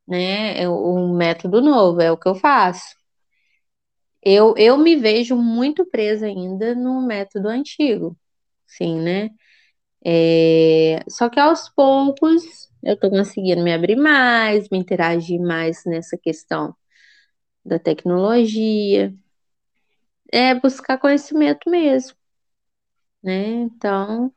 né, 0.08 0.68
o 0.70 1.14
método 1.16 1.62
novo, 1.62 2.02
é 2.02 2.12
o 2.12 2.18
que 2.18 2.30
eu 2.30 2.36
faço. 2.36 2.96
Eu, 4.24 4.54
eu 4.58 4.78
me 4.78 4.96
vejo 4.96 5.36
muito 5.36 5.86
presa 5.86 6.28
ainda 6.28 6.76
no 6.76 7.02
método 7.06 7.48
antigo, 7.50 8.16
sim, 8.68 9.00
né? 9.02 9.30
É, 10.06 11.00
só 11.10 11.30
que 11.30 11.40
aos 11.40 11.70
poucos 11.70 12.44
eu 12.84 12.98
tô 13.00 13.10
conseguindo 13.10 13.64
me 13.64 13.74
abrir 13.74 13.96
mais, 13.98 14.70
me 14.70 14.78
interagir 14.80 15.40
mais 15.42 15.84
nessa 15.86 16.18
questão 16.18 16.76
da 17.66 17.80
tecnologia, 17.80 19.14
é 20.32 20.54
buscar 20.56 20.98
conhecimento 20.98 21.70
mesmo, 21.70 22.16
né? 23.24 23.48
Então, 23.64 24.34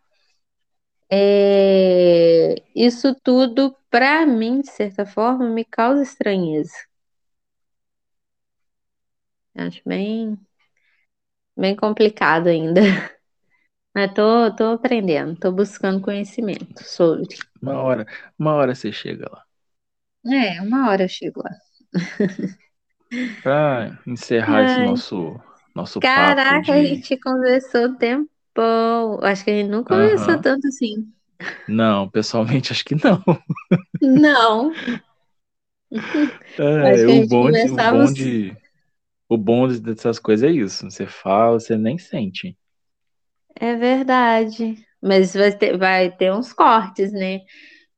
é, 1.15 2.55
isso 2.75 3.15
tudo, 3.23 3.77
para 3.91 4.27
mim, 4.27 4.61
de 4.61 4.71
certa 4.71 5.07
forma, 5.07 5.49
me 5.49 5.65
causa 5.65 6.03
estranheza. 6.03 6.73
Acho 9.57 9.83
bem, 9.85 10.39
bem 11.57 11.75
complicado 11.77 12.49
ainda. 12.49 12.81
Mas 13.95 14.13
tô, 14.15 14.55
tô 14.57 14.65
aprendendo, 14.75 15.37
tô 15.39 15.53
buscando 15.53 16.01
conhecimento 16.03 16.85
sobre. 16.85 17.37
Uma 17.61 17.81
hora, 17.83 18.07
uma 18.39 18.55
hora 18.55 18.75
você 18.75 18.93
chega 18.93 19.29
lá. 19.31 19.45
É, 20.27 20.61
uma 20.63 20.89
hora 20.91 21.05
eu 21.05 21.09
chego 21.09 21.43
lá. 21.43 21.51
Pra 23.43 23.99
encerrar 24.07 24.65
esse 24.65 24.81
Ai, 24.81 24.81
nosso, 24.81 25.41
nosso 25.75 26.03
papo 26.03 26.59
caraca, 26.59 26.75
a 26.75 26.83
de. 26.83 26.85
gente 26.85 27.19
conversou 27.19 27.89
um 27.89 28.27
tempão. 28.55 29.21
Acho 29.23 29.45
que 29.45 29.51
a 29.51 29.55
gente 29.55 29.69
não 29.71 29.85
conversou 29.85 30.39
Aham. 30.39 30.41
tanto 30.41 30.67
assim. 30.69 31.13
Não, 31.67 32.11
pessoalmente 32.11 32.73
acho 32.73 32.85
que 32.85 32.95
não. 32.95 33.23
Não, 34.01 34.81
É, 36.59 37.09
o 37.09 37.21
bom 37.23 37.51
de, 37.51 37.69
o 37.71 37.79
bom 37.79 38.11
de, 38.13 38.57
o 39.29 39.37
bom 39.39 39.69
dessas 39.69 40.19
coisas 40.19 40.51
é 40.51 40.53
isso. 40.55 40.91
Você 40.91 41.07
fala, 41.07 41.61
você 41.61 41.77
nem 41.79 41.99
sente. 41.99 42.57
É 43.57 43.75
verdade. 43.77 44.77
Mas 45.03 45.35
vai 45.35 45.57
ter, 45.57 45.77
vai 45.79 46.11
ter 46.17 46.33
uns 46.33 46.53
cortes, 46.53 47.13
né? 47.13 47.41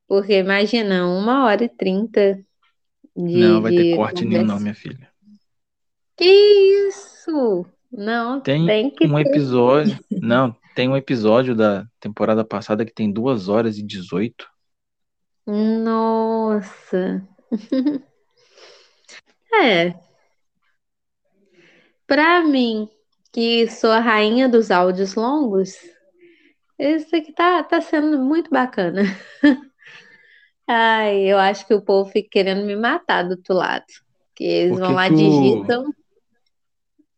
Porque 0.07 0.35
imagina, 0.39 1.07
uma 1.07 1.45
hora 1.45 1.65
e 1.65 1.69
trinta 1.69 2.39
de, 3.15 3.31
Não, 3.33 3.61
vai 3.61 3.71
ter 3.71 3.85
corte 3.85 4.25
nenhum, 4.25 4.43
não, 4.43 4.59
minha 4.59 4.75
filha. 4.75 5.09
Que 6.15 6.25
isso? 6.89 7.65
Não, 7.91 8.41
Tem 8.41 8.65
tem 8.65 8.89
que 8.89 9.05
um 9.05 9.15
ter. 9.15 9.29
episódio. 9.29 9.97
Não, 10.11 10.55
tem 10.75 10.89
um 10.89 10.97
episódio 10.97 11.55
da 11.55 11.85
temporada 11.99 12.43
passada 12.43 12.85
que 12.85 12.93
tem 12.93 13.11
2 13.11 13.49
horas 13.49 13.77
e 13.77 13.83
18. 13.83 14.47
Nossa. 15.45 17.25
É, 19.59 19.95
pra 22.05 22.43
mim, 22.43 22.87
que 23.33 23.67
sou 23.69 23.89
a 23.89 23.99
rainha 23.99 24.47
dos 24.47 24.69
áudios 24.69 25.15
longos, 25.15 25.73
esse 26.77 27.15
aqui 27.15 27.33
tá, 27.33 27.63
tá 27.63 27.81
sendo 27.81 28.19
muito 28.19 28.51
bacana. 28.51 29.01
Ai, 30.67 31.21
eu 31.21 31.37
acho 31.37 31.65
que 31.65 31.73
o 31.73 31.81
povo 31.81 32.11
fica 32.11 32.29
querendo 32.29 32.65
me 32.65 32.75
matar 32.75 33.23
do 33.23 33.31
outro 33.31 33.55
lado. 33.55 33.85
Que 34.35 34.43
eles 34.43 34.77
vão 34.77 34.91
lá, 34.93 35.07
que 35.07 35.13
o, 35.13 35.17
digitam, 35.17 35.93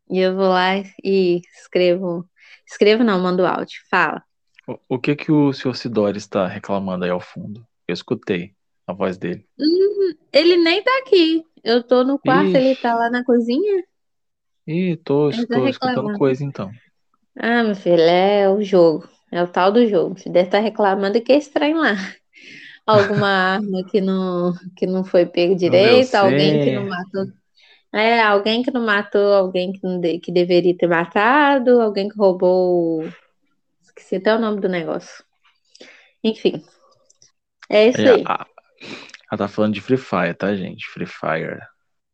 e 0.10 0.20
eu 0.20 0.36
vou 0.36 0.50
lá 0.50 0.78
e 1.04 1.42
escrevo. 1.60 2.28
Escrevo 2.68 3.04
não, 3.04 3.20
mando 3.20 3.46
áudio. 3.46 3.80
Fala. 3.90 4.24
o, 4.68 4.80
o 4.96 5.00
que 5.00 5.16
que 5.16 5.32
o 5.32 5.52
Sr. 5.54 5.76
Sidori 5.76 6.18
está 6.18 6.48
reclamando 6.48 7.04
aí 7.06 7.12
ao 7.12 7.20
fundo? 7.20 7.66
Eu 7.88 7.94
escutei 7.94 8.56
a 8.88 8.94
voz 8.94 9.18
dele. 9.18 9.48
Hum, 9.60 10.14
ele 10.34 10.58
nem 10.58 10.84
tá 10.84 10.92
aqui. 11.00 11.44
Eu 11.64 11.84
tô 11.84 12.04
no 12.04 12.18
quarto, 12.20 12.56
ele 12.56 12.72
Ixi, 12.72 12.82
tá 12.82 12.96
lá 12.96 13.10
na 13.10 13.24
cozinha. 13.24 13.84
ih, 14.68 14.96
tô, 14.98 15.32
Ele 15.32 15.48
tá 15.48 15.58
estou 15.58 15.68
escutando 15.68 16.12
coisa 16.14 16.44
então. 16.44 16.72
Ah, 17.38 17.64
meu 17.64 17.76
filho, 17.76 18.02
é 18.02 18.50
o 18.50 18.62
jogo. 18.64 19.08
É 19.32 19.42
o 19.44 19.48
tal 19.48 19.72
do 19.72 19.86
jogo. 19.88 20.18
Você 20.18 20.30
deve 20.30 20.48
estar 20.48 20.60
reclamando 20.60 21.22
que 21.22 21.32
é 21.32 21.38
estranho 21.38 21.78
lá. 21.78 21.94
Alguma 22.86 23.28
arma 23.30 23.84
que 23.86 24.02
não, 24.02 24.54
que 24.76 24.88
não 24.88 25.04
foi 25.04 25.26
pego 25.26 25.56
direito, 25.56 26.16
alguém 26.16 26.60
que 26.60 26.72
não 26.72 26.88
matou. 26.88 27.26
É, 27.94 28.22
alguém 28.22 28.62
que 28.62 28.72
não 28.72 28.86
matou 28.86 29.34
alguém 29.34 29.72
que, 29.74 29.80
não 29.84 30.00
de- 30.00 30.20
que 30.20 30.32
deveria 30.32 30.78
ter 30.78 30.88
matado, 30.88 31.82
alguém 31.82 32.08
que 32.08 32.18
roubou. 32.18 33.04
Esqueci 33.82 34.18
até 34.18 34.36
o 34.36 34.40
nome 34.40 34.62
do 34.62 34.70
negócio. 34.70 35.24
Enfim, 36.24 36.64
é 37.70 37.90
isso 37.90 38.02
É, 38.02 38.12
aí. 38.16 38.24
a- 38.28 38.46
ela 39.32 39.38
tá 39.38 39.48
falando 39.48 39.74
de 39.74 39.82
Free 39.82 39.98
Fire, 39.98 40.34
tá, 40.34 40.56
gente? 40.56 40.88
Free 40.88 41.06
Fire. 41.06 41.60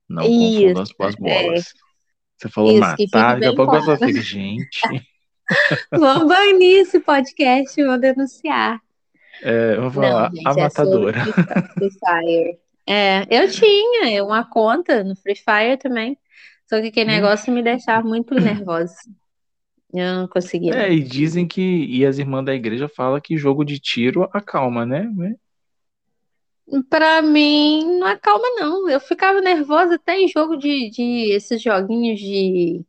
Não 0.07 0.23
confunda 0.23 0.71
Isso, 0.71 0.81
as, 0.81 0.91
as 0.99 1.15
é. 1.15 1.17
bolas. 1.17 1.73
Você 2.37 2.49
falou 2.49 2.71
Isso, 2.71 2.79
matar, 2.81 3.33
daqui 3.39 3.45
a 3.45 3.55
pouco 3.55 3.79
você 3.81 3.97
fica, 4.05 4.21
gente. 4.21 4.81
Vamos 5.91 6.27
banir 6.27 6.81
esse 6.81 6.99
podcast, 6.99 7.83
vou 7.83 7.97
denunciar. 7.97 8.79
É, 9.41 9.75
eu 9.77 9.89
vou 9.89 10.01
Não, 10.03 10.09
falar 10.09 10.27
a 10.27 10.29
gente, 10.29 10.39
é 10.59 10.69
sobre 10.69 11.11
matadora. 11.11 11.25
Free 11.73 11.89
Fire. 11.91 12.59
É, 12.87 13.23
eu 13.29 13.49
tinha 13.49 14.23
uma 14.23 14.47
conta 14.49 15.03
no 15.03 15.15
Free 15.15 15.35
Fire 15.35 15.77
também. 15.77 16.17
Só 16.69 16.81
que 16.81 16.87
aquele 16.87 17.11
Ixi. 17.11 17.21
negócio 17.21 17.53
me 17.53 17.63
deixava 17.63 18.07
muito 18.07 18.33
nervosa. 18.35 18.95
Eu 19.93 20.15
não 20.21 20.27
conseguia, 20.27 20.73
É, 20.73 20.91
e 20.91 21.01
dizem 21.03 21.47
que, 21.47 21.61
e 21.61 22.05
as 22.05 22.17
irmãs 22.17 22.43
da 22.45 22.53
igreja 22.53 22.89
falam 22.89 23.21
que 23.21 23.37
jogo 23.37 23.63
de 23.63 23.79
tiro 23.79 24.23
acalma, 24.33 24.85
né? 24.85 25.07
Pra 26.89 27.21
mim, 27.21 27.99
não 27.99 28.07
acalma, 28.07 28.47
não. 28.59 28.89
Eu 28.89 28.99
ficava 28.99 29.39
nervosa 29.41 29.95
até 29.95 30.19
em 30.19 30.27
jogo 30.27 30.55
de, 30.57 30.89
de 30.89 31.31
esses 31.31 31.61
joguinhos 31.61 32.19
de. 32.19 32.83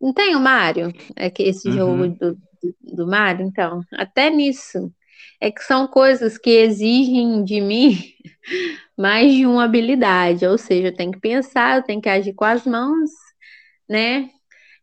Não 0.00 0.12
tem 0.12 0.34
o 0.34 0.40
Mario? 0.40 0.92
É 1.16 1.30
que 1.30 1.42
esse 1.42 1.70
jogo 1.72 2.04
Uhum. 2.04 2.12
do, 2.14 2.34
do, 2.34 2.76
do 2.96 3.06
Mario, 3.06 3.46
então. 3.46 3.82
Até 3.92 4.30
nisso. 4.30 4.92
É 5.40 5.50
que 5.50 5.62
são 5.62 5.86
coisas 5.86 6.36
que 6.36 6.50
exigem 6.50 7.42
de 7.44 7.60
mim 7.60 7.96
mais 8.96 9.32
de 9.32 9.46
uma 9.46 9.64
habilidade. 9.64 10.46
Ou 10.46 10.58
seja, 10.58 10.88
eu 10.88 10.94
tenho 10.94 11.12
que 11.12 11.20
pensar, 11.20 11.78
eu 11.78 11.82
tenho 11.82 12.00
que 12.00 12.08
agir 12.08 12.34
com 12.34 12.44
as 12.44 12.66
mãos, 12.66 13.10
né? 13.88 14.30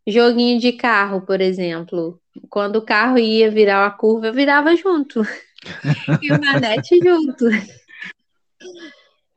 Joguinho 0.07 0.59
de 0.59 0.73
carro, 0.73 1.21
por 1.21 1.41
exemplo. 1.41 2.19
Quando 2.49 2.77
o 2.77 2.85
carro 2.85 3.19
ia 3.19 3.51
virar 3.51 3.83
uma 3.83 3.91
curva, 3.91 4.27
eu 4.27 4.33
virava 4.33 4.75
junto. 4.75 5.21
E 6.21 6.31
o 6.31 6.39
Nanete 6.39 6.99
junto. 6.99 7.45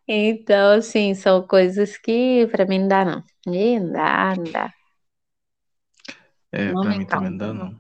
Então, 0.06 0.72
assim, 0.72 1.14
são 1.14 1.46
coisas 1.46 1.96
que 1.96 2.46
pra 2.50 2.66
mim 2.66 2.80
não 2.80 2.88
dá, 2.88 3.04
não. 3.04 3.24
Ih, 3.46 3.80
não 3.80 3.92
dá, 3.92 4.34
não 4.36 4.44
dá. 4.44 4.74
É, 6.52 6.74
me 6.74 6.98
mim 6.98 7.06
também 7.06 7.30
não 7.30 7.38
dá, 7.38 7.54
não. 7.54 7.79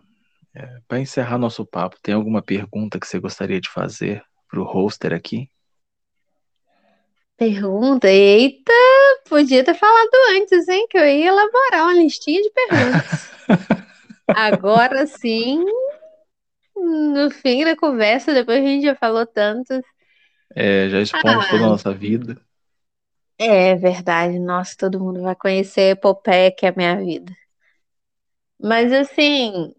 É, 0.62 0.80
para 0.86 1.00
encerrar 1.00 1.38
nosso 1.38 1.64
papo, 1.64 1.96
tem 2.02 2.14
alguma 2.14 2.42
pergunta 2.42 2.98
que 3.00 3.06
você 3.06 3.18
gostaria 3.18 3.60
de 3.60 3.70
fazer 3.70 4.22
pro 4.48 4.64
hoster 4.64 5.12
aqui? 5.14 5.50
Pergunta? 7.36 8.08
Eita, 8.08 8.72
podia 9.28 9.64
ter 9.64 9.74
falado 9.74 10.10
antes, 10.36 10.68
hein? 10.68 10.86
Que 10.90 10.98
eu 10.98 11.04
ia 11.04 11.28
elaborar 11.28 11.84
uma 11.84 11.94
listinha 11.94 12.42
de 12.42 12.50
perguntas. 12.50 13.08
Agora 14.32 15.06
sim, 15.06 15.64
no 16.76 17.30
fim 17.30 17.64
da 17.64 17.76
conversa, 17.76 18.32
depois 18.34 18.58
a 18.62 18.66
gente 18.66 18.84
já 18.84 18.94
falou 18.96 19.26
tantas. 19.26 19.82
É, 20.54 20.88
já 20.88 21.00
expomos 21.00 21.46
toda 21.48 21.64
a 21.64 21.68
Ah, 21.68 21.70
nossa 21.70 21.92
vida. 21.94 22.40
é 23.38 23.74
verdade. 23.76 24.38
Nossa, 24.38 24.76
todo 24.78 25.00
mundo 25.00 25.22
vai 25.22 25.34
conhecer 25.36 25.80
a 25.82 25.90
epopeia 25.90 26.52
que 26.54 26.64
é 26.66 26.68
a 26.70 26.72
minha 26.76 26.96
vida. 26.96 27.32
Mas 28.58 28.92
assim, 28.92 29.74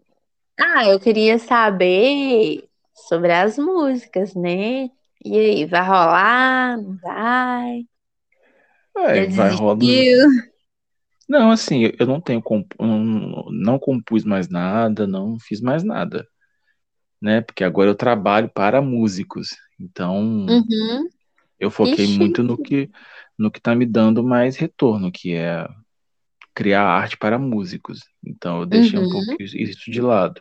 ah, 0.58 0.86
eu 0.88 1.00
queria 1.00 1.38
saber 1.38 2.68
sobre 2.94 3.32
as 3.32 3.58
músicas, 3.58 4.34
né? 4.34 4.90
E 5.24 5.38
aí, 5.38 5.66
vai 5.66 5.80
rolar? 5.82 6.76
Não 6.80 6.96
vai? 6.98 7.86
É, 8.96 9.26
vai 9.26 9.50
rolar. 9.54 9.78
Não, 11.28 11.50
assim, 11.50 11.90
eu 11.98 12.06
não 12.06 12.20
tenho 12.20 12.42
comp... 12.42 12.72
não, 12.78 13.44
não 13.50 13.78
compus 13.78 14.24
mais 14.24 14.48
nada, 14.48 15.06
não 15.06 15.38
fiz 15.38 15.60
mais 15.60 15.82
nada, 15.82 16.26
né? 17.20 17.40
Porque 17.40 17.64
agora 17.64 17.88
eu 17.90 17.94
trabalho 17.94 18.50
para 18.52 18.82
músicos. 18.82 19.50
Então, 19.80 20.46
Uhum. 20.46 21.08
Eu 21.62 21.70
foquei 21.70 22.04
Ixi. 22.04 22.18
muito 22.18 22.42
no 22.42 22.58
que 22.58 22.90
no 23.38 23.50
que 23.50 23.60
tá 23.60 23.72
me 23.74 23.86
dando 23.86 24.22
mais 24.22 24.56
retorno, 24.56 25.12
que 25.12 25.32
é 25.34 25.64
criar 26.54 26.84
arte 26.84 27.16
para 27.16 27.38
músicos. 27.38 28.00
Então 28.24 28.60
eu 28.60 28.66
deixei 28.66 28.98
um 28.98 29.06
Uhum. 29.06 29.08
pouco 29.08 29.42
isso 29.42 29.56
isso 29.56 29.90
de 29.90 30.00
lado. 30.00 30.40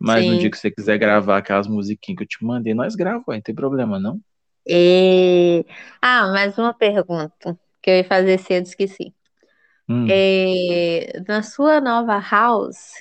Mas 0.00 0.26
no 0.26 0.36
Sim. 0.36 0.38
dia 0.38 0.50
que 0.50 0.58
você 0.58 0.70
quiser 0.70 0.98
gravar 0.98 1.38
aquelas 1.38 1.66
musiquinhas 1.68 2.18
que 2.18 2.24
eu 2.24 2.28
te 2.28 2.44
mandei, 2.44 2.74
nós 2.74 2.94
gravamos, 2.96 3.24
não 3.28 3.40
tem 3.42 3.54
problema 3.54 3.98
não. 4.00 4.20
E... 4.66 5.64
Ah, 6.02 6.28
mais 6.32 6.56
uma 6.58 6.72
pergunta 6.74 7.58
que 7.82 7.90
eu 7.90 7.96
ia 7.98 8.04
fazer 8.04 8.38
cedo, 8.38 8.66
esqueci. 8.66 9.14
Hum, 9.88 10.28
É, 10.32 11.20
na 11.28 11.42
sua 11.42 11.80
nova 11.80 12.18
house, 12.20 12.92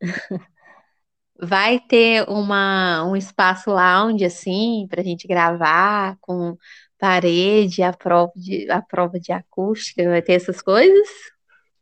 vai 1.40 1.78
ter 1.80 2.28
uma, 2.28 3.04
um 3.04 3.16
espaço 3.16 3.70
lounge 3.70 4.24
assim 4.24 4.86
pra 4.90 5.02
gente 5.02 5.26
gravar 5.28 6.16
com 6.20 6.56
parede, 6.98 7.82
a 7.82 7.92
prova 7.92 8.32
de, 8.36 8.68
a 8.70 8.82
prova 8.82 9.20
de 9.20 9.32
acústica, 9.32 10.08
vai 10.08 10.20
ter 10.22 10.32
essas 10.34 10.60
coisas? 10.62 11.08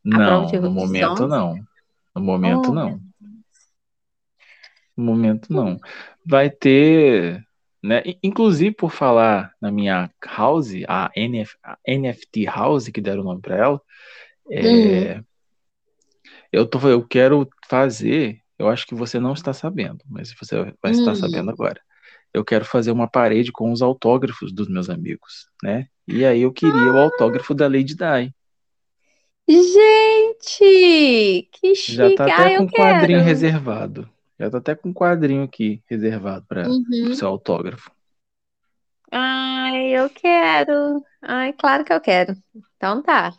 Não, 0.06 0.50
no 0.52 0.70
momento 0.70 1.26
não. 1.26 1.66
No 2.14 2.22
momento 2.22 2.70
Oh, 2.70 2.74
não. 2.74 3.00
No 4.96 5.04
momento 5.04 5.52
não. 5.52 5.78
Vai 6.24 6.48
ter, 6.48 7.44
né? 7.82 8.02
Inclusive 8.22 8.74
por 8.74 8.92
falar 8.92 9.52
na 9.60 9.70
minha 9.70 10.10
house, 10.24 10.72
a, 10.88 11.10
NF, 11.14 11.56
a 11.62 11.76
NFT 11.86 12.44
House, 12.46 12.88
que 12.88 13.00
deram 13.00 13.22
o 13.22 13.24
nome 13.24 13.40
para 13.40 13.56
ela, 13.56 13.80
Uhum. 14.48 14.56
é, 14.56 15.20
eu 16.52 16.66
tô, 16.66 16.78
eu 16.88 17.04
quero 17.06 17.48
fazer, 17.68 18.40
eu 18.58 18.68
acho 18.68 18.86
que 18.86 18.94
você 18.94 19.18
não 19.18 19.32
está 19.32 19.52
sabendo, 19.52 20.04
mas 20.08 20.32
você 20.32 20.72
vai 20.80 20.92
estar 20.92 21.12
Hum. 21.12 21.16
sabendo 21.16 21.50
agora. 21.50 21.80
Eu 22.32 22.44
quero 22.44 22.64
fazer 22.64 22.92
uma 22.92 23.08
parede 23.08 23.50
com 23.50 23.72
os 23.72 23.82
autógrafos 23.82 24.52
dos 24.52 24.68
meus 24.68 24.88
amigos, 24.88 25.48
né? 25.62 25.88
E 26.06 26.24
aí 26.24 26.42
eu 26.42 26.52
queria 26.52 26.92
o 26.92 26.98
autógrafo 26.98 27.54
da 27.54 27.66
Lady 27.66 27.94
Di. 27.96 28.32
Gente, 29.48 31.48
que 31.52 31.74
Já 31.88 32.04
chique! 32.04 32.10
tá 32.10 32.26
até 32.26 32.38
Ah, 32.38 32.50
com 32.50 32.68
quadrinho 32.68 33.20
quero. 33.20 33.22
reservado. 33.22 34.10
Já 34.38 34.50
tá 34.50 34.58
até 34.58 34.74
com 34.74 34.92
quadrinho 34.92 35.42
aqui 35.44 35.82
reservado 35.88 36.44
para 36.46 36.76
o 37.00 37.08
Uhum. 37.08 37.12
seu 37.12 37.28
autógrafo. 37.28 37.90
Ai, 39.12 39.92
eu 39.96 40.08
quero. 40.10 41.04
Ai, 41.22 41.52
claro 41.52 41.84
que 41.84 41.92
eu 41.92 42.00
quero. 42.00 42.34
Então 42.76 43.02
tá. 43.02 43.32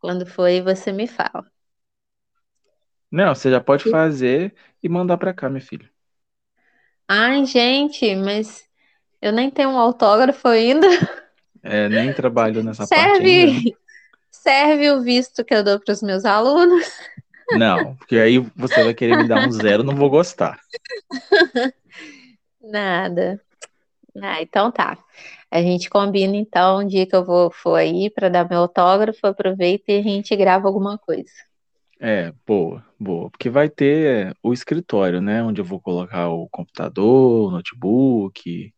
Quando 0.00 0.26
for 0.26 0.44
aí, 0.44 0.62
você 0.62 0.92
me 0.92 1.08
fala. 1.08 1.50
Não, 3.10 3.34
você 3.34 3.50
já 3.50 3.60
pode 3.60 3.84
fazer 3.84 4.54
e 4.82 4.88
mandar 4.88 5.18
pra 5.18 5.32
cá, 5.34 5.48
minha 5.50 5.60
filha. 5.62 5.90
Ai, 7.08 7.44
gente, 7.46 8.14
mas 8.16 8.66
eu 9.22 9.32
nem 9.32 9.50
tenho 9.50 9.70
um 9.70 9.78
autógrafo 9.78 10.48
ainda. 10.48 10.86
É, 11.62 11.88
nem 11.88 12.12
trabalhou 12.12 12.62
nessa 12.62 12.86
parte 12.88 13.22
ainda, 13.22 13.52
né? 13.52 13.62
Serve, 14.48 14.90
o 14.92 15.02
visto 15.02 15.44
que 15.44 15.54
eu 15.54 15.62
dou 15.62 15.78
para 15.78 15.92
os 15.92 16.02
meus 16.02 16.24
alunos? 16.24 16.86
Não, 17.58 17.94
porque 17.96 18.16
aí 18.16 18.38
você 18.56 18.82
vai 18.82 18.94
querer 18.94 19.18
me 19.18 19.28
dar 19.28 19.46
um 19.46 19.52
zero, 19.52 19.82
não 19.82 19.94
vou 19.94 20.08
gostar. 20.08 20.58
Nada. 22.58 23.38
Ah, 24.16 24.40
então 24.40 24.72
tá. 24.72 24.96
A 25.50 25.60
gente 25.60 25.90
combina 25.90 26.34
então 26.34 26.80
um 26.80 26.86
dia 26.86 27.06
que 27.06 27.14
eu 27.14 27.26
vou 27.26 27.50
for 27.50 27.74
aí 27.74 28.08
para 28.08 28.30
dar 28.30 28.48
meu 28.48 28.60
autógrafo, 28.60 29.26
aproveita 29.26 29.92
e 29.92 29.98
a 29.98 30.02
gente 30.02 30.34
grava 30.34 30.66
alguma 30.66 30.96
coisa. 30.96 31.30
É, 32.00 32.32
boa, 32.46 32.82
boa. 32.98 33.28
Porque 33.28 33.50
vai 33.50 33.68
ter 33.68 34.34
o 34.42 34.54
escritório, 34.54 35.20
né? 35.20 35.42
Onde 35.42 35.60
eu 35.60 35.64
vou 35.64 35.78
colocar 35.78 36.30
o 36.30 36.48
computador, 36.48 37.48
o 37.48 37.50
notebook, 37.50 38.72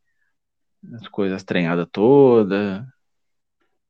as 0.94 1.06
coisas 1.06 1.44
treinadas 1.44 1.86
toda. 1.92 2.84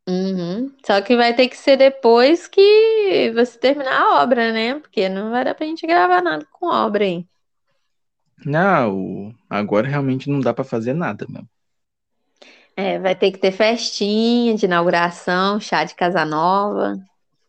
Uhum. 0.09 0.75
Só 0.85 1.01
que 1.03 1.17
vai 1.17 1.35
ter 1.35 1.49
que 1.49 1.57
ser 1.57 1.77
depois 1.77 2.47
que 2.49 3.31
você 3.35 3.59
terminar 3.59 4.03
a 4.03 4.23
obra, 4.23 4.53
né? 4.53 4.75
Porque 4.81 5.09
não 5.09 5.31
vai 5.31 5.45
dar 5.45 5.55
pra 5.55 5.67
gente 5.67 5.87
gravar 5.87 6.23
nada 6.23 6.45
com 6.53 6.67
obra 6.67 7.05
aí. 7.05 7.27
Não, 8.45 9.35
agora 9.49 9.89
realmente 9.89 10.29
não 10.29 10.41
dá 10.41 10.53
pra 10.53 10.63
fazer 10.65 10.93
nada 10.95 11.27
mesmo. 11.29 11.49
É, 12.77 12.99
vai 12.99 13.15
ter 13.17 13.31
que 13.33 13.39
ter 13.39 13.53
festinha 13.53 14.55
de 14.57 14.65
inauguração, 14.67 15.61
chá 15.61 15.85
de 15.85 15.95
casa 15.95 16.25
nova, 16.25 16.97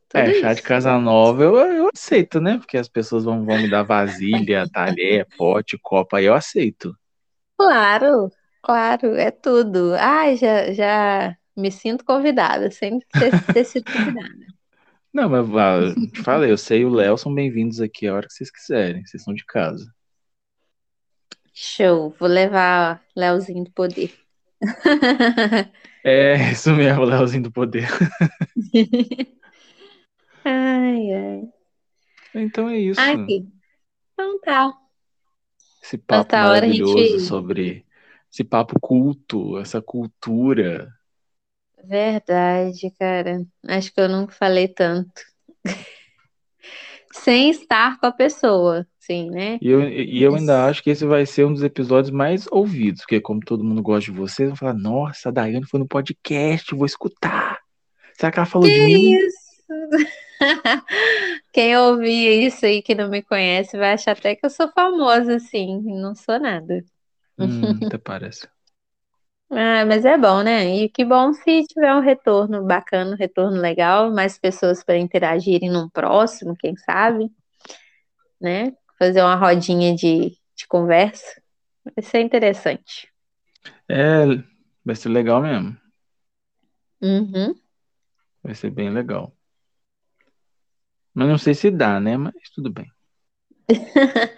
tudo 0.09 0.29
É, 0.29 0.33
chá 0.33 0.53
de 0.53 0.61
isso. 0.61 0.61
casa 0.61 0.97
nova 0.99 1.41
eu, 1.43 1.55
eu 1.57 1.89
aceito, 1.93 2.41
né? 2.41 2.57
Porque 2.57 2.77
as 2.77 2.89
pessoas 2.89 3.23
vão, 3.23 3.45
vão 3.45 3.57
me 3.57 3.69
dar 3.69 3.83
vasilha, 3.83 4.67
talher, 4.71 5.25
pote, 5.37 5.77
copo, 5.81 6.15
aí 6.17 6.25
eu 6.25 6.33
aceito. 6.33 6.93
Claro, 7.57 8.29
claro, 8.61 9.15
é 9.15 9.31
tudo. 9.31 9.93
Ai, 9.95 10.35
já, 10.35 10.73
já 10.73 11.37
me 11.55 11.71
sinto 11.71 12.03
convidada, 12.05 12.69
sem 12.71 12.99
ter, 12.99 13.53
ter 13.53 13.63
sido 13.63 13.91
convidada. 13.91 14.29
Não, 15.13 15.29
mas 15.29 15.45
ah, 15.55 16.23
falei, 16.23 16.51
eu 16.51 16.57
sei 16.57 16.85
o 16.85 16.89
Léo 16.89 17.17
são 17.17 17.33
bem-vindos 17.33 17.81
aqui 17.81 18.07
a 18.07 18.13
hora 18.13 18.27
que 18.27 18.33
vocês 18.33 18.49
quiserem, 18.49 19.05
vocês 19.05 19.21
são 19.21 19.33
de 19.33 19.45
casa. 19.45 19.93
Show, 21.53 22.15
vou 22.17 22.29
levar 22.29 23.03
Leozinho 23.15 23.65
do 23.65 23.71
poder. 23.71 24.13
É, 26.03 26.51
isso 26.51 26.71
mesmo, 26.73 27.03
Léozinho 27.03 27.43
do 27.43 27.51
poder. 27.51 27.87
Ai, 30.43 31.13
ai. 31.13 31.43
Então 32.33 32.67
é 32.69 32.77
isso. 32.77 32.99
Aqui. 32.99 33.47
Então 34.13 34.39
tá. 34.39 34.73
Esse 35.83 35.97
papo 35.97 36.19
Outra 36.19 36.39
hora 36.47 36.49
a 36.49 36.53
maravilhoso 36.61 36.97
gente. 36.97 37.19
sobre 37.21 37.85
esse 38.31 38.43
papo 38.43 38.79
culto, 38.79 39.57
essa 39.59 39.81
cultura. 39.81 40.91
Verdade, 41.83 42.91
cara. 42.99 43.45
Acho 43.67 43.93
que 43.93 43.99
eu 43.99 44.09
nunca 44.09 44.33
falei 44.33 44.67
tanto. 44.67 45.21
Sem 47.13 47.49
estar 47.49 47.99
com 47.99 48.05
a 48.05 48.11
pessoa, 48.11 48.87
sim, 48.97 49.29
né? 49.29 49.59
E 49.61 49.67
eu, 49.67 49.81
e 49.81 50.23
eu 50.23 50.33
ainda 50.33 50.65
acho 50.65 50.81
que 50.81 50.89
esse 50.89 51.05
vai 51.05 51.25
ser 51.25 51.45
um 51.45 51.51
dos 51.51 51.61
episódios 51.61 52.09
mais 52.09 52.47
ouvidos, 52.49 53.01
porque 53.01 53.19
como 53.19 53.41
todo 53.41 53.65
mundo 53.65 53.81
gosta 53.83 54.09
de 54.09 54.17
vocês, 54.17 54.47
vão 54.47 54.55
falar, 54.55 54.73
nossa, 54.73 55.27
a 55.27 55.31
Daiane 55.31 55.67
foi 55.67 55.81
no 55.81 55.87
podcast, 55.87 56.73
vou 56.73 56.85
escutar. 56.85 57.59
Será 58.17 58.31
que 58.31 58.39
ela 58.39 58.45
falou 58.45 58.69
de 58.69 58.79
mim? 58.79 59.13
Isso. 59.15 59.51
Quem 61.51 61.77
ouvir 61.77 62.45
isso 62.45 62.65
aí 62.65 62.81
que 62.81 62.95
não 62.95 63.09
me 63.09 63.21
conhece 63.21 63.77
vai 63.77 63.93
achar 63.93 64.11
até 64.11 64.35
que 64.35 64.45
eu 64.45 64.49
sou 64.49 64.71
famosa, 64.71 65.35
assim. 65.35 65.81
Não 65.81 66.15
sou 66.15 66.39
nada. 66.39 66.83
Hum, 67.37 67.85
até 67.85 67.97
parece. 67.97 68.47
Ah, 69.51 69.85
mas 69.85 70.05
é 70.05 70.17
bom, 70.17 70.41
né? 70.43 70.65
E 70.77 70.89
que 70.89 71.03
bom 71.05 71.33
se 71.33 71.63
tiver 71.65 71.93
um 71.95 71.99
retorno 71.99 72.63
bacana, 72.65 73.11
um 73.11 73.15
retorno 73.17 73.59
legal, 73.59 74.11
mais 74.11 74.37
pessoas 74.39 74.83
para 74.83 74.97
interagirem 74.97 75.69
num 75.69 75.89
próximo, 75.89 76.55
quem 76.57 76.75
sabe, 76.77 77.29
né? 78.39 78.73
Fazer 78.97 79.21
uma 79.21 79.35
rodinha 79.35 79.95
de, 79.95 80.29
de 80.55 80.67
conversa. 80.67 81.41
Vai 81.83 82.03
ser 82.03 82.21
interessante. 82.21 83.09
É, 83.87 84.25
vai 84.85 84.95
ser 84.95 85.09
legal 85.09 85.41
mesmo. 85.41 85.77
Uhum. 87.01 87.55
Vai 88.43 88.53
ser 88.55 88.69
bem 88.71 88.89
legal. 88.91 89.35
Mas 91.13 91.27
não 91.29 91.37
sei 91.37 91.53
se 91.53 91.71
dá, 91.71 91.99
né? 92.01 92.17
Mas 92.17 92.33
tudo 92.53 92.69
bem. 92.71 92.91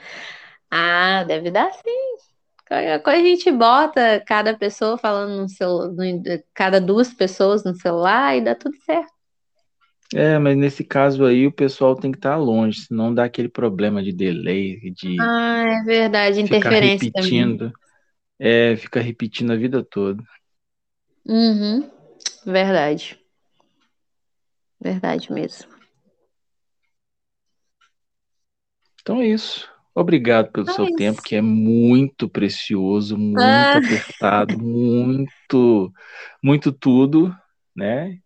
Ah, 0.71 1.23
deve 1.27 1.51
dar 1.51 1.71
sim. 1.73 2.32
Qualquer 2.73 2.99
coisa 3.03 3.19
a 3.21 3.23
gente 3.23 3.51
bota 3.51 4.23
cada 4.25 4.57
pessoa 4.57 4.97
falando 4.97 5.39
no 5.41 5.47
celular, 5.47 5.91
cada 6.55 6.81
duas 6.81 7.13
pessoas 7.13 7.63
no 7.63 7.75
celular 7.75 8.35
e 8.35 8.41
dá 8.41 8.55
tudo 8.55 8.75
certo. 8.83 9.13
É, 10.15 10.39
mas 10.39 10.57
nesse 10.57 10.83
caso 10.83 11.23
aí 11.25 11.45
o 11.45 11.51
pessoal 11.51 11.95
tem 11.95 12.11
que 12.11 12.17
estar 12.17 12.35
longe, 12.35 12.81
senão 12.81 13.13
dá 13.13 13.25
aquele 13.25 13.49
problema 13.49 14.01
de 14.01 14.11
delay, 14.11 14.79
de 14.91 15.17
Ah, 15.19 15.63
é 15.67 15.83
verdade, 15.83 16.39
ficar 16.41 16.57
interferência 16.57 17.11
também. 17.11 17.31
repetindo. 17.31 17.73
É, 18.39 18.75
fica 18.75 18.99
repetindo 19.01 19.51
a 19.51 19.55
vida 19.55 19.83
toda. 19.83 20.23
Uhum. 21.25 21.89
Verdade. 22.43 23.19
Verdade 24.79 25.31
mesmo. 25.31 25.71
Então 29.01 29.21
é 29.21 29.27
isso. 29.27 29.72
Obrigado 29.95 30.51
pelo 30.51 30.65
Então 30.65 30.75
seu 30.75 30.87
tempo, 30.87 31.21
que 31.21 31.35
é 31.35 31.41
muito 31.41 32.27
precioso, 32.29 33.17
muito 33.17 33.77
Ah. 33.77 33.79
apertado, 33.79 34.57
muito, 34.57 35.93
muito 36.43 36.71
tudo, 36.71 37.35
né? 37.75 38.19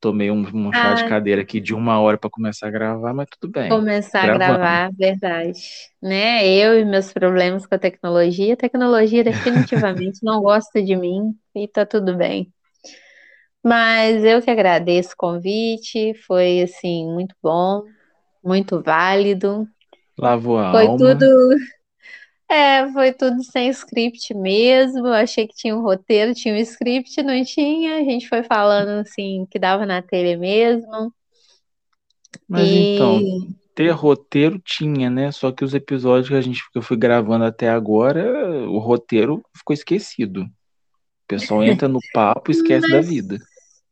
Tomei 0.00 0.30
um, 0.30 0.42
um 0.68 0.72
chá 0.72 0.94
de 0.94 1.04
Ah. 1.04 1.04
cadeira 1.04 1.42
aqui 1.42 1.60
de 1.60 1.74
uma 1.74 2.00
hora 2.00 2.18
para 2.18 2.30
começar 2.30 2.68
a 2.68 2.70
gravar, 2.70 3.14
mas 3.14 3.28
tudo 3.30 3.50
bem. 3.52 3.84
Começar 3.84 4.24
a 4.24 4.28
Gravando. 4.28 4.30
gravar, 4.30 4.90
verdade. 4.92 5.60
Né? 6.00 6.46
Eu 6.48 6.78
e 6.78 6.84
meus 6.84 7.12
problemas 7.12 7.66
com 7.66 7.74
a 7.74 7.78
tecnologia. 7.78 8.54
A 8.54 8.56
tecnologia 8.56 9.24
definitivamente 9.24 10.20
não 10.22 10.40
gosta 10.40 10.80
de 10.82 10.94
mim 10.96 11.36
e 11.54 11.66
tá 11.66 11.84
tudo 11.84 12.16
bem. 12.16 12.52
Mas 13.62 14.24
eu 14.24 14.40
que 14.42 14.50
agradeço 14.50 15.10
o 15.14 15.16
convite, 15.16 16.14
foi 16.26 16.62
assim 16.62 17.06
muito 17.12 17.34
bom, 17.42 17.82
muito 18.44 18.82
válido. 18.82 19.68
Lavou 20.18 20.58
a 20.58 20.68
Foi 20.70 20.88
alma. 20.88 20.96
tudo, 20.96 21.26
É, 22.48 22.90
foi 22.92 23.12
tudo 23.12 23.42
sem 23.42 23.68
script 23.70 24.32
mesmo. 24.34 25.08
Achei 25.08 25.46
que 25.48 25.54
tinha 25.54 25.76
um 25.76 25.82
roteiro, 25.82 26.34
tinha 26.34 26.54
um 26.54 26.58
script, 26.58 27.22
não 27.22 27.42
tinha. 27.44 27.96
A 27.98 28.04
gente 28.04 28.28
foi 28.28 28.42
falando 28.44 29.00
assim 29.00 29.46
que 29.50 29.58
dava 29.58 29.84
na 29.86 30.00
telha 30.02 30.38
mesmo. 30.38 31.12
Mas 32.48 32.70
E 32.70 32.72
então, 32.72 33.28
ter 33.74 33.90
roteiro 33.90 34.58
tinha, 34.60 35.10
né? 35.10 35.30
Só 35.32 35.52
que 35.52 35.64
os 35.64 35.74
episódios 35.74 36.28
que 36.28 36.34
a 36.34 36.40
gente 36.40 36.62
que 36.70 36.78
eu 36.78 36.82
fui 36.82 36.96
gravando 36.96 37.44
até 37.44 37.68
agora, 37.68 38.68
o 38.68 38.78
roteiro 38.78 39.42
ficou 39.56 39.74
esquecido. 39.74 40.42
O 40.44 40.50
pessoal 41.28 41.64
entra 41.64 41.88
no 41.88 42.02
papo 42.12 42.50
e 42.50 42.52
esquece 42.52 42.90
da 42.90 43.00
mas, 43.00 43.02
vida. 43.02 43.38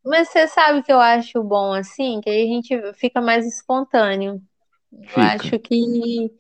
mas 0.05 0.29
você 0.31 0.49
sabe 0.49 0.83
que 0.83 0.93
eu 0.93 1.01
acho 1.01 1.43
bom 1.45 1.73
assim, 1.75 2.21
que 2.23 2.31
aí 2.31 2.45
a 2.45 2.47
gente 2.47 2.95
fica 2.95 3.21
mais 3.21 3.47
espontâneo. 3.47 4.43
Eu 5.03 5.19
acho 5.19 5.59
que, 5.59 6.31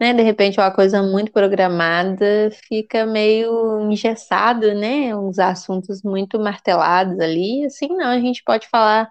né, 0.00 0.12
de 0.14 0.22
repente 0.22 0.58
uma 0.58 0.72
coisa 0.74 1.02
muito 1.02 1.32
programada 1.32 2.50
fica 2.68 3.06
meio 3.06 3.90
engessado, 3.90 4.74
né? 4.74 5.14
Uns 5.16 5.38
assuntos 5.38 6.02
muito 6.02 6.38
martelados 6.38 7.18
ali. 7.20 7.64
Assim, 7.64 7.88
não, 7.88 8.06
a 8.08 8.20
gente 8.20 8.42
pode 8.44 8.68
falar 8.68 9.10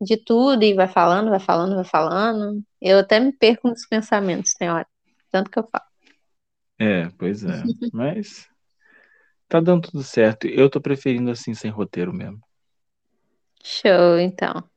de 0.00 0.16
tudo 0.16 0.62
e 0.62 0.74
vai 0.74 0.88
falando, 0.88 1.30
vai 1.30 1.40
falando, 1.40 1.74
vai 1.76 1.84
falando. 1.84 2.62
Eu 2.80 2.98
até 2.98 3.20
me 3.20 3.32
perco 3.32 3.68
nos 3.68 3.86
pensamentos, 3.86 4.54
tem 4.54 4.70
hora. 4.70 4.86
Tanto 5.30 5.50
que 5.50 5.58
eu 5.58 5.68
falo. 5.70 5.84
É, 6.78 7.08
pois 7.18 7.44
é. 7.44 7.62
Mas 7.92 8.48
tá 9.48 9.60
dando 9.60 9.90
tudo 9.90 10.02
certo. 10.02 10.46
Eu 10.46 10.68
tô 10.68 10.80
preferindo 10.80 11.30
assim, 11.30 11.54
sem 11.54 11.70
roteiro 11.70 12.12
mesmo. 12.12 12.40
Show, 13.64 14.18
então. 14.20 14.70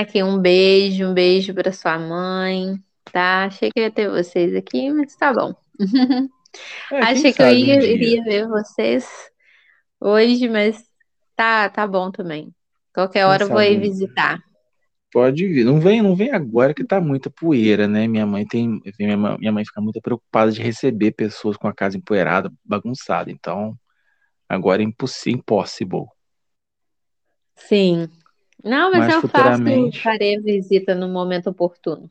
Aqui, 0.00 0.24
um 0.24 0.40
beijo, 0.40 1.06
um 1.06 1.14
beijo 1.14 1.54
para 1.54 1.72
sua 1.72 1.96
mãe, 1.96 2.82
tá? 3.12 3.44
Achei 3.44 3.70
que 3.70 3.78
ia 3.78 3.92
ter 3.92 4.10
vocês 4.10 4.52
aqui, 4.56 4.90
mas 4.90 5.14
tá 5.14 5.32
bom. 5.32 5.54
É, 6.92 7.00
quem 7.00 7.02
Achei 7.02 7.32
que 7.32 7.42
eu 7.42 7.46
um 7.46 7.50
ia, 7.50 7.78
dia. 7.80 7.92
iria 7.92 8.22
ver 8.22 8.46
vocês 8.46 9.08
hoje, 10.00 10.48
mas 10.48 10.84
tá, 11.34 11.68
tá 11.68 11.84
bom 11.84 12.12
também. 12.12 12.54
Qualquer 12.94 13.20
Quem 13.20 13.24
hora 13.24 13.42
eu 13.42 13.48
vou 13.48 13.58
um 13.58 13.80
visitar. 13.80 14.40
Pode 15.12 15.48
vir. 15.48 15.64
Não 15.64 15.80
vem, 15.80 16.00
não 16.00 16.14
vem 16.14 16.30
agora 16.30 16.72
que 16.72 16.84
tá 16.84 17.00
muita 17.00 17.28
poeira, 17.28 17.88
né? 17.88 18.06
Minha 18.06 18.24
mãe 18.24 18.46
tem, 18.46 18.80
minha 19.00 19.16
mãe, 19.16 19.36
minha 19.38 19.50
mãe 19.50 19.64
fica 19.64 19.80
muito 19.80 20.00
preocupada 20.00 20.52
de 20.52 20.62
receber 20.62 21.10
pessoas 21.10 21.56
com 21.56 21.66
a 21.66 21.74
casa 21.74 21.96
empoeirada, 21.96 22.52
bagunçada. 22.64 23.32
Então, 23.32 23.76
agora 24.48 24.80
é 24.80 24.84
impossível. 24.84 26.08
Sim. 27.56 28.08
Não, 28.64 28.90
mas 28.90 29.06
Mas 29.06 29.08
eu 29.08 29.22
faço, 29.22 29.62
futuramente, 29.62 30.00
farei 30.02 30.36
a 30.36 30.40
visita 30.40 30.94
no 30.94 31.08
momento 31.08 31.48
oportuno. 31.50 32.10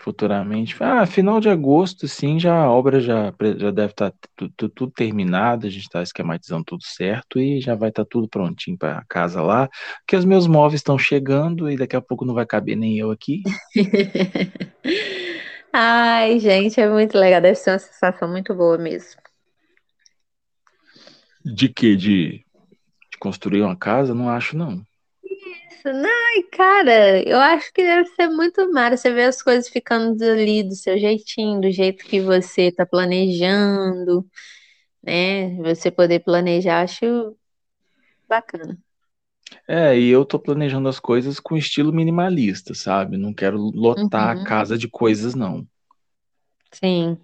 futuramente, 0.00 0.74
ah, 0.80 1.06
final 1.06 1.38
de 1.40 1.48
agosto, 1.48 2.08
sim, 2.08 2.38
já 2.38 2.52
a 2.64 2.70
obra 2.70 2.98
já, 3.00 3.32
já 3.56 3.70
deve 3.70 3.92
estar 3.92 4.12
tudo, 4.36 4.68
tudo 4.70 4.90
terminado, 4.92 5.66
a 5.66 5.70
gente 5.70 5.82
está 5.82 6.02
esquematizando 6.02 6.64
tudo 6.64 6.82
certo 6.84 7.38
e 7.38 7.60
já 7.60 7.76
vai 7.76 7.90
estar 7.90 8.04
tudo 8.04 8.28
prontinho 8.28 8.76
para 8.76 8.98
a 8.98 9.04
casa 9.04 9.40
lá, 9.40 9.68
porque 10.00 10.16
os 10.16 10.24
meus 10.24 10.46
móveis 10.48 10.80
estão 10.80 10.98
chegando 10.98 11.70
e 11.70 11.76
daqui 11.76 11.94
a 11.94 12.00
pouco 12.02 12.24
não 12.24 12.34
vai 12.34 12.44
caber 12.46 12.76
nem 12.76 12.98
eu 12.98 13.12
aqui. 13.12 13.42
Ai, 15.72 16.38
gente, 16.40 16.80
é 16.80 16.88
muito 16.88 17.16
legal. 17.18 17.40
Deve 17.40 17.56
ser 17.56 17.70
uma 17.72 17.78
sensação 17.78 18.28
muito 18.28 18.54
boa 18.54 18.78
mesmo. 18.78 19.20
De 21.44 21.68
quê? 21.68 21.94
De, 21.96 22.38
de 23.12 23.18
construir 23.20 23.62
uma 23.62 23.76
casa? 23.76 24.14
Não 24.14 24.28
acho, 24.28 24.56
não. 24.56 24.84
Ai, 25.84 26.42
cara, 26.52 27.22
eu 27.28 27.38
acho 27.40 27.72
que 27.72 27.82
deve 27.82 28.06
ser 28.10 28.28
muito 28.28 28.70
mara. 28.72 28.96
Você 28.96 29.12
vê 29.12 29.24
as 29.24 29.42
coisas 29.42 29.68
ficando 29.68 30.22
ali 30.24 30.62
do 30.62 30.74
seu 30.74 30.98
jeitinho, 30.98 31.60
do 31.60 31.70
jeito 31.70 32.04
que 32.04 32.20
você 32.20 32.70
tá 32.72 32.86
planejando, 32.86 34.26
né? 35.02 35.56
Você 35.62 35.90
poder 35.90 36.20
planejar, 36.20 36.82
acho 36.82 37.36
bacana. 38.28 38.78
É, 39.66 39.98
e 39.98 40.08
eu 40.08 40.24
tô 40.24 40.38
planejando 40.38 40.88
as 40.88 41.00
coisas 41.00 41.40
com 41.40 41.56
estilo 41.56 41.92
minimalista, 41.92 42.74
sabe? 42.74 43.16
Não 43.16 43.34
quero 43.34 43.58
lotar 43.58 44.30
a 44.30 44.36
Uhum, 44.36 44.36
casa 44.36 44.78
de 44.78 44.88
coisas, 44.88 45.34
não. 45.34 45.66
sim. 46.72 47.18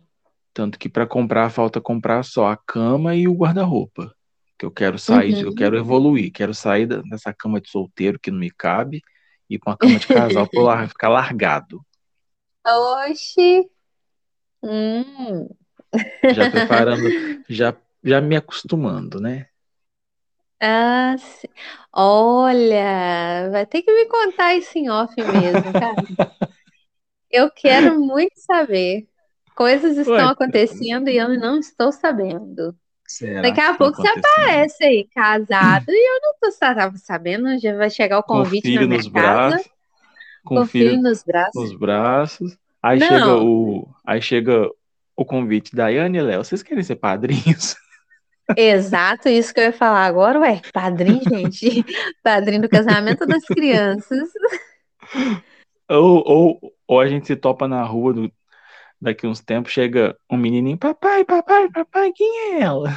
Tanto 0.52 0.78
que 0.78 0.90
para 0.90 1.06
comprar, 1.06 1.48
falta 1.50 1.80
comprar 1.80 2.22
só 2.22 2.48
a 2.48 2.56
cama 2.56 3.14
e 3.16 3.26
o 3.26 3.32
guarda-roupa. 3.34 4.14
Que 4.58 4.66
eu 4.66 4.70
quero 4.72 4.98
sair, 4.98 5.32
de- 5.34 5.44
eu 5.44 5.52
Uhum. 5.52 5.54
quero 5.54 5.76
evoluir, 5.78 6.32
quero 6.32 6.54
sair 6.54 6.86
dessa 6.86 7.32
cama 7.34 7.60
de 7.60 7.70
solteiro 7.70 8.18
que 8.20 8.30
não 8.30 8.38
me 8.38 8.50
cabe 8.50 9.02
e 9.50 9.58
pra 9.58 9.72
uma 9.72 9.78
cama 9.78 9.98
de 9.98 10.08
casal 10.08 10.48
eu 10.52 10.62
lar- 10.62 10.88
ficar 10.90 11.08
largado. 11.08 11.80
Oxi. 12.72 13.68
Hum. 14.62 15.48
Já 16.30 16.46
preparando, 16.46 17.12
já, 17.48 17.76
já 18.02 18.20
me 18.20 18.36
acostumando, 18.36 19.20
né? 19.20 19.48
Ah, 20.60 21.16
sim. 21.18 21.46
Olha, 21.92 23.48
vai 23.50 23.64
ter 23.66 23.82
que 23.82 23.92
me 23.92 24.06
contar 24.08 24.54
isso 24.56 24.76
em 24.78 24.90
off 24.90 25.22
mesmo, 25.24 25.74
cara. 25.76 25.96
Eu 27.30 27.50
quero 27.50 27.98
muito 28.00 28.38
saber. 28.40 29.08
Coisas 29.54 29.96
estão 29.96 30.28
Ué, 30.28 30.30
acontecendo 30.30 31.08
e 31.08 31.16
eu 31.16 31.28
não 31.38 31.58
estou 31.58 31.90
sabendo. 31.92 32.78
Será 33.08 33.42
Daqui 33.42 33.60
a 33.60 33.74
pouco 33.74 33.96
você 33.96 34.08
aparece 34.08 34.84
aí, 34.84 35.08
casado, 35.14 35.86
e 35.88 36.16
eu 36.16 36.20
não 36.20 36.34
tô, 36.40 36.58
tava 36.58 36.96
sabendo, 36.98 37.58
já 37.58 37.76
vai 37.76 37.90
chegar 37.90 38.18
o 38.18 38.22
Com 38.22 38.34
convite 38.34 38.64
na 38.64 38.70
filho 38.70 38.86
minha 38.86 38.98
nos 38.98 39.08
casa, 39.08 39.50
braços, 39.50 39.70
com 40.44 40.54
com 40.56 40.66
filho 40.66 40.90
filho 40.90 41.02
nos 41.02 41.22
braços. 41.22 41.62
nos 41.62 41.78
braços. 41.78 42.58
Aí 42.82 43.00
chega 43.00 43.36
o, 43.36 43.88
aí 44.06 44.22
chega 44.22 44.70
o 45.16 45.24
convite, 45.24 45.74
Daiane 45.74 46.18
e 46.18 46.22
Léo, 46.22 46.44
vocês 46.44 46.62
querem 46.62 46.82
ser 46.82 46.96
padrinhos? 46.96 47.76
exato 48.56 49.28
isso 49.28 49.52
que 49.52 49.60
eu 49.60 49.64
ia 49.64 49.72
falar 49.72 50.06
agora, 50.06 50.38
ué, 50.40 50.60
padrinho, 50.72 51.22
gente, 51.28 51.84
padrinho 52.22 52.62
do 52.62 52.68
casamento 52.68 53.26
das 53.26 53.44
crianças. 53.44 54.28
Ou, 55.90 56.22
ou, 56.26 56.74
ou 56.86 57.00
a 57.00 57.08
gente 57.08 57.26
se 57.26 57.36
topa 57.36 57.66
na 57.66 57.82
rua 57.82 58.12
do- 58.12 58.32
daqui 59.00 59.26
uns 59.26 59.40
tempos, 59.40 59.72
chega 59.72 60.16
um 60.30 60.36
menininho, 60.36 60.78
papai, 60.78 61.24
papai, 61.24 61.70
papai, 61.70 62.12
quem 62.12 62.54
é 62.56 62.60
ela? 62.62 62.90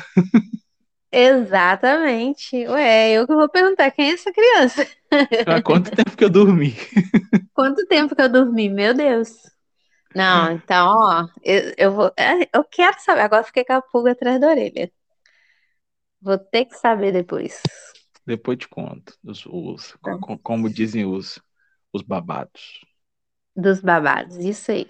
Exatamente. 1.11 2.65
Ué, 2.67 3.11
eu 3.13 3.27
que 3.27 3.33
vou 3.35 3.49
perguntar 3.49 3.91
quem 3.91 4.09
é 4.11 4.13
essa 4.13 4.31
criança? 4.31 4.87
Há 5.45 5.59
quanto 5.59 5.91
tempo 5.93 6.15
que 6.15 6.23
eu 6.23 6.29
dormi? 6.29 6.75
Quanto 7.53 7.85
tempo 7.87 8.15
que 8.15 8.21
eu 8.21 8.29
dormi? 8.31 8.69
Meu 8.69 8.93
Deus. 8.93 9.29
Não, 10.15 10.51
então, 10.51 10.87
ó, 10.89 11.29
eu, 11.43 11.73
eu 11.77 11.93
vou. 11.93 12.07
é, 12.17 12.49
Eu 12.55 12.63
quero 12.65 12.99
saber. 13.01 13.21
Agora 13.21 13.43
fiquei 13.45 13.65
com 13.65 13.73
a 13.73 13.81
pulga 13.83 14.11
atrás 14.13 14.41
da 14.41 14.49
orelha. 14.49 14.91
Vou 16.19 16.37
ter 16.39 16.65
que 16.65 16.75
saber 16.75 17.11
depois. 17.11 17.61
Depois 18.25 18.57
te 18.57 18.67
conto, 18.67 19.15
os, 19.23 19.45
os- 19.45 19.95
Tá. 20.03 20.17
co- 20.19 20.37
como 20.39 20.69
dizem 20.69 21.05
os, 21.05 21.39
os 21.93 22.01
babados. 22.01 22.81
Dos 23.55 23.79
babados, 23.81 24.35
isso 24.37 24.71
aí. 24.71 24.89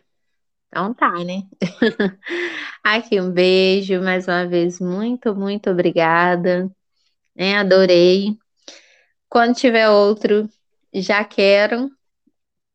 Então 0.71 0.93
tá, 0.93 1.11
né? 1.25 1.43
Aqui, 2.81 3.19
um 3.19 3.29
beijo 3.29 4.01
mais 4.01 4.25
uma 4.25 4.47
vez. 4.47 4.79
Muito, 4.79 5.35
muito 5.35 5.69
obrigada. 5.69 6.71
né? 7.35 7.57
Adorei. 7.57 8.37
Quando 9.27 9.53
tiver 9.53 9.89
outro, 9.89 10.49
já 10.93 11.23
quero, 11.25 11.91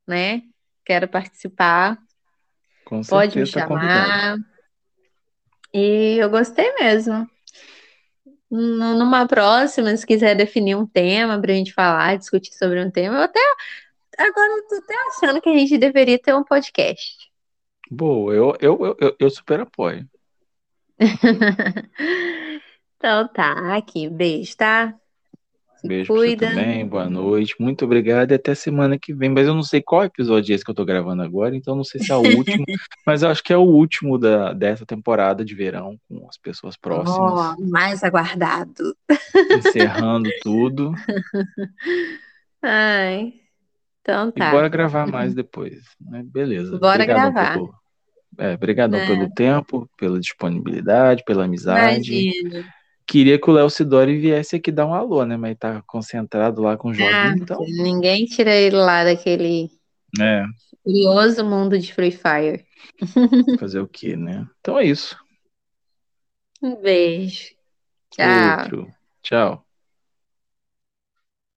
né? 0.06 0.42
Quero 0.84 1.08
participar. 1.08 1.98
Com 2.84 3.00
Pode 3.02 3.38
me 3.38 3.50
tá 3.50 3.66
convidado. 3.66 4.06
chamar. 4.06 4.38
E 5.72 6.18
eu 6.18 6.28
gostei 6.30 6.70
mesmo. 6.74 7.26
Nu- 8.50 8.98
Numa 8.98 9.26
próxima, 9.26 9.96
se 9.96 10.06
quiser 10.06 10.34
definir 10.36 10.76
um 10.76 10.86
tema 10.86 11.40
pra 11.40 11.52
gente 11.54 11.72
falar, 11.72 12.16
discutir 12.18 12.52
sobre 12.54 12.82
um 12.84 12.90
tema, 12.90 13.16
eu 13.16 13.22
até 13.22 13.40
agora 14.18 14.52
eu 14.52 14.68
tô 14.68 14.74
até 14.76 14.94
achando 15.08 15.40
que 15.40 15.48
a 15.48 15.56
gente 15.58 15.76
deveria 15.78 16.18
ter 16.18 16.34
um 16.34 16.44
podcast. 16.44 17.25
Boa, 17.90 18.34
eu, 18.34 18.56
eu, 18.60 18.96
eu, 19.00 19.16
eu, 19.18 19.30
super 19.30 19.60
apoio. 19.60 20.06
Então 22.98 23.28
tá, 23.28 23.76
aqui, 23.76 24.08
beijo, 24.08 24.56
tá? 24.56 24.94
Se 25.76 25.86
Beijo 25.86 26.12
pra 26.12 26.20
você 26.20 26.34
cuida. 26.34 26.48
também, 26.48 26.86
boa 26.86 27.08
noite, 27.08 27.54
muito 27.60 27.84
obrigado 27.84 28.32
e 28.32 28.34
até 28.34 28.54
semana 28.54 28.98
que 28.98 29.12
vem. 29.12 29.28
Mas 29.28 29.46
eu 29.46 29.54
não 29.54 29.62
sei 29.62 29.82
qual 29.82 30.04
episódio 30.04 30.52
é 30.52 30.54
esse 30.54 30.64
que 30.64 30.70
eu 30.70 30.74
tô 30.74 30.84
gravando 30.84 31.22
agora, 31.22 31.54
então 31.54 31.76
não 31.76 31.84
sei 31.84 32.00
se 32.00 32.10
é 32.10 32.16
o 32.16 32.22
último, 32.36 32.64
mas 33.06 33.22
eu 33.22 33.28
acho 33.28 33.42
que 33.42 33.52
é 33.52 33.56
o 33.56 33.60
último 33.60 34.18
da, 34.18 34.52
dessa 34.52 34.86
temporada 34.86 35.44
de 35.44 35.54
verão, 35.54 35.98
com 36.08 36.26
as 36.28 36.38
pessoas 36.38 36.76
próximas, 36.76 37.32
Ó, 37.32 37.54
mais 37.60 38.02
aguardado. 38.02 38.96
encerrando 39.52 40.30
tudo. 40.42 40.92
Ai, 42.62 43.34
então 44.06 44.28
E 44.28 44.38
tá. 44.38 44.50
bora 44.52 44.68
gravar 44.68 45.06
mais 45.06 45.34
depois, 45.34 45.74
né? 46.00 46.22
Beleza. 46.24 46.78
Bora 46.78 46.94
Obrigadão 46.94 47.32
gravar. 47.32 47.54
pelo, 47.54 47.74
é, 48.38 48.56
brigadão 48.56 49.00
Né? 49.00 49.06
pelo 49.06 49.30
tempo, 49.34 49.90
pela 49.98 50.20
disponibilidade, 50.20 51.24
pela 51.24 51.44
amizade. 51.44 52.12
Imagina. 52.14 52.64
Queria 53.06 53.40
que 53.40 53.48
o 53.50 53.52
Léo 53.52 53.70
Sidori 53.70 54.18
viesse 54.18 54.56
aqui 54.56 54.72
dar 54.72 54.86
um 54.86 54.94
alô, 54.94 55.24
né? 55.24 55.36
Mas 55.36 55.56
tá 55.58 55.82
concentrado 55.86 56.62
lá 56.62 56.76
com 56.76 56.88
o 56.88 56.92
Ah, 56.92 56.94
joguinho, 56.94 57.42
então 57.42 57.58
ninguém 57.60 58.24
tira 58.26 58.54
ele 58.54 58.76
lá 58.76 59.04
daquele 59.04 59.70
É, 60.20 60.44
Curioso 60.84 61.44
mundo 61.44 61.78
de 61.78 61.92
Free 61.92 62.12
Fire. 62.12 62.64
fazer 63.58 63.80
o 63.80 63.88
quê, 63.88 64.16
né? 64.16 64.46
Então 64.60 64.78
é 64.78 64.84
isso. 64.84 65.16
Um 66.62 66.76
beijo. 66.82 67.54
Tchau. 68.10 68.60
Outro. 68.60 68.88
Tchau. 69.22 69.65